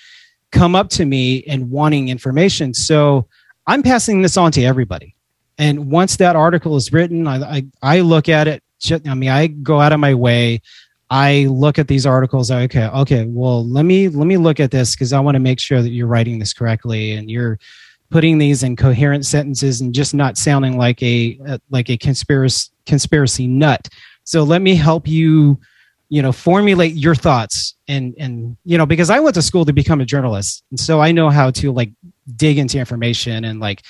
come 0.51 0.75
up 0.75 0.91
to 0.91 1.07
me 1.07 1.45
and 1.45 1.71
wanting 1.71 2.11
information. 2.11 2.75
So 2.75 3.27
i'm 3.67 3.83
passing 3.83 4.21
this 4.21 4.37
on 4.37 4.53
to 4.53 4.63
everybody. 4.63 5.17
And 5.57 5.91
once 5.91 6.17
that 6.17 6.37
article 6.37 6.77
is 6.77 6.93
written 6.93 7.27
i, 7.27 7.37
I, 7.57 7.67
I 7.81 8.01
look 8.01 8.29
at 8.29 8.49
it 8.49 8.63
i 9.09 9.15
mean 9.15 9.31
i 9.31 9.47
go 9.47 9.81
out 9.81 9.93
of 9.93 10.01
my 10.01 10.13
way 10.13 10.61
I 11.13 11.45
look 11.51 11.79
at 11.79 11.89
these 11.89 12.07
articles. 12.07 12.51
Okay, 12.51 12.87
okay. 12.87 13.27
Well, 13.27 13.69
let 13.69 13.85
me 13.85 14.09
let 14.09 14.27
me 14.27 14.39
look 14.39 14.59
at 14.61 14.71
this 14.71 14.95
because 14.95 15.13
I 15.13 15.21
want 15.21 15.35
to 15.35 15.41
make 15.41 15.61
sure 15.61 15.83
that 15.83 15.91
you're 15.91 16.07
writing 16.07 16.39
this 16.39 16.55
correctly 16.55 17.13
and 17.13 17.31
you're 17.31 17.59
putting 18.09 18.39
these 18.39 18.63
in 18.63 18.77
coherent 18.77 19.27
sentences 19.27 19.83
and 19.83 19.93
just 19.95 20.15
not 20.15 20.39
sounding 20.39 20.79
like 20.79 21.03
a, 21.03 21.39
a 21.47 21.61
like 21.69 21.91
a 21.91 21.99
conspiracy 21.99 22.71
conspiracy 22.87 23.47
nut. 23.47 23.91
So 24.25 24.43
let 24.43 24.63
me 24.63 24.75
help 24.75 25.07
you, 25.07 25.61
you 26.09 26.23
know, 26.23 26.33
formulate 26.33 26.95
your 26.95 27.15
thoughts 27.15 27.75
and 27.89 28.15
and 28.19 28.57
you 28.65 28.79
know 28.79 28.87
because 28.87 29.11
I 29.11 29.21
went 29.21 29.35
to 29.35 29.43
school 29.43 29.67
to 29.67 29.73
become 29.75 30.01
a 30.01 30.07
journalist 30.07 30.65
and 30.71 30.81
so 30.81 31.03
I 31.03 31.13
know 31.13 31.29
how 31.29 31.51
to 31.51 31.73
like 31.73 31.93
dig 32.37 32.57
into 32.57 32.79
information 32.79 33.45
and 33.45 33.61
like 33.61 33.83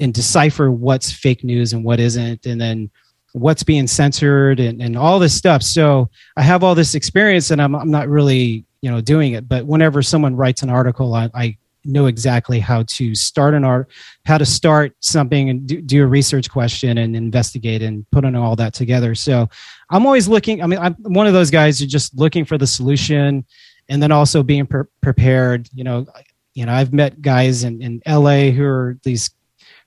and 0.00 0.12
decipher 0.12 0.68
what's 0.68 1.12
fake 1.12 1.44
news 1.44 1.72
and 1.72 1.84
what 1.84 2.00
isn't 2.00 2.44
and 2.44 2.60
then 2.60 2.90
what's 3.32 3.62
being 3.62 3.86
censored 3.86 4.60
and, 4.60 4.82
and 4.82 4.96
all 4.96 5.18
this 5.18 5.34
stuff. 5.34 5.62
So 5.62 6.10
I 6.36 6.42
have 6.42 6.64
all 6.64 6.74
this 6.74 6.94
experience 6.94 7.50
and 7.50 7.62
I'm, 7.62 7.74
I'm 7.74 7.90
not 7.90 8.08
really, 8.08 8.64
you 8.82 8.90
know, 8.90 9.00
doing 9.00 9.32
it. 9.32 9.48
But 9.48 9.66
whenever 9.66 10.02
someone 10.02 10.36
writes 10.36 10.62
an 10.62 10.70
article, 10.70 11.14
I, 11.14 11.30
I 11.34 11.56
know 11.84 12.06
exactly 12.06 12.58
how 12.58 12.84
to 12.86 13.14
start 13.14 13.54
an 13.54 13.64
art, 13.64 13.88
how 14.26 14.38
to 14.38 14.44
start 14.44 14.94
something 15.00 15.48
and 15.48 15.66
do, 15.66 15.80
do, 15.80 16.02
a 16.02 16.06
research 16.06 16.50
question 16.50 16.98
and 16.98 17.16
investigate 17.16 17.82
and 17.82 18.08
put 18.10 18.24
on 18.24 18.34
all 18.36 18.56
that 18.56 18.74
together. 18.74 19.14
So 19.14 19.48
I'm 19.90 20.06
always 20.06 20.28
looking. 20.28 20.62
I 20.62 20.66
mean, 20.66 20.78
I'm 20.78 20.94
one 21.00 21.26
of 21.26 21.32
those 21.32 21.50
guys 21.50 21.78
who 21.78 21.86
just 21.86 22.16
looking 22.16 22.44
for 22.44 22.58
the 22.58 22.66
solution 22.66 23.44
and 23.88 24.02
then 24.02 24.12
also 24.12 24.42
being 24.42 24.66
pre- 24.66 24.84
prepared. 25.00 25.68
You 25.72 25.84
know, 25.84 26.06
you 26.54 26.66
know, 26.66 26.72
I've 26.72 26.92
met 26.92 27.22
guys 27.22 27.64
in, 27.64 27.80
in 27.80 28.02
LA 28.06 28.50
who 28.50 28.64
are 28.64 28.98
these 29.02 29.30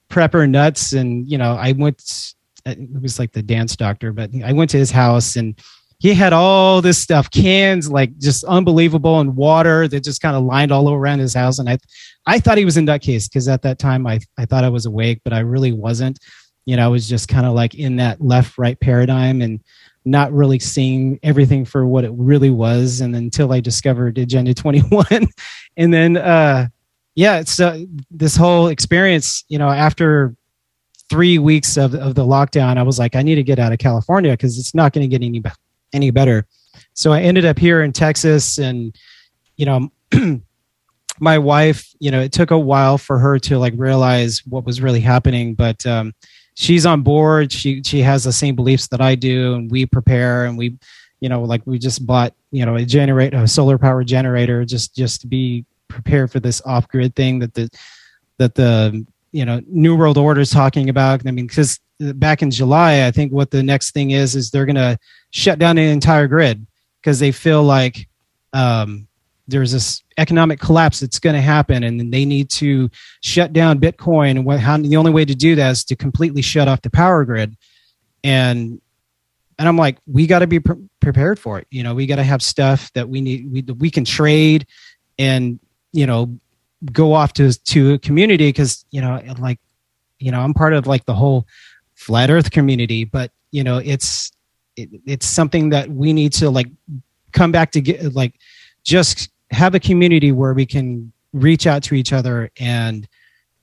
prepper 0.10 0.50
nuts 0.50 0.94
and, 0.94 1.30
you 1.30 1.38
know, 1.38 1.56
I 1.56 1.74
went 1.74 2.34
it 2.66 3.02
was 3.02 3.20
like 3.20 3.32
the 3.32 3.44
dance 3.44 3.76
doctor, 3.76 4.12
but 4.12 4.30
I 4.44 4.54
went 4.54 4.70
to 4.72 4.78
his 4.78 4.92
house 4.92 5.36
and 5.36 5.60
he 6.00 6.14
had 6.14 6.34
all 6.34 6.82
this 6.82 7.02
stuff, 7.02 7.32
cans 7.32 7.90
like 7.90 8.18
just 8.18 8.44
unbelievable, 8.44 9.22
and 9.22 9.38
water 9.38 9.88
that 9.88 10.04
just 10.04 10.22
kind 10.22 10.36
of 10.36 10.44
lined 10.44 10.72
all 10.72 10.92
around 10.92 11.20
his 11.20 11.34
house. 11.34 11.60
And 11.60 11.70
I, 11.70 11.78
I 12.26 12.40
thought 12.40 12.58
he 12.58 12.66
was 12.66 12.76
in 12.76 12.86
nutcase 12.86 13.30
because 13.30 13.48
at 13.48 13.62
that 13.62 13.80
time 13.80 14.06
I, 14.06 14.20
I 14.38 14.46
thought 14.46 14.66
I 14.66 14.70
was 14.70 14.86
awake, 14.86 15.22
but 15.24 15.32
I 15.32 15.40
really 15.40 15.72
wasn't. 15.72 16.20
You 16.66 16.76
know, 16.76 16.86
I 16.86 16.90
was 16.90 17.08
just 17.08 17.30
kind 17.30 17.46
of 17.46 17.54
like 17.54 17.76
in 17.76 17.96
that 17.98 18.20
left 18.20 18.58
right 18.58 18.78
paradigm 18.78 19.42
and 19.42 19.62
not 20.04 20.34
really 20.34 20.60
seeing 20.60 21.20
everything 21.24 21.64
for 21.64 21.86
what 21.86 22.04
it 22.04 22.12
really 22.16 22.50
was. 22.50 23.00
And 23.00 23.16
until 23.16 23.54
I 23.54 23.62
discovered 23.62 24.18
Agenda 24.18 24.54
21, 24.54 25.06
and 25.78 25.94
then, 25.94 26.18
uh, 26.18 26.68
yeah, 27.16 27.44
so 27.44 27.68
uh, 27.68 27.78
this 28.12 28.36
whole 28.36 28.68
experience, 28.68 29.46
you 29.48 29.58
know, 29.58 29.70
after 29.70 30.36
three 31.10 31.38
weeks 31.38 31.78
of, 31.78 31.94
of 31.96 32.16
the 32.16 32.26
lockdown, 32.26 32.78
I 32.78 32.84
was 32.84 33.00
like, 33.00 33.16
I 33.16 33.22
need 33.22 33.36
to 33.36 33.44
get 33.44 33.60
out 33.60 33.72
of 33.72 33.80
California 33.80 34.32
because 34.32 34.58
it's 34.58 34.74
not 34.74 34.94
going 34.94 35.10
to 35.10 35.18
get 35.18 35.26
any, 35.26 35.42
any 35.94 36.12
better. 36.12 36.46
So 36.94 37.12
I 37.12 37.22
ended 37.22 37.46
up 37.46 37.60
here 37.60 37.82
in 37.84 37.92
Texas 37.92 38.58
and, 38.58 38.96
you 39.58 39.66
know, 39.66 39.92
my 41.20 41.38
wife, 41.38 41.88
you 42.00 42.12
know, 42.12 42.22
it 42.22 42.32
took 42.32 42.52
a 42.52 42.58
while 42.58 42.98
for 42.98 43.20
her 43.20 43.38
to 43.40 43.58
like 43.58 43.74
realize 43.78 44.42
what 44.46 44.66
was 44.66 44.82
really 44.82 45.02
happening, 45.02 45.54
but, 45.56 45.86
um, 45.86 46.14
she's 46.56 46.86
on 46.86 47.02
board. 47.02 47.52
She, 47.52 47.82
she 47.84 48.00
has 48.02 48.24
the 48.24 48.32
same 48.32 48.56
beliefs 48.56 48.88
that 48.90 49.02
I 49.02 49.16
do 49.16 49.56
and 49.56 49.72
we 49.72 49.86
prepare 49.86 50.46
and 50.46 50.58
we, 50.58 50.78
you 51.20 51.30
know, 51.30 51.44
like 51.44 51.62
we 51.66 51.80
just 51.80 52.06
bought, 52.06 52.34
you 52.52 52.66
know, 52.66 52.76
a 52.76 52.86
generate 52.86 53.34
a 53.34 53.48
solar 53.48 53.78
power 53.78 54.04
generator 54.04 54.66
just, 54.66 54.96
just 54.96 55.22
to 55.22 55.28
be 55.28 55.66
prepared 55.88 56.32
for 56.32 56.40
this 56.40 56.62
off 56.66 56.88
grid 56.88 57.16
thing 57.16 57.40
that 57.40 57.54
the, 57.54 57.70
that 58.38 58.56
the 58.56 59.06
you 59.34 59.44
know 59.44 59.62
new 59.68 59.96
world 59.98 60.18
order 60.18 60.40
is 60.40 60.50
talking 60.50 60.88
about 60.88 61.28
i 61.28 61.32
mean 61.32 61.48
because 61.48 61.80
back 62.16 62.42
in 62.42 62.50
july 62.50 63.06
i 63.06 63.12
think 63.12 63.34
what 63.34 63.52
the 63.52 63.62
next 63.62 63.92
thing 63.92 64.12
is 64.12 64.36
is 64.36 64.52
they're 64.52 64.66
going 64.66 64.76
to 64.76 64.98
shut 65.32 65.60
down 65.60 65.78
an 65.78 65.90
entire 65.90 66.28
grid 66.28 66.66
because 67.02 67.20
they 67.20 67.32
feel 67.32 67.64
like 67.64 68.08
um, 68.54 69.08
there's 69.48 69.72
this 69.72 70.04
economic 70.18 70.60
collapse 70.60 71.00
that's 71.00 71.20
going 71.20 71.36
to 71.36 71.42
happen 71.42 71.84
and 71.84 72.14
they 72.14 72.24
need 72.24 72.50
to 72.50 72.90
shut 73.22 73.52
down 73.52 73.80
bitcoin. 73.80 74.32
And 74.32 74.46
what 74.46 74.60
how 74.60 74.78
the 74.78 74.96
only 74.96 75.12
way 75.12 75.26
to 75.26 75.36
do 75.36 75.56
that 75.56 75.72
is 75.72 75.84
to 75.86 75.96
completely 75.96 76.42
shut 76.42 76.68
off 76.68 76.82
the 76.82 76.90
power 76.90 77.26
grid. 77.26 77.58
And 78.24 78.80
and 79.60 79.68
i'm 79.68 79.78
like 79.78 79.98
we 80.08 80.26
got 80.26 80.40
to 80.40 80.48
be 80.48 80.60
pre- 80.60 80.88
prepared 81.02 81.40
for 81.40 81.60
it. 81.60 81.68
You 81.72 81.84
know 81.84 81.94
we 81.94 82.06
got 82.06 82.16
to 82.16 82.24
have 82.24 82.42
stuff 82.42 82.92
that 82.94 83.10
we 83.10 83.22
need 83.22 83.52
we, 83.52 83.62
we 83.74 83.90
can 83.90 84.06
trade 84.06 84.66
and 85.20 85.60
you 85.92 86.08
know 86.08 86.40
go 86.92 87.14
off 87.14 87.34
to 87.34 87.54
to 87.64 87.94
a 87.94 88.00
community 88.00 88.50
because 88.50 88.86
you 88.92 89.02
know 89.02 89.22
like 89.40 89.60
you 90.20 90.32
know 90.32 90.40
i'm 90.40 90.54
part 90.54 90.74
of 90.74 90.88
like 90.88 91.06
the 91.06 91.14
whole 91.14 91.48
flat 91.96 92.30
earth 92.30 92.52
community 92.52 93.04
but 93.04 93.32
you 93.52 93.64
know 93.64 93.78
it's 93.78 94.32
it, 94.76 94.90
it's 95.06 95.26
something 95.26 95.70
that 95.70 95.90
we 95.90 96.12
need 96.12 96.34
to 96.34 96.50
like 96.50 96.68
come 97.32 97.52
back 97.52 97.72
to 97.72 97.82
get 97.82 98.14
like 98.14 98.36
just 98.84 99.30
have 99.52 99.76
a 99.76 99.80
community 99.80 100.32
where 100.32 100.54
we 100.54 100.66
can 100.66 101.12
reach 101.32 101.66
out 101.68 101.84
to 101.84 101.96
each 101.96 102.12
other 102.12 102.52
and 102.60 103.08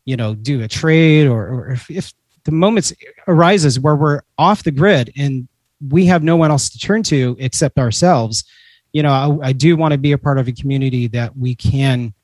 you 0.05 0.16
know 0.16 0.35
do 0.35 0.62
a 0.62 0.68
trade 0.68 1.27
or, 1.27 1.47
or 1.49 1.71
if, 1.71 1.91
if 1.91 2.12
the 2.45 2.53
moments 2.53 2.93
arises 3.29 3.79
where 3.79 3.97
we're 3.97 4.23
off 4.39 4.62
the 4.62 4.71
grid 4.71 5.12
and 5.16 5.47
we 5.89 6.07
have 6.07 6.23
no 6.23 6.37
one 6.37 6.51
else 6.51 6.71
to 6.71 6.79
turn 6.79 7.03
to 7.03 7.37
except 7.39 7.79
ourselves 7.79 8.45
you 8.93 9.03
know 9.03 9.11
i, 9.43 9.49
I 9.49 9.53
do 9.53 9.77
want 9.77 9.93
to 9.93 9.99
be 9.99 10.12
a 10.12 10.18
part 10.18 10.39
of 10.39 10.49
a 10.49 10.53
community 10.53 11.07
that 11.09 11.37
we 11.37 11.55
can 11.55 12.14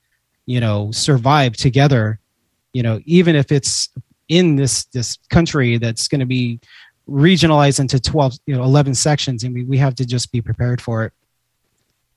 you 0.47 0.61
know 0.61 0.90
survive 0.92 1.53
together 1.57 2.18
you 2.72 2.82
know 2.82 3.01
even 3.05 3.36
if 3.36 3.53
it's 3.53 3.88
in 4.28 4.57
this 4.57 4.84
this 4.86 5.18
country 5.30 5.78
that's 5.78 6.09
going 6.09 6.20
to 6.20 6.26
be 6.26 6.59
regionalized 7.09 7.78
into 7.78 8.01
12 8.01 8.34
you 8.47 8.57
know 8.57 8.64
11 8.64 8.94
sections 8.94 9.44
and 9.44 9.55
we, 9.55 9.64
we 9.64 9.78
have 9.78 9.94
to 9.94 10.05
just 10.07 10.32
be 10.32 10.40
prepared 10.40 10.80
for 10.80 11.05
it 11.05 11.12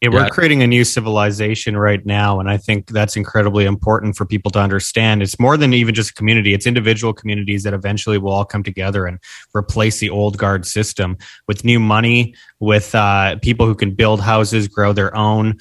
Yeah, 0.01 0.09
we're 0.11 0.21
Yeah. 0.21 0.30
creating 0.30 0.63
a 0.63 0.67
new 0.67 0.86
civilization 0.86 1.75
right 1.75 2.05
now, 2.05 2.39
and 2.39 2.49
I 2.49 2.55
think 2.57 2.88
that's 2.88 3.17
incredibly 3.17 3.65
important 3.65 4.15
for 4.15 4.25
people 4.25 4.49
to 4.51 4.59
understand. 4.59 5.21
It's 5.21 5.38
more 5.39 5.57
than 5.57 5.73
even 5.73 5.93
just 5.93 6.11
a 6.11 6.13
community; 6.13 6.53
it's 6.53 6.65
individual 6.65 7.11
communities 7.13 7.63
that 7.63 7.73
eventually 7.73 8.17
will 8.17 8.32
all 8.32 8.45
come 8.45 8.63
together 8.63 9.05
and 9.07 9.19
replace 9.53 9.99
the 9.99 10.09
old 10.09 10.38
guard 10.38 10.65
system 10.65 11.17
with 11.49 11.65
new 11.65 11.82
money, 11.82 12.34
with 12.61 12.95
uh, 12.95 13.36
people 13.41 13.65
who 13.65 13.75
can 13.75 13.91
build 13.93 14.21
houses, 14.21 14.69
grow 14.69 14.93
their 14.93 15.13
own. 15.17 15.57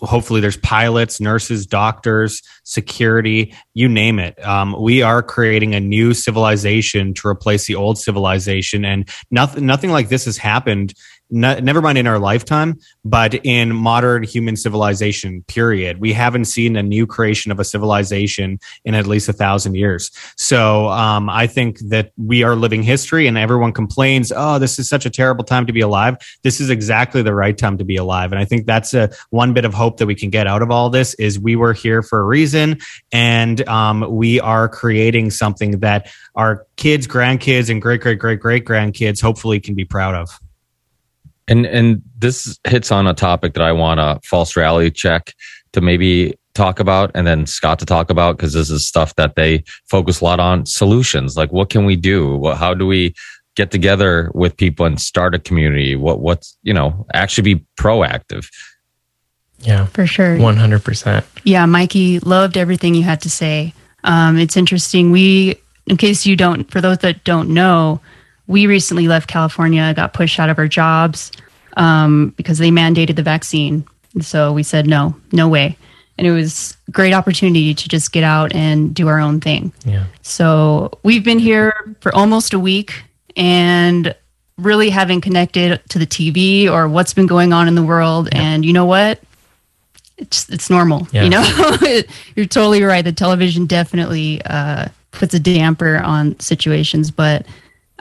Hopefully, 0.00 0.40
there's 0.40 0.56
pilots, 0.56 1.20
nurses, 1.20 1.66
doctors, 1.66 2.42
security, 2.64 3.54
you 3.74 3.88
name 3.88 4.18
it. 4.18 4.38
Um, 4.44 4.76
we 4.80 5.02
are 5.02 5.22
creating 5.22 5.74
a 5.74 5.80
new 5.80 6.14
civilization 6.14 7.14
to 7.14 7.28
replace 7.28 7.66
the 7.66 7.74
old 7.74 7.98
civilization, 7.98 8.84
and 8.84 9.08
nothing, 9.30 9.66
nothing 9.66 9.90
like 9.90 10.08
this 10.08 10.24
has 10.26 10.36
happened 10.36 10.94
never 11.30 11.80
mind 11.80 11.98
in 11.98 12.06
our 12.06 12.18
lifetime, 12.18 12.78
but 13.04 13.34
in 13.44 13.74
modern 13.74 14.22
human 14.22 14.56
civilization, 14.56 15.42
period. 15.48 16.00
We 16.00 16.12
haven't 16.12 16.46
seen 16.46 16.76
a 16.76 16.82
new 16.82 17.06
creation 17.06 17.52
of 17.52 17.60
a 17.60 17.64
civilization 17.64 18.58
in 18.84 18.94
at 18.94 19.06
least 19.06 19.28
a 19.28 19.32
thousand 19.32 19.74
years. 19.74 20.10
So 20.36 20.88
um, 20.88 21.28
I 21.28 21.46
think 21.46 21.78
that 21.88 22.12
we 22.16 22.42
are 22.42 22.56
living 22.56 22.82
history, 22.82 23.26
and 23.26 23.36
everyone 23.36 23.72
complains, 23.72 24.32
"Oh, 24.34 24.58
this 24.58 24.78
is 24.78 24.88
such 24.88 25.06
a 25.06 25.10
terrible 25.10 25.44
time 25.44 25.66
to 25.66 25.72
be 25.72 25.80
alive." 25.80 26.16
This 26.42 26.60
is 26.60 26.70
exactly 26.70 27.22
the 27.22 27.34
right 27.34 27.56
time 27.56 27.78
to 27.78 27.84
be 27.84 27.96
alive, 27.96 28.32
and 28.32 28.40
I 28.40 28.44
think 28.44 28.66
that's 28.66 28.94
a 28.94 29.10
one 29.30 29.52
bit 29.52 29.64
of 29.64 29.74
hope 29.74 29.98
that 29.98 30.06
we 30.06 30.14
can 30.14 30.30
get 30.30 30.46
out 30.46 30.62
of 30.62 30.70
all 30.70 30.90
this 30.90 31.14
is 31.14 31.38
we 31.38 31.56
were 31.56 31.72
here 31.72 32.02
for 32.02 32.20
a 32.20 32.24
reason, 32.24 32.78
and 33.12 33.66
um, 33.68 34.04
we 34.10 34.40
are 34.40 34.68
creating 34.68 35.30
something 35.30 35.80
that 35.80 36.10
our 36.34 36.66
kids, 36.76 37.06
grandkids, 37.06 37.70
and 37.70 37.82
great 37.82 38.00
great 38.00 38.18
great 38.18 38.40
great 38.40 38.64
grandkids 38.64 39.20
hopefully 39.20 39.60
can 39.60 39.74
be 39.74 39.84
proud 39.84 40.14
of. 40.14 40.38
And 41.48 41.66
and 41.66 42.02
this 42.18 42.58
hits 42.66 42.92
on 42.92 43.06
a 43.06 43.14
topic 43.14 43.54
that 43.54 43.62
I 43.62 43.72
want 43.72 44.00
a 44.00 44.20
false 44.22 44.56
reality 44.56 44.90
check 44.90 45.34
to 45.72 45.80
maybe 45.80 46.38
talk 46.54 46.80
about 46.80 47.10
and 47.14 47.26
then 47.26 47.46
Scott 47.46 47.78
to 47.78 47.86
talk 47.86 48.10
about 48.10 48.36
because 48.36 48.52
this 48.52 48.68
is 48.68 48.86
stuff 48.86 49.14
that 49.14 49.36
they 49.36 49.62
focus 49.88 50.20
a 50.20 50.24
lot 50.24 50.40
on 50.40 50.66
solutions. 50.66 51.36
Like 51.36 51.52
what 51.52 51.70
can 51.70 51.84
we 51.84 51.96
do? 51.96 52.36
What, 52.36 52.56
how 52.56 52.74
do 52.74 52.86
we 52.86 53.14
get 53.54 53.70
together 53.70 54.30
with 54.34 54.56
people 54.56 54.84
and 54.84 55.00
start 55.00 55.34
a 55.34 55.38
community? 55.38 55.96
What 55.96 56.20
what's 56.20 56.56
you 56.62 56.74
know 56.74 57.06
actually 57.14 57.54
be 57.54 57.64
proactive? 57.78 58.48
Yeah, 59.60 59.86
For 59.86 60.06
sure. 60.06 60.36
100%. 60.36 61.24
Yeah, 61.44 61.66
Mikey 61.66 62.20
loved 62.20 62.56
everything 62.56 62.94
you 62.94 63.02
had 63.02 63.20
to 63.22 63.30
say. 63.30 63.74
Um, 64.04 64.38
it's 64.38 64.56
interesting. 64.56 65.10
We, 65.10 65.56
in 65.86 65.96
case 65.96 66.24
you 66.24 66.36
don't, 66.36 66.70
for 66.70 66.80
those 66.80 66.98
that 66.98 67.24
don't 67.24 67.50
know, 67.50 68.00
we 68.48 68.66
recently 68.66 69.06
left 69.06 69.28
California, 69.28 69.94
got 69.94 70.14
pushed 70.14 70.40
out 70.40 70.50
of 70.50 70.58
our 70.58 70.66
jobs 70.66 71.30
um, 71.76 72.34
because 72.36 72.58
they 72.58 72.70
mandated 72.70 73.14
the 73.14 73.22
vaccine. 73.22 73.86
And 74.14 74.24
so 74.24 74.52
we 74.52 74.64
said 74.64 74.86
no, 74.86 75.14
no 75.30 75.48
way. 75.48 75.76
And 76.16 76.26
it 76.26 76.32
was 76.32 76.76
a 76.88 76.90
great 76.90 77.12
opportunity 77.12 77.74
to 77.74 77.88
just 77.88 78.10
get 78.10 78.24
out 78.24 78.52
and 78.52 78.92
do 78.92 79.06
our 79.06 79.20
own 79.20 79.38
thing. 79.40 79.72
Yeah. 79.84 80.06
So 80.22 80.98
we've 81.04 81.22
been 81.22 81.38
here 81.38 81.94
for 82.00 82.12
almost 82.12 82.52
a 82.52 82.58
week 82.58 83.04
and 83.36 84.16
really 84.56 84.90
haven't 84.90 85.20
connected 85.20 85.80
to 85.90 85.98
the 85.98 86.06
TV 86.06 86.68
or 86.68 86.88
what's 86.88 87.14
been 87.14 87.28
going 87.28 87.52
on 87.52 87.68
in 87.68 87.76
the 87.76 87.84
world. 87.84 88.28
And 88.32 88.64
you 88.64 88.72
know 88.72 88.86
what? 88.86 89.20
It's 90.16 90.48
it's 90.48 90.68
normal. 90.68 91.06
Yeah. 91.12 91.22
You 91.22 91.30
know, 91.30 92.02
you're 92.34 92.46
totally 92.46 92.82
right. 92.82 93.04
The 93.04 93.12
television 93.12 93.66
definitely 93.66 94.42
uh, 94.44 94.88
puts 95.12 95.34
a 95.34 95.38
damper 95.38 95.98
on 95.98 96.40
situations, 96.40 97.12
but 97.12 97.46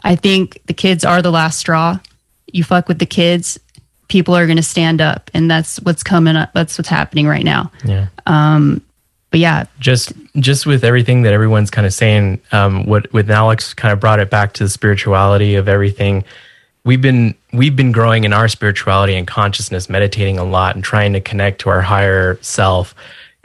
I 0.07 0.15
think 0.15 0.61
the 0.67 0.73
kids 0.73 1.03
are 1.03 1.21
the 1.21 1.31
last 1.31 1.59
straw. 1.59 1.99
You 2.53 2.63
fuck 2.63 2.87
with 2.87 2.99
the 2.99 3.05
kids, 3.05 3.59
people 4.07 4.35
are 4.35 4.45
going 4.45 4.57
to 4.57 4.63
stand 4.63 5.01
up, 5.01 5.29
and 5.33 5.51
that's 5.51 5.81
what's 5.81 6.01
coming 6.01 6.37
up. 6.37 6.53
That's 6.53 6.77
what's 6.77 6.87
happening 6.87 7.27
right 7.27 7.43
now. 7.43 7.73
Yeah. 7.83 8.07
Um, 8.25 8.81
but 9.31 9.41
yeah, 9.41 9.65
just 9.81 10.13
just 10.37 10.65
with 10.65 10.85
everything 10.85 11.23
that 11.23 11.33
everyone's 11.33 11.69
kind 11.69 11.85
of 11.85 11.93
saying, 11.93 12.39
um, 12.53 12.85
what 12.85 13.11
with 13.11 13.29
Alex 13.29 13.73
kind 13.73 13.91
of 13.91 13.99
brought 13.99 14.21
it 14.21 14.29
back 14.29 14.53
to 14.53 14.63
the 14.63 14.69
spirituality 14.69 15.55
of 15.55 15.67
everything. 15.67 16.23
We've 16.85 17.01
been 17.01 17.35
we've 17.51 17.75
been 17.75 17.91
growing 17.91 18.23
in 18.23 18.31
our 18.31 18.47
spirituality 18.47 19.13
and 19.15 19.27
consciousness, 19.27 19.89
meditating 19.89 20.39
a 20.39 20.45
lot 20.45 20.75
and 20.75 20.83
trying 20.85 21.11
to 21.13 21.19
connect 21.19 21.59
to 21.61 21.69
our 21.69 21.81
higher 21.81 22.39
self 22.41 22.95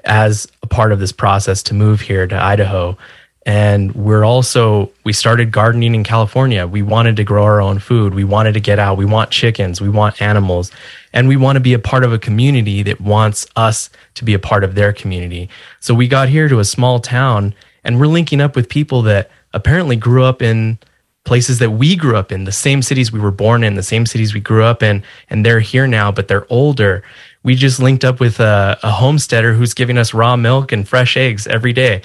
as 0.05 0.47
a 0.63 0.69
part 0.69 0.93
of 0.93 1.01
this 1.01 1.11
process 1.11 1.61
to 1.65 1.75
move 1.75 2.01
here 2.01 2.29
to 2.29 2.37
Idaho. 2.37 2.97
And 3.45 3.93
we're 3.95 4.25
also 4.25 4.93
we 5.05 5.13
started 5.13 5.51
gardening 5.51 5.95
in 5.95 6.05
California. 6.05 6.67
We 6.67 6.83
wanted 6.83 7.17
to 7.17 7.25
grow 7.25 7.43
our 7.45 7.61
own 7.61 7.81
food. 7.81 8.15
We 8.15 8.25
wanted 8.25 8.55
to 8.55 8.61
get 8.61 8.79
out. 8.79 8.97
We 8.97 9.05
want 9.05 9.31
chickens. 9.31 9.81
We 9.81 9.89
want 9.89 10.23
animals. 10.23 10.71
And 11.13 11.27
we 11.27 11.37
want 11.37 11.57
to 11.57 11.61
be 11.61 11.75
a 11.75 11.79
part 11.79 12.05
of 12.05 12.13
a 12.13 12.19
community 12.19 12.83
that 12.85 13.01
wants 13.01 13.47
us 13.57 13.91
to 14.15 14.25
be 14.25 14.35
a 14.35 14.39
part 14.39 14.63
of 14.63 14.75
their 14.75 14.93
community. 14.93 15.49
So 15.81 15.93
we 15.93 16.07
got 16.07 16.29
here 16.29 16.49
to 16.49 16.61
a 16.61 16.65
small 16.65 17.01
town 17.01 17.55
and 17.85 17.99
we're 17.99 18.07
linking 18.07 18.41
up 18.41 18.55
with 18.55 18.69
people 18.69 19.03
that 19.03 19.31
apparently 19.53 19.97
grew 19.97 20.23
up 20.25 20.41
in 20.41 20.79
places 21.25 21.59
that 21.61 21.71
we 21.71 21.95
grew 21.95 22.17
up 22.17 22.33
in, 22.33 22.45
the 22.45 22.53
same 22.53 22.83
cities 22.83 23.13
we 23.13 23.21
were 23.21 23.31
born 23.31 23.63
in, 23.63 23.75
the 23.75 23.83
same 23.83 24.07
cities 24.07 24.35
we 24.35 24.41
grew 24.41 24.65
up 24.65 24.83
in, 24.83 25.03
and 25.31 25.47
they're 25.47 25.61
here 25.61 25.87
now, 25.87 26.11
but 26.11 26.27
they're 26.27 26.47
older. 26.51 27.03
We 27.45 27.55
just 27.55 27.81
linked 27.81 28.05
up 28.05 28.19
with 28.19 28.41
a, 28.41 28.79
a 28.83 28.91
homesteader 28.91 29.53
who's 29.53 29.75
giving 29.75 29.99
us 29.99 30.15
raw 30.15 30.37
milk 30.37 30.73
and 30.73 30.89
fresh 30.89 31.17
eggs 31.17 31.47
every 31.47 31.73
day. 31.73 32.03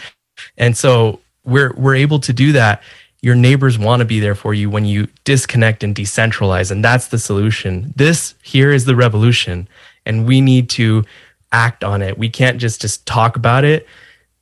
And 0.58 0.78
so 0.78 1.20
we're 1.48 1.74
we're 1.76 1.96
able 1.96 2.20
to 2.20 2.34
do 2.34 2.52
that. 2.52 2.84
Your 3.22 3.34
neighbors 3.36 3.80
want 3.80 4.02
to 4.02 4.06
be 4.06 4.20
there 4.20 4.36
for 4.36 4.54
you 4.54 4.70
when 4.70 4.86
you 4.86 5.08
disconnect 5.24 5.84
and 5.84 5.96
decentralize, 5.96 6.70
and 6.70 6.84
that's 6.84 7.08
the 7.08 7.18
solution. 7.18 7.94
This 7.96 8.36
here 8.44 8.72
is 8.72 8.86
the 8.86 8.96
revolution, 8.96 9.68
and 10.06 10.28
we 10.28 10.42
need 10.42 10.70
to 10.72 11.04
act 11.52 11.84
on 11.84 12.02
it. 12.02 12.18
We 12.18 12.30
can't 12.30 12.60
just 12.60 12.82
just 12.82 13.08
talk 13.08 13.36
about 13.36 13.64
it. 13.64 13.88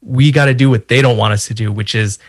We 0.01 0.31
got 0.31 0.45
to 0.45 0.53
do 0.53 0.69
what 0.69 0.89
they 0.89 1.01
don't 1.01 1.17
want 1.17 1.33
us 1.33 1.47
to 1.47 1.53
do, 1.53 1.71
which 1.71 1.95
is 1.95 2.19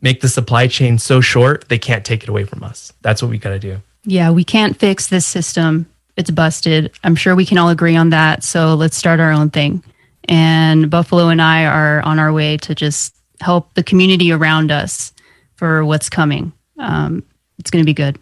make 0.00 0.20
the 0.20 0.28
supply 0.28 0.68
chain 0.68 0.98
so 0.98 1.20
short 1.20 1.68
they 1.68 1.78
can't 1.78 2.04
take 2.04 2.22
it 2.22 2.28
away 2.28 2.44
from 2.44 2.62
us. 2.62 2.92
That's 3.02 3.22
what 3.22 3.30
we 3.30 3.38
got 3.38 3.50
to 3.50 3.58
do. 3.58 3.78
Yeah, 4.04 4.30
we 4.30 4.44
can't 4.44 4.78
fix 4.78 5.08
this 5.08 5.26
system. 5.26 5.86
It's 6.16 6.30
busted. 6.30 6.92
I'm 7.02 7.16
sure 7.16 7.34
we 7.34 7.44
can 7.44 7.58
all 7.58 7.70
agree 7.70 7.96
on 7.96 8.10
that. 8.10 8.44
So 8.44 8.74
let's 8.74 8.96
start 8.96 9.20
our 9.20 9.32
own 9.32 9.50
thing. 9.50 9.82
And 10.28 10.90
Buffalo 10.90 11.28
and 11.28 11.42
I 11.42 11.66
are 11.66 12.00
on 12.02 12.18
our 12.18 12.32
way 12.32 12.56
to 12.58 12.74
just 12.74 13.15
help 13.40 13.74
the 13.74 13.82
community 13.82 14.32
around 14.32 14.70
us 14.70 15.12
for 15.56 15.84
what's 15.84 16.08
coming. 16.08 16.52
Um, 16.78 17.24
it's 17.58 17.70
going 17.70 17.82
to 17.82 17.86
be 17.86 17.94
good. 17.94 18.18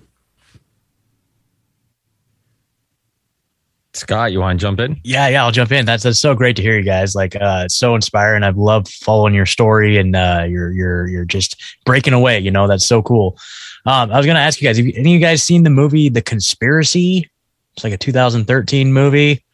Scott, 3.93 4.33
you 4.33 4.41
want 4.41 4.59
to 4.59 4.63
jump 4.65 4.81
in? 4.81 5.01
Yeah, 5.05 5.29
yeah, 5.29 5.45
I'll 5.45 5.53
jump 5.53 5.71
in. 5.71 5.87
That's 5.87 6.03
that's 6.03 6.19
so 6.19 6.35
great 6.35 6.57
to 6.57 6.63
hear 6.63 6.77
you 6.77 6.83
guys. 6.85 7.15
Like, 7.15 7.37
uh, 7.37 7.63
it's 7.67 7.77
so 7.77 7.95
inspiring. 7.95 8.43
I've 8.43 8.57
loved 8.57 8.89
following 8.89 9.35
your 9.35 9.47
story 9.47 9.97
and 9.99 10.17
uh, 10.17 10.47
you're 10.49 10.73
you're 10.73 11.07
you're 11.07 11.25
just 11.25 11.63
breaking 11.85 12.13
away. 12.13 12.41
You 12.41 12.51
know, 12.51 12.67
that's 12.67 12.87
so 12.87 13.03
cool. 13.03 13.39
Um, 13.87 14.11
I 14.11 14.17
was 14.17 14.27
gonna 14.27 14.41
ask 14.41 14.61
you 14.61 14.67
guys, 14.69 14.79
have 14.79 14.87
you- 14.87 14.95
any 14.97 15.11
of 15.15 15.15
you 15.15 15.21
guys 15.21 15.45
seen 15.45 15.63
the 15.63 15.71
movie 15.71 16.09
The 16.09 16.23
Conspiracy? 16.23 17.31
It's 17.77 17.85
like 17.85 17.93
a 17.93 17.97
2013 17.99 18.93
movie. 18.93 19.45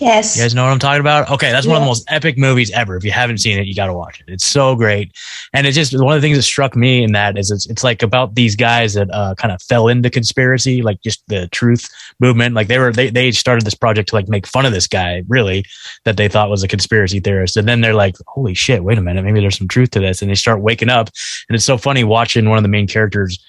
Yes. 0.00 0.36
You 0.36 0.42
guys 0.42 0.54
know 0.54 0.64
what 0.64 0.72
I'm 0.72 0.78
talking 0.78 1.00
about? 1.00 1.30
Okay, 1.30 1.52
that's 1.52 1.66
one 1.66 1.76
of 1.76 1.82
the 1.82 1.86
most 1.86 2.10
epic 2.10 2.38
movies 2.38 2.70
ever. 2.70 2.96
If 2.96 3.04
you 3.04 3.10
haven't 3.10 3.38
seen 3.38 3.58
it, 3.58 3.66
you 3.66 3.74
got 3.74 3.88
to 3.88 3.92
watch 3.92 4.20
it. 4.20 4.32
It's 4.32 4.46
so 4.46 4.74
great, 4.74 5.12
and 5.52 5.66
it's 5.66 5.76
just 5.76 5.92
one 5.92 6.16
of 6.16 6.22
the 6.22 6.26
things 6.26 6.38
that 6.38 6.44
struck 6.44 6.74
me 6.74 7.02
in 7.02 7.12
that 7.12 7.36
is 7.36 7.50
it's, 7.50 7.68
it's 7.68 7.84
like 7.84 8.02
about 8.02 8.34
these 8.34 8.56
guys 8.56 8.94
that 8.94 9.10
uh, 9.12 9.34
kind 9.34 9.52
of 9.52 9.60
fell 9.60 9.88
into 9.88 10.08
conspiracy, 10.08 10.80
like 10.80 11.02
just 11.02 11.22
the 11.28 11.46
truth 11.48 11.90
movement. 12.20 12.54
Like 12.54 12.68
they 12.68 12.78
were 12.78 12.90
they 12.90 13.10
they 13.10 13.32
started 13.32 13.66
this 13.66 13.74
project 13.74 14.08
to 14.08 14.14
like 14.14 14.28
make 14.28 14.46
fun 14.46 14.64
of 14.64 14.72
this 14.72 14.86
guy, 14.86 15.24
really, 15.28 15.66
that 16.04 16.16
they 16.16 16.26
thought 16.28 16.48
was 16.48 16.62
a 16.62 16.68
conspiracy 16.68 17.20
theorist, 17.20 17.58
and 17.58 17.68
then 17.68 17.82
they're 17.82 17.92
like, 17.92 18.16
holy 18.26 18.54
shit, 18.54 18.82
wait 18.82 18.96
a 18.96 19.02
minute, 19.02 19.22
maybe 19.24 19.40
there's 19.40 19.58
some 19.58 19.68
truth 19.68 19.90
to 19.90 20.00
this, 20.00 20.22
and 20.22 20.30
they 20.30 20.34
start 20.34 20.62
waking 20.62 20.88
up, 20.88 21.10
and 21.50 21.54
it's 21.54 21.66
so 21.66 21.76
funny 21.76 22.02
watching 22.02 22.48
one 22.48 22.56
of 22.56 22.64
the 22.64 22.68
main 22.68 22.86
characters 22.86 23.44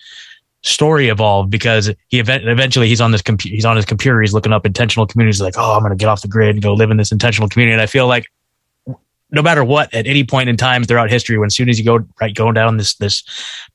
story 0.64 1.10
evolve 1.10 1.50
because 1.50 1.92
he 2.08 2.20
event- 2.20 2.48
eventually 2.48 2.88
he's 2.88 3.02
on 3.02 3.12
this 3.12 3.22
he's 3.42 3.66
on 3.66 3.76
his 3.76 3.86
computer 3.86 4.22
he's 4.22 4.34
looking 4.34 4.54
up 4.54 4.66
intentional 4.66 5.06
communities 5.06 5.42
like 5.42 5.56
oh 5.58 5.76
i'm 5.76 5.82
going 5.82 5.92
to 5.92 5.96
get 5.96 6.08
off 6.08 6.22
the 6.22 6.28
grid 6.28 6.56
and 6.56 6.64
go 6.64 6.74
live 6.74 6.90
in 6.90 6.98
this 6.98 7.12
intentional 7.12 7.50
community. 7.50 7.74
And 7.74 7.82
i 7.82 7.86
feel 7.86 8.08
like 8.08 8.26
no 9.30 9.42
matter 9.42 9.64
what 9.64 9.94
at 9.94 10.08
any 10.08 10.24
point 10.24 10.48
in 10.48 10.56
time 10.56 10.84
throughout 10.86 11.10
history 11.10 11.38
when 11.38 11.48
as 11.48 11.56
soon 11.56 11.68
as 11.68 11.78
you 11.78 11.84
go 11.84 12.00
right 12.22 12.34
going 12.34 12.54
down 12.54 12.78
this 12.78 12.96
this 12.96 13.24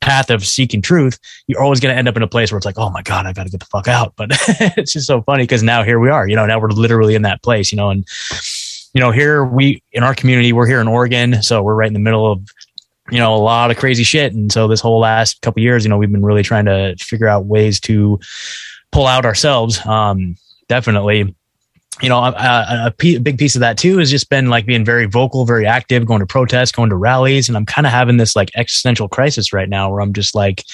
path 0.01 0.31
of 0.31 0.47
seeking 0.47 0.81
truth 0.81 1.19
you're 1.47 1.63
always 1.63 1.81
going 1.81 1.93
to 1.93 1.99
end 1.99 2.09
up 2.09 2.17
in 2.17 2.23
a 2.23 2.29
place 2.29 2.51
where 2.51 2.57
it's 2.57 2.67
like 2.67 2.79
oh 2.79 2.89
my 2.91 3.03
god 3.03 3.27
i 3.27 3.33
got 3.33 3.45
to 3.45 3.51
get 3.51 3.61
the 3.61 3.67
fuck 3.67 3.87
out. 3.87 4.15
But 4.17 4.31
it's 4.79 4.95
just 4.95 5.07
so 5.07 5.21
funny 5.23 5.43
because 5.43 5.63
now 5.63 5.83
here 5.83 6.01
we 6.01 6.09
are 6.09 6.27
you 6.27 6.37
know 6.37 6.47
now 6.47 6.59
we're 6.59 6.71
literally 6.71 7.15
in 7.15 7.23
that 7.23 7.43
place 7.43 7.71
you 7.71 7.77
know 7.77 7.91
and 7.91 8.07
you 8.95 9.01
know 9.01 9.11
here 9.11 9.45
we 9.45 9.83
in 9.93 10.03
our 10.03 10.15
community 10.15 10.53
we're 10.55 10.67
here 10.67 10.81
in 10.81 10.89
oregon 10.89 11.43
so 11.43 11.63
we're 11.63 11.75
right 11.75 11.89
in 11.89 11.93
the 11.93 11.99
middle 11.99 12.31
of 12.31 12.49
you 13.11 13.19
know 13.19 13.35
a 13.35 13.37
lot 13.37 13.71
of 13.71 13.77
crazy 13.77 14.05
shit 14.05 14.33
and 14.33 14.53
so 14.53 14.69
this 14.69 14.81
whole 14.81 15.01
last 15.01 15.41
couple 15.43 15.63
years 15.63 15.85
you 15.85 15.91
know 15.91 15.97
we've 15.97 16.13
been 16.13 16.25
really 16.25 16.43
trying 16.43 16.65
to 16.65 16.95
figure 16.99 17.29
out 17.29 17.47
ways 17.47 17.81
to 17.81 18.19
pull 18.93 19.07
out 19.07 19.25
ourselves 19.25 19.85
um 19.87 20.37
definitely 20.69 21.35
you 22.03 22.09
know, 22.09 22.23
a, 22.23 22.95
big 22.97 23.39
piece 23.39 23.57
of 23.57 23.61
that 23.61 23.77
too 23.77 23.99
has 23.99 24.11
just 24.11 24.31
been 24.31 24.49
like 24.49 24.67
being 24.67 24.85
very 24.85 25.07
vocal, 25.07 25.45
very 25.45 25.67
active, 25.67 26.07
going 26.07 26.21
to 26.21 26.27
protests, 26.27 26.73
going 26.73 26.91
to 26.91 26.97
rallies. 26.97 27.49
And 27.49 27.57
I'm 27.57 27.67
kind 27.67 27.87
of 27.87 27.93
having 27.93 28.19
this 28.19 28.37
like 28.37 28.51
existential 28.55 29.09
crisis 29.09 29.53
right 29.53 29.69
now 29.69 29.91
where 29.91 30.01
I'm 30.01 30.13
just 30.13 30.35
like, 30.35 30.65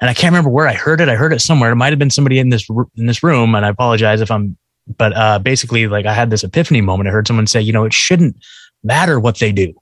and 0.00 0.08
I 0.08 0.14
can't 0.14 0.32
remember 0.32 0.50
where 0.50 0.66
I 0.66 0.72
heard 0.72 1.00
it. 1.00 1.08
I 1.08 1.16
heard 1.16 1.32
it 1.32 1.40
somewhere. 1.40 1.72
It 1.72 1.76
might 1.76 1.90
have 1.90 1.98
been 1.98 2.10
somebody 2.10 2.38
in 2.38 2.48
this, 2.48 2.66
in 2.96 3.06
this 3.06 3.22
room. 3.22 3.54
And 3.54 3.66
I 3.66 3.68
apologize 3.68 4.20
if 4.20 4.30
I'm, 4.30 4.56
but, 4.96 5.14
uh, 5.14 5.38
basically 5.38 5.86
like 5.86 6.06
I 6.06 6.14
had 6.14 6.30
this 6.30 6.44
epiphany 6.44 6.80
moment. 6.80 7.08
I 7.08 7.12
heard 7.12 7.26
someone 7.26 7.46
say, 7.46 7.60
you 7.60 7.72
know, 7.72 7.84
it 7.84 7.92
shouldn't 7.92 8.36
matter 8.82 9.20
what 9.20 9.38
they 9.38 9.52
do 9.52 9.74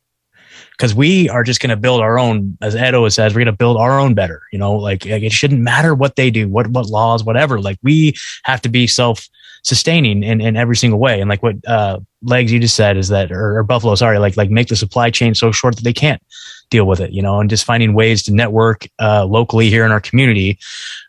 because 0.77 0.95
we 0.95 1.29
are 1.29 1.45
just 1.45 1.61
going 1.61 1.71
to 1.71 1.77
build 1.77 2.01
our 2.01 2.19
own, 2.19 2.57
as 2.61 2.75
Ed 2.75 2.95
always 2.95 3.15
says, 3.15 3.33
we're 3.33 3.41
going 3.41 3.47
to 3.47 3.53
build 3.53 3.77
our 3.77 3.99
own 3.99 4.15
better. 4.15 4.43
You 4.53 4.59
know, 4.59 4.75
like, 4.75 5.05
like, 5.05 5.23
it 5.23 5.33
shouldn't 5.33 5.61
matter 5.61 5.95
what 5.95 6.17
they 6.17 6.31
do, 6.31 6.49
what 6.49 6.67
what 6.69 6.87
laws, 6.87 7.25
whatever. 7.25 7.61
Like 7.61 7.79
we 7.83 8.15
have 8.45 8.61
to 8.63 8.69
be 8.69 8.87
self 8.87 9.29
sustaining 9.65 10.23
in, 10.25 10.41
in 10.41 10.57
every 10.57 10.77
single 10.77 10.99
way. 10.99 11.21
And 11.21 11.31
like 11.31 11.43
what 11.43 11.57
uh, 11.69 12.01
legs 12.23 12.51
you 12.51 12.59
just 12.59 12.75
said 12.75 12.97
is 12.97 13.09
that, 13.09 13.31
or, 13.31 13.59
or 13.59 13.63
Buffalo, 13.63 13.95
sorry, 13.95 14.19
like 14.19 14.37
like 14.37 14.51
make 14.51 14.69
the 14.69 14.77
supply 14.77 15.11
chain 15.11 15.35
so 15.35 15.53
short 15.53 15.77
that 15.77 15.85
they 15.85 15.93
can't 15.93 16.23
deal 16.71 16.87
with 16.87 17.01
it. 17.01 17.13
You 17.13 17.23
know, 17.23 17.41
and 17.41 17.49
just 17.51 17.65
finding 17.65 17.95
ways 17.95 18.23
to 18.25 18.33
network 18.33 18.87
uh, 19.01 19.25
locally 19.25 19.71
here 19.71 19.85
in 19.85 19.93
our 19.93 20.01
community. 20.01 20.59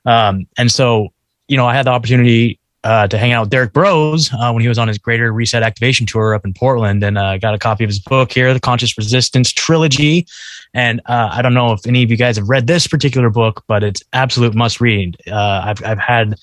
Um, 0.06 0.48
and 0.58 0.72
so, 0.72 1.10
you 1.48 1.58
know, 1.58 1.66
I 1.66 1.74
had 1.74 1.86
the 1.86 1.92
opportunity 1.92 2.60
uh, 2.84 3.08
to 3.08 3.18
hang 3.18 3.32
out 3.32 3.42
with 3.42 3.50
Derrick 3.50 3.74
Broze 3.74 4.32
uh, 4.34 4.52
when 4.52 4.62
he 4.62 4.68
was 4.68 4.78
on 4.78 4.88
his 4.88 4.98
Greater 4.98 5.32
Reset 5.32 5.64
Activation 5.64 6.06
Tour 6.06 6.36
up 6.36 6.46
in 6.46 6.54
Portland, 6.54 7.04
and 7.04 7.18
uh, 7.18 7.38
got 7.38 7.54
a 7.54 7.60
copy 7.60 7.84
of 7.84 7.90
his 7.90 8.00
book 8.00 8.32
here, 8.32 8.54
the 8.54 8.60
Conscious 8.60 8.98
Resistance 8.98 9.52
Trilogy. 9.52 10.28
And 10.74 11.02
uh, 11.06 11.30
I 11.32 11.42
don't 11.42 11.54
know 11.54 11.72
if 11.72 11.86
any 11.86 12.04
of 12.04 12.12
you 12.12 12.18
guys 12.18 12.36
have 12.38 12.50
read 12.50 12.68
this 12.68 12.88
particular 12.88 13.30
book, 13.30 13.64
but 13.68 13.84
it's 13.84 14.02
absolute 14.12 14.56
must 14.56 14.82
read. 14.82 15.18
Uh, 15.30 15.62
I've 15.66 15.84
I've 15.84 16.00
had. 16.00 16.36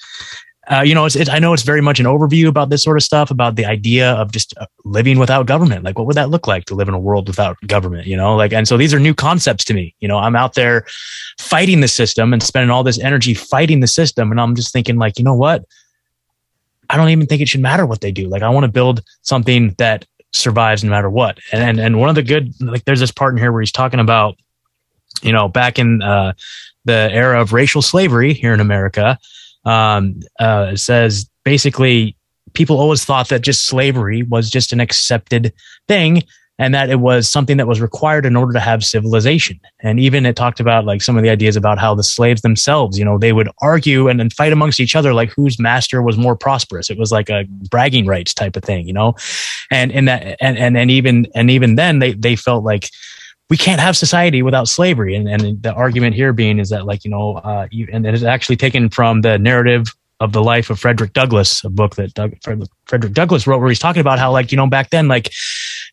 Uh, 0.71 0.83
you 0.83 0.95
know, 0.95 1.05
it's, 1.05 1.17
it's, 1.17 1.29
I 1.29 1.41
know 1.41 1.53
it's 1.53 1.65
very 1.65 1.81
much 1.81 1.99
an 1.99 2.07
overview 2.07 2.47
about 2.47 2.71
this 2.71 2.85
sort 2.85 2.97
of 2.97 3.03
stuff, 3.03 3.33
about 3.33 3.57
the 3.57 3.65
idea 3.65 4.12
of 4.12 4.31
just 4.31 4.55
living 4.85 5.19
without 5.19 5.47
government. 5.47 5.83
Like, 5.83 5.99
what 5.99 6.07
would 6.07 6.15
that 6.15 6.31
look 6.31 6.47
like 6.47 6.67
to 6.67 6.77
live 6.77 6.87
in 6.87 6.95
a 6.95 6.99
world 6.99 7.27
without 7.27 7.57
government? 7.67 8.07
You 8.07 8.17
know, 8.17 8.37
like, 8.37 8.53
and 8.53 8.69
so 8.69 8.77
these 8.77 8.95
are 8.95 9.01
new 9.01 9.12
concepts 9.12 9.65
to 9.65 9.75
me. 9.75 9.97
You 9.99 10.07
know, 10.07 10.19
I'm 10.19 10.37
out 10.37 10.55
there 10.55 10.87
fighting 11.41 11.81
the 11.81 11.89
system 11.89 12.33
and 12.33 12.41
spending 12.41 12.71
all 12.71 12.85
this 12.85 13.01
energy 13.01 13.35
fighting 13.35 13.81
the 13.81 13.89
system, 13.89 14.31
and 14.31 14.41
I'm 14.41 14.55
just 14.55 14.73
thinking, 14.73 14.97
like, 14.97 15.19
you 15.19 15.25
know 15.25 15.35
what? 15.35 15.65
I 16.91 16.97
don't 16.97 17.09
even 17.11 17.27
think 17.27 17.41
it 17.41 17.49
should 17.49 17.61
matter 17.61 17.87
what 17.87 18.01
they 18.01 18.11
do. 18.11 18.29
Like 18.29 18.43
I 18.43 18.49
want 18.49 18.65
to 18.65 18.73
build 18.73 19.03
something 19.23 19.75
that 19.79 20.07
survives 20.33 20.83
no 20.83 20.91
matter 20.91 21.09
what. 21.09 21.39
And, 21.53 21.62
and 21.62 21.81
and 21.81 22.01
one 22.01 22.09
of 22.09 22.17
the 22.17 22.23
good 22.23 22.53
like 22.61 22.85
there's 22.85 23.01
this 23.01 23.12
part 23.12 23.33
in 23.33 23.39
here 23.39 23.53
where 23.53 23.62
he's 23.62 23.73
talking 23.73 24.01
about 24.01 24.37
you 25.23 25.33
know 25.33 25.49
back 25.49 25.79
in 25.79 26.03
uh, 26.03 26.33
the 26.85 27.09
era 27.12 27.41
of 27.41 27.53
racial 27.53 27.83
slavery 27.83 28.35
here 28.35 28.53
in 28.53 28.61
America. 28.61 29.19
Um, 29.65 30.21
uh, 30.39 30.75
says 30.75 31.31
basically 31.45 32.17
people 32.55 32.81
always 32.81 33.05
thought 33.05 33.29
that 33.29 33.43
just 33.43 33.67
slavery 33.67 34.23
was 34.23 34.51
just 34.51 34.73
an 34.73 34.81
accepted 34.81 35.53
thing 35.87 36.23
and 36.61 36.74
that 36.74 36.91
it 36.91 37.01
was 37.01 37.28
something 37.28 37.57
that 37.57 37.66
was 37.66 37.81
required 37.81 38.27
in 38.27 38.37
order 38.37 38.53
to 38.53 38.61
have 38.61 38.85
civilization. 38.85 39.59
And 39.81 39.99
even 39.99 40.27
it 40.27 40.37
talked 40.37 40.61
about 40.61 40.85
like 40.85 41.01
some 41.03 41.16
of 41.16 41.23
the 41.24 41.31
ideas 41.31 41.57
about 41.57 41.78
how 41.78 41.95
the 41.95 42.05
slaves 42.05 42.43
themselves, 42.43 42.99
you 42.99 43.05
know, 43.05 43.19
they 43.19 43.32
would 43.32 43.49
argue 43.62 44.09
and, 44.09 44.20
and 44.20 44.32
fight 44.32 44.53
amongst 44.53 44.78
each 44.78 44.95
other, 44.95 45.15
like 45.15 45.31
whose 45.31 45.59
master 45.59 46.03
was 46.03 46.19
more 46.19 46.37
prosperous. 46.37 46.91
It 46.91 46.99
was 46.99 47.11
like 47.11 47.31
a 47.31 47.47
bragging 47.70 48.07
rights 48.07 48.35
type 48.35 48.57
of 48.57 48.62
thing, 48.62 48.87
you 48.87 48.93
know, 48.93 49.15
and 49.70 49.91
in 49.91 50.05
that, 50.05 50.37
and, 50.41 50.59
and, 50.59 50.77
and 50.77 50.91
even, 50.91 51.27
and 51.35 51.51
even 51.51 51.77
then 51.77 51.99
they, 51.99 52.12
they 52.12 52.37
felt 52.37 52.62
like, 52.62 52.91
we 53.49 53.57
can't 53.57 53.81
have 53.81 53.97
society 53.97 54.43
without 54.43 54.69
slavery. 54.69 55.16
And, 55.16 55.28
and 55.28 55.61
the 55.61 55.73
argument 55.73 56.15
here 56.15 56.32
being 56.32 56.61
is 56.61 56.69
that 56.70 56.87
like, 56.87 57.05
you 57.05 57.11
know, 57.11 57.39
uh, 57.39 57.66
you, 57.73 57.89
and 57.93 58.07
it 58.07 58.15
is 58.15 58.23
actually 58.23 58.55
taken 58.55 58.89
from 58.89 59.23
the 59.23 59.41
narrative 59.41 59.87
of 60.20 60.32
the 60.32 60.41
life 60.41 60.70
of 60.70 60.78
Frederick 60.78 61.15
Douglass, 61.15 61.65
a 61.65 61.69
book 61.69 61.97
that 61.97 62.15
Doug, 62.15 62.37
Frederick 62.87 63.12
Douglass 63.12 63.49
wrote, 63.49 63.59
where 63.59 63.69
he's 63.69 63.81
talking 63.81 64.03
about 64.03 64.20
how, 64.20 64.31
like, 64.31 64.53
you 64.53 64.57
know, 64.57 64.69
back 64.69 64.91
then, 64.91 65.09
like, 65.09 65.32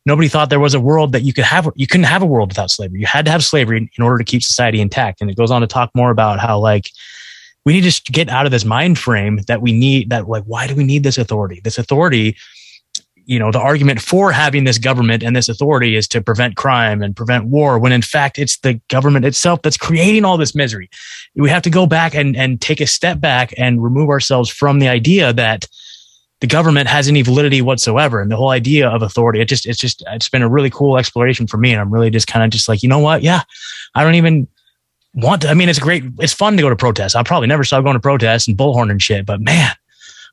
nobody 0.07 0.29
thought 0.29 0.49
there 0.49 0.59
was 0.59 0.73
a 0.73 0.79
world 0.79 1.11
that 1.11 1.21
you 1.21 1.33
could 1.33 1.43
have. 1.43 1.69
You 1.75 1.85
couldn't 1.85 2.05
have 2.05 2.23
a 2.23 2.25
world 2.25 2.49
without 2.49 2.71
slavery. 2.71 2.99
You 2.99 3.05
had 3.05 3.25
to 3.25 3.31
have 3.31 3.43
slavery 3.43 3.91
in 3.95 4.03
order 4.03 4.17
to 4.17 4.23
keep 4.23 4.41
society 4.41 4.79
intact. 4.79 5.21
And 5.21 5.29
it 5.29 5.35
goes 5.35 5.51
on 5.51 5.61
to 5.61 5.67
talk 5.67 5.91
more 5.93 6.09
about 6.09 6.39
how, 6.39 6.57
like, 6.57 6.89
we 7.65 7.73
need 7.73 7.91
to 7.91 8.11
get 8.11 8.29
out 8.29 8.45
of 8.45 8.51
this 8.51 8.63
mind 8.63 8.97
frame 8.97 9.41
that 9.47 9.61
we 9.61 9.73
need 9.73 10.09
that, 10.09 10.27
like, 10.27 10.45
why 10.45 10.65
do 10.65 10.75
we 10.75 10.85
need 10.85 11.03
this 11.03 11.17
authority? 11.17 11.59
This 11.63 11.77
authority 11.77 12.37
you 13.29 13.37
know 13.37 13.51
the 13.51 13.59
argument 13.59 14.01
for 14.01 14.31
having 14.31 14.63
this 14.63 14.77
government 14.77 15.21
and 15.21 15.35
this 15.35 15.49
authority 15.49 15.97
is 15.97 16.07
to 16.07 16.21
prevent 16.21 16.55
crime 16.55 17.03
and 17.03 17.13
prevent 17.13 17.45
war 17.47 17.77
when 17.77 17.91
in 17.91 18.01
fact 18.01 18.39
it's 18.39 18.57
the 18.59 18.79
government 18.87 19.25
itself 19.25 19.61
that's 19.61 19.75
creating 19.75 20.23
all 20.23 20.37
this 20.37 20.55
misery 20.55 20.89
we 21.35 21.49
have 21.49 21.61
to 21.61 21.69
go 21.69 21.85
back 21.85 22.15
and, 22.15 22.37
and 22.37 22.61
take 22.61 22.79
a 22.79 22.87
step 22.87 23.19
back 23.19 23.53
and 23.57 23.83
remove 23.83 24.09
ourselves 24.09 24.49
from 24.49 24.79
the 24.79 24.87
idea 24.87 25.33
that 25.33 25.65
the 26.39 26.47
government 26.47 26.87
has 26.87 27.07
any 27.07 27.21
validity 27.21 27.61
whatsoever 27.61 28.21
and 28.21 28.31
the 28.31 28.35
whole 28.35 28.49
idea 28.49 28.89
of 28.89 29.01
authority 29.01 29.41
it 29.41 29.45
just 29.45 29.65
it's 29.65 29.79
just 29.79 30.03
it's 30.07 30.29
been 30.29 30.41
a 30.41 30.49
really 30.49 30.69
cool 30.69 30.97
exploration 30.97 31.47
for 31.47 31.57
me 31.57 31.71
and 31.71 31.81
i'm 31.81 31.91
really 31.91 32.09
just 32.09 32.27
kind 32.27 32.43
of 32.43 32.49
just 32.49 32.67
like 32.67 32.83
you 32.83 32.89
know 32.89 32.99
what 32.99 33.21
yeah 33.21 33.41
i 33.95 34.03
don't 34.03 34.15
even 34.15 34.47
want 35.13 35.41
to 35.41 35.49
i 35.49 35.53
mean 35.53 35.69
it's 35.69 35.79
great 35.79 36.03
it's 36.19 36.33
fun 36.33 36.55
to 36.55 36.61
go 36.61 36.69
to 36.69 36.75
protests 36.75 37.15
i'll 37.15 37.23
probably 37.23 37.47
never 37.47 37.63
stop 37.63 37.83
going 37.83 37.95
to 37.95 37.99
protests 37.99 38.47
and 38.47 38.57
bullhorn 38.57 38.91
and 38.91 39.01
shit 39.01 39.25
but 39.25 39.41
man 39.41 39.71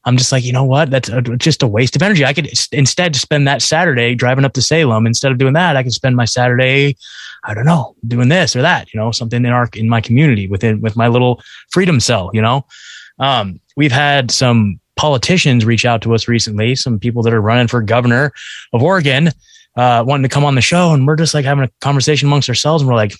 I'm 0.07 0.17
just 0.17 0.33
like, 0.33 0.45
you 0.45 0.53
know 0.53 0.65
what? 0.65 0.91
That's 0.91 1.09
a, 1.09 1.23
just 1.23 1.63
a 1.63 1.67
waste 1.67 1.97
of 1.97 2.03
energy. 2.03 2.25
I 2.25 2.35
could 2.35 2.51
instead 2.73 3.17
spend 3.17 3.49
that 3.49 3.63
Saturday 3.63 4.15
driving 4.15 4.45
up 4.45 4.53
to 4.55 4.63
Salem. 4.63 5.07
Instead 5.07 5.33
of 5.33 5.39
doing 5.39 5.55
that, 5.55 5.77
I 5.77 5.83
could 5.83 5.93
spend 5.93 6.15
my 6.15 6.27
Saturday, 6.27 6.97
I 7.45 7.55
don't 7.55 7.65
know, 7.65 7.97
doing 8.07 8.29
this 8.29 8.55
or 8.55 8.63
that, 8.63 8.93
you 8.93 9.01
know, 9.01 9.13
something 9.13 9.45
in 9.45 9.51
our, 9.51 9.69
in 9.75 9.89
my 9.89 10.01
community 10.01 10.47
within, 10.47 10.81
with 10.81 10.95
my 10.95 11.09
little 11.09 11.43
freedom 11.71 12.01
cell, 12.01 12.31
you 12.35 12.43
know? 12.43 12.67
Um, 13.19 13.61
we've 13.77 13.93
had 13.93 14.31
some 14.31 14.79
politicians 14.97 15.65
reach 15.65 15.85
out 15.85 16.03
to 16.03 16.15
us 16.15 16.29
recently, 16.29 16.75
some 16.75 16.99
people 16.99 17.23
that 17.23 17.33
are 17.33 17.41
running 17.41 17.69
for 17.69 17.83
governor 17.83 18.33
of 18.73 18.83
Oregon, 18.83 19.29
uh, 19.77 20.05
wanting 20.07 20.23
to 20.23 20.29
come 20.29 20.45
on 20.45 20.55
the 20.55 20.61
show. 20.61 20.93
And 20.93 21.07
we're 21.07 21.17
just 21.17 21.35
like 21.35 21.45
having 21.45 21.65
a 21.65 21.71
conversation 21.81 22.29
amongst 22.29 22.49
ourselves. 22.49 22.83
And 22.83 22.89
we're 22.89 22.97
like, 22.97 23.15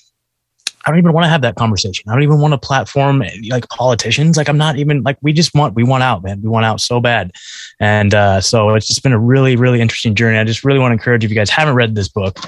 I 0.87 0.91
don't 0.91 0.99
even 0.99 1.13
want 1.13 1.25
to 1.25 1.31
have 1.31 1.43
that 1.43 1.57
conversation. 1.57 2.09
I 2.09 2.13
don't 2.13 2.23
even 2.23 2.41
want 2.41 2.53
to 2.53 2.59
platform 2.59 3.23
like 3.49 3.69
politicians. 3.71 4.37
Like 4.37 4.49
I'm 4.49 4.59
not 4.59 4.77
even 4.77 5.03
like 5.03 5.17
we 5.23 5.33
just 5.33 5.55
want 5.55 5.75
we 5.75 5.83
want 5.83 6.03
out, 6.03 6.23
man. 6.23 6.43
We 6.43 6.49
want 6.49 6.67
out 6.67 6.81
so 6.81 7.01
bad, 7.01 7.33
and 7.81 8.13
uh, 8.13 8.43
so 8.43 8.75
it's 8.75 8.87
just 8.87 9.03
been 9.03 9.13
a 9.13 9.19
really 9.19 9.57
really 9.57 9.81
interesting 9.81 10.15
journey. 10.15 10.37
I 10.37 10.45
just 10.45 10.63
really 10.63 10.79
want 10.79 10.91
to 10.91 10.95
encourage 10.95 11.23
you, 11.23 11.29
if 11.29 11.31
you 11.31 11.37
guys 11.37 11.49
haven't 11.49 11.75
read 11.75 11.95
this 11.95 12.09
book, 12.09 12.39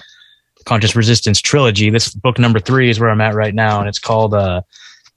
Conscious 0.66 0.94
Resistance 0.94 1.40
Trilogy. 1.40 1.88
This 1.88 2.14
book 2.14 2.38
number 2.38 2.60
three 2.60 2.90
is 2.90 3.00
where 3.00 3.08
I'm 3.08 3.22
at 3.22 3.34
right 3.34 3.54
now, 3.54 3.80
and 3.80 3.88
it's 3.88 3.98
called 3.98 4.34
uh, 4.34 4.60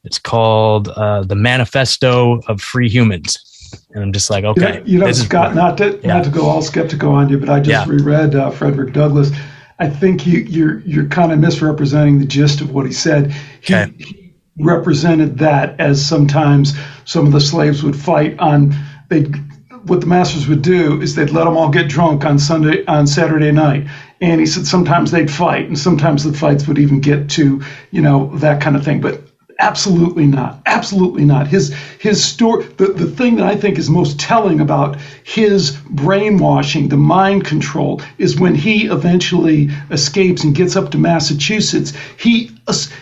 it's 0.06 0.19
called 0.19 0.88
uh, 0.90 1.23
the 1.23 1.36
Manifesto 1.36 2.40
of 2.48 2.61
Free 2.61 2.88
Humans. 2.88 3.49
And 3.91 4.04
I'm 4.04 4.14
just 4.14 4.30
like, 4.30 4.44
okay, 4.44 4.84
you 4.86 5.00
know, 5.00 5.06
you 5.08 5.12
know 5.12 5.12
Scott, 5.12 5.56
not 5.56 5.78
to 5.80 6.00
yeah. 6.04 6.16
not 6.16 6.24
to 6.26 6.30
go 6.30 6.46
all 6.46 6.62
skeptical 6.62 7.12
on 7.12 7.30
you, 7.30 7.38
but 7.38 7.50
I 7.50 7.60
just 7.60 7.88
yeah. 7.88 7.94
reread 7.94 8.36
uh, 8.36 8.52
Frederick 8.52 8.94
Douglass 8.94 9.32
I 9.80 9.90
think 9.90 10.28
you, 10.28 10.40
you're 10.40 10.80
you're 10.80 11.08
kind 11.08 11.32
of 11.32 11.40
misrepresenting 11.40 12.20
the 12.20 12.26
gist 12.26 12.60
of 12.60 12.72
what 12.72 12.86
he 12.86 12.91
said. 12.91 13.32
He, 13.62 13.74
okay. 13.74 13.94
he 13.98 14.34
represented 14.60 15.38
that 15.38 15.80
as 15.80 16.06
sometimes 16.06 16.78
some 17.06 17.26
of 17.26 17.32
the 17.32 17.40
slaves 17.40 17.82
would 17.82 17.96
fight 17.96 18.38
on 18.40 18.76
they 19.08 19.24
what 19.84 20.02
the 20.02 20.08
masters 20.08 20.48
would 20.50 20.62
do 20.62 21.02
is 21.02 21.16
they'd 21.16 21.30
let 21.30 21.46
them 21.46 21.56
all 21.56 21.70
get 21.70 21.88
drunk 21.88 22.26
on 22.26 22.38
Sunday 22.38 22.86
on 22.86 23.08
Saturday 23.08 23.54
night. 23.54 23.88
And 24.20 24.41
he 24.41 24.46
said 24.46 24.68
sometimes 24.68 25.12
they'd 25.12 25.32
fight, 25.32 25.68
and 25.68 25.80
sometimes 25.80 26.26
the 26.26 26.34
fights 26.34 26.68
would 26.68 26.78
even 26.78 27.00
get 27.00 27.30
to 27.32 27.62
you 27.91 28.02
know 28.02 28.36
that 28.40 28.62
kind 28.62 28.76
of 28.76 28.84
thing. 28.84 29.00
But 29.00 29.22
Absolutely 29.61 30.26
not. 30.26 30.61
Absolutely 30.65 31.26
not. 31.26 31.48
His 31.48 31.73
his 31.99 32.23
story. 32.23 32.65
The, 32.77 32.88
the 32.94 33.06
thing 33.07 33.36
that 33.36 33.45
I 33.45 33.57
think 33.57 33.77
is 33.77 33.90
most 33.90 34.18
telling 34.18 34.61
about 34.61 34.98
his 35.26 35.72
brainwashing, 35.90 36.88
the 36.88 36.95
mind 36.95 37.44
control, 37.44 38.02
is 38.18 38.40
when 38.40 38.56
he 38.56 38.86
eventually 38.86 39.69
escapes 39.91 40.45
and 40.45 40.56
gets 40.56 40.77
up 40.77 40.91
to 40.91 40.98
Massachusetts. 40.98 41.91
He 42.18 42.52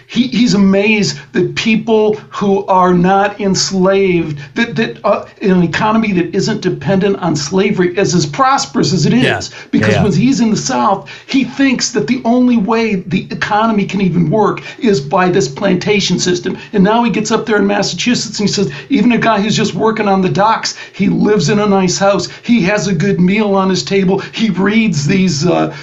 he, 0.07 0.27
he's 0.27 0.53
amazed 0.53 1.18
that 1.34 1.56
people 1.56 2.15
who 2.15 2.65
are 2.68 2.94
not 2.94 3.39
enslaved, 3.39 4.39
that, 4.56 4.76
that 4.76 5.06
uh, 5.06 5.27
in 5.41 5.52
an 5.52 5.64
economy 5.64 6.11
that 6.14 6.34
isn't 6.35 6.61
dependent 6.61 7.18
on 7.18 7.35
slavery, 7.35 7.98
is 7.98 8.14
as 8.14 8.26
prosperous 8.26 8.94
as 8.94 9.06
it 9.06 9.14
is. 9.14 9.23
Yeah. 9.23 9.57
Because 9.72 9.95
yeah. 9.95 10.03
when 10.03 10.14
he's 10.14 10.39
in 10.39 10.49
the 10.49 10.57
South, 10.57 11.10
he 11.27 11.44
thinks 11.44 11.91
that 11.91 12.07
the 12.07 12.22
only 12.26 12.57
way 12.57 12.95
the 12.95 13.27
economy 13.31 13.85
can 13.85 14.02
even 14.02 14.30
work 14.30 14.61
is 14.80 14.99
by 15.02 15.30
this 15.30 15.48
plantation 15.48 16.19
system. 16.19 16.57
And 16.73 16.84
now 16.84 17.03
he 17.03 17.11
gets 17.11 17.31
up 17.31 17.45
there 17.45 17.57
in 17.57 17.68
Massachusetts 17.68 18.39
and 18.39 18.49
he 18.49 18.53
says, 18.53 18.72
even 18.89 19.11
a 19.11 19.18
guy 19.18 19.41
who's 19.41 19.56
just 19.56 19.73
working 19.73 20.07
on 20.07 20.22
the 20.22 20.30
docks, 20.30 20.77
he 20.94 21.10
lives 21.10 21.49
in 21.49 21.60
a 21.60 21.68
nice 21.68 21.98
house, 21.98 22.27
he 22.44 22.61
has 22.64 22.88
a 22.88 22.95
good 22.95 23.19
meal 23.19 23.56
on 23.56 23.69
his 23.69 23.84
table, 23.84 24.19
he 24.19 24.49
reads 24.49 25.07
these. 25.07 25.45
Uh, 25.45 25.76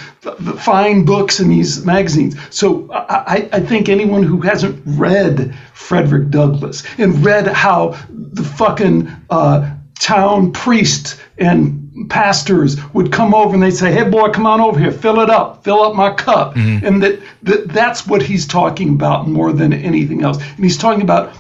fine 0.59 1.05
books 1.05 1.41
in 1.41 1.49
these 1.49 1.85
magazines. 1.85 2.37
So 2.51 2.91
I, 2.93 3.49
I, 3.53 3.61
think 3.61 3.89
anyone 3.89 4.23
who 4.23 4.41
hasn't 4.41 4.83
read 4.85 5.55
Frederick 5.75 6.31
Douglass 6.31 6.83
and 6.99 7.25
read 7.25 7.47
how 7.47 7.97
the 8.09 8.43
fucking 8.43 9.11
uh, 9.31 9.75
town 9.99 10.53
priest 10.53 11.21
and 11.39 12.09
pastors 12.09 12.77
would 12.93 13.13
come 13.13 13.35
over 13.35 13.55
and 13.55 13.63
they'd 13.63 13.71
say, 13.71 13.93
"Hey, 13.93 14.09
boy, 14.09 14.31
come 14.31 14.47
on 14.47 14.61
over 14.61 14.79
here, 14.79 14.93
fill 14.93 15.21
it 15.21 15.31
up, 15.31 15.63
fill 15.65 15.83
up 15.83 15.95
my 15.95 16.13
cup," 16.13 16.55
mm-hmm. 16.55 16.85
and 16.85 17.03
that, 17.03 17.21
that 17.43 17.69
that's 17.69 18.07
what 18.07 18.23
he's 18.23 18.47
talking 18.47 18.91
about 18.91 19.29
more 19.29 19.53
than 19.53 19.73
anything 19.73 20.23
else. 20.23 20.39
And 20.39 20.65
he's 20.65 20.79
talking 20.79 21.03
about 21.03 21.33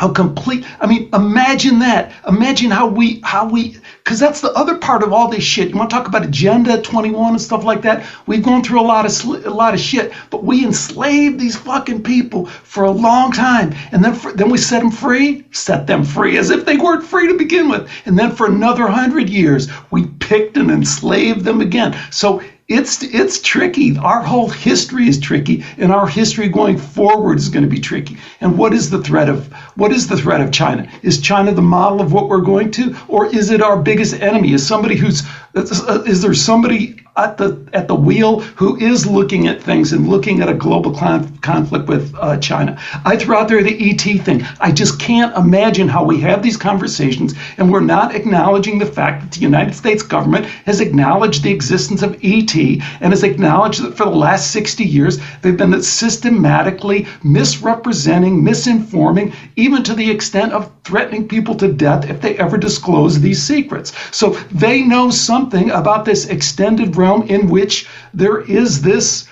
how 0.00 0.08
complete 0.08 0.64
i 0.80 0.86
mean 0.86 1.10
imagine 1.12 1.80
that 1.80 2.10
imagine 2.26 2.70
how 2.70 2.86
we 2.86 3.20
how 3.22 3.46
we 3.46 3.76
because 4.04 4.18
that's 4.18 4.40
the 4.40 4.52
other 4.52 4.76
part 4.78 5.02
of 5.02 5.12
all 5.12 5.28
this 5.28 5.44
shit. 5.44 5.70
You 5.70 5.76
want 5.76 5.90
to 5.90 5.96
talk 5.96 6.08
about 6.08 6.24
agenda 6.24 6.80
21 6.80 7.32
and 7.32 7.40
stuff 7.40 7.64
like 7.64 7.82
that? 7.82 8.06
We've 8.26 8.42
gone 8.42 8.62
through 8.64 8.80
a 8.80 8.82
lot 8.82 9.06
of 9.06 9.12
sl- 9.12 9.36
a 9.36 9.50
lot 9.50 9.74
of 9.74 9.80
shit 9.80 10.12
but 10.30 10.44
we 10.44 10.64
enslaved 10.64 11.38
these 11.38 11.56
fucking 11.56 12.02
people 12.02 12.46
for 12.46 12.84
a 12.84 12.90
long 12.90 13.32
time. 13.32 13.74
And 13.92 14.04
then 14.04 14.14
for, 14.14 14.32
then 14.32 14.50
we 14.50 14.58
set 14.58 14.80
them 14.80 14.90
free 14.90 15.44
set 15.52 15.86
them 15.86 16.04
free 16.04 16.38
as 16.38 16.50
if 16.50 16.64
they 16.64 16.76
weren't 16.76 17.04
free 17.04 17.28
to 17.28 17.34
begin 17.34 17.68
with. 17.68 17.90
And 18.06 18.18
then 18.18 18.34
for 18.34 18.46
another 18.46 18.84
100 18.84 19.28
years 19.28 19.68
we 19.90 20.06
picked 20.06 20.56
and 20.56 20.70
enslaved 20.70 21.44
them 21.44 21.60
again. 21.60 21.96
So 22.10 22.42
it's 22.70 23.02
it's 23.02 23.40
tricky. 23.40 23.98
Our 23.98 24.22
whole 24.22 24.48
history 24.48 25.08
is 25.08 25.18
tricky, 25.18 25.64
and 25.76 25.90
our 25.92 26.06
history 26.06 26.48
going 26.48 26.78
forward 26.78 27.36
is 27.36 27.48
going 27.48 27.64
to 27.64 27.68
be 27.68 27.80
tricky. 27.80 28.16
And 28.40 28.56
what 28.56 28.72
is 28.72 28.90
the 28.90 29.02
threat 29.02 29.28
of 29.28 29.52
what 29.74 29.90
is 29.90 30.06
the 30.06 30.16
threat 30.16 30.40
of 30.40 30.52
China? 30.52 30.88
Is 31.02 31.20
China 31.20 31.52
the 31.52 31.62
model 31.62 32.00
of 32.00 32.12
what 32.12 32.28
we're 32.28 32.40
going 32.40 32.70
to, 32.72 32.96
or 33.08 33.26
is 33.26 33.50
it 33.50 33.60
our 33.60 33.76
biggest 33.76 34.14
enemy? 34.20 34.52
Is 34.52 34.64
somebody 34.64 34.94
who's 34.94 35.24
is 35.54 36.22
there 36.22 36.32
somebody 36.32 37.00
at 37.16 37.36
the 37.36 37.56
at 37.72 37.88
the 37.88 37.94
wheel 37.94 38.38
who 38.56 38.76
is 38.76 39.06
looking 39.06 39.46
at 39.46 39.62
things 39.62 39.92
and 39.92 40.08
looking 40.08 40.40
at 40.40 40.48
a 40.48 40.54
global 40.54 40.92
con- 40.92 41.30
conflict 41.42 41.88
with 41.88 42.14
uh, 42.18 42.36
China. 42.38 42.76
I 43.04 43.16
threw 43.16 43.34
out 43.36 43.48
there 43.48 43.62
the 43.62 43.90
ET 43.90 44.22
thing. 44.24 44.44
I 44.60 44.72
just 44.72 44.98
can't 44.98 45.34
imagine 45.36 45.88
how 45.88 46.04
we 46.04 46.18
have 46.20 46.42
these 46.42 46.56
conversations 46.56 47.34
and 47.58 47.70
we're 47.70 47.80
not 47.80 48.14
acknowledging 48.14 48.78
the 48.78 48.86
fact 48.86 49.22
that 49.22 49.32
the 49.32 49.40
United 49.40 49.74
States 49.74 50.02
government 50.02 50.46
has 50.66 50.80
acknowledged 50.80 51.42
the 51.42 51.50
existence 51.50 52.02
of 52.02 52.16
ET 52.22 52.54
and 52.56 53.12
has 53.12 53.22
acknowledged 53.22 53.82
that 53.82 53.96
for 53.96 54.04
the 54.04 54.10
last 54.10 54.50
60 54.50 54.84
years 54.84 55.18
they've 55.42 55.56
been 55.56 55.82
systematically 55.82 57.06
misrepresenting, 57.22 58.42
misinforming, 58.42 59.32
even 59.56 59.82
to 59.82 59.94
the 59.94 60.10
extent 60.10 60.52
of 60.52 60.70
threatening 60.84 61.28
people 61.28 61.54
to 61.54 61.68
death 61.68 62.08
if 62.08 62.20
they 62.20 62.36
ever 62.38 62.56
disclose 62.58 63.20
these 63.20 63.42
secrets. 63.42 63.92
So 64.10 64.30
they 64.50 64.82
know 64.82 65.10
something 65.10 65.70
about 65.70 66.04
this 66.04 66.26
extended 66.26 66.92
realm 67.00 67.22
in 67.22 67.48
which 67.48 67.88
there 68.14 68.40
is 68.40 68.82
this 68.82 69.28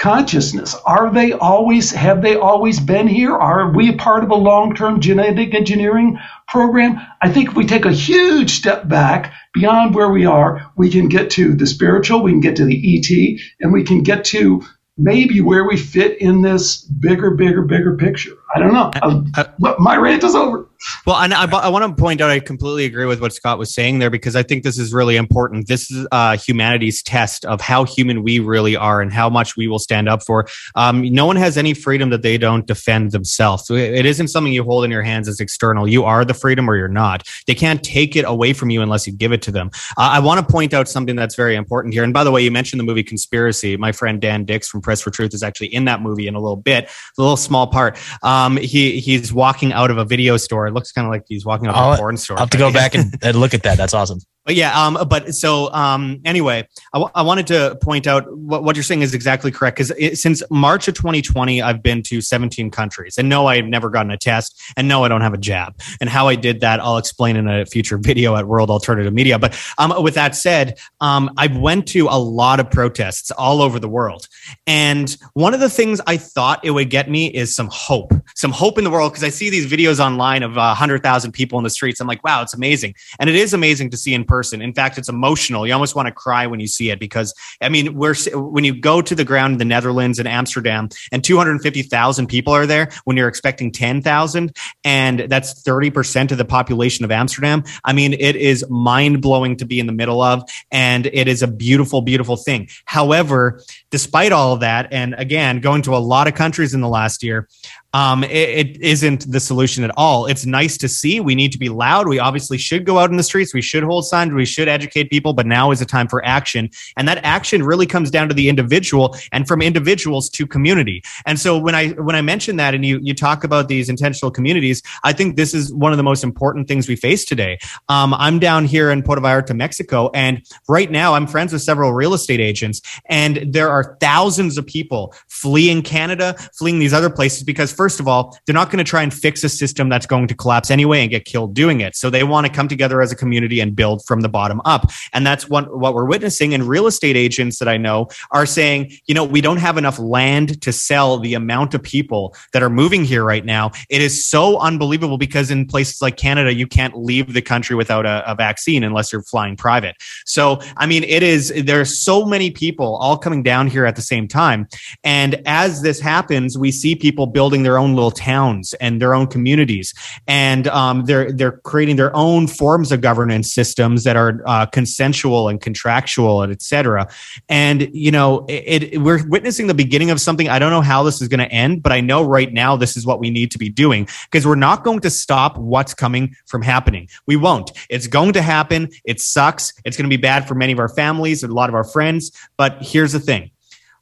consciousness. 0.00 0.74
Are 0.86 1.12
they 1.12 1.32
always, 1.32 1.90
have 1.92 2.22
they 2.22 2.34
always 2.34 2.80
been 2.80 3.06
here? 3.06 3.36
Are 3.36 3.70
we 3.70 3.90
a 3.90 3.96
part 3.96 4.24
of 4.24 4.30
a 4.30 4.34
long 4.34 4.74
term 4.74 5.00
genetic 5.00 5.54
engineering 5.54 6.18
program? 6.48 6.98
I 7.20 7.30
think 7.30 7.50
if 7.50 7.54
we 7.54 7.66
take 7.66 7.84
a 7.84 7.92
huge 7.92 8.50
step 8.50 8.88
back 8.88 9.32
beyond 9.52 9.94
where 9.94 10.10
we 10.10 10.24
are, 10.24 10.72
we 10.76 10.90
can 10.90 11.08
get 11.08 11.30
to 11.32 11.54
the 11.54 11.66
spiritual, 11.66 12.22
we 12.22 12.32
can 12.32 12.40
get 12.40 12.56
to 12.56 12.64
the 12.64 12.78
ET, 12.96 13.40
and 13.60 13.72
we 13.72 13.84
can 13.84 14.02
get 14.02 14.24
to 14.26 14.62
maybe 14.96 15.42
where 15.42 15.64
we 15.64 15.76
fit 15.76 16.18
in 16.18 16.40
this 16.40 16.82
bigger, 16.82 17.32
bigger, 17.32 17.62
bigger 17.62 17.96
picture. 17.96 18.36
I 18.54 18.58
don't 18.58 18.72
know. 18.72 18.90
I, 18.94 19.48
I, 19.62 19.74
my 19.78 19.96
rant 19.96 20.24
is 20.24 20.34
over. 20.34 20.69
Well, 21.06 21.16
and 21.16 21.34
I, 21.34 21.44
I 21.44 21.68
want 21.68 21.96
to 21.96 22.00
point 22.00 22.20
out, 22.20 22.30
I 22.30 22.40
completely 22.40 22.84
agree 22.84 23.06
with 23.06 23.20
what 23.20 23.32
Scott 23.32 23.58
was 23.58 23.72
saying 23.74 23.98
there 23.98 24.10
because 24.10 24.36
I 24.36 24.42
think 24.42 24.62
this 24.62 24.78
is 24.78 24.92
really 24.92 25.16
important. 25.16 25.68
This 25.68 25.90
is 25.90 26.06
uh, 26.10 26.36
humanity's 26.36 27.02
test 27.02 27.44
of 27.44 27.60
how 27.60 27.84
human 27.84 28.22
we 28.22 28.38
really 28.38 28.76
are 28.76 29.00
and 29.00 29.12
how 29.12 29.28
much 29.28 29.56
we 29.56 29.68
will 29.68 29.78
stand 29.78 30.08
up 30.08 30.24
for. 30.24 30.48
Um, 30.74 31.02
no 31.12 31.26
one 31.26 31.36
has 31.36 31.56
any 31.56 31.74
freedom 31.74 32.10
that 32.10 32.22
they 32.22 32.38
don't 32.38 32.66
defend 32.66 33.12
themselves. 33.12 33.66
So 33.66 33.74
it 33.74 34.06
isn't 34.06 34.28
something 34.28 34.52
you 34.52 34.64
hold 34.64 34.84
in 34.84 34.90
your 34.90 35.02
hands 35.02 35.28
as 35.28 35.40
external. 35.40 35.88
You 35.88 36.04
are 36.04 36.24
the 36.24 36.34
freedom 36.34 36.68
or 36.68 36.76
you're 36.76 36.88
not. 36.88 37.28
They 37.46 37.54
can't 37.54 37.82
take 37.82 38.16
it 38.16 38.24
away 38.26 38.52
from 38.52 38.70
you 38.70 38.82
unless 38.82 39.06
you 39.06 39.12
give 39.12 39.32
it 39.32 39.42
to 39.42 39.52
them. 39.52 39.70
Uh, 39.96 40.10
I 40.12 40.20
want 40.20 40.46
to 40.46 40.52
point 40.52 40.74
out 40.74 40.88
something 40.88 41.16
that's 41.16 41.34
very 41.34 41.56
important 41.56 41.94
here. 41.94 42.04
And 42.04 42.12
by 42.12 42.24
the 42.24 42.30
way, 42.30 42.42
you 42.42 42.50
mentioned 42.50 42.80
the 42.80 42.84
movie 42.84 43.02
Conspiracy. 43.02 43.76
My 43.76 43.92
friend 43.92 44.20
Dan 44.20 44.44
Dicks 44.44 44.68
from 44.68 44.80
Press 44.80 45.00
for 45.00 45.10
Truth 45.10 45.34
is 45.34 45.42
actually 45.42 45.74
in 45.74 45.84
that 45.86 46.00
movie 46.00 46.26
in 46.26 46.34
a 46.34 46.40
little 46.40 46.56
bit, 46.56 46.84
a 46.84 47.20
little 47.20 47.36
small 47.36 47.66
part. 47.66 47.98
Um, 48.22 48.56
he 48.56 49.00
he's 49.00 49.32
walking 49.32 49.72
out 49.72 49.90
of 49.90 49.98
a 49.98 50.04
video 50.04 50.36
store. 50.36 50.69
It 50.70 50.74
looks 50.74 50.92
kind 50.92 51.06
of 51.06 51.10
like 51.10 51.24
he's 51.28 51.44
walking 51.44 51.68
out 51.68 51.74
of 51.74 51.94
a 51.94 51.98
porn 51.98 52.16
store. 52.16 52.36
I'll 52.36 52.44
have 52.44 52.50
to 52.50 52.58
go 52.58 52.72
back 52.72 52.94
and, 52.94 53.14
and 53.22 53.36
look 53.36 53.54
at 53.54 53.62
that. 53.64 53.76
That's 53.76 53.94
awesome. 53.94 54.18
But 54.50 54.56
yeah, 54.56 54.84
um, 54.84 54.98
but 55.08 55.32
so 55.32 55.72
um, 55.72 56.20
anyway, 56.24 56.66
I, 56.92 56.98
w- 56.98 57.12
I 57.14 57.22
wanted 57.22 57.46
to 57.46 57.78
point 57.80 58.08
out 58.08 58.36
what, 58.36 58.64
what 58.64 58.74
you're 58.74 58.82
saying 58.82 59.02
is 59.02 59.14
exactly 59.14 59.52
correct 59.52 59.76
because 59.78 60.20
since 60.20 60.42
March 60.50 60.88
of 60.88 60.94
2020, 60.94 61.62
I've 61.62 61.84
been 61.84 62.02
to 62.08 62.20
17 62.20 62.68
countries, 62.72 63.16
and 63.16 63.28
no, 63.28 63.46
I've 63.46 63.66
never 63.66 63.90
gotten 63.90 64.10
a 64.10 64.16
test, 64.16 64.60
and 64.76 64.88
no, 64.88 65.04
I 65.04 65.08
don't 65.08 65.20
have 65.20 65.34
a 65.34 65.38
jab. 65.38 65.80
And 66.00 66.10
how 66.10 66.26
I 66.26 66.34
did 66.34 66.62
that, 66.62 66.80
I'll 66.80 66.96
explain 66.96 67.36
in 67.36 67.46
a 67.46 67.64
future 67.64 67.96
video 68.02 68.34
at 68.34 68.48
World 68.48 68.70
Alternative 68.70 69.14
Media. 69.14 69.38
But 69.38 69.56
um, 69.78 70.02
with 70.02 70.14
that 70.14 70.34
said, 70.34 70.80
um, 71.00 71.30
I 71.36 71.46
went 71.46 71.86
to 71.90 72.08
a 72.08 72.18
lot 72.18 72.58
of 72.58 72.68
protests 72.72 73.30
all 73.30 73.62
over 73.62 73.78
the 73.78 73.88
world, 73.88 74.26
and 74.66 75.16
one 75.34 75.54
of 75.54 75.60
the 75.60 75.70
things 75.70 76.00
I 76.08 76.16
thought 76.16 76.58
it 76.64 76.72
would 76.72 76.90
get 76.90 77.08
me 77.08 77.28
is 77.28 77.54
some 77.54 77.68
hope, 77.70 78.12
some 78.34 78.50
hope 78.50 78.78
in 78.78 78.82
the 78.82 78.90
world 78.90 79.12
because 79.12 79.22
I 79.22 79.30
see 79.30 79.48
these 79.48 79.70
videos 79.70 80.04
online 80.04 80.42
of 80.42 80.58
uh, 80.58 80.74
100,000 80.74 81.30
people 81.30 81.56
in 81.58 81.62
the 81.62 81.70
streets. 81.70 82.00
I'm 82.00 82.08
like, 82.08 82.24
wow, 82.24 82.42
it's 82.42 82.52
amazing, 82.52 82.96
and 83.20 83.30
it 83.30 83.36
is 83.36 83.54
amazing 83.54 83.90
to 83.90 83.96
see 83.96 84.12
in 84.12 84.24
person. 84.24 84.39
In 84.42 84.72
fact, 84.72 84.98
it's 84.98 85.08
emotional. 85.08 85.66
You 85.66 85.72
almost 85.72 85.94
want 85.94 86.06
to 86.06 86.12
cry 86.12 86.46
when 86.46 86.60
you 86.60 86.66
see 86.66 86.90
it 86.90 86.98
because 86.98 87.34
I 87.60 87.68
mean, 87.68 87.94
we're 87.94 88.14
when 88.34 88.64
you 88.64 88.78
go 88.78 89.02
to 89.02 89.14
the 89.14 89.24
ground 89.24 89.52
in 89.52 89.58
the 89.58 89.64
Netherlands 89.64 90.18
and 90.18 90.26
Amsterdam, 90.26 90.88
and 91.12 91.22
250,000 91.22 92.26
people 92.26 92.52
are 92.52 92.66
there 92.66 92.90
when 93.04 93.16
you're 93.16 93.28
expecting 93.28 93.72
10,000, 93.72 94.56
and 94.84 95.20
that's 95.20 95.62
30 95.62 95.90
percent 95.90 96.32
of 96.32 96.38
the 96.38 96.44
population 96.44 97.04
of 97.04 97.10
Amsterdam. 97.10 97.64
I 97.84 97.92
mean, 97.92 98.14
it 98.14 98.36
is 98.36 98.68
mind 98.68 99.22
blowing 99.22 99.56
to 99.56 99.64
be 99.64 99.78
in 99.80 99.86
the 99.86 99.92
middle 99.92 100.22
of, 100.22 100.42
and 100.70 101.06
it 101.06 101.28
is 101.28 101.42
a 101.42 101.48
beautiful, 101.48 102.02
beautiful 102.02 102.36
thing. 102.36 102.68
However, 102.84 103.60
despite 103.90 104.32
all 104.32 104.52
of 104.52 104.60
that, 104.60 104.92
and 104.92 105.14
again, 105.18 105.60
going 105.60 105.82
to 105.82 105.96
a 105.96 105.98
lot 105.98 106.28
of 106.28 106.34
countries 106.34 106.74
in 106.74 106.80
the 106.80 106.88
last 106.88 107.22
year, 107.22 107.48
um, 107.92 108.22
it, 108.24 108.30
it 108.30 108.80
isn't 108.80 109.30
the 109.30 109.40
solution 109.40 109.82
at 109.82 109.90
all. 109.96 110.26
It's 110.26 110.46
nice 110.46 110.76
to 110.78 110.88
see. 110.88 111.18
We 111.18 111.34
need 111.34 111.50
to 111.52 111.58
be 111.58 111.68
loud. 111.68 112.08
We 112.08 112.18
obviously 112.18 112.56
should 112.56 112.84
go 112.84 112.98
out 112.98 113.10
in 113.10 113.16
the 113.16 113.22
streets. 113.22 113.52
We 113.52 113.62
should 113.62 113.82
hold 113.82 114.06
signs. 114.06 114.32
We 114.32 114.44
should 114.44 114.68
educate 114.68 115.10
people. 115.10 115.32
But 115.32 115.46
now 115.46 115.70
is 115.72 115.80
the 115.80 115.84
time 115.84 116.06
for 116.06 116.24
action, 116.24 116.70
and 116.96 117.08
that 117.08 117.18
action 117.24 117.62
really 117.62 117.86
comes 117.86 118.10
down 118.10 118.28
to 118.28 118.34
the 118.34 118.48
individual, 118.48 119.16
and 119.32 119.46
from 119.48 119.60
individuals 119.60 120.28
to 120.30 120.46
community. 120.46 121.02
And 121.26 121.38
so 121.40 121.58
when 121.58 121.74
I 121.74 121.88
when 121.90 122.14
I 122.14 122.22
mention 122.22 122.56
that, 122.56 122.74
and 122.74 122.84
you 122.84 123.00
you 123.02 123.14
talk 123.14 123.42
about 123.42 123.68
these 123.68 123.88
intentional 123.88 124.30
communities, 124.30 124.82
I 125.02 125.12
think 125.12 125.36
this 125.36 125.52
is 125.52 125.72
one 125.72 125.92
of 125.92 125.96
the 125.96 126.04
most 126.04 126.22
important 126.22 126.68
things 126.68 126.88
we 126.88 126.96
face 126.96 127.24
today. 127.24 127.58
Um, 127.88 128.14
I'm 128.14 128.38
down 128.38 128.66
here 128.66 128.90
in 128.90 129.02
Puerto 129.02 129.20
Vallarta, 129.20 129.56
Mexico, 129.56 130.10
and 130.14 130.42
right 130.68 130.90
now 130.90 131.14
I'm 131.14 131.26
friends 131.26 131.52
with 131.52 131.62
several 131.62 131.92
real 131.92 132.14
estate 132.14 132.40
agents, 132.40 132.80
and 133.06 133.52
there 133.52 133.68
are 133.68 133.96
thousands 134.00 134.58
of 134.58 134.66
people 134.66 135.12
fleeing 135.26 135.82
Canada, 135.82 136.34
fleeing 136.56 136.78
these 136.78 136.92
other 136.92 137.10
places 137.10 137.42
because 137.42 137.72
first 137.80 137.98
of 137.98 138.06
all, 138.06 138.38
they're 138.44 138.52
not 138.52 138.68
going 138.70 138.76
to 138.76 138.84
try 138.84 139.02
and 139.02 139.14
fix 139.14 139.42
a 139.42 139.48
system 139.48 139.88
that's 139.88 140.04
going 140.04 140.28
to 140.28 140.34
collapse 140.34 140.70
anyway 140.70 141.00
and 141.00 141.10
get 141.10 141.24
killed 141.24 141.54
doing 141.54 141.80
it. 141.80 141.96
So 141.96 142.10
they 142.10 142.24
want 142.24 142.46
to 142.46 142.52
come 142.52 142.68
together 142.68 143.00
as 143.00 143.10
a 143.10 143.16
community 143.16 143.58
and 143.58 143.74
build 143.74 144.04
from 144.04 144.20
the 144.20 144.28
bottom 144.28 144.60
up. 144.66 144.90
And 145.14 145.26
that's 145.26 145.48
what, 145.48 145.74
what 145.78 145.94
we're 145.94 146.04
witnessing. 146.04 146.52
And 146.52 146.64
real 146.64 146.86
estate 146.86 147.16
agents 147.16 147.58
that 147.58 147.68
I 147.68 147.78
know 147.78 148.08
are 148.32 148.44
saying, 148.44 148.92
you 149.06 149.14
know, 149.14 149.24
we 149.24 149.40
don't 149.40 149.56
have 149.56 149.78
enough 149.78 149.98
land 149.98 150.60
to 150.60 150.72
sell 150.74 151.18
the 151.18 151.32
amount 151.32 151.72
of 151.72 151.82
people 151.82 152.36
that 152.52 152.62
are 152.62 152.68
moving 152.68 153.02
here 153.02 153.24
right 153.24 153.46
now. 153.46 153.70
It 153.88 154.02
is 154.02 154.26
so 154.26 154.58
unbelievable 154.58 155.16
because 155.16 155.50
in 155.50 155.64
places 155.64 156.02
like 156.02 156.18
Canada, 156.18 156.52
you 156.52 156.66
can't 156.66 156.94
leave 156.98 157.32
the 157.32 157.40
country 157.40 157.76
without 157.76 158.04
a, 158.04 158.30
a 158.30 158.34
vaccine 158.34 158.84
unless 158.84 159.10
you're 159.10 159.22
flying 159.22 159.56
private. 159.56 159.96
So, 160.26 160.60
I 160.76 160.84
mean, 160.84 161.04
it 161.04 161.22
is, 161.22 161.50
there 161.64 161.80
are 161.80 161.86
so 161.86 162.26
many 162.26 162.50
people 162.50 162.96
all 162.96 163.16
coming 163.16 163.42
down 163.42 163.68
here 163.68 163.86
at 163.86 163.96
the 163.96 164.02
same 164.02 164.28
time. 164.28 164.68
And 165.02 165.40
as 165.46 165.80
this 165.80 165.98
happens, 165.98 166.58
we 166.58 166.70
see 166.70 166.94
people 166.94 167.26
building 167.26 167.62
their 167.62 167.69
their 167.70 167.78
own 167.78 167.94
little 167.94 168.10
towns 168.10 168.74
and 168.74 169.00
their 169.00 169.14
own 169.14 169.28
communities, 169.28 169.94
and 170.26 170.66
um, 170.68 171.04
they're 171.04 171.30
they're 171.30 171.58
creating 171.58 171.94
their 171.94 172.14
own 172.16 172.48
forms 172.48 172.90
of 172.90 173.00
governance 173.00 173.52
systems 173.52 174.02
that 174.02 174.16
are 174.16 174.42
uh, 174.44 174.66
consensual 174.66 175.48
and 175.48 175.60
contractual 175.60 176.42
and 176.42 176.52
etc. 176.52 177.08
And 177.48 177.88
you 177.94 178.10
know, 178.10 178.44
it, 178.48 178.82
it, 178.82 178.98
we're 178.98 179.24
witnessing 179.28 179.68
the 179.68 179.74
beginning 179.74 180.10
of 180.10 180.20
something. 180.20 180.48
I 180.48 180.58
don't 180.58 180.70
know 180.70 180.80
how 180.80 181.04
this 181.04 181.22
is 181.22 181.28
going 181.28 181.40
to 181.40 181.52
end, 181.52 181.82
but 181.82 181.92
I 181.92 182.00
know 182.00 182.24
right 182.24 182.52
now 182.52 182.74
this 182.76 182.96
is 182.96 183.06
what 183.06 183.20
we 183.20 183.30
need 183.30 183.52
to 183.52 183.58
be 183.58 183.68
doing 183.68 184.08
because 184.24 184.44
we're 184.44 184.56
not 184.56 184.82
going 184.82 185.00
to 185.00 185.10
stop 185.10 185.56
what's 185.56 185.94
coming 185.94 186.34
from 186.46 186.62
happening. 186.62 187.08
We 187.26 187.36
won't. 187.36 187.70
It's 187.88 188.08
going 188.08 188.32
to 188.32 188.42
happen. 188.42 188.88
It 189.04 189.20
sucks. 189.20 189.72
It's 189.84 189.96
going 189.96 190.10
to 190.10 190.16
be 190.16 190.20
bad 190.20 190.48
for 190.48 190.56
many 190.56 190.72
of 190.72 190.80
our 190.80 190.88
families 190.88 191.44
and 191.44 191.52
a 191.52 191.54
lot 191.54 191.68
of 191.68 191.76
our 191.76 191.84
friends. 191.84 192.32
But 192.56 192.78
here's 192.80 193.12
the 193.12 193.20
thing 193.20 193.52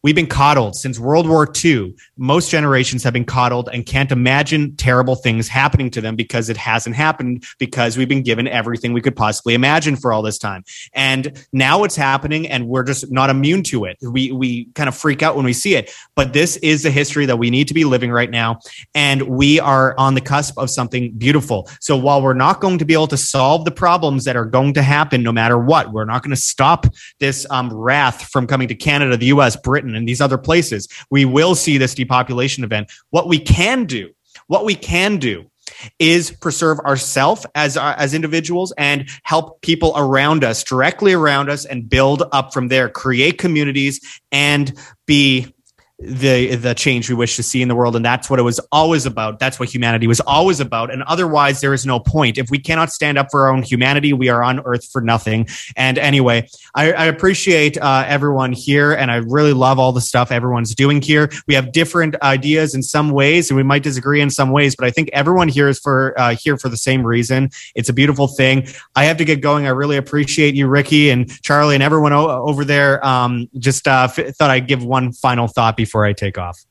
We've 0.05 0.15
been 0.15 0.29
coddled 0.29 0.77
since 0.77 1.01
World 1.01 1.29
War 1.29 1.49
II. 1.65 1.97
Most 2.17 2.51
generations 2.51 3.03
have 3.03 3.13
been 3.13 3.25
coddled 3.25 3.69
and 3.73 3.85
can't 3.85 4.13
imagine 4.13 4.77
terrible 4.77 5.17
things 5.17 5.49
happening 5.49 5.91
to 5.91 6.01
them 6.01 6.15
because 6.15 6.49
it 6.49 6.57
hasn't 6.57 6.95
happened 6.95 7.45
because 7.59 7.97
we've 7.97 8.09
been 8.09 8.23
given 8.23 8.47
everything 8.47 8.93
we 8.93 9.01
could 9.01 9.17
possibly 9.17 9.55
imagine 9.55 9.97
for 9.97 10.13
all 10.13 10.23
this 10.23 10.39
time. 10.39 10.63
And 10.93 11.45
now 11.53 11.83
it's 11.83 11.97
happening 11.97 12.47
and 12.47 12.69
we're 12.69 12.85
just 12.85 13.11
not 13.11 13.29
immune 13.29 13.65
to 13.65 13.87
it. 13.87 13.97
We, 14.01 14.31
we 14.31 14.67
kind 14.77 14.89
of 14.89 14.97
freak 14.97 15.23
out 15.25 15.35
when 15.35 15.45
we 15.45 15.53
see 15.53 15.75
it. 15.75 15.93
But 16.15 16.33
this 16.33 16.57
is 16.59 16.85
the 16.85 16.93
history 16.93 17.27
that 17.27 17.39
we 17.39 17.51
need 17.51 17.67
to 17.67 17.75
be 17.75 17.85
living 17.85 18.13
right 18.13 18.31
now. 18.31 18.61
And 18.95 19.23
we 19.23 19.59
are 19.59 19.97
on 19.99 20.15
the 20.15 20.21
cusp 20.21 20.57
of 20.59 20.71
something 20.71 21.11
beautiful. 21.19 21.69
So 21.81 21.97
while 21.97 22.23
we're 22.23 22.35
not 22.35 22.61
going 22.61 22.79
to 22.79 22.85
be 22.85 22.95
able 22.95 23.09
to 23.09 23.17
solve 23.17 23.65
the 23.65 23.73
problems 23.73 24.25
that 24.27 24.37
are 24.37 24.45
going 24.45 24.75
to 24.75 24.83
happen 24.83 25.25
no 25.25 25.33
matter 25.33 25.59
what, 25.59 25.93
we're 25.93 26.05
not 26.05 26.23
going 26.23 26.35
to 26.35 26.41
stop 26.41 26.87
this 27.19 27.47
um, 27.51 27.73
wrath 27.73 28.29
from 28.31 28.47
coming 28.47 28.69
to 28.69 28.77
Canada, 28.77 29.17
the 29.17 29.27
US, 29.27 29.57
Britain, 29.57 29.88
Britain 29.89 29.97
and 29.99 30.09
these 30.09 30.21
other 30.21 30.39
places, 30.39 30.89
we 31.11 31.25
will 31.25 31.55
see 31.55 31.79
this 31.79 31.95
depopulation 31.95 32.65
event. 32.65 32.91
What 33.11 33.29
we 33.29 33.39
can 33.39 33.85
do, 33.85 34.11
what 34.47 34.65
we 34.65 34.75
can 34.75 35.19
do 35.19 35.51
is 35.99 36.31
preserve 36.31 36.79
ourselves 36.81 37.47
as 37.55 37.77
uh, 37.77 37.95
as 37.99 38.15
individuals 38.15 38.73
and 38.79 39.09
help 39.23 39.61
people 39.61 39.93
around 39.97 40.43
us 40.43 40.65
directly 40.65 41.13
around 41.13 41.51
us 41.51 41.67
and 41.67 41.89
build 41.89 42.23
up 42.33 42.55
from 42.55 42.69
there 42.69 42.89
create 42.89 43.37
communities 43.37 44.01
and 44.33 44.73
be 45.07 45.55
the 46.01 46.55
the 46.55 46.75
change 46.75 47.09
we 47.09 47.15
wish 47.17 47.35
to 47.35 47.43
see 47.43 47.61
in 47.61 47.67
the 47.67 47.75
world 47.75 47.97
and 47.97 48.05
that's 48.05 48.31
what 48.31 48.39
it 48.39 48.43
was 48.43 48.61
always 48.71 49.05
about. 49.05 49.41
That's 49.41 49.59
what 49.59 49.69
humanity 49.69 50.07
was 50.07 50.21
always 50.21 50.61
about. 50.61 50.93
And 50.93 51.03
otherwise 51.05 51.61
there 51.61 51.75
is 51.75 51.85
no 51.85 51.99
point. 51.99 52.39
If 52.39 52.51
we 52.51 52.61
cannot 52.61 52.93
stand 52.93 53.19
up 53.19 53.33
for 53.33 53.47
our 53.47 53.53
own 53.53 53.65
humanity 53.65 54.13
we 54.13 54.29
are 54.29 54.45
on 54.45 54.61
earth 54.61 54.89
for 54.89 55.01
nothing. 55.01 55.49
And 55.77 55.99
anyway 55.99 56.49
i, 56.77 56.93
I 56.93 57.07
appreciate 57.07 57.77
uh, 57.79 58.05
everyone 58.07 58.53
here 58.53 58.93
and 58.93 59.11
i 59.11 59.17
really 59.17 59.53
love 59.53 59.81
all 59.81 59.91
the 59.91 60.01
stuff 60.01 60.31
everyone's 60.31 60.73
doing 60.73 61.03
here. 61.03 61.31
We 61.49 61.55
have 61.55 61.73
different 61.73 62.15
ideas 62.23 62.77
in 62.77 62.83
some 62.85 63.11
ways 63.11 63.51
and 63.51 63.57
we 63.57 63.65
might 63.65 63.83
disagree 63.83 64.21
in 64.21 64.31
some 64.31 64.51
ways 64.51 64.77
but 64.77 64.87
i 64.87 64.93
think 64.93 65.11
everyone 65.13 65.49
here 65.49 65.69
is 65.69 65.81
for 65.81 66.15
uh, 66.19 66.37
here 66.37 66.57
for 66.57 66.69
the 66.69 66.77
same 66.77 67.05
reason. 67.05 67.51
It's 67.75 67.89
a 67.89 67.93
beautiful 67.93 68.29
thing. 68.29 68.69
I 68.95 69.05
have 69.05 69.17
to 69.17 69.25
get 69.25 69.41
going. 69.41 69.67
I 69.67 69.71
really 69.71 69.97
appreciate 69.97 70.55
you 70.55 70.69
ricky 70.69 71.11
and 71.11 71.29
charlie 71.43 71.75
and 71.75 71.83
everyone 71.83 72.13
o- 72.13 72.31
over 72.31 72.65
there. 72.65 73.05
Um, 73.05 73.49
just 73.59 73.89
uh, 73.89 74.09
f- 74.17 74.37
thought 74.37 74.51
i'd 74.51 74.69
give 74.69 74.85
one 74.85 75.13
final 75.13 75.49
thought 75.49 75.77
before 75.77 75.88
I 76.05 76.13
take 76.13 76.39
off. 76.39 76.65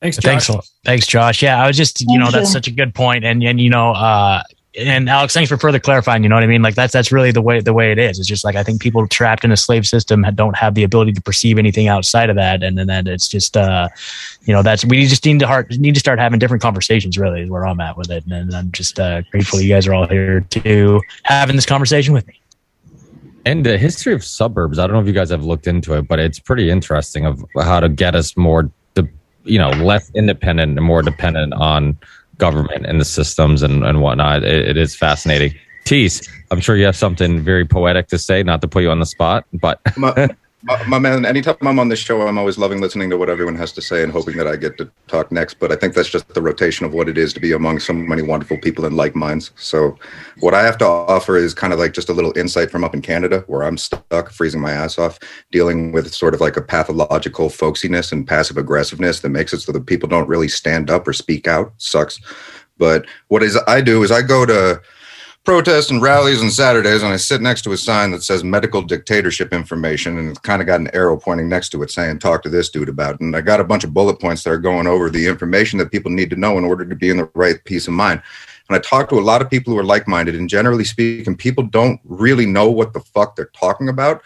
Thanks, 0.00 0.16
Thanks, 0.18 0.46
thanks, 0.84 1.06
Josh. 1.06 1.42
Yeah, 1.42 1.62
I 1.62 1.66
was 1.66 1.76
just, 1.76 2.00
you 2.00 2.06
Thank 2.06 2.20
know, 2.20 2.30
that's 2.30 2.52
such 2.52 2.68
a 2.68 2.70
good 2.70 2.94
point, 2.94 3.24
and 3.24 3.42
and 3.42 3.60
you 3.60 3.68
know, 3.68 3.90
uh, 3.92 4.42
and 4.78 5.08
Alex, 5.08 5.34
thanks 5.34 5.48
for 5.48 5.56
further 5.56 5.80
clarifying. 5.80 6.22
You 6.22 6.28
know 6.28 6.36
what 6.36 6.44
I 6.44 6.46
mean? 6.46 6.62
Like 6.62 6.74
that's 6.74 6.92
that's 6.92 7.10
really 7.10 7.32
the 7.32 7.42
way 7.42 7.60
the 7.60 7.72
way 7.72 7.90
it 7.90 7.98
is. 7.98 8.18
It's 8.18 8.28
just 8.28 8.44
like 8.44 8.54
I 8.54 8.62
think 8.62 8.80
people 8.80 9.06
trapped 9.08 9.44
in 9.44 9.50
a 9.50 9.56
slave 9.56 9.86
system 9.86 10.24
don't 10.34 10.56
have 10.56 10.74
the 10.74 10.84
ability 10.84 11.12
to 11.12 11.20
perceive 11.20 11.58
anything 11.58 11.88
outside 11.88 12.30
of 12.30 12.36
that, 12.36 12.62
and 12.62 12.78
then 12.78 12.86
that 12.86 13.08
it's 13.08 13.28
just, 13.28 13.56
uh, 13.56 13.88
you 14.42 14.54
know, 14.54 14.62
that's 14.62 14.84
we 14.84 15.04
just 15.06 15.24
need 15.24 15.40
to 15.40 15.46
heart 15.46 15.70
need 15.78 15.94
to 15.94 16.00
start 16.00 16.18
having 16.18 16.38
different 16.38 16.62
conversations. 16.62 17.18
Really, 17.18 17.42
is 17.42 17.50
where 17.50 17.66
I'm 17.66 17.80
at 17.80 17.96
with 17.96 18.10
it, 18.10 18.24
and 18.26 18.54
I'm 18.54 18.70
just 18.72 19.00
uh, 19.00 19.22
grateful 19.30 19.60
you 19.60 19.68
guys 19.68 19.86
are 19.86 19.94
all 19.94 20.06
here 20.06 20.40
to 20.40 21.00
having 21.24 21.56
this 21.56 21.66
conversation 21.66 22.14
with 22.14 22.26
me. 22.26 22.37
And 23.48 23.64
the 23.64 23.78
history 23.78 24.12
of 24.12 24.22
suburbs, 24.22 24.78
I 24.78 24.86
don't 24.86 24.92
know 24.92 25.00
if 25.00 25.06
you 25.06 25.14
guys 25.14 25.30
have 25.30 25.42
looked 25.42 25.66
into 25.66 25.94
it, 25.94 26.06
but 26.06 26.18
it's 26.18 26.38
pretty 26.38 26.68
interesting 26.68 27.24
of 27.24 27.42
how 27.58 27.80
to 27.80 27.88
get 27.88 28.14
us 28.14 28.36
more, 28.36 28.70
de- 28.92 29.08
you 29.44 29.58
know, 29.58 29.70
less 29.70 30.10
independent 30.14 30.76
and 30.76 30.86
more 30.86 31.00
dependent 31.00 31.54
on 31.54 31.96
government 32.36 32.84
and 32.84 33.00
the 33.00 33.06
systems 33.06 33.62
and, 33.62 33.84
and 33.86 34.02
whatnot. 34.02 34.44
It, 34.44 34.68
it 34.68 34.76
is 34.76 34.94
fascinating. 34.94 35.54
Tease, 35.84 36.28
I'm 36.50 36.60
sure 36.60 36.76
you 36.76 36.84
have 36.84 36.94
something 36.94 37.40
very 37.40 37.64
poetic 37.64 38.08
to 38.08 38.18
say, 38.18 38.42
not 38.42 38.60
to 38.60 38.68
put 38.68 38.82
you 38.82 38.90
on 38.90 39.00
the 39.00 39.06
spot, 39.06 39.46
but 39.54 39.80
my, 39.96 40.28
my, 40.62 40.84
my 40.84 40.98
man, 40.98 41.24
anytime 41.24 41.56
I'm 41.60 41.78
on 41.78 41.88
this 41.88 42.00
show, 42.00 42.22
I'm 42.22 42.36
always 42.36 42.58
loving 42.58 42.80
listening 42.80 43.10
to 43.10 43.16
what 43.16 43.30
everyone 43.30 43.54
has 43.56 43.70
to 43.72 43.80
say 43.80 44.02
and 44.02 44.10
hoping 44.10 44.36
that 44.38 44.48
I 44.48 44.56
get 44.56 44.76
to 44.78 44.90
talk 45.06 45.30
next. 45.30 45.54
But 45.60 45.70
I 45.70 45.76
think 45.76 45.94
that's 45.94 46.08
just 46.08 46.28
the 46.34 46.42
rotation 46.42 46.84
of 46.84 46.92
what 46.92 47.08
it 47.08 47.16
is 47.16 47.32
to 47.34 47.40
be 47.40 47.52
among 47.52 47.78
so 47.78 47.92
many 47.92 48.22
wonderful 48.22 48.58
people 48.58 48.84
in 48.84 48.96
like 48.96 49.14
minds. 49.14 49.52
So, 49.56 49.96
what 50.40 50.54
I 50.54 50.62
have 50.62 50.76
to 50.78 50.84
offer 50.84 51.36
is 51.36 51.54
kind 51.54 51.72
of 51.72 51.78
like 51.78 51.92
just 51.92 52.08
a 52.08 52.12
little 52.12 52.36
insight 52.36 52.72
from 52.72 52.82
up 52.82 52.92
in 52.92 53.02
Canada, 53.02 53.44
where 53.46 53.62
I'm 53.62 53.78
stuck, 53.78 54.30
freezing 54.30 54.60
my 54.60 54.72
ass 54.72 54.98
off, 54.98 55.20
dealing 55.52 55.92
with 55.92 56.12
sort 56.12 56.34
of 56.34 56.40
like 56.40 56.56
a 56.56 56.62
pathological 56.62 57.50
folksiness 57.50 58.10
and 58.10 58.26
passive 58.26 58.56
aggressiveness 58.56 59.20
that 59.20 59.28
makes 59.28 59.52
it 59.52 59.60
so 59.60 59.70
that 59.70 59.86
people 59.86 60.08
don't 60.08 60.28
really 60.28 60.48
stand 60.48 60.90
up 60.90 61.06
or 61.06 61.12
speak 61.12 61.46
out. 61.46 61.72
Sucks. 61.76 62.20
But 62.78 63.06
what 63.28 63.44
is 63.44 63.56
I 63.68 63.80
do 63.80 64.02
is 64.02 64.10
I 64.10 64.22
go 64.22 64.44
to 64.46 64.80
protests 65.48 65.90
and 65.90 66.02
rallies 66.02 66.42
on 66.42 66.50
Saturdays, 66.50 67.02
and 67.02 67.10
I 67.10 67.16
sit 67.16 67.40
next 67.40 67.62
to 67.62 67.72
a 67.72 67.76
sign 67.78 68.10
that 68.10 68.22
says 68.22 68.44
medical 68.44 68.82
dictatorship 68.82 69.50
information, 69.50 70.18
and 70.18 70.28
it's 70.28 70.38
kind 70.38 70.60
of 70.60 70.66
got 70.66 70.78
an 70.78 70.90
arrow 70.92 71.16
pointing 71.16 71.48
next 71.48 71.70
to 71.70 71.82
it 71.82 71.90
saying, 71.90 72.18
talk 72.18 72.42
to 72.42 72.50
this 72.50 72.68
dude 72.68 72.90
about 72.90 73.14
it. 73.14 73.20
And 73.22 73.34
I 73.34 73.40
got 73.40 73.58
a 73.58 73.64
bunch 73.64 73.82
of 73.82 73.94
bullet 73.94 74.20
points 74.20 74.42
that 74.42 74.50
are 74.50 74.58
going 74.58 74.86
over 74.86 75.08
the 75.08 75.26
information 75.26 75.78
that 75.78 75.90
people 75.90 76.10
need 76.10 76.28
to 76.28 76.36
know 76.36 76.58
in 76.58 76.66
order 76.66 76.84
to 76.84 76.94
be 76.94 77.08
in 77.08 77.16
the 77.16 77.30
right 77.34 77.64
peace 77.64 77.88
of 77.88 77.94
mind. 77.94 78.20
And 78.68 78.76
I 78.76 78.78
talk 78.80 79.08
to 79.08 79.18
a 79.18 79.20
lot 79.20 79.40
of 79.40 79.48
people 79.48 79.72
who 79.72 79.78
are 79.78 79.84
like 79.84 80.06
minded, 80.06 80.34
and 80.34 80.50
generally 80.50 80.84
speaking, 80.84 81.34
people 81.34 81.64
don't 81.64 81.98
really 82.04 82.44
know 82.44 82.70
what 82.70 82.92
the 82.92 83.00
fuck 83.00 83.34
they're 83.34 83.50
talking 83.58 83.88
about. 83.88 84.20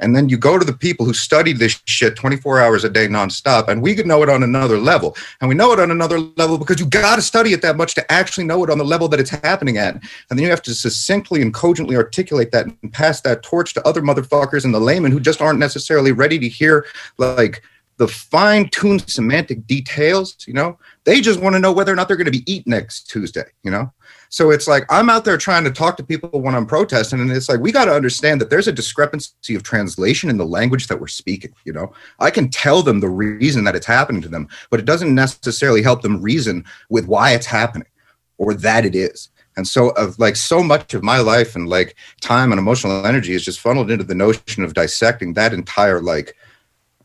And 0.00 0.16
then 0.16 0.28
you 0.28 0.36
go 0.36 0.58
to 0.58 0.64
the 0.64 0.72
people 0.72 1.06
who 1.06 1.12
study 1.12 1.52
this 1.52 1.80
shit 1.84 2.16
24 2.16 2.60
hours 2.60 2.84
a 2.84 2.90
day 2.90 3.06
nonstop, 3.06 3.68
and 3.68 3.80
we 3.82 3.94
could 3.94 4.06
know 4.06 4.22
it 4.22 4.28
on 4.28 4.42
another 4.42 4.78
level. 4.78 5.16
And 5.40 5.48
we 5.48 5.54
know 5.54 5.72
it 5.72 5.78
on 5.78 5.90
another 5.90 6.18
level 6.18 6.58
because 6.58 6.80
you 6.80 6.86
got 6.86 7.16
to 7.16 7.22
study 7.22 7.52
it 7.52 7.62
that 7.62 7.76
much 7.76 7.94
to 7.94 8.12
actually 8.12 8.44
know 8.44 8.64
it 8.64 8.70
on 8.70 8.78
the 8.78 8.84
level 8.84 9.08
that 9.08 9.20
it's 9.20 9.30
happening 9.30 9.78
at. 9.78 9.94
And 9.94 10.38
then 10.38 10.40
you 10.40 10.50
have 10.50 10.62
to 10.62 10.74
succinctly 10.74 11.42
and 11.42 11.54
cogently 11.54 11.96
articulate 11.96 12.50
that 12.52 12.66
and 12.66 12.92
pass 12.92 13.20
that 13.22 13.42
torch 13.42 13.74
to 13.74 13.86
other 13.86 14.02
motherfuckers 14.02 14.64
and 14.64 14.74
the 14.74 14.80
laymen 14.80 15.12
who 15.12 15.20
just 15.20 15.40
aren't 15.40 15.58
necessarily 15.58 16.12
ready 16.12 16.38
to 16.38 16.48
hear 16.48 16.86
like 17.18 17.62
the 17.98 18.08
fine-tuned 18.08 19.08
semantic 19.10 19.66
details. 19.66 20.36
You 20.46 20.54
know, 20.54 20.78
they 21.04 21.20
just 21.20 21.40
want 21.40 21.54
to 21.54 21.60
know 21.60 21.72
whether 21.72 21.92
or 21.92 21.96
not 21.96 22.08
they're 22.08 22.16
going 22.16 22.24
to 22.24 22.30
be 22.30 22.50
eat 22.50 22.66
next 22.66 23.10
Tuesday. 23.10 23.44
You 23.62 23.70
know. 23.70 23.92
So 24.32 24.52
it's 24.52 24.68
like 24.68 24.84
I'm 24.88 25.10
out 25.10 25.24
there 25.24 25.36
trying 25.36 25.64
to 25.64 25.72
talk 25.72 25.96
to 25.96 26.04
people 26.04 26.30
when 26.40 26.54
I'm 26.54 26.64
protesting, 26.64 27.20
and 27.20 27.32
it's 27.32 27.48
like 27.48 27.58
we 27.58 27.72
got 27.72 27.86
to 27.86 27.92
understand 27.92 28.40
that 28.40 28.48
there's 28.48 28.68
a 28.68 28.72
discrepancy 28.72 29.56
of 29.56 29.64
translation 29.64 30.30
in 30.30 30.38
the 30.38 30.46
language 30.46 30.86
that 30.86 31.00
we're 31.00 31.08
speaking. 31.08 31.52
You 31.64 31.72
know, 31.72 31.92
I 32.20 32.30
can 32.30 32.48
tell 32.48 32.82
them 32.84 33.00
the 33.00 33.08
reason 33.08 33.64
that 33.64 33.74
it's 33.74 33.86
happening 33.86 34.22
to 34.22 34.28
them, 34.28 34.48
but 34.70 34.78
it 34.78 34.86
doesn't 34.86 35.12
necessarily 35.12 35.82
help 35.82 36.02
them 36.02 36.22
reason 36.22 36.64
with 36.90 37.06
why 37.06 37.32
it's 37.32 37.46
happening 37.46 37.88
or 38.38 38.54
that 38.54 38.86
it 38.86 38.94
is. 38.94 39.30
And 39.56 39.66
so, 39.66 39.90
of 39.90 40.16
like 40.20 40.36
so 40.36 40.62
much 40.62 40.94
of 40.94 41.02
my 41.02 41.18
life 41.18 41.56
and 41.56 41.68
like 41.68 41.96
time 42.20 42.52
and 42.52 42.58
emotional 42.60 43.04
energy 43.04 43.34
is 43.34 43.44
just 43.44 43.58
funneled 43.58 43.90
into 43.90 44.04
the 44.04 44.14
notion 44.14 44.62
of 44.62 44.74
dissecting 44.74 45.34
that 45.34 45.52
entire 45.52 46.00
like 46.00 46.36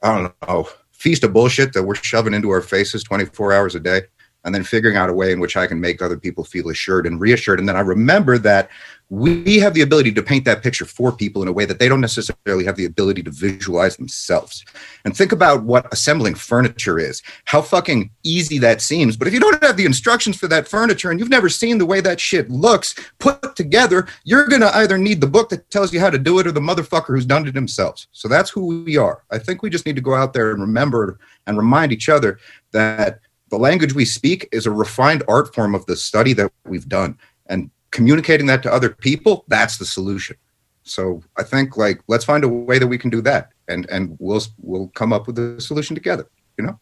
I 0.03 0.15
don't 0.15 0.47
know 0.47 0.69
feast 0.91 1.23
of 1.23 1.33
bullshit 1.33 1.73
that 1.73 1.83
we're 1.83 1.95
shoving 1.95 2.35
into 2.35 2.51
our 2.51 2.61
faces 2.61 3.03
24 3.03 3.51
hours 3.51 3.75
a 3.75 3.79
day 3.79 4.01
and 4.45 4.53
then 4.53 4.63
figuring 4.63 4.95
out 4.95 5.09
a 5.09 5.13
way 5.13 5.31
in 5.31 5.39
which 5.39 5.57
I 5.57 5.67
can 5.67 5.81
make 5.81 6.01
other 6.01 6.17
people 6.17 6.43
feel 6.43 6.69
assured 6.69 7.05
and 7.05 7.19
reassured. 7.19 7.59
And 7.59 7.67
then 7.67 7.75
I 7.75 7.81
remember 7.81 8.37
that 8.37 8.69
we 9.09 9.59
have 9.59 9.73
the 9.73 9.81
ability 9.81 10.11
to 10.11 10.23
paint 10.23 10.45
that 10.45 10.63
picture 10.63 10.85
for 10.85 11.11
people 11.11 11.41
in 11.41 11.47
a 11.47 11.51
way 11.51 11.65
that 11.65 11.77
they 11.77 11.87
don't 11.87 12.01
necessarily 12.01 12.65
have 12.65 12.75
the 12.75 12.85
ability 12.85 13.21
to 13.23 13.31
visualize 13.31 13.97
themselves. 13.97 14.65
And 15.03 15.15
think 15.15 15.31
about 15.31 15.63
what 15.63 15.91
assembling 15.93 16.35
furniture 16.35 16.97
is, 16.97 17.21
how 17.45 17.61
fucking 17.61 18.09
easy 18.23 18.57
that 18.59 18.81
seems. 18.81 19.15
But 19.15 19.27
if 19.27 19.33
you 19.33 19.39
don't 19.39 19.63
have 19.63 19.77
the 19.77 19.85
instructions 19.85 20.37
for 20.37 20.47
that 20.47 20.67
furniture 20.67 21.11
and 21.11 21.19
you've 21.19 21.29
never 21.29 21.49
seen 21.49 21.77
the 21.77 21.85
way 21.85 22.01
that 22.01 22.19
shit 22.19 22.49
looks 22.49 22.95
put 23.19 23.55
together, 23.55 24.07
you're 24.23 24.47
going 24.47 24.61
to 24.61 24.75
either 24.77 24.97
need 24.97 25.21
the 25.21 25.27
book 25.27 25.49
that 25.49 25.69
tells 25.69 25.93
you 25.93 25.99
how 25.99 26.09
to 26.09 26.17
do 26.17 26.39
it 26.39 26.47
or 26.47 26.51
the 26.51 26.59
motherfucker 26.59 27.07
who's 27.07 27.25
done 27.25 27.47
it 27.47 27.53
himself. 27.53 28.07
So 28.11 28.27
that's 28.27 28.49
who 28.49 28.83
we 28.83 28.97
are. 28.97 29.23
I 29.29 29.37
think 29.37 29.61
we 29.61 29.69
just 29.69 29.85
need 29.85 29.95
to 29.95 30.01
go 30.01 30.15
out 30.15 30.33
there 30.33 30.51
and 30.51 30.61
remember 30.61 31.19
and 31.45 31.57
remind 31.57 31.91
each 31.91 32.09
other 32.09 32.39
that 32.71 33.19
the 33.55 33.61
language 33.61 33.93
we 33.93 34.03
speak 34.03 34.49
is 34.51 34.65
a 34.65 34.71
refined 34.71 35.23
art 35.29 35.55
form 35.55 35.73
of 35.73 35.85
the 35.85 35.95
study 35.95 36.33
that 36.33 36.51
we've 36.65 36.89
done 36.89 37.17
and 37.47 37.71
communicating 37.91 38.47
that 38.47 38.61
to 38.61 38.69
other 38.71 38.89
people 38.89 39.45
that's 39.47 39.77
the 39.77 39.85
solution 39.85 40.35
so 40.83 41.23
i 41.37 41.43
think 41.43 41.77
like 41.77 42.01
let's 42.09 42.25
find 42.25 42.43
a 42.43 42.49
way 42.49 42.77
that 42.77 42.87
we 42.87 42.97
can 42.97 43.09
do 43.09 43.21
that 43.21 43.53
and 43.69 43.89
and 43.89 44.17
we'll 44.19 44.41
we'll 44.61 44.89
come 44.89 45.13
up 45.13 45.25
with 45.25 45.39
a 45.39 45.61
solution 45.61 45.95
together 45.95 46.27
you 46.57 46.65
know 46.65 46.77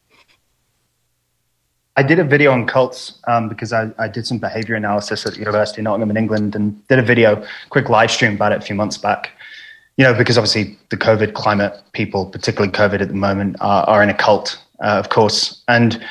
I 1.95 2.01
did 2.01 2.17
a 2.17 2.23
video 2.23 2.51
on 2.51 2.65
cults 2.65 3.19
um, 3.27 3.47
because 3.49 3.71
I, 3.71 3.91
I 3.99 4.07
did 4.07 4.25
some 4.25 4.39
behavior 4.39 4.73
analysis 4.73 5.27
at 5.27 5.33
the 5.33 5.39
University 5.39 5.79
of 5.79 5.83
Nottingham 5.83 6.09
in 6.09 6.17
England 6.17 6.55
and 6.55 6.87
did 6.87 6.97
a 6.97 7.03
video, 7.03 7.45
quick 7.69 7.87
live 7.87 8.09
stream 8.09 8.33
about 8.33 8.51
it 8.51 8.57
a 8.57 8.61
few 8.61 8.73
months 8.73 8.97
back. 8.97 9.29
You 9.97 10.05
know, 10.05 10.15
because 10.15 10.35
obviously 10.35 10.75
the 10.89 10.97
COVID 10.97 11.35
climate 11.35 11.79
people, 11.91 12.25
particularly 12.25 12.71
COVID 12.71 12.99
at 12.99 13.09
the 13.09 13.13
moment, 13.13 13.57
are, 13.61 13.83
are 13.83 14.01
in 14.01 14.09
a 14.09 14.15
cult, 14.15 14.59
uh, 14.83 14.97
of 14.97 15.09
course. 15.09 15.61
And 15.67 16.03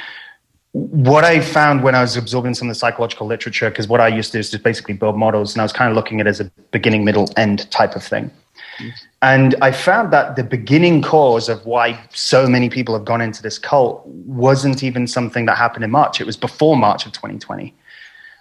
what 0.72 1.22
I 1.22 1.40
found 1.40 1.82
when 1.82 1.94
I 1.94 2.00
was 2.00 2.16
absorbing 2.16 2.54
some 2.54 2.68
of 2.68 2.74
the 2.74 2.78
psychological 2.78 3.26
literature, 3.26 3.68
because 3.68 3.88
what 3.88 4.00
I 4.00 4.08
used 4.08 4.32
to 4.32 4.36
do 4.36 4.40
is 4.40 4.50
just 4.50 4.64
basically 4.64 4.94
build 4.94 5.18
models, 5.18 5.54
and 5.54 5.60
I 5.60 5.64
was 5.64 5.72
kind 5.72 5.90
of 5.90 5.96
looking 5.96 6.20
at 6.20 6.26
it 6.26 6.30
as 6.30 6.40
a 6.40 6.44
beginning, 6.70 7.04
middle, 7.04 7.28
end 7.36 7.70
type 7.70 7.94
of 7.94 8.02
thing. 8.02 8.30
And 9.20 9.54
I 9.60 9.70
found 9.70 10.12
that 10.14 10.34
the 10.34 10.42
beginning 10.42 11.02
cause 11.02 11.50
of 11.50 11.64
why 11.66 12.00
so 12.12 12.46
many 12.46 12.70
people 12.70 12.94
have 12.94 13.04
gone 13.04 13.20
into 13.20 13.42
this 13.42 13.58
cult 13.58 14.04
wasn't 14.06 14.82
even 14.82 15.06
something 15.06 15.44
that 15.44 15.58
happened 15.58 15.84
in 15.84 15.90
March. 15.90 16.20
It 16.20 16.26
was 16.26 16.38
before 16.38 16.76
March 16.76 17.04
of 17.04 17.12
2020. 17.12 17.74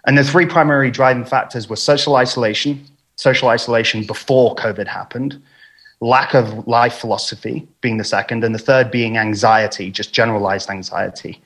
And 0.06 0.18
the 0.18 0.24
three 0.24 0.45
primary 0.45 0.90
driving 0.90 1.26
factors 1.26 1.70
were 1.70 1.76
social 1.76 2.16
isolation, 2.16 2.84
social 3.18 3.49
isolation 3.49 4.03
before 4.03 4.56
COVID 4.56 4.88
happened, 4.88 5.40
lack 5.99 6.34
of 6.34 6.66
life 6.66 6.95
philosophy 6.95 7.68
being 7.82 7.98
the 7.98 8.03
second, 8.06 8.44
and 8.44 8.56
the 8.56 8.60
third 8.60 8.90
being 8.90 9.18
anxiety, 9.18 9.91
just 9.91 10.14
generalized 10.14 10.70
anxiety 10.70 11.41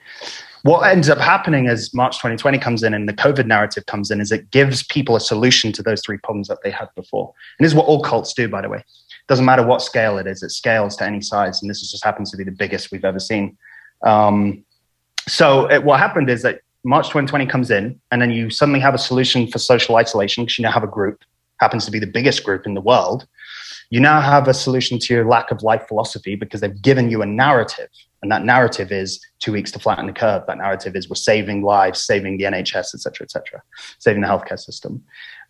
what 0.65 0.79
ends 0.89 1.09
up 1.09 1.19
happening 1.19 1.67
as 1.67 1.93
March 1.93 2.15
2020 2.17 2.57
comes 2.57 2.81
in 2.81 2.95
and 2.95 3.07
the 3.07 3.13
COVID 3.13 3.45
narrative 3.45 3.85
comes 3.85 4.09
in 4.09 4.19
is 4.19 4.31
it 4.31 4.49
gives 4.49 4.81
people 4.81 5.15
a 5.15 5.19
solution 5.19 5.71
to 5.73 5.83
those 5.83 6.01
three 6.01 6.17
problems 6.17 6.47
that 6.47 6.57
they 6.63 6.71
had 6.71 6.89
before. 6.95 7.31
And 7.59 7.63
this 7.63 7.71
is 7.71 7.75
what 7.75 7.85
all 7.85 8.01
cults 8.01 8.33
do, 8.33 8.49
by 8.49 8.63
the 8.63 8.69
way. 8.69 8.83
Doesn't 9.27 9.45
matter 9.45 9.63
what 9.63 9.83
scale 9.83 10.17
it 10.17 10.25
is, 10.25 10.41
it 10.41 10.49
scales 10.49 10.95
to 10.95 11.05
any 11.05 11.21
size. 11.21 11.61
And 11.61 11.69
this 11.69 11.91
just 11.91 12.03
happens 12.03 12.31
to 12.31 12.37
be 12.37 12.43
the 12.43 12.51
biggest 12.51 12.89
we've 12.91 13.05
ever 13.05 13.19
seen. 13.19 13.55
Um, 14.03 14.65
so 15.27 15.69
it, 15.69 15.83
what 15.83 15.99
happened 15.99 16.31
is 16.31 16.41
that 16.41 16.61
March 16.83 17.09
2020 17.09 17.45
comes 17.45 17.69
in 17.69 18.01
and 18.09 18.19
then 18.19 18.31
you 18.31 18.49
suddenly 18.49 18.79
have 18.79 18.95
a 18.95 18.99
solution 18.99 19.45
for 19.45 19.59
social 19.59 19.97
isolation 19.97 20.45
because 20.45 20.57
you 20.57 20.63
now 20.63 20.71
have 20.71 20.83
a 20.83 20.87
group 20.87 21.23
happens 21.59 21.85
to 21.85 21.91
be 21.91 21.99
the 21.99 22.07
biggest 22.07 22.43
group 22.43 22.65
in 22.65 22.73
the 22.73 22.81
world, 22.81 23.27
you 23.89 23.99
now 23.99 24.19
have 24.19 24.47
a 24.47 24.53
solution 24.53 24.99
to 24.99 25.13
your 25.13 25.25
lack 25.25 25.51
of 25.51 25.63
life 25.63 25.87
philosophy 25.87 26.35
because 26.35 26.61
they've 26.61 26.81
given 26.81 27.09
you 27.09 27.21
a 27.21 27.25
narrative. 27.25 27.89
And 28.25 28.31
that 28.31 28.43
narrative 28.43 28.91
is 28.91 29.23
two 29.37 29.51
weeks 29.51 29.71
to 29.73 29.77
flatten 29.77 30.07
the 30.07 30.11
curve. 30.11 30.41
That 30.47 30.57
narrative 30.57 30.95
is 30.95 31.07
we're 31.07 31.15
saving 31.15 31.61
lives, 31.61 32.01
saving 32.01 32.39
the 32.39 32.45
NHS, 32.45 32.95
et 32.95 33.01
cetera, 33.01 33.23
et 33.23 33.29
cetera, 33.29 33.61
saving 33.99 34.23
the 34.23 34.27
healthcare 34.27 34.57
system. 34.57 35.03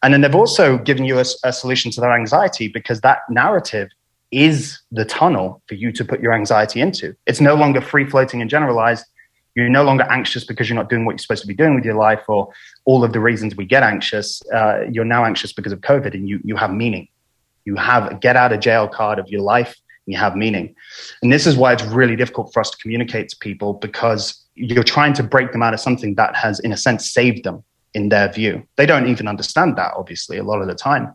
And 0.03 0.13
then 0.13 0.19
they've 0.19 0.35
also 0.35 0.77
given 0.79 1.05
you 1.05 1.17
a, 1.17 1.23
a 1.45 1.53
solution 1.53 1.89
to 1.91 2.01
their 2.01 2.11
anxiety 2.11 2.67
because 2.67 2.99
that 2.99 3.19
narrative 3.29 3.87
is 4.31 4.77
the 4.91 5.05
tunnel 5.05 5.61
for 5.69 5.75
you 5.75 5.93
to 5.93 6.03
put 6.03 6.19
your 6.19 6.33
anxiety 6.33 6.81
into. 6.81 7.15
It's 7.25 7.39
no 7.39 7.55
longer 7.55 7.79
free 7.79 8.09
floating 8.09 8.41
and 8.41 8.49
generalized. 8.49 9.05
You're 9.55 9.69
no 9.69 9.85
longer 9.85 10.03
anxious 10.09 10.43
because 10.43 10.67
you're 10.67 10.75
not 10.75 10.89
doing 10.89 11.05
what 11.05 11.13
you're 11.13 11.19
supposed 11.19 11.43
to 11.43 11.47
be 11.47 11.53
doing 11.53 11.75
with 11.75 11.85
your 11.85 11.95
life 11.95 12.23
or 12.27 12.49
all 12.83 13.05
of 13.05 13.13
the 13.13 13.21
reasons 13.21 13.55
we 13.55 13.63
get 13.63 13.83
anxious. 13.83 14.41
Uh, 14.53 14.81
you're 14.91 15.05
now 15.05 15.23
anxious 15.23 15.53
because 15.53 15.71
of 15.71 15.79
COVID 15.79 16.13
and 16.13 16.27
you, 16.27 16.41
you 16.43 16.57
have 16.57 16.73
meaning. 16.73 17.07
You 17.63 17.77
have 17.77 18.11
a 18.11 18.15
get 18.15 18.35
out 18.35 18.51
of 18.51 18.59
jail 18.59 18.89
card 18.89 19.17
of 19.17 19.29
your 19.29 19.43
life 19.43 19.77
you 20.05 20.17
have 20.17 20.35
meaning. 20.35 20.75
And 21.21 21.31
this 21.31 21.47
is 21.47 21.57
why 21.57 21.73
it's 21.73 21.83
really 21.83 22.15
difficult 22.15 22.53
for 22.53 22.59
us 22.59 22.69
to 22.71 22.77
communicate 22.77 23.29
to 23.29 23.37
people 23.37 23.73
because 23.73 24.45
you're 24.55 24.83
trying 24.83 25.13
to 25.13 25.23
break 25.23 25.51
them 25.51 25.63
out 25.63 25.73
of 25.73 25.79
something 25.79 26.15
that 26.15 26.35
has, 26.35 26.59
in 26.59 26.71
a 26.71 26.77
sense, 26.77 27.11
saved 27.11 27.43
them 27.43 27.63
in 27.93 28.09
their 28.09 28.31
view. 28.31 28.65
They 28.77 28.85
don't 28.85 29.07
even 29.07 29.27
understand 29.27 29.77
that, 29.77 29.93
obviously, 29.95 30.37
a 30.37 30.43
lot 30.43 30.61
of 30.61 30.67
the 30.67 30.75
time, 30.75 31.13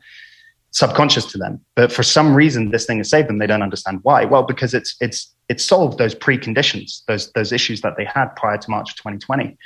subconscious 0.72 1.26
to 1.32 1.38
them. 1.38 1.60
But 1.76 1.92
for 1.92 2.02
some 2.02 2.34
reason, 2.34 2.70
this 2.70 2.86
thing 2.86 2.98
has 2.98 3.10
saved 3.10 3.28
them. 3.28 3.38
They 3.38 3.46
don't 3.46 3.62
understand 3.62 4.00
why. 4.02 4.24
Well, 4.24 4.42
because 4.42 4.74
it's 4.74 4.96
it's 5.00 5.32
it's 5.48 5.64
solved 5.64 5.98
those 5.98 6.14
preconditions, 6.14 7.02
those 7.06 7.30
those 7.32 7.52
issues 7.52 7.80
that 7.82 7.96
they 7.96 8.04
had 8.04 8.34
prior 8.36 8.58
to 8.58 8.70
March 8.70 8.90
of 8.90 8.96
2020. 8.96 9.56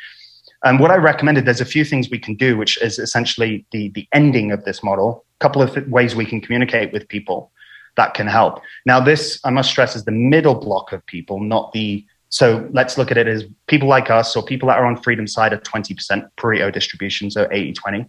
And 0.64 0.80
what 0.80 0.90
I 0.90 0.96
recommended, 0.96 1.44
there's 1.44 1.60
a 1.60 1.66
few 1.66 1.84
things 1.84 2.08
we 2.08 2.18
can 2.18 2.36
do, 2.36 2.56
which 2.56 2.80
is 2.80 2.98
essentially 2.98 3.66
the 3.72 3.88
the 3.90 4.08
ending 4.12 4.52
of 4.52 4.64
this 4.64 4.82
model. 4.82 5.24
A 5.40 5.44
couple 5.44 5.62
of 5.62 5.76
ways 5.88 6.14
we 6.14 6.26
can 6.26 6.40
communicate 6.40 6.92
with 6.92 7.08
people 7.08 7.52
that 7.96 8.14
can 8.14 8.26
help. 8.26 8.60
Now, 8.86 9.00
this 9.00 9.40
I 9.44 9.50
must 9.50 9.70
stress 9.70 9.96
is 9.96 10.04
the 10.04 10.12
middle 10.12 10.54
block 10.54 10.92
of 10.92 11.04
people, 11.06 11.40
not 11.40 11.72
the 11.72 12.04
so 12.34 12.68
let's 12.72 12.98
look 12.98 13.12
at 13.12 13.16
it 13.16 13.28
as 13.28 13.44
people 13.68 13.86
like 13.86 14.10
us 14.10 14.34
or 14.34 14.42
people 14.42 14.66
that 14.68 14.76
are 14.76 14.86
on 14.86 15.00
freedom 15.00 15.24
side 15.24 15.52
are 15.52 15.58
20% 15.58 16.28
Pareto 16.36 16.72
distribution, 16.72 17.30
so 17.30 17.46
80 17.52 17.74
20. 17.74 18.06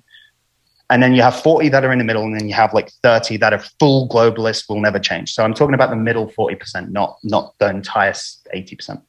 And 0.89 1.03
then 1.03 1.13
you 1.13 1.21
have 1.21 1.39
40 1.41 1.69
that 1.69 1.85
are 1.85 1.91
in 1.91 1.99
the 1.99 2.03
middle, 2.03 2.23
and 2.23 2.39
then 2.39 2.47
you 2.47 2.55
have 2.55 2.73
like 2.73 2.91
30 3.03 3.37
that 3.37 3.53
are 3.53 3.63
full 3.79 4.09
globalists 4.09 4.67
will 4.67 4.81
never 4.81 4.97
change. 4.97 5.31
So 5.33 5.43
I'm 5.43 5.53
talking 5.53 5.75
about 5.75 5.91
the 5.91 5.95
middle 5.95 6.27
40%, 6.27 6.89
not, 6.89 7.17
not 7.23 7.53
the 7.59 7.69
entire 7.69 8.13
80%. 8.13 9.01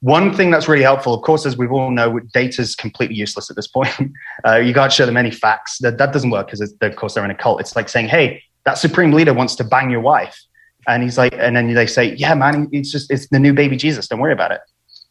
One 0.00 0.32
thing 0.32 0.50
that's 0.50 0.68
really 0.68 0.84
helpful, 0.84 1.14
of 1.14 1.22
course, 1.22 1.44
as 1.44 1.56
we 1.56 1.66
all 1.66 1.90
know, 1.90 2.20
data 2.32 2.62
is 2.62 2.76
completely 2.76 3.16
useless 3.16 3.50
at 3.50 3.56
this 3.56 3.66
point. 3.66 3.90
Uh, 4.46 4.54
you 4.54 4.72
can't 4.72 4.92
show 4.92 5.04
them 5.04 5.16
any 5.16 5.32
facts. 5.32 5.78
That, 5.78 5.98
that 5.98 6.12
doesn't 6.12 6.30
work 6.30 6.46
because, 6.46 6.60
of 6.80 6.96
course, 6.96 7.14
they're 7.14 7.24
in 7.24 7.30
a 7.32 7.34
cult. 7.34 7.60
It's 7.60 7.74
like 7.74 7.88
saying, 7.88 8.06
hey, 8.06 8.40
that 8.68 8.76
supreme 8.76 9.12
leader 9.12 9.32
wants 9.32 9.54
to 9.56 9.64
bang 9.64 9.88
your 9.88 10.00
wife. 10.00 10.38
And 10.86 11.02
he's 11.02 11.16
like, 11.16 11.32
and 11.38 11.56
then 11.56 11.72
they 11.72 11.86
say, 11.86 12.14
yeah, 12.16 12.34
man, 12.34 12.68
it's 12.70 12.92
just, 12.92 13.10
it's 13.10 13.26
the 13.28 13.38
new 13.38 13.54
baby 13.54 13.78
Jesus. 13.78 14.08
Don't 14.08 14.20
worry 14.20 14.34
about 14.34 14.52
it. 14.52 14.60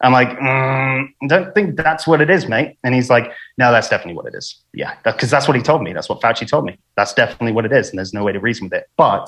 I'm 0.01 0.13
like, 0.13 0.29
mm, 0.29 1.07
don't 1.27 1.55
think 1.55 1.75
that's 1.75 2.05
what 2.05 2.21
it 2.21 2.29
is, 2.29 2.47
mate. 2.47 2.77
And 2.83 2.93
he's 2.93 3.09
like, 3.09 3.31
no, 3.57 3.71
that's 3.71 3.89
definitely 3.89 4.13
what 4.13 4.27
it 4.27 4.35
is. 4.35 4.63
Yeah, 4.75 4.93
because 5.03 5.31
that's 5.31 5.47
what 5.47 5.57
he 5.57 5.63
told 5.63 5.81
me. 5.81 5.91
That's 5.91 6.07
what 6.07 6.21
Fauci 6.21 6.47
told 6.47 6.65
me. 6.65 6.77
That's 6.95 7.15
definitely 7.15 7.51
what 7.51 7.65
it 7.65 7.71
is. 7.71 7.89
And 7.89 7.97
there's 7.97 8.13
no 8.13 8.23
way 8.23 8.31
to 8.31 8.39
reason 8.39 8.65
with 8.65 8.73
it. 8.73 8.85
But 8.95 9.27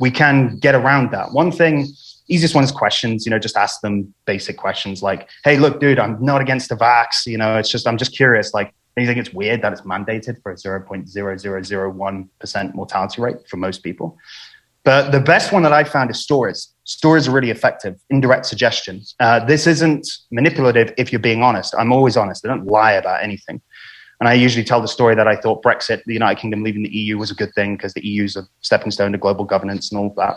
we 0.00 0.10
can 0.10 0.58
get 0.58 0.74
around 0.74 1.12
that. 1.12 1.30
One 1.30 1.52
thing, 1.52 1.86
easiest 2.26 2.56
one 2.56 2.64
is 2.64 2.72
questions. 2.72 3.26
You 3.26 3.30
know, 3.30 3.38
just 3.38 3.56
ask 3.56 3.80
them 3.80 4.12
basic 4.24 4.56
questions 4.56 5.04
like, 5.04 5.28
hey, 5.44 5.56
look, 5.56 5.78
dude, 5.78 6.00
I'm 6.00 6.20
not 6.20 6.40
against 6.40 6.68
the 6.68 6.74
vax. 6.74 7.26
You 7.26 7.38
know, 7.38 7.56
it's 7.56 7.70
just, 7.70 7.86
I'm 7.86 7.96
just 7.96 8.16
curious. 8.16 8.52
Like, 8.52 8.74
do 8.98 9.02
you 9.02 9.08
think 9.08 9.18
it's 9.18 9.34
weird 9.34 9.62
that 9.62 9.72
it's 9.72 9.82
mandated 9.82 10.40
for 10.42 10.52
a 10.52 10.56
0.0001% 10.56 12.74
mortality 12.74 13.22
rate 13.22 13.48
for 13.48 13.56
most 13.56 13.82
people? 13.82 14.16
But 14.84 15.10
the 15.10 15.20
best 15.20 15.52
one 15.52 15.62
that 15.64 15.72
I 15.72 15.84
found 15.84 16.10
is 16.10 16.20
stories. 16.20 16.68
Stories 16.84 17.28
are 17.28 17.30
really 17.30 17.50
effective, 17.50 18.00
indirect 18.08 18.46
suggestion. 18.46 19.02
Uh, 19.20 19.44
this 19.44 19.66
isn't 19.66 20.08
manipulative 20.30 20.94
if 20.96 21.12
you're 21.12 21.20
being 21.20 21.42
honest. 21.42 21.74
I'm 21.78 21.92
always 21.92 22.16
honest. 22.16 22.44
I 22.44 22.48
don't 22.48 22.66
lie 22.66 22.92
about 22.92 23.22
anything. 23.22 23.60
And 24.20 24.28
I 24.28 24.32
usually 24.32 24.64
tell 24.64 24.80
the 24.80 24.88
story 24.88 25.14
that 25.14 25.28
I 25.28 25.36
thought 25.36 25.62
Brexit, 25.62 26.02
the 26.06 26.14
United 26.14 26.40
Kingdom 26.40 26.62
leaving 26.62 26.82
the 26.82 26.88
EU 26.88 27.18
was 27.18 27.30
a 27.30 27.34
good 27.34 27.52
thing 27.54 27.76
because 27.76 27.94
the 27.94 28.06
EU 28.06 28.24
is 28.24 28.36
a 28.36 28.42
stepping 28.62 28.90
stone 28.90 29.12
to 29.12 29.18
global 29.18 29.44
governance 29.44 29.92
and 29.92 30.00
all 30.00 30.12
that. 30.16 30.36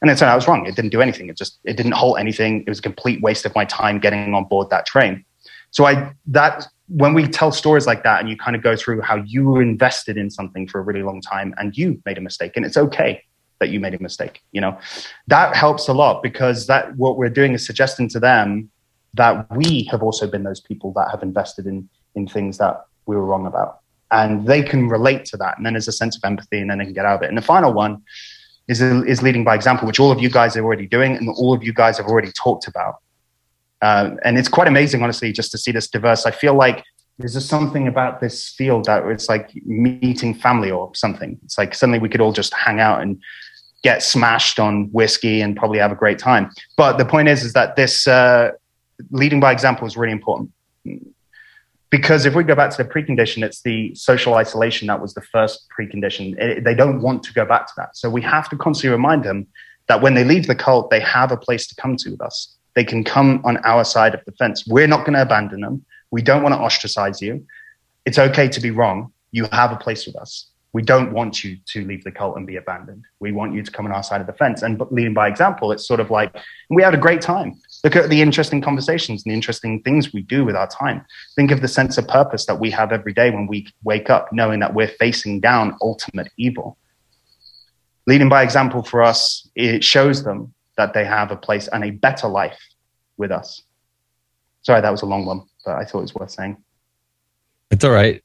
And 0.00 0.10
it 0.10 0.18
turned 0.18 0.28
out 0.28 0.32
I 0.32 0.36
was 0.36 0.48
wrong. 0.48 0.66
It 0.66 0.74
didn't 0.74 0.90
do 0.90 1.00
anything. 1.00 1.28
It 1.28 1.36
just 1.36 1.58
it 1.64 1.76
didn't 1.76 1.92
halt 1.92 2.18
anything. 2.18 2.62
It 2.62 2.68
was 2.68 2.80
a 2.80 2.82
complete 2.82 3.22
waste 3.22 3.46
of 3.46 3.54
my 3.54 3.64
time 3.64 4.00
getting 4.00 4.34
on 4.34 4.44
board 4.44 4.68
that 4.70 4.84
train. 4.84 5.24
So 5.70 5.86
I 5.86 6.12
that 6.26 6.66
when 6.94 7.14
we 7.14 7.26
tell 7.26 7.50
stories 7.50 7.86
like 7.86 8.02
that 8.02 8.20
and 8.20 8.28
you 8.28 8.36
kind 8.36 8.54
of 8.54 8.62
go 8.62 8.76
through 8.76 9.00
how 9.00 9.16
you 9.16 9.48
were 9.48 9.62
invested 9.62 10.18
in 10.18 10.30
something 10.30 10.68
for 10.68 10.78
a 10.78 10.82
really 10.82 11.02
long 11.02 11.22
time 11.22 11.54
and 11.56 11.76
you 11.76 12.00
made 12.04 12.18
a 12.18 12.20
mistake 12.20 12.52
and 12.54 12.66
it's 12.66 12.76
okay 12.76 13.22
that 13.60 13.70
you 13.70 13.80
made 13.80 13.94
a 13.94 14.02
mistake 14.02 14.42
you 14.52 14.60
know? 14.60 14.78
That 15.26 15.56
helps 15.56 15.88
a 15.88 15.94
lot 15.94 16.22
because 16.22 16.66
that 16.66 16.94
what 16.96 17.16
we're 17.16 17.30
doing 17.30 17.54
is 17.54 17.64
suggesting 17.64 18.08
to 18.10 18.20
them 18.20 18.70
that 19.14 19.50
we 19.56 19.88
have 19.90 20.02
also 20.02 20.26
been 20.26 20.42
those 20.42 20.60
people 20.60 20.92
that 20.96 21.08
have 21.10 21.22
invested 21.22 21.66
in 21.66 21.88
in 22.14 22.26
things 22.28 22.58
that 22.58 22.84
we 23.06 23.16
were 23.16 23.24
wrong 23.24 23.46
about. 23.46 23.78
And 24.10 24.46
they 24.46 24.62
can 24.62 24.88
relate 24.88 25.24
to 25.26 25.38
that 25.38 25.56
and 25.56 25.64
then 25.64 25.72
there's 25.72 25.88
a 25.88 25.92
sense 25.92 26.14
of 26.16 26.22
empathy 26.24 26.58
and 26.58 26.70
then 26.70 26.76
they 26.76 26.84
can 26.84 26.92
get 26.92 27.06
out 27.06 27.16
of 27.16 27.22
it. 27.22 27.30
And 27.30 27.38
the 27.38 27.42
final 27.42 27.72
one 27.72 28.02
is, 28.68 28.82
is 28.82 29.22
leading 29.22 29.44
by 29.44 29.54
example 29.54 29.86
which 29.86 29.98
all 29.98 30.12
of 30.12 30.20
you 30.20 30.28
guys 30.28 30.58
are 30.58 30.64
already 30.64 30.86
doing 30.86 31.16
and 31.16 31.30
all 31.30 31.54
of 31.54 31.62
you 31.62 31.72
guys 31.72 31.96
have 31.96 32.06
already 32.06 32.32
talked 32.32 32.68
about 32.68 32.96
uh, 33.82 34.10
and 34.24 34.38
it's 34.38 34.48
quite 34.48 34.68
amazing 34.68 35.02
honestly 35.02 35.32
just 35.32 35.50
to 35.50 35.58
see 35.58 35.72
this 35.72 35.88
diverse 35.88 36.24
i 36.26 36.30
feel 36.30 36.54
like 36.54 36.82
there's 37.18 37.34
just 37.34 37.48
something 37.48 37.86
about 37.88 38.20
this 38.20 38.48
field 38.50 38.86
that 38.86 39.04
it's 39.06 39.28
like 39.28 39.50
meeting 39.66 40.34
family 40.34 40.70
or 40.70 40.94
something 40.94 41.38
it's 41.44 41.58
like 41.58 41.74
suddenly 41.74 41.98
we 41.98 42.08
could 42.08 42.20
all 42.20 42.32
just 42.32 42.54
hang 42.54 42.80
out 42.80 43.02
and 43.02 43.20
get 43.82 44.02
smashed 44.02 44.60
on 44.60 44.84
whiskey 44.92 45.40
and 45.40 45.56
probably 45.56 45.78
have 45.78 45.92
a 45.92 45.96
great 45.96 46.18
time. 46.18 46.50
But 46.76 46.98
the 46.98 47.04
point 47.04 47.28
is, 47.28 47.42
is 47.42 47.52
that 47.52 47.76
this 47.76 48.06
uh, 48.06 48.52
leading 49.10 49.40
by 49.40 49.52
example 49.52 49.86
is 49.86 49.96
really 49.96 50.12
important 50.12 50.50
because 51.90 52.24
if 52.24 52.34
we 52.34 52.44
go 52.44 52.54
back 52.54 52.70
to 52.70 52.82
the 52.82 52.88
precondition, 52.88 53.44
it's 53.44 53.62
the 53.62 53.94
social 53.94 54.34
isolation 54.34 54.86
that 54.86 55.00
was 55.00 55.14
the 55.14 55.20
first 55.20 55.66
precondition. 55.78 56.38
It, 56.38 56.64
they 56.64 56.74
don't 56.74 57.02
want 57.02 57.22
to 57.24 57.32
go 57.34 57.44
back 57.44 57.66
to 57.66 57.72
that, 57.76 57.96
so 57.96 58.08
we 58.08 58.22
have 58.22 58.48
to 58.50 58.56
constantly 58.56 58.96
remind 58.96 59.24
them 59.24 59.46
that 59.88 60.00
when 60.00 60.14
they 60.14 60.24
leave 60.24 60.46
the 60.46 60.54
cult, 60.54 60.90
they 60.90 61.00
have 61.00 61.32
a 61.32 61.36
place 61.36 61.66
to 61.66 61.74
come 61.74 61.96
to 61.96 62.10
with 62.12 62.20
us. 62.20 62.56
They 62.74 62.84
can 62.84 63.04
come 63.04 63.40
on 63.44 63.58
our 63.58 63.84
side 63.84 64.14
of 64.14 64.24
the 64.24 64.32
fence. 64.32 64.66
We're 64.66 64.86
not 64.86 65.00
going 65.00 65.14
to 65.14 65.22
abandon 65.22 65.60
them. 65.60 65.84
We 66.10 66.22
don't 66.22 66.42
want 66.42 66.54
to 66.54 66.60
ostracize 66.60 67.20
you. 67.20 67.46
It's 68.04 68.18
okay 68.18 68.48
to 68.48 68.60
be 68.60 68.70
wrong. 68.70 69.12
You 69.30 69.46
have 69.52 69.72
a 69.72 69.76
place 69.76 70.06
with 70.06 70.16
us 70.16 70.52
we 70.72 70.82
don't 70.82 71.12
want 71.12 71.44
you 71.44 71.58
to 71.66 71.84
leave 71.84 72.02
the 72.02 72.10
cult 72.10 72.36
and 72.36 72.46
be 72.46 72.56
abandoned. 72.56 73.04
We 73.20 73.30
want 73.30 73.54
you 73.54 73.62
to 73.62 73.70
come 73.70 73.84
on 73.84 73.92
our 73.92 74.02
side 74.02 74.22
of 74.22 74.26
the 74.26 74.32
fence. 74.32 74.62
And 74.62 74.80
leading 74.90 75.12
by 75.12 75.28
example, 75.28 75.70
it's 75.70 75.86
sort 75.86 76.00
of 76.00 76.10
like 76.10 76.34
we 76.70 76.82
had 76.82 76.94
a 76.94 76.98
great 76.98 77.20
time. 77.20 77.60
Look 77.84 77.94
at 77.94 78.08
the 78.08 78.22
interesting 78.22 78.62
conversations 78.62 79.22
and 79.22 79.30
the 79.30 79.34
interesting 79.34 79.82
things 79.82 80.12
we 80.12 80.22
do 80.22 80.44
with 80.44 80.56
our 80.56 80.66
time. 80.66 81.04
Think 81.36 81.50
of 81.50 81.60
the 81.60 81.68
sense 81.68 81.98
of 81.98 82.08
purpose 82.08 82.46
that 82.46 82.58
we 82.58 82.70
have 82.70 82.90
every 82.90 83.12
day 83.12 83.30
when 83.30 83.46
we 83.46 83.68
wake 83.84 84.08
up, 84.08 84.32
knowing 84.32 84.60
that 84.60 84.72
we're 84.72 84.88
facing 84.88 85.40
down 85.40 85.76
ultimate 85.82 86.30
evil. 86.38 86.78
Leading 88.06 88.30
by 88.30 88.42
example 88.42 88.82
for 88.82 89.02
us, 89.02 89.48
it 89.54 89.84
shows 89.84 90.24
them 90.24 90.54
that 90.76 90.94
they 90.94 91.04
have 91.04 91.30
a 91.30 91.36
place 91.36 91.68
and 91.68 91.84
a 91.84 91.90
better 91.90 92.28
life 92.28 92.58
with 93.16 93.30
us. 93.30 93.62
Sorry, 94.62 94.80
that 94.80 94.90
was 94.90 95.02
a 95.02 95.06
long 95.06 95.26
one, 95.26 95.42
but 95.64 95.76
I 95.76 95.84
thought 95.84 95.98
it 95.98 96.02
was 96.02 96.14
worth 96.14 96.30
saying. 96.30 96.56
It's 97.70 97.84
all 97.84 97.90
right 97.90 98.22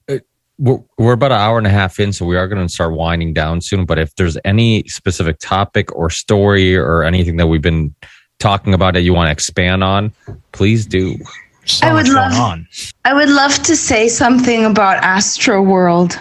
we're, 0.60 0.80
we're 0.98 1.14
about 1.14 1.32
an 1.32 1.40
hour 1.40 1.58
and 1.58 1.68
a 1.68 1.72
half 1.72 2.00
in, 2.00 2.12
so 2.12 2.26
we 2.26 2.36
are 2.36 2.48
going 2.48 2.66
to 2.66 2.72
start 2.72 2.94
winding 2.94 3.34
down 3.34 3.62
soon. 3.62 3.86
But 3.86 4.00
if 4.00 4.16
there's 4.16 4.38
any 4.44 4.84
specific 4.88 5.40
topic 5.40 5.94
or 5.96 6.10
story 6.10 6.76
or 6.76 7.04
anything 7.04 7.38
that 7.38 7.48
we've 7.48 7.62
been 7.62 7.94
talking 8.40 8.74
about 8.74 8.94
that 8.94 9.02
you 9.02 9.14
want 9.14 9.28
to 9.28 9.32
expand 9.32 9.84
on, 9.84 10.12
please 10.52 10.86
do. 10.86 11.18
So 11.66 11.88
I 11.88 11.94
would 11.94 12.08
love. 12.08 12.34
On. 12.34 12.68
I 13.06 13.14
would 13.14 13.30
love 13.30 13.54
to 13.64 13.76
say 13.76 14.08
something 14.08 14.66
about 14.66 15.04
Astro 15.04 15.62
World. 15.62 16.20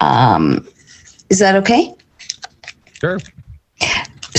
Um, 0.00 0.68
is 1.30 1.38
that 1.38 1.56
okay? 1.56 1.94
Sure. 2.92 3.18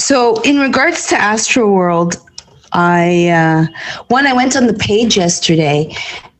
So, 0.09 0.41
in 0.41 0.57
regards 0.57 1.05
to 1.09 1.15
Astro 1.15 1.71
World, 1.71 2.15
I 2.71 3.27
uh, 3.27 3.67
one 4.07 4.25
I 4.25 4.33
went 4.33 4.57
on 4.57 4.65
the 4.65 4.73
page 4.73 5.15
yesterday 5.15 5.95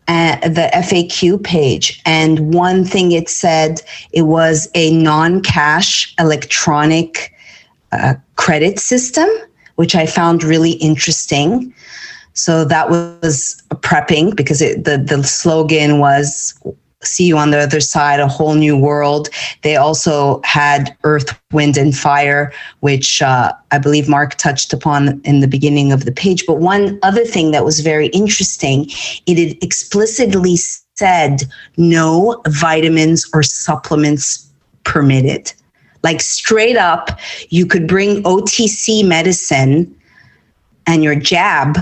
uh, 0.08 0.38
the 0.40 0.72
FAQ 0.74 1.44
page. 1.44 2.02
And 2.04 2.52
one 2.52 2.84
thing 2.84 3.12
it 3.12 3.30
said 3.30 3.80
it 4.12 4.24
was 4.24 4.70
a 4.74 4.92
non 4.98 5.44
cash 5.44 6.16
electronic 6.18 7.32
uh, 7.92 8.16
credit 8.38 8.80
system, 8.80 9.30
which 9.76 9.94
I 9.94 10.08
found 10.08 10.44
really 10.44 10.72
interesting. 10.72 11.72
So 12.34 12.66
that 12.66 12.90
was 12.90 13.62
prepping 13.76 14.36
because 14.36 14.64
it, 14.64 14.84
the, 14.84 14.98
the 14.98 15.24
slogan 15.24 16.00
was 16.00 16.60
see 17.04 17.26
you 17.26 17.38
on 17.38 17.52
the 17.52 17.60
other 17.60 17.80
side, 17.80 18.20
a 18.20 18.28
whole 18.28 18.56
new 18.56 18.78
world. 18.78 19.30
They 19.62 19.76
also 19.76 20.42
had 20.44 20.96
Earth, 21.04 21.40
Wind, 21.52 21.78
and 21.78 21.96
Fire, 21.96 22.52
which 22.82 23.22
uh, 23.22 23.54
I 23.72 23.78
believe 23.78 24.10
Marc 24.10 24.36
touched 24.36 24.74
upon 24.74 25.22
in 25.24 25.40
the 25.40 25.48
beginning 25.48 25.92
of 25.92 26.06
the 26.06 26.12
page. 26.12 26.46
But 26.46 26.58
one 26.58 27.00
other 27.02 27.24
thing 27.26 27.52
that 27.52 27.64
was 27.64 27.80
very 27.80 28.08
interesting, 28.08 28.88
it 29.28 29.64
explicitly 29.64 30.58
said 30.58 31.44
no 31.78 32.42
vitamins 32.48 33.30
or 33.34 33.44
supplements 33.44 34.50
permitted. 34.84 35.54
Like 36.04 36.22
straight 36.22 36.78
up, 36.78 37.20
you 37.50 37.66
could 37.66 37.88
bring 37.88 38.24
OTC 38.24 39.06
medicine 39.08 39.96
and 40.88 41.04
your 41.04 41.16
jab, 41.16 41.78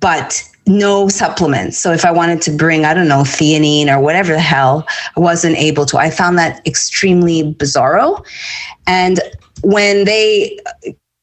but 0.00 0.42
no 0.66 1.08
supplements. 1.08 1.78
So 1.78 1.92
if 1.92 2.04
I 2.04 2.10
wanted 2.10 2.40
to 2.42 2.50
bring, 2.50 2.84
I 2.84 2.94
don't 2.94 3.08
know, 3.08 3.22
theanine 3.22 3.88
or 3.88 4.00
whatever 4.00 4.32
the 4.32 4.40
hell, 4.40 4.86
I 5.16 5.20
wasn't 5.20 5.56
able 5.56 5.84
to. 5.86 5.98
I 5.98 6.10
found 6.10 6.38
that 6.38 6.66
extremely 6.66 7.54
bizarro. 7.54 8.24
And 8.86 9.20
when 9.62 10.04
they 10.04 10.58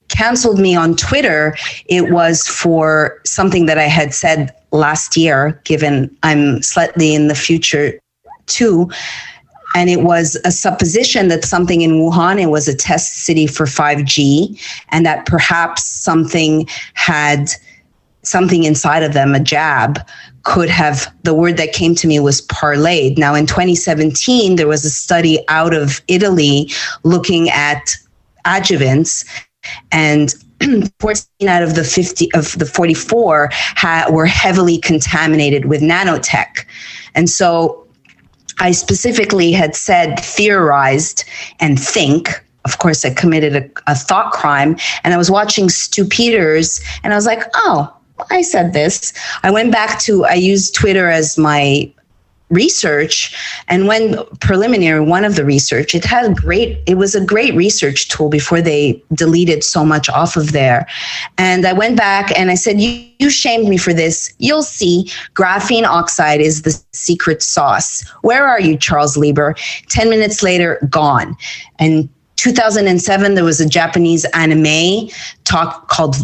canceled 0.09 0.59
me 0.59 0.75
on 0.75 0.95
Twitter, 0.95 1.55
it 1.87 2.11
was 2.11 2.47
for 2.47 3.19
something 3.25 3.65
that 3.65 3.77
I 3.77 3.87
had 3.87 4.13
said 4.13 4.53
last 4.71 5.17
year, 5.17 5.59
given 5.63 6.15
I'm 6.23 6.61
slightly 6.61 7.15
in 7.15 7.27
the 7.27 7.35
future 7.35 7.99
too. 8.45 8.89
And 9.73 9.89
it 9.89 10.01
was 10.01 10.37
a 10.43 10.51
supposition 10.51 11.29
that 11.29 11.45
something 11.45 11.81
in 11.81 11.91
Wuhan, 11.91 12.41
it 12.41 12.47
was 12.47 12.67
a 12.67 12.75
test 12.75 13.23
city 13.23 13.47
for 13.47 13.65
5G, 13.65 14.59
and 14.89 15.05
that 15.05 15.25
perhaps 15.25 15.85
something 15.85 16.67
had 16.93 17.49
something 18.23 18.63
inside 18.63 19.03
of 19.03 19.13
them, 19.13 19.33
a 19.33 19.39
jab, 19.39 19.99
could 20.43 20.69
have 20.69 21.13
the 21.23 21.33
word 21.33 21.57
that 21.57 21.73
came 21.73 21.95
to 21.95 22.07
me 22.07 22.19
was 22.19 22.41
parlayed. 22.47 23.17
Now, 23.17 23.35
in 23.35 23.45
2017, 23.45 24.55
there 24.55 24.67
was 24.67 24.83
a 24.85 24.89
study 24.89 25.43
out 25.47 25.73
of 25.73 26.01
Italy 26.07 26.69
looking 27.03 27.49
at 27.49 27.95
adjuvants, 28.45 29.25
and 29.91 30.33
14 30.99 31.47
out 31.47 31.63
of 31.63 31.75
the 31.75 31.83
50 31.83 32.33
of 32.33 32.57
the 32.57 32.65
44 32.65 33.49
ha- 33.51 34.07
were 34.09 34.25
heavily 34.25 34.77
contaminated 34.77 35.65
with 35.65 35.81
nanotech. 35.81 36.65
And 37.13 37.29
so 37.29 37.87
I 38.59 38.71
specifically 38.71 39.51
had 39.51 39.75
said, 39.75 40.19
theorized, 40.19 41.25
and 41.59 41.79
think. 41.79 42.29
Of 42.63 42.77
course, 42.77 43.03
I 43.03 43.11
committed 43.11 43.55
a, 43.55 43.91
a 43.91 43.95
thought 43.95 44.31
crime. 44.31 44.77
And 45.03 45.13
I 45.13 45.17
was 45.17 45.31
watching 45.31 45.69
Stu 45.69 46.05
Peters, 46.05 46.79
and 47.03 47.11
I 47.11 47.15
was 47.15 47.25
like, 47.25 47.43
oh, 47.55 47.95
I 48.29 48.41
said 48.41 48.73
this. 48.73 49.13
I 49.43 49.51
went 49.51 49.71
back 49.71 49.99
to, 50.01 50.25
I 50.25 50.35
used 50.35 50.75
Twitter 50.75 51.09
as 51.09 51.37
my 51.37 51.91
research 52.51 53.33
and 53.69 53.87
when 53.87 54.23
preliminary 54.41 54.99
one 54.99 55.23
of 55.23 55.35
the 55.35 55.45
research 55.45 55.95
it 55.95 56.03
had 56.03 56.35
great 56.35 56.79
it 56.85 56.95
was 56.95 57.15
a 57.15 57.23
great 57.23 57.55
research 57.55 58.09
tool 58.09 58.29
before 58.29 58.61
they 58.61 59.01
deleted 59.13 59.63
so 59.63 59.85
much 59.85 60.09
off 60.09 60.35
of 60.35 60.51
there. 60.51 60.85
And 61.37 61.65
i 61.65 61.73
went 61.73 61.97
back 61.97 62.37
and 62.37 62.51
i 62.51 62.55
said 62.55 62.79
you, 62.79 63.07
you 63.19 63.29
shamed 63.29 63.69
me 63.69 63.77
for 63.77 63.93
this. 63.93 64.33
You'll 64.37 64.63
see. 64.63 65.09
Graphene 65.33 65.85
oxide 65.85 66.41
is 66.41 66.63
the 66.63 66.77
secret 66.91 67.41
sauce. 67.41 68.07
Where 68.21 68.45
are 68.45 68.59
you 68.59 68.77
charles 68.77 69.15
lieber? 69.17 69.55
10 69.87 70.09
minutes 70.09 70.43
later 70.43 70.85
gone. 70.89 71.37
And 71.79 72.09
2007 72.41 73.35
there 73.35 73.43
was 73.43 73.61
a 73.61 73.69
japanese 73.69 74.25
anime 74.33 75.07
talk 75.43 75.87
called 75.89 76.15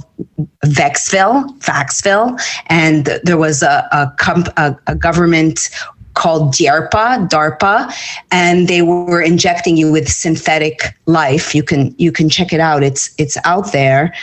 vexville 0.66 1.46
vaxville 1.60 2.40
and 2.68 3.06
there 3.24 3.38
was 3.38 3.62
a, 3.62 3.88
a, 3.92 4.12
comp, 4.18 4.48
a, 4.58 4.76
a 4.88 4.96
government 4.96 5.70
called 6.18 6.52
DARPA, 6.54 7.30
DARPA, 7.30 7.94
and 8.32 8.68
they 8.68 8.82
were 8.82 9.22
injecting 9.22 9.78
you 9.78 9.92
with 9.92 10.10
synthetic 10.10 10.82
life. 11.06 11.54
You 11.54 11.62
can 11.62 11.94
you 12.00 12.12
can 12.12 12.28
check 12.28 12.52
it 12.52 12.60
out. 12.60 12.82
It's 12.82 13.14
it's 13.20 13.38
out 13.46 13.72
there. 13.72 14.14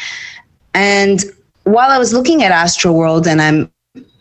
And 0.74 1.24
while 1.62 1.90
I 1.90 1.98
was 1.98 2.12
looking 2.12 2.42
at 2.42 2.50
Astroworld, 2.50 3.26
and 3.26 3.40
I'm 3.40 3.70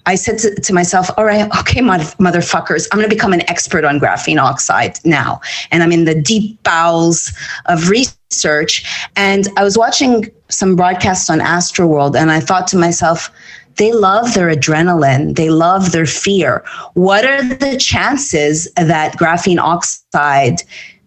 I 0.06 0.16
said 0.16 0.38
to, 0.40 0.56
to 0.56 0.74
myself, 0.74 1.10
all 1.18 1.26
right, 1.26 1.50
okay, 1.60 1.82
mother, 1.82 2.04
motherfuckers, 2.20 2.88
I'm 2.92 2.98
going 2.98 3.10
to 3.10 3.16
become 3.16 3.34
an 3.34 3.50
expert 3.50 3.86
on 3.86 4.00
graphene 4.00 4.42
oxide 4.42 5.00
now. 5.06 5.40
And 5.72 5.82
I'm 5.82 5.92
in 5.92 6.06
the 6.06 6.20
deep 6.20 6.62
bowels 6.64 7.32
of 7.68 7.90
research. 7.90 8.86
And 9.16 9.48
I 9.58 9.64
was 9.64 9.78
watching 9.78 10.30
some 10.50 10.76
broadcasts 10.76 11.30
on 11.30 11.40
Astroworld, 11.40 12.16
and 12.16 12.32
I 12.32 12.40
thought 12.40 12.68
to 12.68 12.78
myself, 12.78 13.32
they 13.78 13.92
love 13.92 14.34
their 14.34 14.54
adrenaline, 14.54 15.36
they 15.36 15.50
love 15.50 15.92
their 15.92 16.06
fear. 16.06 16.64
What 16.94 17.26
are 17.26 17.44
the 17.44 17.78
chances 17.78 18.72
that 18.76 19.18
graphene 19.18 19.60
oxide 19.60 20.62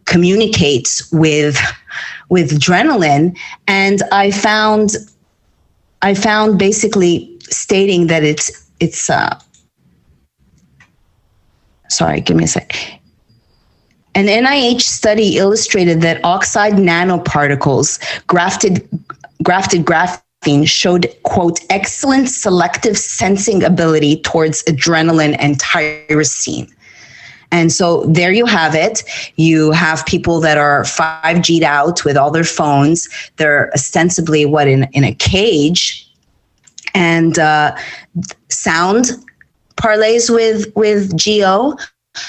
communicates 0.04 1.10
with 1.12 1.58
with 2.28 2.58
adrenaline? 2.58 3.38
And 3.68 4.02
I 4.10 4.32
found 4.32 4.96
I 6.02 6.14
found 6.14 6.58
basically 6.58 7.36
stating 7.42 8.08
that 8.08 8.24
it's 8.24 8.65
it's 8.80 9.08
uh 9.10 9.38
sorry, 11.88 12.20
give 12.20 12.36
me 12.36 12.44
a 12.44 12.48
sec. 12.48 12.74
An 14.14 14.26
NIH 14.26 14.82
study 14.82 15.36
illustrated 15.36 16.00
that 16.00 16.24
oxide 16.24 16.74
nanoparticles 16.74 18.26
grafted 18.26 18.88
grafted 19.42 19.84
graph 19.84 20.22
showed 20.64 21.12
quote 21.24 21.58
excellent 21.70 22.28
selective 22.28 22.96
sensing 22.96 23.64
ability 23.64 24.20
towards 24.20 24.62
adrenaline 24.64 25.34
and 25.40 25.58
tyrosine 25.58 26.70
and 27.52 27.72
so 27.72 28.04
there 28.04 28.32
you 28.32 28.46
have 28.46 28.74
it. 28.74 29.02
You 29.36 29.70
have 29.72 30.04
people 30.06 30.40
that 30.40 30.58
are 30.58 30.82
5G'd 30.82 31.62
out 31.62 32.04
with 32.04 32.16
all 32.16 32.30
their 32.30 32.44
phones. 32.44 33.08
They're 33.36 33.72
ostensibly 33.72 34.44
what 34.46 34.68
in, 34.68 34.84
in 34.92 35.04
a 35.04 35.14
cage. 35.14 36.05
And 36.96 37.38
uh, 37.38 37.76
sound 38.48 39.10
parlays 39.76 40.34
with, 40.34 40.74
with 40.74 41.16
geo. 41.16 41.76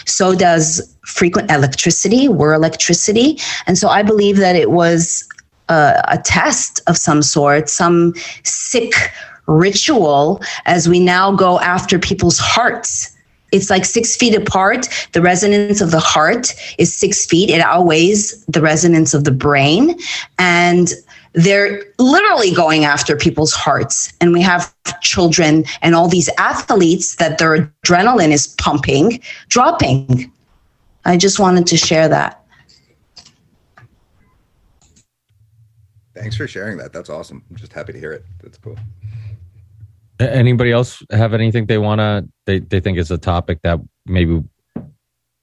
So 0.05 0.35
does 0.35 0.93
frequent 1.05 1.49
electricity, 1.49 2.27
we're 2.27 2.53
electricity. 2.53 3.39
And 3.65 3.77
so 3.77 3.87
I 3.87 4.03
believe 4.03 4.37
that 4.37 4.55
it 4.55 4.69
was 4.69 5.27
a, 5.69 6.01
a 6.09 6.17
test 6.17 6.81
of 6.87 6.97
some 6.97 7.21
sort, 7.21 7.69
some 7.69 8.13
sick 8.43 8.93
ritual 9.47 10.41
as 10.65 10.89
we 10.89 10.99
now 10.99 11.31
go 11.31 11.59
after 11.61 11.97
people's 11.97 12.37
hearts. 12.37 13.15
It's 13.53 13.69
like 13.69 13.85
six 13.85 14.17
feet 14.17 14.35
apart. 14.35 14.89
The 15.13 15.21
resonance 15.21 15.79
of 15.79 15.91
the 15.91 16.01
heart 16.01 16.53
is 16.77 16.93
six 16.93 17.25
feet. 17.25 17.49
It 17.49 17.61
outweighs 17.61 18.43
the 18.47 18.61
resonance 18.61 19.13
of 19.13 19.23
the 19.23 19.31
brain. 19.31 19.97
And 20.37 20.89
they're 21.37 21.83
literally 21.99 22.51
going 22.51 22.83
after 22.83 23.15
people's 23.15 23.53
hearts. 23.53 24.11
And 24.19 24.33
we 24.33 24.41
have 24.41 24.73
children 25.01 25.65
and 25.83 25.93
all 25.93 26.07
these 26.07 26.29
athletes 26.39 27.15
that 27.17 27.37
their 27.37 27.71
adrenaline 27.85 28.31
is 28.31 28.47
pumping, 28.47 29.21
dropping. 29.47 30.31
I 31.05 31.15
just 31.15 31.39
wanted 31.39 31.67
to 31.67 31.77
share 31.77 32.09
that. 32.09 32.43
Thanks 36.15 36.35
for 36.35 36.47
sharing 36.47 36.77
that. 36.77 36.91
That's 36.91 37.11
awesome. 37.11 37.43
I'm 37.51 37.55
just 37.55 37.71
happy 37.71 37.93
to 37.93 37.99
hear 37.99 38.13
it. 38.13 38.25
That's 38.41 38.57
cool. 38.57 38.75
Anybody 40.19 40.71
else 40.71 41.03
have 41.11 41.35
anything 41.35 41.67
they 41.67 41.77
want 41.77 41.99
to 41.99 42.27
they 42.47 42.57
they 42.57 42.79
think 42.79 42.97
is 42.97 43.11
a 43.11 43.19
topic 43.19 43.59
that 43.61 43.79
maybe 44.07 44.43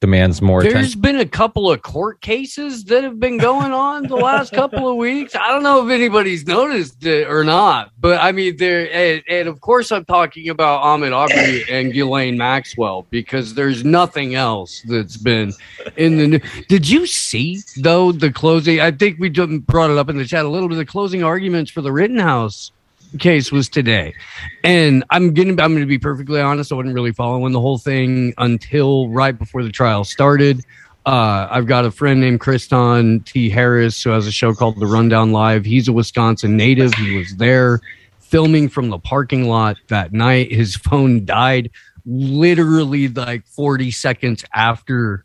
demands 0.05 0.43
more 0.43 0.61
There's 0.61 0.75
attention? 0.75 1.01
been 1.01 1.21
a 1.21 1.27
couple 1.27 1.71
of 1.71 1.81
court 1.81 2.21
cases 2.21 2.85
that 2.85 3.05
have 3.05 3.19
been 3.19 3.39
going 3.39 3.73
on 3.73 4.03
the 4.03 4.17
last 4.17 4.53
couple 4.53 4.87
of 4.87 4.97
weeks. 4.97 5.35
I 5.35 5.49
don't 5.49 5.63
know 5.63 5.87
if 5.87 5.91
anybody's 5.91 6.47
noticed 6.47 7.07
it 7.07 7.27
or 7.27 7.43
not, 7.43 7.91
but 7.99 8.21
I 8.21 8.31
mean, 8.31 8.59
there 8.59 8.93
and, 8.93 9.23
and 9.31 9.49
of 9.49 9.63
course 9.63 9.91
I'm 9.91 10.05
talking 10.05 10.51
about 10.51 10.83
Ahmaud 10.83 11.17
Arbery 11.17 11.65
and 11.71 11.91
Ghislaine 11.91 12.37
Maxwell 12.37 13.07
because 13.09 13.55
there's 13.55 13.83
nothing 13.83 14.35
else 14.35 14.83
that's 14.87 15.17
been 15.17 15.55
in 15.97 16.19
the. 16.19 16.27
new 16.27 16.41
Did 16.69 16.87
you 16.87 17.07
see 17.07 17.63
though 17.79 18.13
the 18.13 18.31
closing? 18.31 18.81
I 18.81 18.91
think 18.91 19.19
we 19.19 19.31
brought 19.31 19.91
it 19.91 19.97
up 19.97 20.11
in 20.11 20.19
the 20.19 20.27
chat 20.27 20.45
a 20.45 20.49
little 20.49 20.69
bit. 20.69 20.75
The 20.77 20.85
closing 20.85 21.25
arguments 21.25 21.71
for 21.71 21.81
the 21.81 21.93
Rittenhouse 21.93 22.73
case 23.19 23.53
was 23.53 23.69
today. 23.69 24.15
And 24.63 25.05
I'm 25.11 25.33
getting 25.33 25.61
I'm 25.61 25.77
to 25.77 25.87
be 25.87 25.99
perfectly 25.99 26.41
honest, 26.41 26.73
I 26.73 26.75
wasn't 26.75 26.95
really 26.95 27.13
following 27.13 27.53
the 27.53 27.61
whole 27.61 27.79
thing 27.79 28.35
until 28.39 29.09
right 29.09 29.37
before 29.37 29.63
the 29.63 29.71
trial 29.71 30.05
started. 30.05 30.65
Uh, 31.07 31.49
I've 31.51 31.67
got 31.67 31.85
a 31.85 31.91
friend 31.91 32.21
named 32.21 32.41
Kristan 32.41 33.25
T. 33.25 33.51
Harris 33.51 34.03
who 34.03 34.11
has 34.11 34.27
a 34.27 34.33
show 34.33 34.55
called 34.55 34.81
The 34.81 34.87
Rundown 34.87 35.33
Live. 35.33 35.65
He's 35.65 35.87
a 35.87 35.93
Wisconsin 35.93 36.57
native. 36.57 36.95
He 36.95 37.19
was 37.19 37.37
there 37.37 37.81
filming 38.21 38.69
from 38.69 38.89
the 38.89 38.99
parking 38.99 39.49
lot 39.49 39.77
that 39.89 40.13
night. 40.13 40.51
His 40.51 40.77
phone 40.77 41.25
died 41.25 41.71
literally 42.07 43.09
like 43.09 43.47
40 43.47 43.91
seconds 43.91 44.45
after 44.55 45.25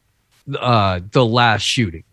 uh, 0.57 0.99
the 1.11 1.25
last 1.25 1.61
shooting 1.61 2.03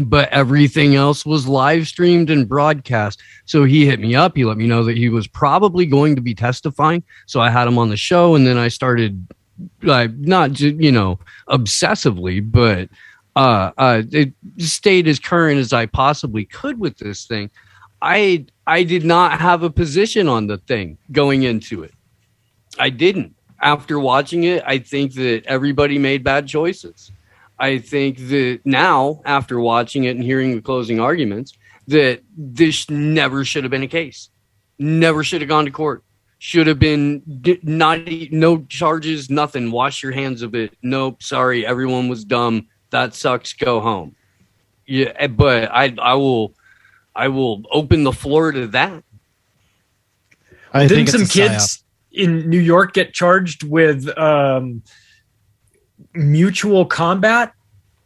but 0.00 0.28
everything 0.28 0.94
else 0.94 1.24
was 1.24 1.48
live 1.48 1.88
streamed 1.88 2.28
and 2.30 2.48
broadcast. 2.48 3.20
So 3.46 3.64
he 3.64 3.86
hit 3.86 4.00
me 4.00 4.14
up. 4.14 4.36
He 4.36 4.44
let 4.44 4.58
me 4.58 4.66
know 4.66 4.84
that 4.84 4.96
he 4.96 5.08
was 5.08 5.26
probably 5.26 5.86
going 5.86 6.14
to 6.16 6.22
be 6.22 6.34
testifying. 6.34 7.02
So 7.26 7.40
I 7.40 7.50
had 7.50 7.66
him 7.66 7.78
on 7.78 7.88
the 7.88 7.96
show, 7.96 8.34
and 8.34 8.46
then 8.46 8.58
I 8.58 8.68
started, 8.68 9.26
like, 9.82 10.12
not 10.12 10.60
you 10.60 10.92
know 10.92 11.18
obsessively, 11.48 12.40
but 12.42 12.90
uh, 13.34 13.72
uh, 13.78 14.02
it 14.12 14.32
stayed 14.58 15.08
as 15.08 15.18
current 15.18 15.58
as 15.58 15.72
I 15.72 15.86
possibly 15.86 16.44
could 16.44 16.78
with 16.78 16.98
this 16.98 17.26
thing. 17.26 17.50
I 18.02 18.46
I 18.66 18.82
did 18.82 19.04
not 19.04 19.40
have 19.40 19.62
a 19.62 19.70
position 19.70 20.28
on 20.28 20.48
the 20.48 20.58
thing 20.58 20.98
going 21.12 21.44
into 21.44 21.82
it. 21.82 21.94
I 22.78 22.90
didn't. 22.90 23.34
after 23.60 23.98
watching 23.98 24.44
it, 24.44 24.62
I 24.66 24.78
think 24.78 25.14
that 25.14 25.44
everybody 25.46 25.98
made 25.98 26.22
bad 26.22 26.46
choices. 26.46 27.10
I 27.58 27.78
think 27.78 28.18
that 28.28 28.60
now, 28.64 29.20
after 29.24 29.58
watching 29.58 30.04
it 30.04 30.16
and 30.16 30.22
hearing 30.22 30.54
the 30.54 30.62
closing 30.62 31.00
arguments, 31.00 31.52
that 31.88 32.22
this 32.36 32.88
never 32.88 33.44
should 33.44 33.64
have 33.64 33.70
been 33.70 33.82
a 33.82 33.88
case. 33.88 34.30
Never 34.78 35.24
should 35.24 35.40
have 35.40 35.48
gone 35.48 35.64
to 35.64 35.70
court. 35.70 36.04
Should 36.38 36.68
have 36.68 36.78
been 36.78 37.22
not 37.64 38.06
e- 38.06 38.28
no 38.30 38.62
charges, 38.68 39.28
nothing. 39.28 39.72
Wash 39.72 40.02
your 40.02 40.12
hands 40.12 40.42
of 40.42 40.54
it. 40.54 40.76
Nope, 40.82 41.20
sorry, 41.20 41.66
everyone 41.66 42.08
was 42.08 42.24
dumb. 42.24 42.68
That 42.90 43.14
sucks. 43.14 43.52
Go 43.54 43.80
home. 43.80 44.14
Yeah, 44.86 45.12
eh, 45.16 45.26
but 45.26 45.70
I 45.72 45.94
I 46.00 46.14
will 46.14 46.54
I 47.16 47.28
will 47.28 47.64
open 47.72 48.04
the 48.04 48.12
floor 48.12 48.52
to 48.52 48.68
that. 48.68 49.02
I 50.72 50.86
Didn't 50.86 50.96
think 50.96 51.08
it's 51.08 51.32
some 51.32 51.44
a 51.44 51.48
kids 51.48 51.84
in 52.12 52.48
New 52.48 52.60
York 52.60 52.94
get 52.94 53.12
charged 53.12 53.64
with 53.64 54.08
um, 54.16 54.82
mutual 56.14 56.84
combat? 56.86 57.52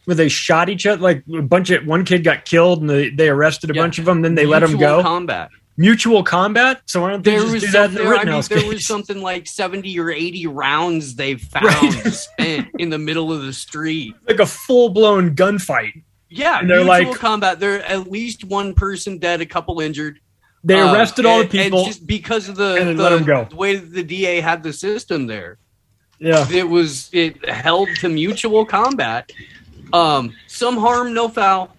Where 0.05 0.15
they 0.15 0.27
shot 0.27 0.67
each 0.67 0.85
other, 0.85 1.01
like 1.01 1.23
a 1.33 1.41
bunch 1.41 1.69
of 1.69 1.85
one 1.87 2.03
kid 2.03 2.25
got 2.25 2.43
killed, 2.43 2.81
and 2.81 2.89
they, 2.89 3.09
they 3.09 3.29
arrested 3.29 3.69
a 3.69 3.73
bunch 3.73 3.99
of 3.99 4.05
them. 4.05 4.21
Then 4.21 4.35
they 4.35 4.45
let 4.45 4.59
them 4.59 4.77
go. 4.77 5.01
Combat. 5.01 5.49
Mutual 5.77 6.23
combat. 6.23 6.81
So 6.87 7.01
why 7.01 7.11
don't 7.11 7.23
they 7.23 7.31
There 7.31 7.39
just 7.39 7.53
was 7.53 7.63
do 7.63 7.71
that 7.71 7.85
some, 7.85 7.93
the 7.93 7.99
there, 7.99 8.07
I 8.07 8.09
mean, 8.09 8.19
Rittenhouse 8.19 8.47
there 8.49 8.67
was 8.67 8.85
something 8.85 9.21
like 9.21 9.47
seventy 9.47 9.97
or 9.97 10.11
eighty 10.11 10.45
rounds 10.45 11.15
they 11.15 11.35
found 11.53 11.93
spent 12.13 12.67
in 12.79 12.89
the 12.89 12.97
middle 12.99 13.31
of 13.31 13.43
the 13.43 13.53
street. 13.53 14.13
like 14.27 14.39
a 14.39 14.45
full 14.45 14.89
blown 14.89 15.35
gunfight. 15.37 16.03
Yeah, 16.29 16.59
And 16.59 16.69
they're 16.69 16.83
mutual 16.83 17.11
like- 17.11 17.19
combat. 17.19 17.61
There 17.61 17.81
at 17.85 18.11
least 18.11 18.43
one 18.43 18.73
person 18.73 19.19
dead, 19.19 19.39
a 19.39 19.45
couple 19.45 19.79
injured. 19.79 20.19
They 20.65 20.81
Uh, 20.81 20.93
arrested 20.93 21.25
all 21.25 21.37
the 21.37 21.43
and- 21.45 21.53
and 21.55 21.63
people 21.63 21.85
just 21.85 22.05
because 22.05 22.49
of 22.49 22.55
the, 22.57 22.93
the, 22.93 23.19
go. 23.25 23.47
the 23.49 23.55
way 23.55 23.77
the 23.77 24.03
DA 24.03 24.41
had 24.41 24.63
the 24.63 24.73
system 24.73 25.27
there. 25.27 25.59
Yeah, 26.23 26.47
it 26.51 26.67
was 26.69 27.09
it 27.11 27.47
held 27.49 27.89
to 27.97 28.07
mutual 28.09 28.65
combat. 28.65 29.29
Um, 29.91 30.33
some 30.47 30.77
harm, 30.77 31.13
no 31.13 31.27
foul. 31.27 31.75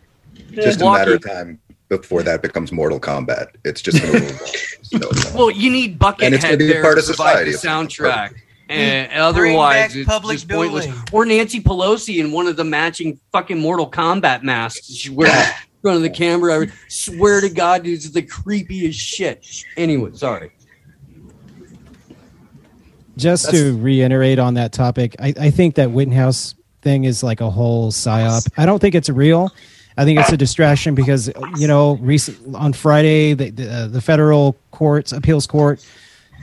Just 0.53 0.81
a 0.81 0.85
Walking- 0.85 0.99
matter 1.01 1.15
of 1.15 1.25
time 1.27 1.61
before 1.89 2.23
that 2.23 2.43
becomes 2.43 2.71
Mortal 2.71 3.01
Kombat. 3.01 3.49
It's 3.65 3.81
just 3.81 4.01
going 4.03 4.21
to 5.01 5.33
Well, 5.35 5.51
you 5.51 5.71
need 5.71 5.99
Buckethead 5.99 6.23
And 6.27 6.35
it's 6.35 6.45
gonna 6.45 6.57
be 6.59 6.67
there 6.67 6.83
part 6.83 6.99
of 6.99 7.05
society. 7.05 7.53
the 7.53 7.59
soundtrack. 7.59 8.35
And 8.69 9.13
otherwise, 9.13 9.95
it's 9.97 10.07
public 10.09 10.37
just 10.37 10.49
pointless. 10.49 10.87
dueling. 10.87 11.03
Or 11.13 11.25
Nancy 11.27 11.61
Pelosi 11.61 12.19
in 12.21 12.33
one 12.33 12.47
of 12.47 12.57
the 12.57 12.65
matching 12.65 13.19
fucking 13.33 13.59
Mortal 13.59 13.91
Kombat 13.91 14.43
masks. 14.43 14.87
She 14.93 15.11
wears 15.11 15.31
in 15.33 15.53
front 15.83 15.97
of 15.97 16.03
the 16.03 16.11
camera. 16.11 16.61
I 16.63 16.73
swear 16.89 17.41
to 17.43 17.49
God, 17.51 17.83
dude, 17.85 17.95
it's 17.95 18.11
the 18.11 18.23
creepiest 18.23 18.95
shit. 18.95 19.47
Anyway, 19.77 20.11
sorry. 20.15 20.51
Just 23.17 23.51
to 23.51 23.79
reiterate 23.79 24.39
on 24.39 24.55
that 24.55 24.73
topic, 24.73 25.17
I, 25.19 25.35
I 25.39 25.51
think 25.51 25.77
that 25.77 25.91
Wittenhouse 25.91 26.55
thing 26.83 27.05
is 27.05 27.23
like 27.23 27.41
a 27.41 27.51
whole 27.51 27.91
psyop. 27.91 28.49
I 28.57 28.67
don't 28.67 28.79
think 28.79 28.95
it's 28.95 29.09
real. 29.09 29.53
I 29.97 30.05
think 30.05 30.19
it's 30.19 30.33
a 30.33 30.37
distraction 30.37 30.95
because 30.95 31.31
you 31.57 31.69
know, 31.69 31.97
recent 31.97 32.55
on 32.55 32.73
Friday, 32.73 33.35
the 33.35 33.51
the, 33.51 33.73
uh, 33.73 33.87
the 33.87 34.01
federal 34.01 34.57
courts, 34.73 35.13
appeals 35.13 35.47
court, 35.47 35.85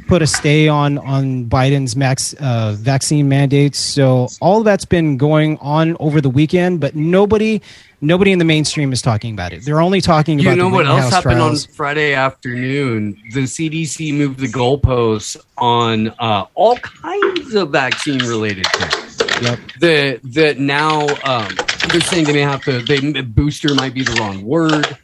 put 0.07 0.21
a 0.21 0.27
stay 0.27 0.67
on 0.67 0.97
on 0.99 1.45
Biden's 1.45 1.95
max 1.95 2.33
uh, 2.39 2.75
vaccine 2.77 3.27
mandates. 3.27 3.77
So 3.77 4.29
all 4.39 4.63
that's 4.63 4.85
been 4.85 5.17
going 5.17 5.57
on 5.57 5.97
over 5.99 6.21
the 6.21 6.29
weekend, 6.29 6.79
but 6.79 6.95
nobody 6.95 7.61
nobody 8.01 8.31
in 8.31 8.39
the 8.39 8.45
mainstream 8.45 8.91
is 8.91 9.01
talking 9.01 9.33
about 9.33 9.53
it. 9.53 9.63
They're 9.63 9.81
only 9.81 10.01
talking 10.01 10.41
about. 10.41 10.51
You 10.51 10.57
know 10.57 10.69
the 10.69 10.75
what 10.75 10.87
else 10.87 11.11
happened 11.11 11.37
trials. 11.37 11.67
on 11.67 11.73
Friday 11.73 12.13
afternoon? 12.13 13.17
The 13.33 13.43
CDC 13.43 14.13
moved 14.13 14.39
the 14.39 14.47
goalposts 14.47 15.37
on 15.57 16.09
uh, 16.19 16.45
all 16.55 16.75
kinds 16.77 17.53
of 17.53 17.69
vaccine 17.69 18.19
related 18.19 18.65
things. 18.73 19.19
Yep. 19.41 19.59
That 19.79 20.19
that 20.33 20.59
now 20.59 21.07
um, 21.23 21.55
they're 21.89 22.01
saying 22.01 22.25
they 22.25 22.33
may 22.33 22.41
have 22.41 22.63
to. 22.63 22.81
They 22.81 23.21
booster 23.21 23.73
might 23.75 23.93
be 23.93 24.03
the 24.03 24.13
wrong 24.19 24.43
word. 24.43 24.97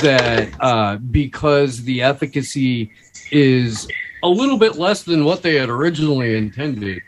That 0.00 0.48
uh, 0.60 0.96
because 0.96 1.84
the 1.84 2.02
efficacy 2.02 2.92
is 3.30 3.88
a 4.22 4.28
little 4.28 4.58
bit 4.58 4.76
less 4.76 5.02
than 5.02 5.24
what 5.24 5.42
they 5.42 5.54
had 5.54 5.68
originally 5.68 6.36
intended. 6.36 7.02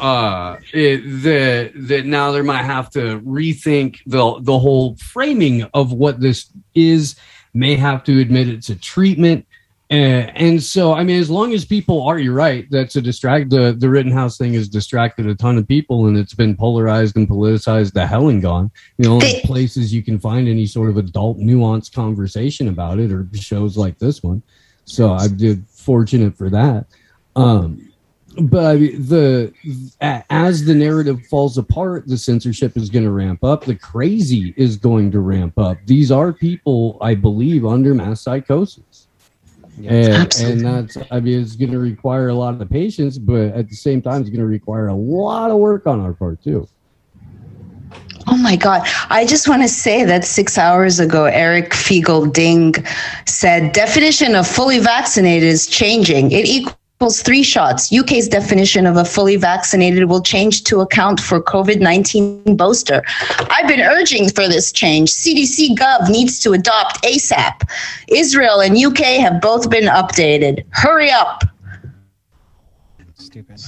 Uh, 0.00 0.58
it, 0.72 1.02
that 1.22 1.72
that 1.74 2.06
now 2.06 2.32
they 2.32 2.42
might 2.42 2.62
have 2.62 2.88
to 2.90 3.20
rethink 3.20 3.98
the 4.06 4.40
the 4.40 4.58
whole 4.58 4.96
framing 4.96 5.64
of 5.74 5.92
what 5.92 6.20
this 6.20 6.50
is. 6.74 7.16
May 7.52 7.76
have 7.76 8.04
to 8.04 8.20
admit 8.20 8.48
it's 8.48 8.70
a 8.70 8.76
treatment. 8.76 9.46
And, 9.90 10.36
and 10.36 10.62
so, 10.62 10.94
I 10.94 11.02
mean, 11.02 11.20
as 11.20 11.28
long 11.28 11.52
as 11.52 11.64
people 11.64 12.02
are, 12.02 12.16
you're 12.16 12.32
right, 12.32 12.64
that's 12.70 12.94
a 12.94 13.02
distract. 13.02 13.50
The, 13.50 13.74
the 13.76 13.90
Rittenhouse 13.90 14.38
thing 14.38 14.54
has 14.54 14.68
distracted 14.68 15.26
a 15.26 15.34
ton 15.34 15.58
of 15.58 15.66
people 15.66 16.06
and 16.06 16.16
it's 16.16 16.32
been 16.32 16.56
polarized 16.56 17.16
and 17.16 17.28
politicized 17.28 17.92
the 17.92 18.06
hell 18.06 18.28
and 18.28 18.40
gone. 18.40 18.70
The 18.98 19.08
only 19.08 19.40
places 19.44 19.92
you 19.92 20.04
can 20.04 20.20
find 20.20 20.48
any 20.48 20.66
sort 20.66 20.90
of 20.90 20.96
adult 20.96 21.38
nuanced 21.38 21.92
conversation 21.92 22.68
about 22.68 23.00
it 23.00 23.10
are 23.10 23.26
shows 23.34 23.76
like 23.76 23.98
this 23.98 24.22
one. 24.22 24.42
So 24.84 25.12
I'm 25.12 25.66
fortunate 25.68 26.36
for 26.36 26.50
that. 26.50 26.86
Um, 27.34 27.89
but 28.38 28.64
I 28.64 28.76
mean, 28.76 29.06
the 29.06 29.52
as 30.30 30.64
the 30.64 30.74
narrative 30.74 31.26
falls 31.26 31.58
apart, 31.58 32.06
the 32.06 32.16
censorship 32.16 32.76
is 32.76 32.88
going 32.88 33.04
to 33.04 33.10
ramp 33.10 33.42
up. 33.42 33.64
The 33.64 33.74
crazy 33.74 34.54
is 34.56 34.76
going 34.76 35.10
to 35.10 35.20
ramp 35.20 35.58
up. 35.58 35.78
These 35.86 36.10
are 36.12 36.32
people, 36.32 36.98
I 37.00 37.14
believe, 37.14 37.66
under 37.66 37.94
mass 37.94 38.20
psychosis. 38.20 39.08
And, 39.78 40.34
and 40.40 40.60
that's, 40.60 40.98
I 41.10 41.20
mean, 41.20 41.40
it's 41.40 41.56
going 41.56 41.70
to 41.72 41.78
require 41.78 42.28
a 42.28 42.34
lot 42.34 42.60
of 42.60 42.68
patience, 42.68 43.16
but 43.16 43.54
at 43.54 43.68
the 43.70 43.76
same 43.76 44.02
time, 44.02 44.20
it's 44.20 44.28
going 44.28 44.40
to 44.40 44.46
require 44.46 44.88
a 44.88 44.94
lot 44.94 45.50
of 45.50 45.56
work 45.56 45.86
on 45.86 46.00
our 46.00 46.12
part, 46.12 46.42
too. 46.42 46.68
Oh 48.26 48.36
my 48.36 48.56
God. 48.56 48.82
I 49.08 49.24
just 49.24 49.48
want 49.48 49.62
to 49.62 49.68
say 49.68 50.04
that 50.04 50.24
six 50.24 50.58
hours 50.58 51.00
ago, 51.00 51.24
Eric 51.24 51.70
Feigl-Ding 51.70 52.74
said 53.26 53.72
definition 53.72 54.34
of 54.34 54.46
fully 54.46 54.80
vaccinated 54.80 55.48
is 55.48 55.66
changing. 55.66 56.30
It 56.32 56.44
equals 56.44 56.76
three 57.08 57.42
shots. 57.42 57.90
UK's 57.90 58.28
definition 58.28 58.84
of 58.86 58.98
a 58.98 59.06
fully 59.06 59.36
vaccinated 59.36 60.04
will 60.04 60.20
change 60.20 60.64
to 60.64 60.80
account 60.82 61.18
for 61.18 61.40
COVID 61.42 61.80
19 61.80 62.56
booster. 62.56 63.02
I've 63.50 63.66
been 63.66 63.80
urging 63.80 64.28
for 64.28 64.46
this 64.46 64.70
change. 64.70 65.10
CDC 65.10 65.76
Gov 65.76 66.10
needs 66.10 66.38
to 66.40 66.52
adopt 66.52 67.02
ASAP. 67.02 67.66
Israel 68.08 68.60
and 68.60 68.76
UK 68.76 68.98
have 69.18 69.40
both 69.40 69.70
been 69.70 69.84
updated. 69.86 70.66
Hurry 70.72 71.10
up. 71.10 71.42
Stupid. 73.14 73.58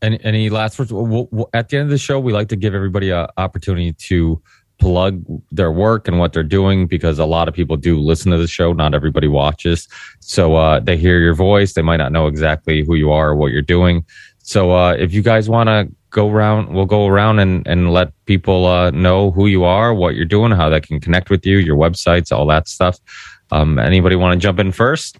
Any, 0.00 0.18
any 0.24 0.48
last 0.48 0.78
words? 0.78 0.92
We'll- 0.92 1.28
we'll- 1.30 1.50
At 1.52 1.68
the 1.68 1.76
end 1.76 1.84
of 1.84 1.90
the 1.90 1.98
show, 1.98 2.20
we 2.20 2.32
like 2.32 2.48
to 2.48 2.56
give 2.56 2.74
everybody 2.74 3.10
an 3.10 3.26
opportunity 3.36 3.92
to 3.92 4.40
plug 4.82 5.24
their 5.52 5.70
work 5.70 6.08
and 6.08 6.18
what 6.18 6.32
they're 6.32 6.42
doing 6.42 6.88
because 6.88 7.20
a 7.20 7.24
lot 7.24 7.46
of 7.46 7.54
people 7.54 7.76
do 7.76 8.00
listen 8.00 8.32
to 8.32 8.38
the 8.38 8.48
show. 8.48 8.72
Not 8.72 8.94
everybody 8.94 9.28
watches. 9.28 9.86
So 10.18 10.56
uh, 10.56 10.80
they 10.80 10.96
hear 10.96 11.20
your 11.20 11.34
voice. 11.34 11.74
They 11.74 11.82
might 11.82 11.98
not 11.98 12.10
know 12.10 12.26
exactly 12.26 12.84
who 12.84 12.96
you 12.96 13.12
are 13.12 13.30
or 13.30 13.36
what 13.36 13.52
you're 13.52 13.62
doing. 13.62 14.04
So 14.38 14.72
uh, 14.72 14.94
if 14.94 15.14
you 15.14 15.22
guys 15.22 15.48
want 15.48 15.68
to 15.68 15.88
go 16.10 16.28
around, 16.28 16.74
we'll 16.74 16.84
go 16.84 17.06
around 17.06 17.38
and, 17.38 17.64
and 17.64 17.92
let 17.92 18.12
people 18.24 18.66
uh, 18.66 18.90
know 18.90 19.30
who 19.30 19.46
you 19.46 19.62
are, 19.62 19.94
what 19.94 20.16
you're 20.16 20.24
doing, 20.24 20.50
how 20.50 20.68
they 20.68 20.80
can 20.80 20.98
connect 20.98 21.30
with 21.30 21.46
you, 21.46 21.58
your 21.58 21.76
websites, 21.76 22.32
all 22.32 22.46
that 22.46 22.66
stuff. 22.66 22.98
Um, 23.52 23.78
anybody 23.78 24.16
want 24.16 24.32
to 24.34 24.44
jump 24.44 24.58
in 24.58 24.72
first? 24.72 25.16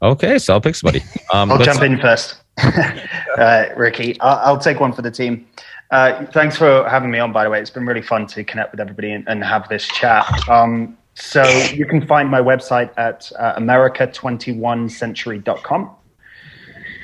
Okay, 0.00 0.38
so 0.38 0.54
I'll 0.54 0.60
pick 0.60 0.76
somebody. 0.76 1.02
Um, 1.34 1.50
I'll 1.50 1.58
jump 1.58 1.82
in 1.82 1.98
first. 1.98 2.36
uh, 3.36 3.64
Ricky, 3.76 4.18
I'll, 4.20 4.38
I'll 4.38 4.58
take 4.58 4.78
one 4.78 4.92
for 4.92 5.02
the 5.02 5.10
team. 5.10 5.44
Uh, 5.90 6.26
thanks 6.26 6.56
for 6.56 6.88
having 6.88 7.10
me 7.10 7.18
on, 7.18 7.32
by 7.32 7.42
the 7.44 7.50
way. 7.50 7.60
It's 7.60 7.70
been 7.70 7.86
really 7.86 8.02
fun 8.02 8.26
to 8.28 8.44
connect 8.44 8.70
with 8.72 8.80
everybody 8.80 9.12
and, 9.12 9.28
and 9.28 9.42
have 9.42 9.68
this 9.68 9.88
chat. 9.88 10.26
Um, 10.48 10.96
so 11.14 11.42
you 11.72 11.86
can 11.86 12.06
find 12.06 12.28
my 12.28 12.40
website 12.40 12.92
at 12.96 13.32
uh, 13.38 13.58
america21century.com. 13.58 15.90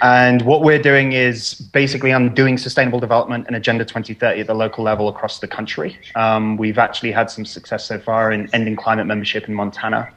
And 0.02 0.42
what 0.42 0.62
we're 0.62 0.82
doing 0.82 1.12
is 1.12 1.54
basically 1.54 2.12
I'm 2.12 2.34
doing 2.34 2.58
sustainable 2.58 3.00
development 3.00 3.46
and 3.46 3.56
Agenda 3.56 3.84
2030 3.84 4.40
at 4.40 4.46
the 4.46 4.54
local 4.54 4.84
level 4.84 5.08
across 5.08 5.38
the 5.38 5.48
country. 5.48 5.96
Um, 6.14 6.58
we've 6.58 6.78
actually 6.78 7.12
had 7.12 7.30
some 7.30 7.46
success 7.46 7.86
so 7.86 7.98
far 7.98 8.32
in 8.32 8.50
ending 8.52 8.76
climate 8.76 9.06
membership 9.06 9.48
in 9.48 9.54
Montana. 9.54 10.12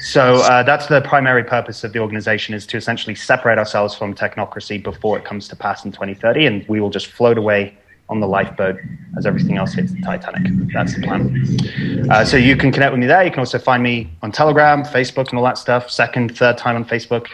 So 0.00 0.36
uh, 0.36 0.62
that's 0.62 0.86
the 0.86 1.02
primary 1.02 1.44
purpose 1.44 1.84
of 1.84 1.92
the 1.92 1.98
organization 1.98 2.54
is 2.54 2.66
to 2.68 2.78
essentially 2.78 3.14
separate 3.14 3.58
ourselves 3.58 3.94
from 3.94 4.14
technocracy 4.14 4.82
before 4.82 5.18
it 5.18 5.26
comes 5.26 5.46
to 5.48 5.56
pass 5.56 5.84
in 5.84 5.92
2030, 5.92 6.46
and 6.46 6.66
we 6.68 6.80
will 6.80 6.88
just 6.88 7.08
float 7.08 7.36
away 7.36 7.76
on 8.10 8.20
the 8.20 8.26
lifeboat 8.26 8.76
as 9.16 9.24
everything 9.24 9.56
else 9.56 9.72
hits 9.72 9.92
the 9.92 10.00
Titanic. 10.02 10.42
That's 10.74 10.94
the 10.96 11.02
plan. 11.02 12.10
Uh, 12.10 12.24
so 12.24 12.36
you 12.36 12.56
can 12.56 12.72
connect 12.72 12.92
with 12.92 13.00
me 13.00 13.06
there. 13.06 13.22
You 13.24 13.30
can 13.30 13.38
also 13.38 13.58
find 13.58 13.82
me 13.82 14.10
on 14.22 14.32
Telegram, 14.32 14.82
Facebook, 14.84 15.30
and 15.30 15.38
all 15.38 15.44
that 15.44 15.56
stuff. 15.58 15.90
Second, 15.90 16.36
third 16.36 16.58
time 16.58 16.76
on 16.76 16.84
Facebook. 16.84 17.26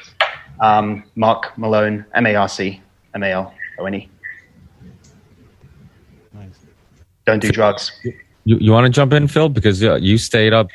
Um, 0.61 1.03
Marc 1.16 1.57
Malone, 1.59 2.05
M 2.15 2.27
A 2.27 2.35
R 2.36 2.48
C 2.48 2.81
M 3.15 3.23
A 3.23 3.31
L 3.32 3.55
O 3.78 3.86
N 3.86 3.94
E. 3.94 4.09
Nice. 6.35 6.59
Don't 7.27 7.40
do 7.40 7.51
drugs. 7.51 7.90
You, 8.44 8.59
you 8.61 8.70
want 8.73 8.85
to 8.86 8.90
jump 8.93 9.12
in, 9.12 9.27
Phil? 9.28 9.48
Because 9.48 9.82
uh, 9.82 9.97
you 9.97 10.19
stayed 10.19 10.53
up 10.53 10.69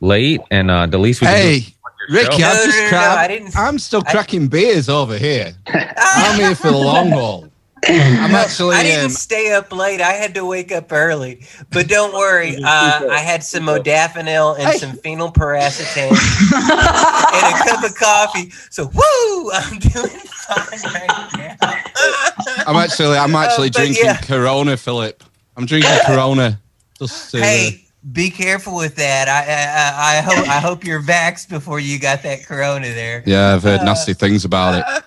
late, 0.00 0.40
and 0.50 0.70
uh, 0.70 0.86
the 0.86 0.98
least 0.98 1.20
we 1.20 1.26
can 1.26 1.36
do 1.36 1.42
Hey. 1.42 1.56
is 1.56 1.72
Ricky, 2.10 2.38
No, 2.38 2.48
I've 2.48 2.56
no, 2.56 2.64
just 2.64 2.78
no, 2.78 2.82
no, 2.84 2.88
cracked. 2.90 3.18
I 3.18 3.28
didn't- 3.28 3.56
I'm 3.56 3.78
still 3.78 4.02
cracking 4.02 4.48
beers 4.48 4.88
over 4.88 5.18
here. 5.18 5.52
I'm 5.66 6.38
here 6.38 6.54
for 6.54 6.70
the 6.70 6.76
long 6.78 7.10
haul. 7.10 7.47
I'm 7.86 8.34
actually. 8.34 8.76
I 8.76 8.82
didn't 8.82 9.04
um, 9.06 9.10
stay 9.10 9.52
up 9.52 9.72
late. 9.72 10.00
I 10.00 10.12
had 10.12 10.34
to 10.34 10.44
wake 10.44 10.72
up 10.72 10.92
early. 10.92 11.44
But 11.70 11.88
don't 11.88 12.12
worry, 12.12 12.56
uh, 12.64 13.06
I 13.10 13.18
had 13.20 13.42
some 13.44 13.64
modafinil 13.64 14.58
and 14.58 14.78
some 14.80 14.92
phenylpiracetam 15.02 16.10
and 16.10 17.54
a 17.54 17.64
cup 17.70 17.84
of 17.84 17.94
coffee. 17.96 18.50
So 18.70 18.84
woo, 18.94 19.50
I'm 19.52 19.78
doing 19.78 20.08
fine 20.08 20.92
right 20.92 21.28
now. 21.60 22.64
I'm 22.66 22.76
actually. 22.76 23.16
I'm 23.16 23.34
actually 23.34 23.68
Uh, 23.68 23.72
drinking 23.72 24.04
yeah. 24.04 24.16
Corona, 24.18 24.76
Philip. 24.76 25.22
I'm 25.56 25.66
drinking 25.66 25.90
Corona. 26.06 26.60
Just 26.98 27.30
to, 27.32 27.40
Hey, 27.40 27.84
be 28.12 28.30
careful 28.30 28.74
with 28.76 28.96
that. 28.96 29.28
I, 29.28 29.40
I 29.44 30.16
I 30.16 30.18
I 30.18 30.20
hope 30.22 30.48
I 30.48 30.60
hope 30.60 30.84
you're 30.84 31.02
vaxxed 31.02 31.48
before 31.48 31.78
you 31.80 31.98
got 31.98 32.22
that 32.24 32.44
corona 32.46 32.88
there. 32.88 33.22
yeah, 33.26 33.54
I've 33.54 33.62
heard 33.62 33.82
nasty 33.82 34.14
things 34.14 34.44
about 34.44 34.74
it. 34.74 35.04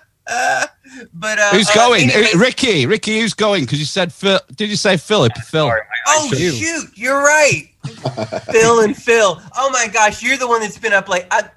But 1.14 1.38
uh, 1.38 1.50
Who's 1.50 1.68
uh, 1.70 1.74
going? 1.74 2.10
anyway- 2.10 2.30
Uh, 2.34 2.38
Ricky, 2.38 2.86
Ricky, 2.86 3.20
who's 3.20 3.34
going? 3.34 3.64
Because 3.64 3.78
you 3.78 3.84
said 3.86 4.12
Phil. 4.12 4.38
Did 4.54 4.70
you 4.70 4.76
say 4.76 4.96
Philip? 4.96 5.32
Phil. 5.46 5.70
Oh 6.08 6.30
shoot, 6.34 6.90
you're 6.96 7.22
right. 7.22 7.68
Phil 8.50 8.80
and 8.80 8.96
Phil. 8.96 9.40
Oh 9.56 9.70
my 9.70 9.88
gosh, 9.92 10.22
you're 10.22 10.36
the 10.36 10.46
one 10.48 10.60
that's 10.60 10.78
been 10.78 10.92
up 10.92 11.08
late. 11.08 11.24
I, 11.30 11.48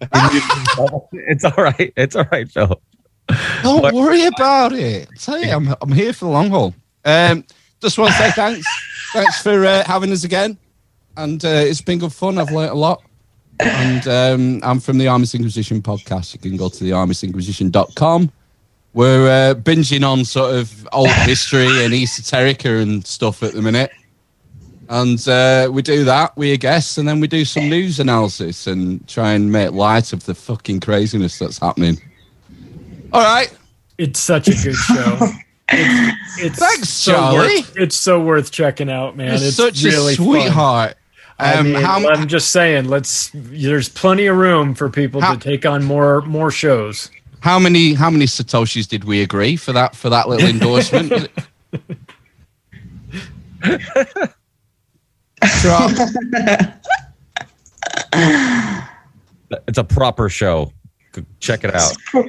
it's 1.12 1.44
all 1.44 1.52
right. 1.64 1.92
It's 1.96 2.16
all 2.16 2.26
right, 2.32 2.50
Phil. 2.50 2.80
Don't 3.62 3.82
What- 3.82 3.94
worry 3.94 4.24
about 4.26 4.72
it. 4.72 5.08
Tell 5.18 5.38
you, 5.42 5.50
I'm, 5.52 5.74
I'm 5.80 5.92
here 5.92 6.12
for 6.12 6.24
the 6.26 6.30
long 6.30 6.50
haul. 6.50 6.74
Um, 7.04 7.44
just 7.80 7.98
want 7.98 8.12
to 8.12 8.18
say 8.18 8.30
thanks. 8.32 8.66
thanks 9.12 9.42
for 9.42 9.64
uh, 9.64 9.84
having 9.84 10.12
us 10.12 10.24
again. 10.24 10.58
And 11.16 11.44
uh, 11.44 11.48
it's 11.48 11.80
been 11.82 11.98
good 11.98 12.12
fun. 12.12 12.38
I've 12.38 12.50
learnt 12.50 12.72
a 12.72 12.74
lot. 12.76 13.02
And 13.62 14.08
um, 14.08 14.60
I'm 14.62 14.80
from 14.80 14.98
the 14.98 15.06
Amish 15.06 15.34
Inquisition 15.34 15.82
podcast. 15.82 16.34
You 16.34 16.40
can 16.40 16.56
go 16.56 16.68
to 16.68 16.84
the 16.84 16.90
amishinquisition.com. 16.90 18.32
We're 18.94 19.28
uh, 19.28 19.54
binging 19.54 20.06
on 20.06 20.24
sort 20.24 20.54
of 20.54 20.88
old 20.92 21.08
history 21.10 21.84
and 21.84 21.94
esoterica 21.94 22.82
and 22.82 23.06
stuff 23.06 23.42
at 23.42 23.54
the 23.54 23.62
minute. 23.62 23.90
And 24.88 25.26
uh, 25.26 25.70
we 25.72 25.80
do 25.80 26.04
that, 26.04 26.36
we 26.36 26.54
guess, 26.58 26.98
and 26.98 27.08
then 27.08 27.20
we 27.20 27.26
do 27.26 27.46
some 27.46 27.70
news 27.70 27.98
analysis 28.00 28.66
and 28.66 29.06
try 29.08 29.32
and 29.32 29.50
make 29.50 29.70
light 29.70 30.12
of 30.12 30.24
the 30.26 30.34
fucking 30.34 30.80
craziness 30.80 31.38
that's 31.38 31.56
happening. 31.56 31.98
All 33.12 33.22
right. 33.22 33.56
It's 33.96 34.20
such 34.20 34.48
a 34.48 34.52
good 34.52 34.74
show. 34.74 35.18
It's, 35.74 36.42
it's 36.42 36.58
Thanks, 36.58 36.90
so 36.90 37.12
Charlie. 37.12 37.38
Worth, 37.38 37.76
it's 37.78 37.96
so 37.96 38.20
worth 38.20 38.50
checking 38.50 38.90
out, 38.90 39.16
man. 39.16 39.38
You're 39.38 39.46
it's 39.48 39.56
such 39.56 39.82
a 39.84 39.88
really 39.88 40.16
fun. 40.16 40.92
Sweetheart. 41.38 41.56
I 41.56 41.58
Um, 41.60 41.72
mean, 41.72 41.82
how- 41.82 42.08
I'm 42.08 42.28
just 42.28 42.50
saying, 42.50 42.88
let's. 42.88 43.30
There's 43.34 43.88
plenty 43.88 44.26
of 44.26 44.36
room 44.36 44.74
for 44.74 44.88
people 44.88 45.20
How- 45.20 45.34
to 45.34 45.38
take 45.40 45.64
on 45.66 45.84
more 45.84 46.20
more 46.22 46.50
shows. 46.50 47.10
How 47.40 47.58
many 47.58 47.94
how 47.94 48.10
many 48.10 48.26
satoshis 48.26 48.86
did 48.88 49.04
we 49.04 49.20
agree 49.22 49.56
for 49.56 49.72
that 49.72 49.96
for 49.96 50.08
that 50.10 50.28
little 50.28 50.48
endorsement? 50.54 51.28
Drop. 55.60 55.90
It's 59.68 59.78
a 59.78 59.84
proper 59.84 60.28
show. 60.28 60.72
Check 61.40 61.64
it 61.64 61.74
out. 61.74 61.92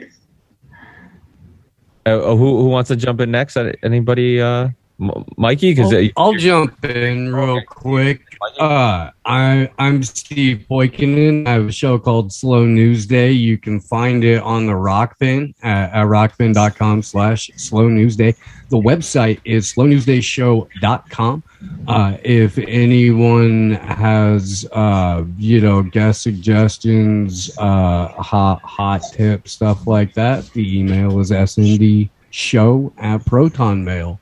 Uh, 2.05 2.35
who 2.35 2.57
who 2.57 2.65
wants 2.67 2.89
to 2.89 2.97
jump 2.97 3.21
in 3.21 3.31
next? 3.31 3.55
Uh, 3.55 3.71
Anybody? 3.81 4.41
Uh, 4.41 4.63
M- 4.63 4.75
Mikey? 4.98 5.74
Because 5.74 5.94
I'll, 5.94 6.10
I'll 6.18 6.34
jump 6.34 6.84
in 6.86 7.34
real 7.34 7.61
quick. 7.65 8.22
Uh, 8.60 9.10
I 9.26 9.70
I'm 9.80 10.03
Steve 10.03 10.65
Poikonen. 10.70 11.48
I 11.48 11.52
have 11.52 11.68
a 11.68 11.72
show 11.72 11.98
called 11.98 12.32
Slow 12.32 12.65
News 12.65 13.06
Day. 13.06 13.32
You 13.32 13.57
can 13.57 13.80
find 13.80 14.24
it 14.24 14.41
on 14.41 14.65
the 14.68 14.74
Rokfin 14.74 15.53
at, 15.64 15.91
at 15.94 16.06
rokfin.com 16.06 17.02
slash 17.02 17.49
slow 17.56 17.88
news 17.88 18.15
day. 18.15 18.36
The 18.70 18.78
website 18.78 19.40
is 19.45 19.74
slownewsdayshow.com. 19.74 21.44
Uh, 21.88 22.18
if 22.24 22.57
anyone 22.57 23.72
has 23.72 24.68
uh, 24.74 25.24
you 25.38 25.61
know 25.61 25.84
guest 25.84 26.22
suggestions, 26.22 27.52
uh, 27.57 28.07
hot 28.10 28.61
hot 28.61 29.02
tips, 29.14 29.53
stuff 29.53 29.88
like 29.88 30.14
that, 30.14 30.45
the 30.52 30.80
email 30.80 31.20
is 31.20 31.32
snd 31.32 32.10
show 32.30 32.91
at 32.98 33.22
protonmail 33.22 34.18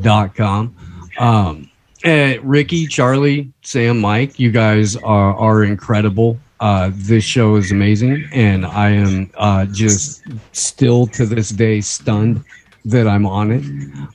dot 0.00 0.34
com. 0.34 0.74
Um, 1.18 1.70
Ricky, 2.04 2.86
Charlie, 2.86 3.52
Sam, 3.62 4.00
Mike, 4.00 4.38
you 4.38 4.50
guys 4.50 4.96
are, 4.96 5.34
are 5.36 5.64
incredible. 5.64 6.38
Uh, 6.60 6.90
this 6.92 7.24
show 7.24 7.56
is 7.56 7.72
amazing, 7.72 8.28
and 8.32 8.66
I 8.66 8.90
am 8.90 9.30
uh, 9.36 9.64
just 9.66 10.22
still 10.52 11.06
to 11.08 11.26
this 11.26 11.50
day 11.50 11.80
stunned 11.80 12.44
that 12.84 13.06
I'm 13.06 13.26
on 13.26 13.50
it. 13.50 13.64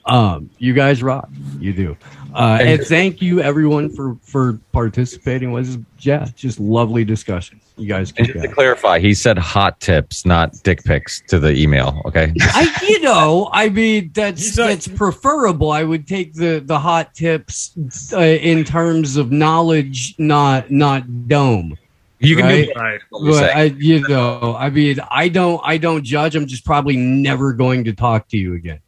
Um, 0.06 0.50
you 0.60 0.74
guys 0.74 1.04
rock. 1.04 1.30
You 1.60 1.74
do. 1.74 1.98
Uh, 2.36 2.58
and 2.60 2.82
thank 2.82 3.22
you 3.22 3.40
everyone 3.42 3.90
for 3.90 4.18
for 4.22 4.60
participating. 4.74 5.52
It 5.52 5.54
was 5.54 5.78
yeah, 6.00 6.28
just 6.36 6.60
lovely 6.60 7.06
discussion. 7.06 7.62
You 7.78 7.88
guys 7.88 8.14
And 8.18 8.28
just 8.28 8.42
to 8.42 8.48
clarify, 8.50 9.00
he 9.00 9.14
said 9.14 9.38
hot 9.38 9.80
tips, 9.80 10.26
not 10.26 10.62
dick 10.64 10.84
pics 10.84 11.22
to 11.28 11.40
the 11.40 11.54
email. 11.54 12.02
Okay. 12.06 12.34
I, 12.42 12.74
you 12.88 13.02
know, 13.02 13.50
I 13.54 13.70
mean, 13.70 14.12
that's 14.14 14.56
that's 14.56 14.88
preferable. 14.88 15.72
I 15.72 15.84
would 15.84 16.08
take 16.08 16.34
the 16.34 16.60
the 16.60 16.78
hot 16.78 17.14
tips 17.14 17.76
uh, 18.12 18.20
in 18.20 18.66
terms 18.66 19.16
of 19.16 19.32
knowledge, 19.32 20.16
not 20.18 20.70
not 20.70 21.28
dome. 21.30 21.78
You 22.20 22.36
can 22.36 22.48
do 22.48 22.74
right? 22.76 23.02
both, 23.12 23.22
what 23.22 23.32
you're 23.32 23.42
But 23.42 23.56
I, 23.56 23.64
you 23.64 24.08
know, 24.08 24.56
I 24.58 24.70
mean, 24.70 25.00
I 25.12 25.28
don't, 25.28 25.62
I 25.64 25.78
don't 25.78 26.04
judge. 26.04 26.36
I'm 26.36 26.48
just 26.48 26.66
probably 26.66 26.96
never 26.96 27.54
going 27.54 27.84
to 27.86 27.94
talk 27.94 28.30
to 28.30 28.38
you 28.38 28.56
again. 28.56 28.80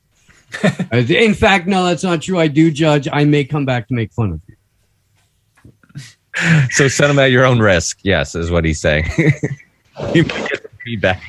Uh, 0.90 0.98
in 0.98 1.34
fact, 1.34 1.68
no, 1.68 1.86
that's 1.86 2.04
not 2.04 2.22
true. 2.22 2.40
I 2.40 2.48
do 2.48 2.72
judge. 2.72 3.10
I 3.12 3.26
may 3.26 3.44
come 3.44 3.66
back 3.66 3.90
to 3.90 3.94
make 3.94 4.14
fun 4.14 4.32
of 4.32 4.42
you. 4.48 4.56
So 6.72 6.88
send 6.88 7.10
them 7.10 7.20
at 7.20 7.32
your 7.32 7.46
own 7.46 7.60
risk. 7.60 8.00
Yes, 8.04 8.36
is 8.36 8.50
what 8.50 8.64
he's 8.64 8.80
saying. 8.80 9.06
you 10.14 10.24
might 10.24 10.50
get 10.50 10.64
the 10.64 10.70
feedback. 10.84 11.22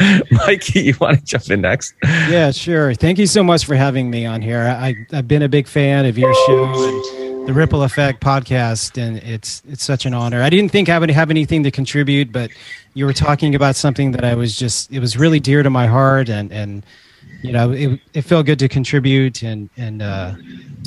Mikey, 0.30 0.80
you 0.82 0.94
want 1.00 1.18
to 1.18 1.24
jump 1.24 1.50
in 1.50 1.62
next? 1.62 1.94
Yeah, 2.04 2.50
sure. 2.50 2.94
Thank 2.94 3.18
you 3.18 3.26
so 3.26 3.42
much 3.42 3.64
for 3.64 3.74
having 3.74 4.10
me 4.10 4.24
on 4.24 4.40
here. 4.40 4.60
I, 4.60 4.94
I've 5.12 5.28
been 5.28 5.42
a 5.42 5.48
big 5.48 5.66
fan 5.66 6.06
of 6.06 6.16
your 6.16 6.32
show 6.46 6.64
and 6.64 7.48
the 7.48 7.52
Ripple 7.52 7.82
Effect 7.82 8.22
podcast, 8.22 8.96
and 9.02 9.18
it's 9.18 9.62
it's 9.68 9.82
such 9.82 10.06
an 10.06 10.14
honor. 10.14 10.42
I 10.42 10.50
didn't 10.50 10.70
think 10.70 10.88
I 10.88 10.98
would 10.98 11.10
have 11.10 11.30
anything 11.30 11.62
to 11.64 11.70
contribute, 11.70 12.30
but 12.30 12.50
you 12.94 13.04
were 13.04 13.12
talking 13.12 13.54
about 13.54 13.74
something 13.74 14.12
that 14.12 14.24
I 14.24 14.34
was 14.34 14.56
just 14.56 14.92
it 14.92 15.00
was 15.00 15.16
really 15.16 15.40
dear 15.40 15.62
to 15.62 15.70
my 15.70 15.86
heart, 15.86 16.28
and 16.28 16.52
and 16.52 16.84
you 17.42 17.52
know 17.52 17.72
it, 17.72 18.00
it 18.14 18.22
felt 18.22 18.46
good 18.46 18.58
to 18.60 18.68
contribute, 18.68 19.42
and 19.42 19.68
and 19.76 20.02
uh, 20.02 20.34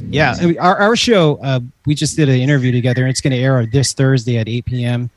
yeah, 0.08 0.36
our 0.60 0.78
our 0.78 0.96
show 0.96 1.38
uh, 1.44 1.60
we 1.86 1.96
just 1.96 2.16
did 2.16 2.30
an 2.30 2.40
interview 2.40 2.72
together, 2.72 3.02
and 3.02 3.10
it's 3.10 3.22
going 3.22 3.32
to 3.32 3.38
air 3.38 3.66
this 3.66 3.94
Thursday 3.94 4.38
at 4.38 4.48
eight 4.48 4.66
p.m. 4.66 5.10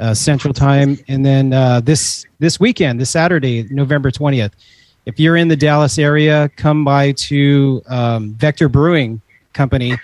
Uh, 0.00 0.12
Central 0.12 0.52
Time, 0.52 0.98
and 1.08 1.24
then 1.24 1.52
uh, 1.52 1.80
this 1.80 2.26
this 2.38 2.58
weekend, 2.58 3.00
this 3.00 3.10
Saturday, 3.10 3.62
November 3.70 4.10
twentieth. 4.10 4.52
If 5.06 5.18
you're 5.18 5.36
in 5.36 5.48
the 5.48 5.56
Dallas 5.56 5.98
area, 5.98 6.50
come 6.56 6.84
by 6.84 7.12
to 7.12 7.82
um, 7.88 8.34
Vector 8.34 8.68
Brewing 8.68 9.20
Company 9.52 9.94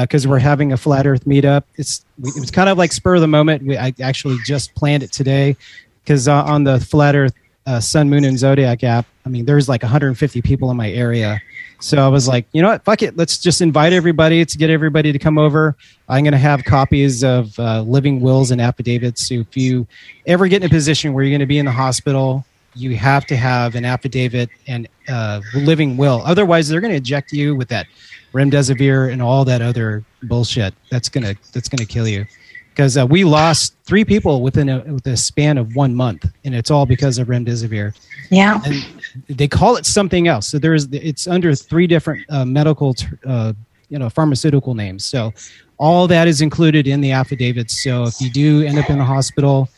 because 0.00 0.26
we're 0.26 0.38
having 0.38 0.72
a 0.72 0.76
flat 0.76 1.06
Earth 1.06 1.24
meetup. 1.24 1.64
It's 1.76 2.04
it 2.22 2.40
was 2.40 2.50
kind 2.50 2.68
of 2.68 2.78
like 2.78 2.92
spur 2.92 3.14
of 3.16 3.20
the 3.20 3.28
moment. 3.28 3.62
We, 3.64 3.76
I 3.76 3.94
actually 4.02 4.38
just 4.44 4.74
planned 4.74 5.02
it 5.02 5.12
today 5.12 5.56
because 6.02 6.28
uh, 6.28 6.44
on 6.44 6.64
the 6.64 6.80
flat 6.80 7.14
Earth 7.14 7.34
uh, 7.66 7.80
Sun, 7.80 8.10
Moon, 8.10 8.24
and 8.24 8.38
Zodiac 8.38 8.84
app, 8.84 9.06
I 9.24 9.28
mean, 9.28 9.44
there's 9.44 9.68
like 9.68 9.82
150 9.82 10.42
people 10.42 10.70
in 10.70 10.76
my 10.76 10.90
area. 10.90 11.40
So 11.80 11.98
I 11.98 12.08
was 12.08 12.28
like, 12.28 12.46
you 12.52 12.62
know 12.62 12.68
what? 12.68 12.84
Fuck 12.84 13.02
it. 13.02 13.16
Let's 13.16 13.38
just 13.38 13.60
invite 13.60 13.92
everybody 13.92 14.44
to 14.44 14.58
get 14.58 14.70
everybody 14.70 15.12
to 15.12 15.18
come 15.18 15.38
over. 15.38 15.76
I'm 16.08 16.24
going 16.24 16.32
to 16.32 16.38
have 16.38 16.64
copies 16.64 17.24
of 17.24 17.58
uh, 17.58 17.82
living 17.82 18.20
wills 18.20 18.50
and 18.50 18.60
affidavits. 18.60 19.28
So 19.28 19.34
if 19.34 19.56
you 19.56 19.86
ever 20.26 20.46
get 20.48 20.62
in 20.62 20.66
a 20.66 20.70
position 20.70 21.12
where 21.12 21.24
you're 21.24 21.32
going 21.32 21.40
to 21.40 21.46
be 21.46 21.58
in 21.58 21.66
the 21.66 21.72
hospital, 21.72 22.44
you 22.74 22.96
have 22.96 23.26
to 23.26 23.36
have 23.36 23.74
an 23.74 23.84
affidavit 23.84 24.50
and 24.66 24.88
uh, 25.08 25.40
living 25.54 25.96
will. 25.96 26.22
Otherwise, 26.24 26.68
they're 26.68 26.80
going 26.80 26.92
to 26.92 26.96
eject 26.98 27.32
you 27.32 27.54
with 27.54 27.68
that 27.68 27.86
remdesivir 28.34 29.10
and 29.12 29.22
all 29.22 29.44
that 29.44 29.62
other 29.62 30.04
bullshit. 30.24 30.74
That's 30.90 31.08
gonna 31.08 31.34
that's 31.52 31.68
gonna 31.68 31.86
kill 31.86 32.06
you. 32.06 32.26
Because 32.74 32.96
uh, 32.96 33.06
we 33.06 33.22
lost 33.22 33.76
three 33.84 34.04
people 34.04 34.42
within 34.42 34.68
a, 34.68 34.80
with 34.80 35.06
a 35.06 35.16
span 35.16 35.58
of 35.58 35.76
one 35.76 35.94
month, 35.94 36.26
and 36.44 36.56
it's 36.56 36.72
all 36.72 36.86
because 36.86 37.18
of 37.18 37.28
remdesivir. 37.28 37.96
Yeah. 38.30 38.60
And 38.64 38.84
they 39.28 39.46
call 39.46 39.76
it 39.76 39.86
something 39.86 40.26
else. 40.26 40.48
So 40.48 40.58
there's 40.58 40.88
it's 40.90 41.28
under 41.28 41.54
three 41.54 41.86
different 41.86 42.24
uh, 42.30 42.44
medical, 42.44 42.96
uh, 43.24 43.52
you 43.90 43.98
know, 44.00 44.10
pharmaceutical 44.10 44.74
names. 44.74 45.04
So 45.04 45.32
all 45.78 46.08
that 46.08 46.26
is 46.26 46.40
included 46.40 46.88
in 46.88 47.00
the 47.00 47.12
affidavits. 47.12 47.82
So 47.82 48.04
if 48.04 48.20
you 48.20 48.28
do 48.28 48.66
end 48.66 48.78
up 48.78 48.90
in 48.90 48.98
the 48.98 49.04
hospital, 49.04 49.68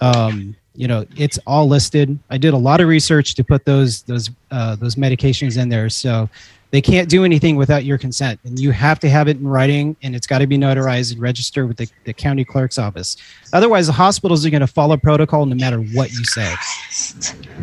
um, 0.00 0.54
you 0.76 0.86
know, 0.86 1.04
it's 1.16 1.38
all 1.46 1.66
listed. 1.66 2.16
I 2.30 2.38
did 2.38 2.54
a 2.54 2.56
lot 2.58 2.80
of 2.80 2.86
research 2.86 3.34
to 3.34 3.44
put 3.44 3.64
those 3.64 4.02
those 4.02 4.30
uh, 4.52 4.76
those 4.76 4.94
medications 4.94 5.60
in 5.60 5.68
there. 5.68 5.88
So 5.88 6.28
they 6.70 6.80
can't 6.80 7.08
do 7.08 7.24
anything 7.24 7.56
without 7.56 7.84
your 7.84 7.98
consent, 7.98 8.40
and 8.44 8.58
you 8.58 8.72
have 8.72 8.98
to 9.00 9.08
have 9.08 9.28
it 9.28 9.36
in 9.36 9.46
writing, 9.46 9.96
and 10.02 10.16
it's 10.16 10.26
got 10.26 10.38
to 10.38 10.46
be 10.46 10.58
notarized 10.58 11.12
and 11.12 11.20
registered 11.20 11.68
with 11.68 11.76
the, 11.76 11.88
the 12.04 12.12
county 12.12 12.44
clerk's 12.44 12.78
office. 12.78 13.16
Otherwise, 13.52 13.86
the 13.86 13.92
hospitals 13.92 14.44
are 14.44 14.50
going 14.50 14.60
to 14.60 14.66
follow 14.66 14.96
protocol 14.96 15.46
no 15.46 15.54
matter 15.54 15.78
what 15.78 16.10
you 16.12 16.24
say. 16.24 16.52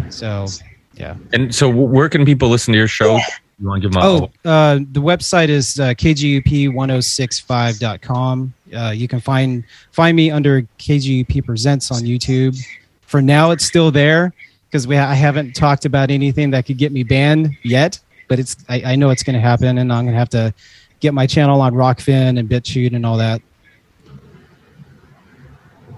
So, 0.09 0.47
yeah. 0.95 1.15
And 1.33 1.53
so, 1.53 1.69
where 1.69 2.07
can 2.09 2.25
people 2.25 2.49
listen 2.49 2.71
to 2.71 2.77
your 2.77 2.87
show? 2.87 3.19
You 3.59 3.67
want 3.67 3.83
to 3.83 3.89
give 3.89 3.93
them 3.93 4.01
a, 4.01 4.05
Oh, 4.05 4.31
uh, 4.49 4.79
the 4.91 5.01
website 5.01 5.49
is 5.49 5.79
uh, 5.79 5.89
kgup1065.com. 5.89 8.53
Uh, 8.75 8.89
you 8.89 9.07
can 9.07 9.19
find 9.19 9.63
find 9.91 10.17
me 10.17 10.31
under 10.31 10.63
KGUP 10.79 11.45
Presents 11.45 11.91
on 11.91 12.01
YouTube. 12.01 12.57
For 13.01 13.21
now, 13.21 13.51
it's 13.51 13.65
still 13.65 13.91
there 13.91 14.33
because 14.65 14.87
we 14.87 14.97
I 14.97 15.13
haven't 15.13 15.55
talked 15.55 15.85
about 15.85 16.09
anything 16.09 16.49
that 16.51 16.65
could 16.65 16.77
get 16.77 16.91
me 16.91 17.03
banned 17.03 17.55
yet. 17.63 17.99
But 18.33 18.39
it's 18.39 18.57
I, 18.67 18.81
I 18.83 18.95
know 18.95 19.11
it's 19.11 19.21
going 19.21 19.35
to 19.35 19.39
happen, 19.39 19.77
and 19.77 19.93
I'm 19.93 20.05
going 20.05 20.13
to 20.13 20.17
have 20.17 20.29
to 20.29 20.51
get 20.99 21.13
my 21.13 21.27
channel 21.27 21.61
on 21.61 21.75
Rokfin 21.75 22.39
and 22.39 22.49
BitChute 22.49 22.95
and 22.95 23.05
all 23.05 23.17
that. 23.17 23.43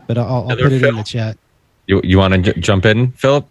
But 0.05 0.17
I'll, 0.17 0.49
I'll 0.49 0.57
put 0.57 0.73
it 0.73 0.83
in 0.83 0.97
the 0.97 1.03
chat. 1.03 1.37
you, 1.87 2.01
you 2.03 2.17
want 2.17 2.33
to 2.33 2.41
j- 2.41 2.59
jump 2.59 2.85
in, 2.85 3.13
Philip? 3.13 3.47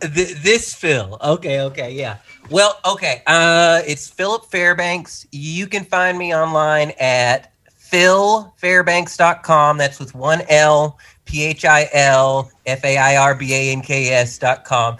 Th- 0.00 0.34
this 0.34 0.74
Phil. 0.74 1.16
Okay, 1.22 1.60
okay, 1.60 1.92
yeah. 1.92 2.16
Well, 2.50 2.80
okay. 2.84 3.22
Uh, 3.24 3.82
it's 3.86 4.10
Philip 4.10 4.46
Fairbanks. 4.46 5.28
You 5.30 5.68
can 5.68 5.84
find 5.84 6.18
me 6.18 6.34
online 6.34 6.90
at 6.98 7.52
philfairbanks.com. 7.88 9.78
That's 9.78 10.00
with 10.00 10.16
one 10.16 10.42
L, 10.48 10.98
P 11.28 11.44
H 11.44 11.64
I 11.64 11.88
L 11.92 12.50
F 12.66 12.84
A 12.84 12.96
I 12.96 13.16
R 13.16 13.34
B 13.34 13.54
A 13.54 13.72
N 13.72 13.82
K 13.82 14.08
S 14.08 14.38
dot 14.38 14.64
com. 14.64 14.96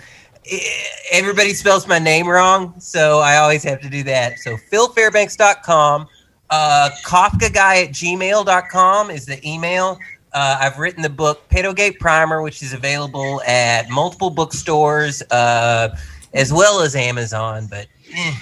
Everybody 1.11 1.55
spells 1.55 1.87
my 1.87 1.99
name 1.99 2.29
wrong, 2.29 2.79
so 2.79 3.19
I 3.19 3.37
always 3.37 3.63
have 3.65 3.81
to 3.81 3.89
do 3.89 4.03
that. 4.05 4.39
So 4.39 4.57
philfairbanks.com. 4.57 6.07
Uh, 6.51 6.91
Kafka 7.05 7.53
guy 7.53 7.83
at 7.83 7.91
gmail.com 7.91 9.11
is 9.11 9.27
the 9.27 9.47
email. 9.47 9.99
Uh, 10.33 10.59
I've 10.61 10.79
written 10.79 11.03
the 11.03 11.11
book 11.11 11.49
Pedogate 11.49 11.99
Primer, 11.99 12.43
which 12.43 12.63
is 12.63 12.73
available 12.73 13.43
at 13.43 13.89
multiple 13.91 14.31
bookstores 14.31 15.23
uh, 15.31 15.97
as 16.35 16.53
well 16.53 16.81
as 16.81 16.95
Amazon. 16.95 17.67
But 17.69 17.87
eh, 18.15 18.35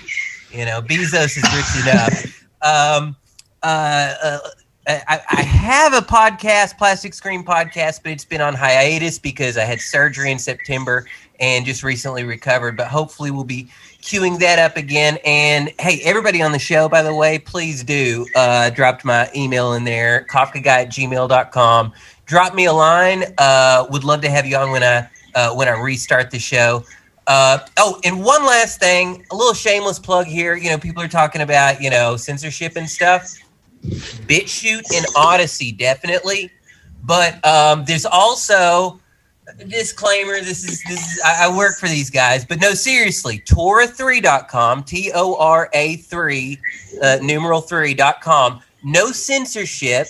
you 0.50 0.64
know, 0.64 0.82
Bezos 0.82 1.36
is 1.36 1.44
rich 1.54 1.86
enough. 1.86 2.44
Um, 2.62 3.16
uh, 3.62 4.14
uh, 4.22 4.38
I, 4.86 5.20
I 5.30 5.42
have 5.42 5.94
a 5.94 6.00
podcast, 6.00 6.78
Plastic 6.78 7.12
Screen 7.12 7.44
Podcast, 7.44 8.02
but 8.04 8.12
it's 8.12 8.24
been 8.24 8.40
on 8.40 8.54
hiatus 8.54 9.18
because 9.18 9.58
I 9.58 9.64
had 9.64 9.80
surgery 9.80 10.30
in 10.30 10.38
September 10.38 11.06
and 11.40 11.66
just 11.66 11.82
recently 11.82 12.22
recovered. 12.24 12.76
But 12.76 12.86
hopefully, 12.86 13.32
we'll 13.32 13.44
be 13.44 13.68
queuing 14.00 14.38
that 14.38 14.58
up 14.60 14.76
again. 14.76 15.18
And 15.24 15.72
hey, 15.80 16.00
everybody 16.04 16.40
on 16.40 16.52
the 16.52 16.58
show, 16.58 16.88
by 16.88 17.02
the 17.02 17.14
way, 17.14 17.38
please 17.38 17.82
do 17.82 18.26
uh, 18.36 18.70
dropped 18.70 19.04
my 19.04 19.28
email 19.34 19.72
in 19.72 19.82
there, 19.82 20.24
kafkaguy 20.30 20.66
at 20.66 20.88
gmail.com. 20.88 21.92
Drop 22.26 22.54
me 22.54 22.66
a 22.66 22.72
line. 22.72 23.24
Uh, 23.38 23.86
would 23.90 24.04
love 24.04 24.20
to 24.20 24.30
have 24.30 24.46
you 24.46 24.56
on 24.56 24.70
when 24.70 24.84
I 24.84 25.08
uh, 25.34 25.52
when 25.54 25.68
I 25.68 25.80
restart 25.80 26.30
the 26.30 26.38
show. 26.38 26.84
Uh, 27.26 27.58
oh, 27.78 28.00
and 28.04 28.22
one 28.24 28.46
last 28.46 28.78
thing, 28.78 29.26
a 29.32 29.36
little 29.36 29.52
shameless 29.52 29.98
plug 29.98 30.26
here. 30.26 30.54
You 30.54 30.70
know, 30.70 30.78
people 30.78 31.02
are 31.02 31.08
talking 31.08 31.42
about 31.42 31.82
you 31.82 31.90
know 31.90 32.16
censorship 32.16 32.76
and 32.76 32.88
stuff. 32.88 33.36
BitChute 34.26 34.84
and 34.94 35.06
Odysee 35.14 35.76
definitely, 35.76 36.50
but 37.04 37.44
um, 37.46 37.84
there's 37.84 38.06
also 38.06 39.00
disclaimer. 39.68 40.40
This 40.40 40.64
is 40.64 40.82
this 40.84 41.12
is 41.12 41.20
I, 41.24 41.46
I 41.46 41.56
work 41.56 41.76
for 41.78 41.88
these 41.88 42.10
guys, 42.10 42.44
but 42.44 42.60
no, 42.60 42.72
seriously, 42.72 43.40
Tora3.com, 43.40 44.84
T 44.84 45.10
O 45.14 45.36
R 45.36 45.68
A 45.72 45.96
three, 45.96 46.58
uh, 47.02 47.18
numeral 47.22 47.60
three.com. 47.60 48.60
No 48.84 49.10
censorship. 49.10 50.08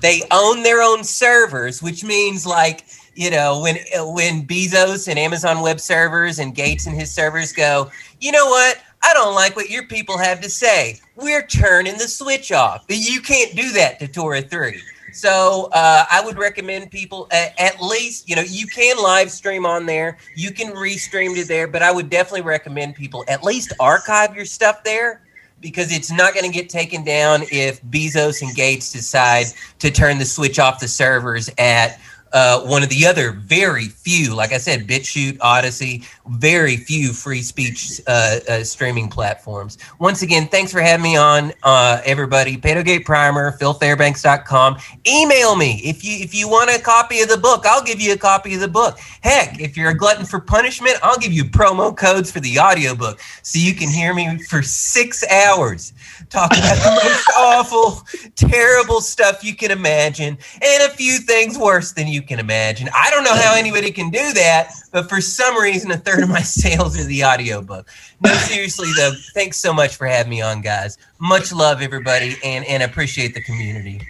They 0.00 0.22
own 0.30 0.62
their 0.62 0.82
own 0.82 1.02
servers, 1.04 1.82
which 1.82 2.04
means 2.04 2.46
like 2.46 2.84
you 3.14 3.30
know 3.30 3.60
when 3.60 3.78
when 4.14 4.46
Bezos 4.46 5.08
and 5.08 5.18
Amazon 5.18 5.60
Web 5.60 5.80
Servers 5.80 6.38
and 6.38 6.54
Gates 6.54 6.86
and 6.86 6.94
his 6.94 7.12
servers 7.12 7.52
go, 7.52 7.90
you 8.20 8.32
know 8.32 8.46
what? 8.46 8.78
I 9.02 9.12
don't 9.14 9.34
like 9.34 9.56
what 9.56 9.68
your 9.68 9.86
people 9.86 10.16
have 10.18 10.40
to 10.40 10.50
say. 10.50 11.00
We're 11.16 11.46
turning 11.46 11.98
the 11.98 12.08
switch 12.08 12.52
off. 12.52 12.84
You 12.88 13.20
can't 13.20 13.54
do 13.56 13.72
that 13.72 13.98
to 13.98 14.08
Tora 14.08 14.42
3. 14.42 14.80
So 15.12 15.68
uh, 15.72 16.06
I 16.10 16.24
would 16.24 16.38
recommend 16.38 16.90
people 16.90 17.28
at, 17.30 17.58
at 17.60 17.82
least, 17.82 18.28
you 18.28 18.36
know, 18.36 18.42
you 18.42 18.66
can 18.66 18.96
live 19.02 19.30
stream 19.30 19.66
on 19.66 19.84
there, 19.84 20.16
you 20.34 20.52
can 20.52 20.72
restream 20.72 21.34
to 21.34 21.44
there, 21.44 21.66
but 21.66 21.82
I 21.82 21.92
would 21.92 22.08
definitely 22.08 22.42
recommend 22.42 22.94
people 22.94 23.24
at 23.28 23.42
least 23.42 23.74
archive 23.78 24.34
your 24.34 24.46
stuff 24.46 24.82
there 24.84 25.20
because 25.60 25.92
it's 25.92 26.10
not 26.10 26.34
going 26.34 26.50
to 26.50 26.52
get 26.52 26.68
taken 26.68 27.04
down 27.04 27.42
if 27.52 27.82
Bezos 27.84 28.42
and 28.42 28.54
Gates 28.54 28.90
decide 28.90 29.46
to 29.78 29.90
turn 29.90 30.18
the 30.18 30.24
switch 30.24 30.58
off 30.58 30.80
the 30.80 30.88
servers 30.88 31.50
at 31.58 32.00
uh, 32.32 32.60
one 32.62 32.82
of 32.82 32.88
the 32.88 33.06
other 33.06 33.32
very 33.32 33.86
few, 33.86 34.34
like 34.34 34.52
I 34.52 34.58
said, 34.58 34.86
BitChute, 34.86 35.38
Odysee, 35.40 36.04
very 36.28 36.76
few 36.76 37.12
free 37.12 37.42
speech 37.42 38.00
uh, 38.06 38.38
uh, 38.48 38.64
streaming 38.64 39.08
platforms. 39.08 39.78
Once 39.98 40.22
again, 40.22 40.48
thanks 40.48 40.72
for 40.72 40.80
having 40.80 41.02
me 41.02 41.16
on, 41.16 41.52
uh, 41.62 42.00
everybody. 42.04 42.56
Pedogate 42.56 43.04
Primer, 43.04 43.56
PhilFairbanks.com. 43.58 44.78
Email 45.06 45.56
me 45.56 45.80
if 45.84 46.04
you 46.04 46.16
if 46.22 46.34
you 46.34 46.48
want 46.48 46.70
a 46.70 46.80
copy 46.80 47.20
of 47.20 47.28
the 47.28 47.36
book. 47.36 47.64
I'll 47.66 47.82
give 47.82 48.00
you 48.00 48.12
a 48.12 48.18
copy 48.18 48.54
of 48.54 48.60
the 48.60 48.68
book. 48.68 48.98
Heck, 49.20 49.60
if 49.60 49.76
you're 49.76 49.90
a 49.90 49.96
glutton 49.96 50.24
for 50.24 50.40
punishment, 50.40 50.96
I'll 51.02 51.18
give 51.18 51.32
you 51.32 51.44
promo 51.44 51.96
codes 51.96 52.30
for 52.30 52.40
the 52.40 52.58
audiobook 52.58 53.20
so 53.42 53.58
you 53.58 53.74
can 53.74 53.90
hear 53.90 54.14
me 54.14 54.38
for 54.44 54.62
six 54.62 55.26
hours 55.28 55.92
talk 56.32 56.50
about 56.50 56.76
the 56.78 57.00
most 57.04 57.30
awful, 57.36 58.02
terrible 58.34 59.00
stuff 59.00 59.44
you 59.44 59.54
can 59.54 59.70
imagine, 59.70 60.38
and 60.62 60.82
a 60.82 60.94
few 60.94 61.18
things 61.18 61.58
worse 61.58 61.92
than 61.92 62.08
you 62.08 62.22
can 62.22 62.38
imagine. 62.38 62.88
I 62.94 63.10
don't 63.10 63.24
know 63.24 63.34
how 63.34 63.54
anybody 63.54 63.90
can 63.90 64.10
do 64.10 64.32
that, 64.32 64.72
but 64.92 65.08
for 65.08 65.20
some 65.20 65.56
reason, 65.60 65.90
a 65.90 65.96
third 65.96 66.22
of 66.22 66.28
my 66.28 66.40
sales 66.42 66.96
is 66.96 67.06
the 67.06 67.24
audiobook. 67.24 67.88
No, 68.20 68.32
seriously 68.32 68.88
though, 68.96 69.12
thanks 69.34 69.58
so 69.58 69.72
much 69.72 69.96
for 69.96 70.06
having 70.06 70.30
me 70.30 70.40
on, 70.40 70.62
guys. 70.62 70.98
Much 71.20 71.52
love, 71.52 71.82
everybody, 71.82 72.36
and 72.42 72.64
and 72.64 72.82
appreciate 72.82 73.34
the 73.34 73.42
community. 73.42 74.00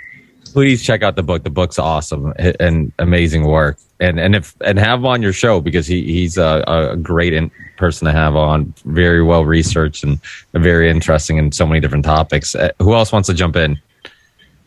Please 0.53 0.83
check 0.83 1.03
out 1.03 1.17
the 1.17 1.23
book. 1.23 1.45
The 1.45 1.51
book's 1.51 1.79
awesome 1.79 2.33
and 2.39 2.93
amazing 2.99 3.45
work. 3.45 3.79
And 4.01 4.21
and 4.21 4.35
if 4.35 4.55
and 4.63 4.79
have 4.79 4.99
him 4.99 5.07
on 5.07 5.23
your 5.23 5.33
show 5.33 5.61
because 5.61 5.87
he 5.87 6.03
he's 6.03 6.37
a, 6.37 6.63
a 6.67 6.97
great 6.97 7.33
in, 7.33 7.51
person 7.77 8.07
to 8.07 8.13
have 8.13 8.37
on. 8.37 8.75
Very 8.85 9.23
well 9.23 9.45
researched 9.45 10.05
and 10.05 10.21
very 10.53 10.91
interesting 10.91 11.39
in 11.39 11.53
so 11.53 11.67
many 11.67 11.81
different 11.81 12.05
topics. 12.05 12.55
Uh, 12.55 12.71
who 12.79 12.95
else 12.95 13.13
wants 13.13 13.29
to 13.29 13.35
jump 13.35 13.57
in? 13.57 13.81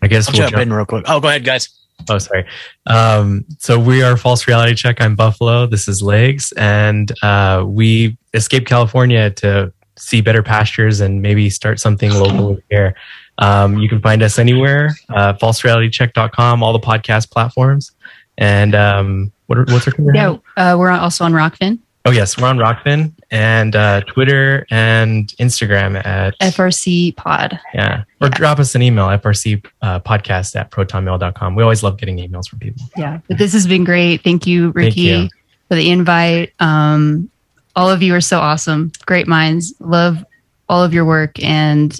I 0.01 0.07
guess 0.07 0.27
I'll 0.27 0.33
we'll 0.33 0.41
jump, 0.41 0.51
jump- 0.51 0.61
in 0.63 0.73
real 0.73 0.85
quick. 0.85 1.05
Oh, 1.07 1.19
go 1.19 1.27
ahead, 1.27 1.43
guys. 1.43 1.69
Oh, 2.09 2.17
sorry. 2.17 2.45
Um, 2.87 3.45
so 3.57 3.79
we 3.79 4.03
are 4.03 4.17
False 4.17 4.47
Reality 4.47 4.75
Check. 4.75 5.01
I'm 5.01 5.15
Buffalo. 5.15 5.65
This 5.65 5.87
is 5.87 6.01
Legs, 6.01 6.51
and 6.57 7.11
uh, 7.23 7.63
we 7.65 8.17
escaped 8.33 8.67
California 8.67 9.29
to 9.31 9.71
see 9.97 10.21
better 10.21 10.43
pastures 10.43 10.99
and 10.99 11.21
maybe 11.21 11.49
start 11.49 11.79
something 11.79 12.11
local 12.11 12.59
here. 12.69 12.95
Um, 13.37 13.77
you 13.77 13.89
can 13.89 14.01
find 14.01 14.23
us 14.23 14.39
anywhere, 14.39 14.91
uh, 15.09 15.33
falserealitycheck.com, 15.33 16.63
all 16.63 16.73
the 16.73 16.79
podcast 16.79 17.31
platforms. 17.31 17.91
And 18.37 18.75
um, 18.75 19.31
what 19.47 19.59
are, 19.59 19.65
what's 19.65 19.87
our 19.87 19.93
Twitter 19.93 20.11
Yeah, 20.13 20.37
uh, 20.57 20.75
we're 20.77 20.91
also 20.91 21.25
on 21.25 21.33
Rokfin, 21.33 21.79
Oh, 22.07 22.11
yes, 22.11 22.37
we're 22.37 22.47
on 22.47 22.59
Rokfin 22.59 23.13
and 23.31 23.75
uh, 23.75 24.01
Twitter 24.01 24.67
and 24.69 25.27
Instagram 25.39 26.05
at 26.05 26.37
FRC 26.37 27.15
Pod. 27.15 27.59
yeah. 27.73 28.03
Or 28.21 28.29
drop 28.29 28.59
us 28.59 28.75
an 28.75 28.83
email, 28.83 29.07
FRC 29.07 29.65
uh, 29.81 29.99
podcast 30.01 30.55
at 30.55 30.69
protonmail.com. 30.69 31.55
We 31.55 31.63
always 31.63 31.81
love 31.81 31.97
getting 31.97 32.17
emails 32.17 32.47
from 32.47 32.59
people. 32.59 32.85
Yeah, 32.95 33.21
but 33.27 33.39
this 33.39 33.53
has 33.53 33.65
been 33.65 33.83
great. 33.83 34.23
Thank 34.23 34.45
you, 34.45 34.69
Ricky, 34.71 35.01
you. 35.01 35.29
for 35.67 35.73
the 35.73 35.89
invite. 35.89 36.53
Um, 36.59 37.31
all 37.75 37.89
of 37.89 38.03
you 38.03 38.13
are 38.13 38.21
so 38.21 38.39
awesome, 38.39 38.91
great 39.07 39.27
minds. 39.27 39.73
Love 39.79 40.23
all 40.69 40.83
of 40.83 40.93
your 40.93 41.05
work 41.05 41.43
and 41.43 41.99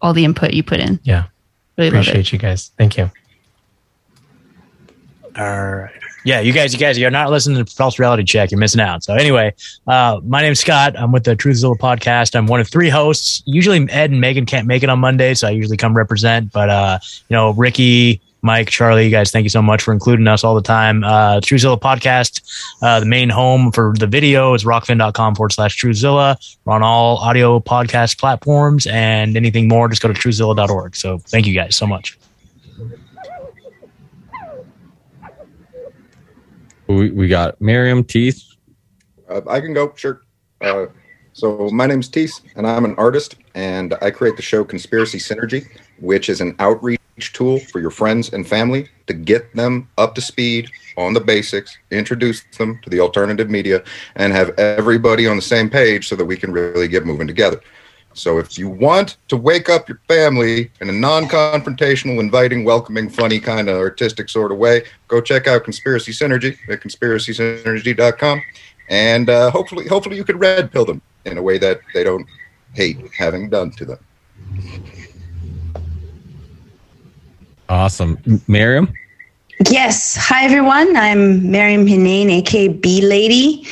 all 0.00 0.12
the 0.12 0.24
input 0.24 0.52
you 0.52 0.62
put 0.62 0.80
in. 0.80 1.00
Yeah. 1.02 1.24
Really 1.76 1.90
love 1.90 2.00
it. 2.00 2.08
Appreciate 2.08 2.32
you 2.32 2.38
guys. 2.38 2.70
Thank 2.78 2.96
you. 2.96 3.10
All 5.38 5.74
right. 5.74 5.90
Yeah, 6.24 6.40
you 6.40 6.52
guys, 6.52 6.72
you 6.72 6.78
guys, 6.80 6.98
you're 6.98 7.10
not 7.10 7.30
listening 7.30 7.64
to 7.64 7.72
False 7.72 8.00
Reality 8.00 8.24
Check. 8.24 8.50
You're 8.50 8.58
missing 8.58 8.80
out. 8.80 9.04
So 9.04 9.14
anyway, 9.14 9.54
uh, 9.86 10.20
my 10.24 10.42
name's 10.42 10.58
Scott. 10.58 10.98
I'm 10.98 11.12
with 11.12 11.22
the 11.22 11.36
Truthzilla 11.36 11.76
podcast. 11.76 12.34
I'm 12.34 12.46
one 12.46 12.58
of 12.58 12.68
three 12.68 12.88
hosts. 12.88 13.44
Usually 13.46 13.88
Ed 13.90 14.10
and 14.10 14.20
Megan 14.20 14.44
can't 14.44 14.66
make 14.66 14.82
it 14.82 14.88
on 14.88 14.98
Monday, 14.98 15.34
so 15.34 15.46
I 15.46 15.52
usually 15.52 15.76
come 15.76 15.96
represent. 15.96 16.50
But 16.50 16.68
uh, 16.68 16.98
you 17.28 17.34
know, 17.34 17.52
Ricky, 17.52 18.20
Mike, 18.46 18.70
Charlie, 18.70 19.04
you 19.04 19.10
guys, 19.10 19.32
thank 19.32 19.42
you 19.42 19.50
so 19.50 19.60
much 19.60 19.82
for 19.82 19.92
including 19.92 20.28
us 20.28 20.44
all 20.44 20.54
the 20.54 20.62
time. 20.62 21.02
Uh, 21.02 21.40
Truthzilla 21.40 21.78
podcast. 21.78 22.40
Uh, 22.80 23.00
the 23.00 23.06
main 23.06 23.28
home 23.28 23.72
for 23.72 23.92
the 23.98 24.06
video 24.06 24.54
is 24.54 24.62
rokfin.com 24.64 25.34
forward 25.34 25.52
slash 25.52 25.82
Truezilla. 25.82 26.36
We're 26.64 26.74
on 26.74 26.82
all 26.84 27.18
audio 27.18 27.58
podcast 27.58 28.18
platforms, 28.18 28.86
and 28.86 29.36
anything 29.36 29.66
more, 29.66 29.88
just 29.88 30.00
go 30.00 30.12
to 30.12 30.14
truthzilla.org. 30.14 30.94
So 30.94 31.18
thank 31.18 31.48
you 31.48 31.54
guys 31.54 31.74
so 31.74 31.88
much. 31.88 32.16
We, 36.86 37.10
we 37.10 37.26
got 37.26 37.60
Maryam 37.60 38.04
Teeth. 38.04 38.44
Uh, 39.28 39.40
I 39.50 39.60
can 39.60 39.74
go, 39.74 39.92
sure. 39.96 40.22
Uh, 40.60 40.86
so 41.32 41.68
my 41.70 41.86
name's 41.86 42.08
Teese, 42.08 42.42
and 42.54 42.64
I'm 42.64 42.84
an 42.84 42.94
artist, 42.96 43.34
and 43.56 43.94
I 44.00 44.12
create 44.12 44.36
the 44.36 44.42
show 44.42 44.62
Conspiracy 44.62 45.18
Synergy, 45.18 45.66
which 45.98 46.28
is 46.28 46.40
an 46.40 46.54
outreach 46.60 47.00
tool 47.18 47.58
for 47.58 47.80
your 47.80 47.90
friends 47.90 48.32
and 48.32 48.46
family 48.46 48.88
to 49.06 49.14
get 49.14 49.54
them 49.54 49.88
up 49.98 50.14
to 50.14 50.20
speed 50.20 50.70
on 50.96 51.12
the 51.12 51.20
basics, 51.20 51.76
introduce 51.90 52.42
them 52.58 52.78
to 52.82 52.90
the 52.90 53.00
alternative 53.00 53.50
media, 53.50 53.82
and 54.16 54.32
have 54.32 54.50
everybody 54.58 55.26
on 55.26 55.36
the 55.36 55.42
same 55.42 55.68
page 55.68 56.08
so 56.08 56.16
that 56.16 56.24
we 56.24 56.36
can 56.36 56.52
really 56.52 56.88
get 56.88 57.04
moving 57.04 57.26
together. 57.26 57.60
So 58.14 58.38
if 58.38 58.58
you 58.58 58.68
want 58.68 59.18
to 59.28 59.36
wake 59.36 59.68
up 59.68 59.88
your 59.88 60.00
family 60.08 60.70
in 60.80 60.88
a 60.88 60.92
non-confrontational, 60.92 62.18
inviting, 62.18 62.64
welcoming, 62.64 63.10
funny 63.10 63.38
kind 63.38 63.68
of 63.68 63.76
artistic 63.76 64.30
sort 64.30 64.52
of 64.52 64.58
way, 64.58 64.84
go 65.08 65.20
check 65.20 65.46
out 65.46 65.64
Conspiracy 65.64 66.12
Synergy 66.12 66.56
at 66.70 66.80
conspiracysynergy.com, 66.80 68.42
and 68.88 69.28
uh, 69.28 69.50
hopefully, 69.50 69.86
hopefully 69.86 70.16
you 70.16 70.24
could 70.24 70.40
red 70.40 70.72
pill 70.72 70.86
them 70.86 71.02
in 71.26 71.36
a 71.36 71.42
way 71.42 71.58
that 71.58 71.80
they 71.92 72.04
don't 72.04 72.26
hate 72.72 72.98
having 73.18 73.50
done 73.50 73.70
to 73.72 73.84
them. 73.84 73.98
Awesome, 77.68 78.18
Maryam. 78.46 78.92
Yes. 79.70 80.16
Hi, 80.16 80.44
everyone. 80.44 80.96
I'm 80.96 81.50
Maryam 81.50 81.86
Henein, 81.86 82.30
aka 82.30 82.68
B 82.68 83.00
Lady. 83.00 83.66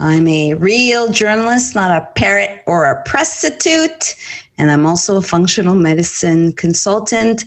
I'm 0.00 0.26
a 0.26 0.54
real 0.54 1.12
journalist, 1.12 1.74
not 1.74 1.90
a 1.90 2.06
parrot 2.12 2.62
or 2.66 2.86
a 2.86 3.02
prostitute. 3.04 4.16
And 4.58 4.70
I'm 4.70 4.86
also 4.86 5.16
a 5.16 5.22
functional 5.22 5.74
medicine 5.74 6.52
consultant. 6.54 7.44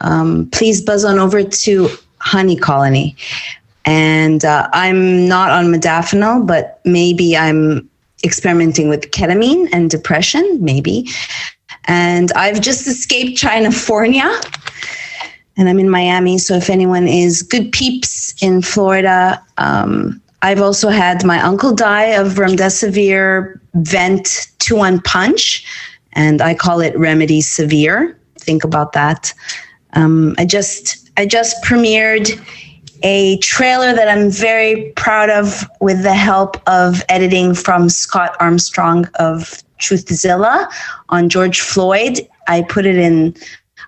Um, 0.00 0.48
please 0.52 0.80
buzz 0.82 1.04
on 1.04 1.18
over 1.18 1.42
to 1.42 1.88
Honey 2.18 2.56
Colony. 2.56 3.16
And 3.86 4.44
uh, 4.44 4.68
I'm 4.72 5.26
not 5.28 5.50
on 5.50 5.66
modafinil, 5.66 6.46
but 6.46 6.80
maybe 6.84 7.36
I'm 7.36 7.88
experimenting 8.22 8.88
with 8.88 9.10
ketamine 9.10 9.68
and 9.72 9.90
depression, 9.90 10.58
maybe. 10.62 11.08
And 11.86 12.32
I've 12.32 12.60
just 12.60 12.86
escaped 12.86 13.38
Chinafornia 13.38 14.30
and 15.56 15.68
I'm 15.68 15.78
in 15.78 15.90
Miami. 15.90 16.38
So 16.38 16.54
if 16.54 16.68
anyone 16.68 17.06
is 17.06 17.42
good 17.42 17.72
peeps 17.72 18.34
in 18.42 18.62
Florida, 18.62 19.42
um, 19.58 20.20
I've 20.42 20.60
also 20.60 20.88
had 20.88 21.24
my 21.24 21.40
uncle 21.40 21.74
die 21.74 22.06
of 22.20 22.34
remdesivir 22.34 23.58
vent 23.74 24.48
two 24.58 24.76
one 24.76 25.00
punch, 25.00 25.64
and 26.12 26.42
I 26.42 26.54
call 26.54 26.80
it 26.80 26.96
remedy 26.98 27.40
severe. 27.40 28.18
Think 28.38 28.64
about 28.64 28.92
that. 28.92 29.32
Um, 29.94 30.34
I 30.38 30.44
just 30.44 31.10
I 31.16 31.26
just 31.26 31.62
premiered 31.64 32.38
a 33.02 33.38
trailer 33.38 33.92
that 33.94 34.08
I'm 34.08 34.30
very 34.30 34.92
proud 34.96 35.30
of 35.30 35.64
with 35.80 36.02
the 36.02 36.14
help 36.14 36.56
of 36.68 37.02
editing 37.08 37.54
from 37.54 37.88
Scott 37.88 38.36
Armstrong 38.40 39.06
of 39.18 39.62
Truthzilla 39.78 40.70
on 41.10 41.28
George 41.28 41.60
Floyd. 41.60 42.26
I 42.48 42.62
put 42.62 42.86
it 42.86 42.96
in 42.96 43.34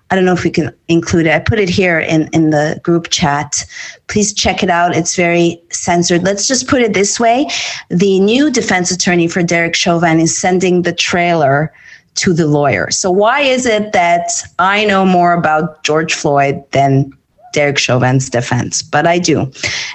I 0.09 0.15
don't 0.15 0.25
know 0.25 0.33
if 0.33 0.43
we 0.43 0.49
can 0.49 0.73
include 0.87 1.25
it. 1.25 1.33
I 1.33 1.39
put 1.39 1.59
it 1.59 1.69
here 1.69 1.99
in, 1.99 2.29
in 2.31 2.51
the 2.51 2.79
group 2.83 3.09
chat. 3.09 3.65
Please 4.07 4.33
check 4.33 4.63
it 4.63 4.69
out. 4.69 4.95
It's 4.95 5.15
very 5.15 5.61
censored. 5.69 6.23
Let's 6.23 6.47
just 6.47 6.67
put 6.67 6.81
it 6.81 6.93
this 6.93 7.19
way. 7.19 7.49
The 7.89 8.19
new 8.19 8.49
defense 8.49 8.89
attorney 8.89 9.27
for 9.27 9.43
Derek 9.43 9.75
Chauvin 9.75 10.19
is 10.19 10.37
sending 10.37 10.83
the 10.83 10.93
trailer 10.93 11.73
to 12.15 12.33
the 12.33 12.47
lawyer. 12.47 12.89
So 12.89 13.11
why 13.11 13.41
is 13.41 13.65
it 13.65 13.91
that 13.93 14.29
I 14.59 14.85
know 14.85 15.05
more 15.05 15.33
about 15.33 15.83
George 15.83 16.13
Floyd 16.13 16.63
than 16.71 17.11
Derek 17.53 17.77
Chauvin's 17.77 18.29
defense? 18.29 18.81
But 18.81 19.05
I 19.05 19.19
do. 19.19 19.41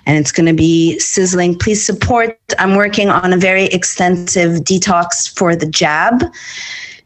And 0.06 0.18
it's 0.18 0.30
going 0.30 0.46
to 0.46 0.54
be 0.54 0.98
sizzling. 0.98 1.58
Please 1.58 1.84
support. 1.84 2.38
I'm 2.58 2.76
working 2.76 3.08
on 3.08 3.32
a 3.32 3.36
very 3.38 3.64
extensive 3.66 4.60
detox 4.60 5.36
for 5.36 5.56
the 5.56 5.66
jab. 5.66 6.22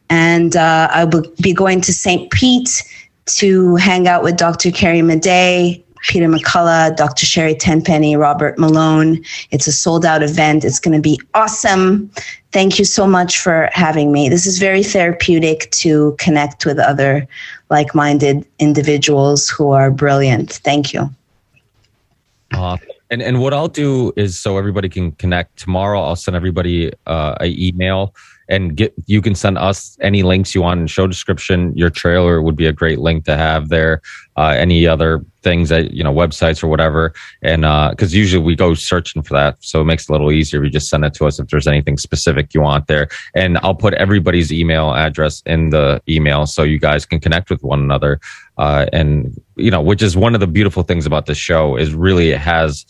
And 0.09 0.57
uh, 0.57 0.89
I 0.93 1.05
will 1.05 1.25
be 1.41 1.53
going 1.53 1.81
to 1.83 1.93
St. 1.93 2.31
Pete 2.31 2.83
to 3.27 3.77
hang 3.77 4.07
out 4.07 4.23
with 4.23 4.37
Dr. 4.37 4.71
Carrie 4.71 5.01
Madej, 5.01 5.83
Peter 6.07 6.29
McCullough, 6.29 6.97
Dr. 6.97 7.27
Sherry 7.27 7.55
Tenpenny, 7.55 8.17
Robert 8.17 8.59
Malone. 8.59 9.25
It's 9.51 9.67
a 9.67 9.73
sold 9.73 10.05
out 10.05 10.23
event. 10.23 10.65
It's 10.65 10.79
going 10.79 10.95
to 10.95 11.03
be 11.03 11.21
awesome. 11.35 12.11
Thank 12.53 12.79
you 12.79 12.85
so 12.85 13.07
much 13.07 13.39
for 13.39 13.69
having 13.73 14.13
me. 14.13 14.29
This 14.29 14.47
is 14.47 14.59
very 14.59 14.83
therapeutic 14.83 15.71
to 15.73 16.15
connect 16.19 16.65
with 16.65 16.79
other 16.79 17.27
like 17.71 17.95
minded 17.95 18.47
individuals 18.61 19.49
who 19.49 19.73
are 19.73 19.91
brilliant. 19.91 20.53
Thank 20.53 20.93
you. 20.93 21.11
Awesome. 22.55 22.87
And 23.11 23.23
and 23.23 23.41
what 23.41 23.53
I'll 23.53 23.69
do 23.69 24.13
is 24.17 24.39
so 24.39 24.59
everybody 24.59 24.89
can 24.89 25.13
connect 25.13 25.59
tomorrow. 25.59 26.03
I'll 26.03 26.17
send 26.17 26.37
everybody 26.37 26.93
uh, 27.07 27.37
a 27.41 27.47
email 27.47 28.15
and 28.49 28.77
get 28.77 28.95
you 29.07 29.21
can 29.21 29.35
send 29.35 29.59
us 29.59 29.97
any 30.01 30.23
links 30.23 30.55
you 30.55 30.63
want 30.63 30.81
in 30.81 30.87
show 30.87 31.07
description. 31.07 31.77
Your 31.77 31.91
trailer 31.91 32.43
would 32.43 32.57
be 32.57 32.67
a 32.67 32.73
great 32.73 32.99
link 32.99 33.25
to 33.25 33.37
have 33.37 33.69
there. 33.69 34.01
Uh, 34.37 34.55
any 34.57 34.87
other 34.87 35.25
things 35.43 35.71
that 35.71 35.93
you 35.93 36.05
know 36.05 36.13
websites 36.13 36.63
or 36.63 36.69
whatever, 36.69 37.15
and 37.43 37.63
because 37.91 38.15
usually 38.15 38.45
we 38.45 38.55
go 38.55 38.75
searching 38.75 39.23
for 39.23 39.33
that, 39.33 39.57
so 39.61 39.81
it 39.81 39.85
makes 39.85 40.05
it 40.05 40.11
a 40.11 40.13
little 40.13 40.31
easier 40.31 40.61
if 40.61 40.67
you 40.67 40.71
just 40.71 40.91
send 40.91 41.05
it 41.05 41.15
to 41.15 41.27
us 41.27 41.39
if 41.39 41.49
there's 41.49 41.67
anything 41.67 41.97
specific 41.97 42.53
you 42.53 42.61
want 42.61 42.87
there. 42.87 43.09
And 43.35 43.59
I'll 43.63 43.75
put 43.75 43.95
everybody's 43.95 44.53
email 44.53 44.95
address 44.95 45.43
in 45.47 45.71
the 45.71 46.03
email 46.09 46.47
so 46.47 46.63
you 46.63 46.79
guys 46.79 47.07
can 47.07 47.19
connect 47.19 47.49
with 47.49 47.63
one 47.63 47.81
another. 47.81 48.21
Uh, 48.59 48.87
and 48.93 49.41
you 49.57 49.71
know, 49.71 49.81
which 49.81 50.03
is 50.03 50.17
one 50.17 50.35
of 50.35 50.41
the 50.41 50.47
beautiful 50.47 50.83
things 50.83 51.07
about 51.07 51.27
this 51.27 51.39
show 51.39 51.77
is 51.77 51.95
really 51.95 52.31
it 52.31 52.39
has 52.39 52.85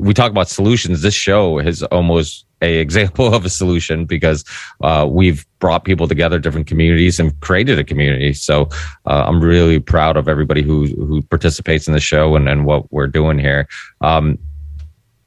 we 0.00 0.14
talk 0.14 0.30
about 0.30 0.48
solutions. 0.48 1.02
This 1.02 1.14
show 1.14 1.58
has 1.58 1.82
almost 1.84 2.46
a 2.62 2.78
example 2.78 3.34
of 3.34 3.44
a 3.44 3.50
solution 3.50 4.04
because 4.04 4.44
uh, 4.82 5.06
we've 5.08 5.46
brought 5.58 5.84
people 5.84 6.08
together, 6.08 6.38
different 6.38 6.66
communities, 6.66 7.20
and 7.20 7.38
created 7.40 7.78
a 7.78 7.84
community. 7.84 8.32
So 8.32 8.68
uh, 9.06 9.24
I'm 9.26 9.40
really 9.40 9.78
proud 9.78 10.16
of 10.16 10.28
everybody 10.28 10.62
who 10.62 10.86
who 10.86 11.22
participates 11.22 11.86
in 11.86 11.94
the 11.94 12.00
show 12.00 12.36
and, 12.36 12.48
and 12.48 12.64
what 12.64 12.92
we're 12.92 13.06
doing 13.06 13.38
here. 13.38 13.68
Um, 14.00 14.38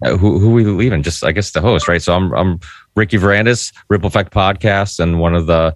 who 0.04 0.40
who 0.40 0.52
we 0.52 0.66
leaving? 0.66 1.02
Just 1.02 1.24
I 1.24 1.32
guess 1.32 1.52
the 1.52 1.62
host, 1.62 1.88
right? 1.88 2.02
So 2.02 2.14
I'm 2.14 2.34
I'm 2.34 2.60
Ricky 2.96 3.18
Varandas, 3.18 3.74
Ripple 3.90 4.08
Effect 4.08 4.34
Podcast, 4.34 5.00
and 5.00 5.20
one 5.20 5.34
of 5.34 5.46
the 5.48 5.76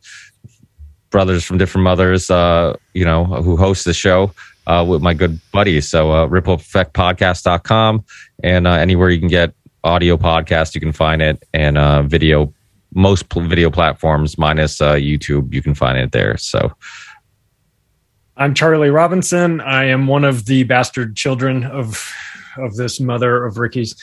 brothers 1.09 1.43
from 1.43 1.57
different 1.57 1.83
mothers, 1.83 2.29
uh, 2.29 2.75
you 2.93 3.05
know, 3.05 3.23
who 3.23 3.55
hosts 3.55 3.85
the 3.85 3.93
show 3.93 4.31
uh, 4.67 4.85
with 4.87 5.01
my 5.01 5.13
good 5.13 5.39
buddies. 5.51 5.87
So 5.87 6.11
uh, 6.11 6.27
rippleeffectpodcast.com 6.27 8.05
and 8.43 8.67
uh, 8.67 8.71
anywhere 8.71 9.09
you 9.09 9.19
can 9.19 9.29
get 9.29 9.53
audio 9.87 10.17
podcast, 10.17 10.75
you 10.75 10.81
can 10.81 10.91
find 10.91 11.21
it, 11.21 11.41
and 11.53 11.77
uh, 11.77 12.03
video, 12.03 12.53
most 12.93 13.29
pl- 13.29 13.47
video 13.47 13.71
platforms 13.71 14.37
minus 14.37 14.81
uh, 14.81 14.93
YouTube, 14.93 15.53
you 15.53 15.61
can 15.61 15.73
find 15.73 15.97
it 15.97 16.11
there. 16.11 16.37
So. 16.37 16.71
I'm 18.35 18.53
Charlie 18.53 18.91
Robinson. 18.91 19.61
I 19.61 19.85
am 19.85 20.05
one 20.05 20.23
of 20.23 20.45
the 20.45 20.63
bastard 20.63 21.15
children 21.15 21.63
of 21.63 22.13
of 22.57 22.75
this 22.75 22.99
mother 22.99 23.45
of 23.45 23.57
Ricky's. 23.57 23.95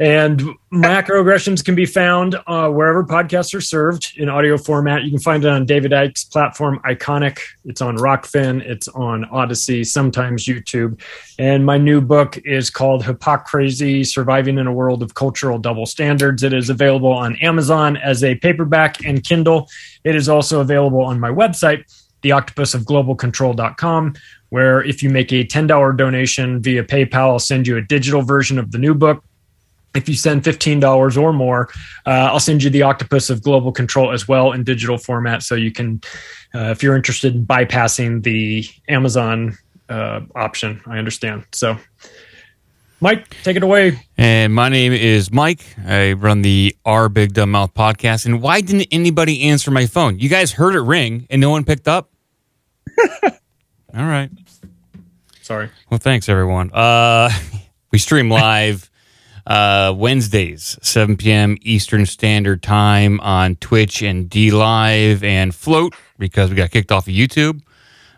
And 0.00 0.40
macroaggressions 0.72 1.64
can 1.64 1.74
be 1.74 1.84
found 1.84 2.36
uh, 2.46 2.70
wherever 2.70 3.02
podcasts 3.02 3.52
are 3.52 3.60
served 3.60 4.12
in 4.16 4.28
audio 4.28 4.56
format. 4.56 5.02
You 5.02 5.10
can 5.10 5.18
find 5.18 5.44
it 5.44 5.48
on 5.48 5.66
David 5.66 5.90
Icke's 5.90 6.22
platform, 6.22 6.80
Ickonic. 6.84 7.40
It's 7.64 7.82
on 7.82 7.96
Rokfin. 7.96 8.60
It's 8.60 8.86
on 8.86 9.24
Odysee, 9.32 9.84
sometimes 9.84 10.44
YouTube. 10.44 11.00
And 11.40 11.66
my 11.66 11.78
new 11.78 12.00
book 12.00 12.38
is 12.44 12.70
called 12.70 13.04
Hypocrisy 13.04 14.04
Surviving 14.04 14.58
in 14.58 14.68
a 14.68 14.72
World 14.72 15.02
of 15.02 15.14
Cultural 15.14 15.58
Double 15.58 15.84
Standards. 15.86 16.44
It 16.44 16.52
is 16.52 16.70
available 16.70 17.12
on 17.12 17.34
Amazon 17.36 17.96
as 17.96 18.22
a 18.22 18.36
paperback 18.36 19.04
and 19.04 19.24
Kindle. 19.24 19.68
It 20.04 20.14
is 20.14 20.28
also 20.28 20.60
available 20.60 21.02
on 21.02 21.18
my 21.18 21.30
website, 21.30 21.82
theoctopusofglobalcontrol.com, 22.22 24.14
where 24.50 24.80
if 24.84 25.02
you 25.02 25.10
make 25.10 25.32
a 25.32 25.44
$10 25.44 25.96
donation 25.96 26.62
via 26.62 26.84
PayPal, 26.84 27.30
I'll 27.30 27.40
send 27.40 27.66
you 27.66 27.76
a 27.76 27.82
digital 27.82 28.22
version 28.22 28.60
of 28.60 28.70
the 28.70 28.78
new 28.78 28.94
book 28.94 29.24
if 29.98 30.08
you 30.08 30.14
send 30.14 30.44
$15 30.44 31.20
or 31.20 31.32
more, 31.32 31.68
uh, 32.06 32.30
I'll 32.30 32.40
send 32.40 32.62
you 32.62 32.70
the 32.70 32.82
Octopus 32.82 33.28
of 33.28 33.42
Global 33.42 33.72
Control 33.72 34.12
as 34.12 34.26
well 34.26 34.52
in 34.52 34.64
digital 34.64 34.96
format. 34.96 35.42
So 35.42 35.54
you 35.54 35.72
can, 35.72 36.00
uh, 36.54 36.70
if 36.70 36.82
you're 36.82 36.96
interested 36.96 37.34
in 37.34 37.44
bypassing 37.44 38.22
the 38.22 38.64
Amazon 38.88 39.58
uh, 39.88 40.20
option, 40.34 40.80
I 40.86 40.98
understand. 40.98 41.44
So, 41.52 41.76
Mike, 43.00 43.28
take 43.42 43.56
it 43.56 43.62
away. 43.62 44.00
And 44.16 44.54
my 44.54 44.68
name 44.68 44.92
is 44.92 45.32
Mike. 45.32 45.64
I 45.84 46.12
run 46.12 46.42
the 46.42 46.76
Our 46.84 47.08
Big 47.08 47.34
Dumb 47.34 47.50
Mouth 47.50 47.74
podcast. 47.74 48.24
And 48.24 48.40
why 48.40 48.60
didn't 48.60 48.88
anybody 48.92 49.42
answer 49.42 49.70
my 49.70 49.86
phone? 49.86 50.18
You 50.18 50.28
guys 50.28 50.52
heard 50.52 50.74
it 50.74 50.80
ring 50.80 51.26
and 51.28 51.40
no 51.40 51.50
one 51.50 51.64
picked 51.64 51.88
up? 51.88 52.10
All 53.24 53.30
right. 53.94 54.30
Sorry. 55.42 55.70
Well, 55.90 55.98
thanks, 55.98 56.28
everyone. 56.28 56.70
Uh, 56.72 57.30
we 57.90 57.98
stream 57.98 58.30
live 58.30 58.87
uh, 59.48 59.94
Wednesdays, 59.96 60.78
7 60.82 61.16
p.m. 61.16 61.56
Eastern 61.62 62.06
Standard 62.06 62.62
Time 62.62 63.18
on 63.20 63.56
Twitch 63.56 64.02
and 64.02 64.28
DLive 64.30 65.22
and 65.22 65.54
Float 65.54 65.94
because 66.18 66.50
we 66.50 66.56
got 66.56 66.70
kicked 66.70 66.92
off 66.92 67.08
of 67.08 67.14
YouTube. 67.14 67.62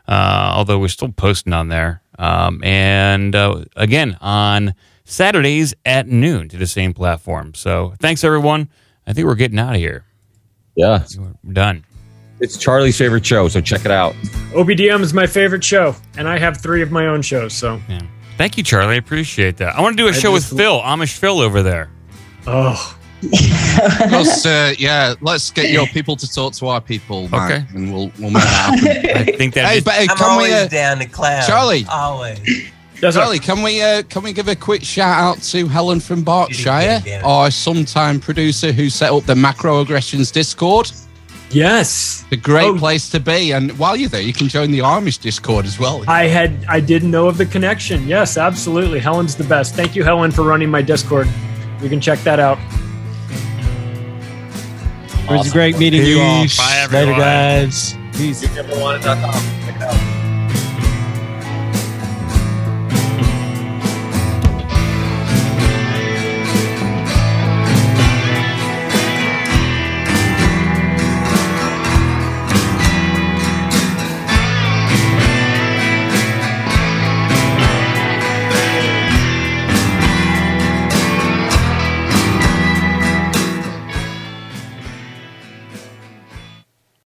Uh, 0.09 0.51
although 0.55 0.79
we're 0.79 0.89
still 0.89 1.13
posting 1.13 1.53
on 1.53 1.69
there. 1.69 2.03
Um, 2.19 2.63
and 2.65 3.35
uh, 3.35 3.65
again, 3.77 4.19
on 4.21 4.75
Saturdays 5.05 5.73
at 5.87 6.09
noon 6.09 6.49
to 6.49 6.57
the 6.57 6.67
same 6.67 6.93
platform. 6.93 7.55
So 7.55 7.95
thanks, 8.01 8.25
everyone. 8.25 8.69
I 9.07 9.13
think 9.13 9.27
we're 9.27 9.37
getting 9.37 9.59
out 9.61 9.75
of 9.75 9.81
here. 9.81 10.05
Yeah. 10.75 11.05
We're 11.45 11.53
done. 11.53 11.85
It's 12.41 12.57
Charlie's 12.57 12.99
favorite 12.99 13.25
show, 13.25 13.47
so 13.49 13.61
check 13.61 13.85
it 13.85 13.91
out. 13.91 14.15
OBDM 14.53 15.01
is 15.03 15.15
my 15.15 15.27
favorite 15.27 15.63
show, 15.63 15.95
and 16.17 16.27
I 16.27 16.39
have 16.39 16.57
three 16.57 16.81
of 16.83 16.91
my 16.91 17.07
own 17.07 17.23
shows. 17.23 17.53
So 17.53 17.81
Thank 18.41 18.57
you, 18.57 18.63
Charlie. 18.63 18.95
I 18.95 18.97
appreciate 18.97 19.59
that. 19.59 19.77
I 19.77 19.83
want 19.83 19.99
to 19.99 20.03
do 20.03 20.07
a 20.07 20.13
I 20.13 20.15
show 20.15 20.33
with 20.33 20.45
just- 20.45 20.57
Phil, 20.57 20.81
Amish 20.81 21.19
Phil 21.19 21.41
over 21.41 21.63
there. 21.63 21.91
Oh. 22.47 22.97
Let's, 23.23 24.47
uh, 24.47 24.73
yeah, 24.79 25.13
let's 25.21 25.51
get 25.51 25.71
your 25.71 25.87
people 25.97 26.17
to 26.17 26.27
talk 26.27 26.55
to 26.55 26.69
our 26.69 26.81
people, 26.81 27.29
Mike, 27.29 27.53
Okay. 27.53 27.67
and 27.75 27.93
we'll 27.93 28.11
we'll 28.19 28.31
make 28.31 28.43
that 28.43 28.83
happen. 28.83 29.11
I 29.29 29.37
think 29.37 29.53
that. 29.53 29.67
Hey, 29.67 29.81
but 29.81 29.93
hey, 29.93 30.07
I'm 30.09 30.17
can 30.17 30.27
always 30.31 30.49
we, 30.49 30.55
uh, 30.55 30.69
down 30.69 31.01
to 31.01 31.07
clown. 31.07 31.43
Charlie? 31.47 31.85
Always. 31.91 32.41
Charlie, 33.13 33.39
can 33.39 33.63
we 33.63 33.83
uh, 33.83 34.05
can 34.05 34.23
we 34.23 34.33
give 34.33 34.49
a 34.49 34.57
quick 34.57 34.83
shout 34.83 35.19
out 35.19 35.43
to 35.43 35.69
Helen 35.69 36.01
from 36.01 36.25
Berkshire, 36.25 37.03
our 37.23 37.51
sometime 37.51 38.21
producer 38.21 38.73
who 38.73 38.89
set 38.89 39.13
up 39.13 39.25
the 39.25 39.35
Macroaggressions 39.35 40.33
Discord? 40.33 40.91
Yes, 41.53 42.25
the 42.31 42.37
great 42.37 42.69
Oh. 42.69 42.79
place 42.79 43.11
to 43.11 43.19
be. 43.21 43.53
And 43.53 43.77
while 43.77 43.97
you're 43.97 44.09
there, 44.09 44.21
you 44.23 44.33
can 44.33 44.49
join 44.49 44.71
the 44.71 44.79
Amish 44.81 45.21
Discord 45.21 45.67
as 45.67 45.79
well. 45.81 46.05
I 46.07 46.27
had 46.29 46.65
I 46.69 46.79
didn't 46.81 47.11
know 47.11 47.27
of 47.27 47.39
the 47.39 47.47
connection. 47.47 48.07
Yes, 48.07 48.37
absolutely. 48.39 49.01
Helen's 49.01 49.35
the 49.35 49.45
best. 49.45 49.75
Thank 49.75 49.97
you, 49.97 50.05
Helen, 50.05 50.31
for 50.31 50.43
running 50.43 50.71
my 50.71 50.83
Discord. 50.83 51.29
You 51.83 51.89
can 51.89 52.01
check 52.01 52.21
that 52.23 52.39
out. 52.39 52.59
It 55.29 55.37
was 55.37 55.53
great 55.53 55.79
meeting 55.79 56.05
you 56.05 56.21
all. 56.21 56.43
Peace. 56.43 56.93
Later, 56.93 57.13
guys. 57.13 57.95
Peace. 58.17 58.45